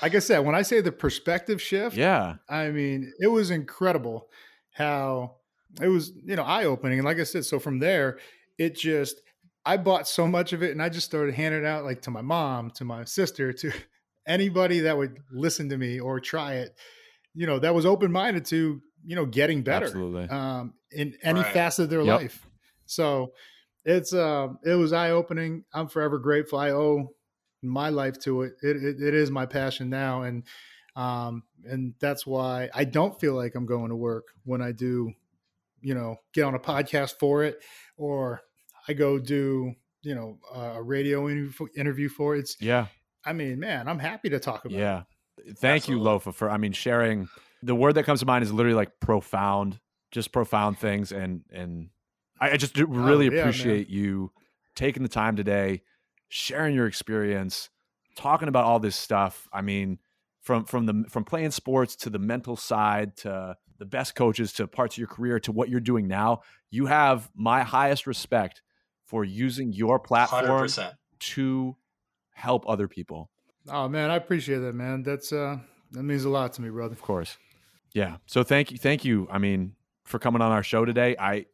like 0.01 0.15
I 0.15 0.19
said, 0.19 0.39
when 0.39 0.55
I 0.55 0.61
say 0.61 0.81
the 0.81 0.91
perspective 0.91 1.61
shift, 1.61 1.95
Yeah. 1.95 2.35
I 2.49 2.69
mean, 2.71 3.11
it 3.19 3.27
was 3.27 3.51
incredible 3.51 4.29
how 4.71 5.35
it 5.81 5.87
was, 5.87 6.11
you 6.25 6.35
know, 6.35 6.43
eye 6.43 6.65
opening. 6.65 6.99
And 6.99 7.05
like 7.05 7.19
I 7.19 7.23
said, 7.23 7.45
so 7.45 7.59
from 7.59 7.79
there, 7.79 8.19
it 8.57 8.75
just, 8.75 9.21
I 9.65 9.77
bought 9.77 10.07
so 10.07 10.27
much 10.27 10.53
of 10.53 10.63
it 10.63 10.71
and 10.71 10.81
I 10.81 10.89
just 10.89 11.05
started 11.05 11.35
handing 11.35 11.61
it 11.61 11.65
out 11.67 11.83
like 11.85 12.01
to 12.03 12.11
my 12.11 12.21
mom, 12.21 12.71
to 12.71 12.83
my 12.85 13.05
sister, 13.05 13.53
to 13.53 13.71
anybody 14.27 14.81
that 14.81 14.97
would 14.97 15.19
listen 15.31 15.69
to 15.69 15.77
me 15.77 15.99
or 15.99 16.19
try 16.19 16.55
it, 16.55 16.75
you 17.33 17.47
know, 17.47 17.59
that 17.59 17.73
was 17.75 17.85
open 17.85 18.11
minded 18.11 18.45
to, 18.45 18.81
you 19.05 19.15
know, 19.15 19.25
getting 19.25 19.61
better 19.63 19.85
Absolutely. 19.85 20.27
um, 20.29 20.73
in 20.91 21.15
any 21.23 21.41
Right. 21.41 21.53
facet 21.53 21.85
of 21.85 21.89
their 21.89 22.03
Yep. 22.03 22.21
life. 22.21 22.47
So 22.85 23.33
it's, 23.85 24.13
um, 24.13 24.59
it 24.65 24.75
was 24.75 24.93
eye 24.93 25.11
opening. 25.11 25.63
I'm 25.73 25.87
forever 25.87 26.19
grateful. 26.19 26.59
I 26.59 26.71
owe 26.71 27.13
my 27.61 27.89
life 27.89 28.19
to 28.21 28.43
it. 28.43 28.53
It, 28.61 28.77
it. 28.77 29.01
it 29.01 29.13
is 29.13 29.29
my 29.31 29.45
passion 29.45 29.89
now. 29.89 30.23
And, 30.23 30.43
um, 30.95 31.43
and 31.65 31.93
that's 31.99 32.25
why 32.25 32.69
I 32.73 32.83
don't 32.83 33.19
feel 33.19 33.33
like 33.35 33.55
I'm 33.55 33.65
going 33.65 33.89
to 33.89 33.95
work 33.95 34.27
when 34.43 34.61
I 34.61 34.71
do, 34.71 35.13
you 35.81 35.93
know, 35.93 36.17
get 36.33 36.43
on 36.43 36.55
a 36.55 36.59
podcast 36.59 37.19
for 37.19 37.43
it, 37.43 37.59
or 37.97 38.41
I 38.87 38.93
go 38.93 39.19
do, 39.19 39.73
you 40.01 40.15
know, 40.15 40.37
a 40.53 40.81
radio 40.81 41.29
interview, 41.29 42.09
for 42.09 42.35
it. 42.35 42.39
It's, 42.39 42.57
Yeah. 42.59 42.87
I 43.23 43.33
mean, 43.33 43.59
man, 43.59 43.87
I'm 43.87 43.99
happy 43.99 44.29
to 44.29 44.39
talk 44.39 44.65
about. 44.65 44.75
it. 44.75 44.79
Yeah. 44.79 45.03
Thank 45.57 45.87
you, 45.87 45.95
Absolutely. 45.97 46.31
Lofa, 46.31 46.33
for 46.35 46.49
I 46.49 46.57
mean 46.57 46.71
sharing 46.73 47.29
the 47.63 47.75
word 47.75 47.93
that 47.93 48.03
comes 48.03 48.19
to 48.21 48.25
mind 48.25 48.43
is 48.43 48.51
literally 48.51 48.75
like 48.75 48.99
profound, 48.99 49.79
just 50.11 50.31
profound 50.31 50.77
things. 50.79 51.11
And 51.11 51.43
and 51.51 51.89
I, 52.39 52.51
I 52.51 52.57
just 52.57 52.77
really 52.77 53.27
Oh, 53.27 53.29
yeah, 53.29 53.29
man. 53.29 53.39
appreciate 53.39 53.89
you 53.89 54.31
taking 54.75 55.03
the 55.03 55.09
time 55.09 55.35
today, 55.35 55.81
sharing 56.31 56.73
your 56.73 56.87
experience, 56.87 57.69
talking 58.15 58.47
about 58.47 58.63
all 58.63 58.79
this 58.79 58.95
stuff. 58.95 59.47
I 59.51 59.61
mean, 59.61 59.99
from 60.41 60.65
from 60.65 60.85
the 60.85 61.05
from 61.09 61.25
playing 61.25 61.51
sports 61.51 61.95
to 61.97 62.09
the 62.09 62.19
mental 62.19 62.55
side 62.55 63.17
to 63.17 63.57
the 63.77 63.85
best 63.85 64.15
coaches 64.15 64.53
to 64.53 64.67
parts 64.67 64.95
of 64.95 64.99
your 64.99 65.07
career 65.07 65.39
to 65.41 65.51
what 65.51 65.69
you're 65.69 65.79
doing 65.79 66.07
now, 66.07 66.41
you 66.69 66.85
have 66.85 67.29
my 67.35 67.63
highest 67.63 68.07
respect 68.07 68.61
for 69.05 69.23
using 69.25 69.73
your 69.73 69.97
Hundred 69.97 70.07
platform 70.07 70.61
percent. 70.61 70.95
to 71.19 71.75
help 72.31 72.63
other 72.67 72.87
people. 72.87 73.29
Oh 73.67 73.87
man, 73.89 74.09
I 74.09 74.15
appreciate 74.15 74.59
that, 74.59 74.73
man. 74.73 75.03
That's 75.03 75.33
uh, 75.33 75.57
that 75.91 76.03
means 76.03 76.23
a 76.23 76.29
lot 76.29 76.53
to 76.53 76.61
me, 76.61 76.69
brother. 76.69 76.93
Of 76.93 77.01
course. 77.01 77.37
Yeah. 77.93 78.17
So 78.25 78.43
thank 78.43 78.71
you, 78.71 78.77
thank 78.77 79.03
you. 79.03 79.27
I 79.29 79.37
mean, 79.37 79.75
for 80.05 80.17
coming 80.19 80.41
on 80.41 80.51
our 80.51 80.63
show 80.63 80.85
today. 80.85 81.15
I, 81.19 81.45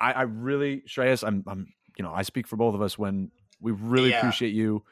I, 0.00 0.12
I 0.12 0.22
really, 0.22 0.82
Shreyas, 0.86 1.26
I'm, 1.26 1.44
I'm, 1.46 1.72
you 1.96 2.02
know, 2.04 2.12
I 2.12 2.22
speak 2.22 2.46
for 2.46 2.56
both 2.56 2.74
of 2.74 2.82
us 2.82 2.98
when 2.98 3.30
we 3.60 3.72
really 3.72 4.10
Yeah. 4.10 4.18
appreciate 4.18 4.54
you 4.54 4.84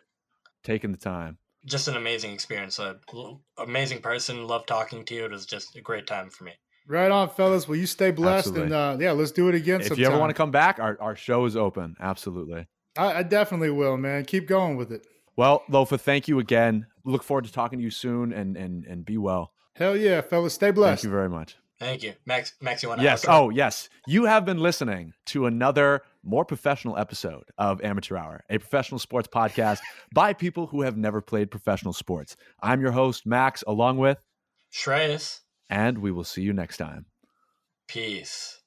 taking 0.64 0.92
the 0.92 0.98
time. 0.98 1.38
Just 1.64 1.88
an 1.88 1.96
amazing 1.96 2.32
experience. 2.32 2.78
A 2.78 2.96
l- 3.12 3.42
amazing 3.58 4.00
person. 4.00 4.46
Love 4.46 4.66
talking 4.66 5.04
to 5.06 5.14
you. 5.14 5.24
It 5.24 5.30
was 5.32 5.46
just 5.46 5.74
a 5.76 5.80
great 5.80 6.06
time 6.06 6.30
for 6.30 6.44
me. 6.44 6.52
Right 6.86 7.10
on, 7.10 7.28
fellas. 7.30 7.66
Will 7.66 7.76
you 7.76 7.86
stay 7.86 8.12
blessed, 8.12 8.48
Absolutely. 8.48 8.64
and 8.66 8.74
uh, 8.74 8.96
yeah, 9.00 9.10
let's 9.12 9.32
do 9.32 9.48
it 9.48 9.56
again. 9.56 9.80
If 9.80 9.88
sometime. 9.88 10.02
you 10.02 10.06
ever 10.08 10.18
want 10.18 10.30
to 10.30 10.34
come 10.34 10.52
back, 10.52 10.78
our, 10.78 10.96
our 11.00 11.16
show 11.16 11.44
is 11.44 11.56
open. 11.56 11.96
Absolutely. 11.98 12.68
I, 12.96 13.14
I 13.14 13.22
definitely 13.24 13.70
will, 13.70 13.96
man. 13.96 14.24
Keep 14.24 14.46
going 14.46 14.76
with 14.76 14.92
it. 14.92 15.04
Well, 15.36 15.64
Lofa, 15.68 16.00
thank 16.00 16.28
you 16.28 16.38
again. 16.38 16.86
Look 17.04 17.24
forward 17.24 17.44
to 17.46 17.52
talking 17.52 17.78
to 17.80 17.82
you 17.84 17.90
soon 17.90 18.32
and, 18.32 18.56
and, 18.56 18.84
and 18.86 19.04
be 19.04 19.18
well. 19.18 19.52
Hell 19.74 19.96
yeah, 19.96 20.20
fellas. 20.20 20.54
Stay 20.54 20.70
blessed. 20.70 21.02
Thank 21.02 21.10
you 21.10 21.10
very 21.10 21.28
much. 21.28 21.56
Thank 21.78 22.02
you, 22.04 22.14
Max. 22.24 22.54
Max, 22.62 22.82
you 22.82 22.88
want 22.88 23.00
to? 23.00 23.04
Yes. 23.04 23.26
Oh, 23.28 23.50
yes. 23.50 23.90
You 24.06 24.24
have 24.24 24.46
been 24.46 24.58
listening 24.58 25.12
to 25.26 25.44
another 25.46 26.02
more 26.26 26.44
professional 26.44 26.98
episode 26.98 27.44
of 27.56 27.82
Amateur 27.82 28.16
Hour, 28.16 28.44
a 28.50 28.58
professional 28.58 28.98
sports 28.98 29.28
podcast 29.32 29.78
by 30.14 30.32
people 30.32 30.66
who 30.66 30.82
have 30.82 30.96
never 30.96 31.20
played 31.20 31.50
professional 31.50 31.92
sports. 31.92 32.36
I'm 32.62 32.80
your 32.80 32.92
host, 32.92 33.26
Max, 33.26 33.62
along 33.66 33.98
with, 33.98 34.18
Shreyas. 34.72 35.40
and 35.70 35.98
we 35.98 36.10
will 36.10 36.24
see 36.24 36.42
you 36.42 36.52
next 36.52 36.76
time. 36.76 37.06
Peace. 37.88 38.60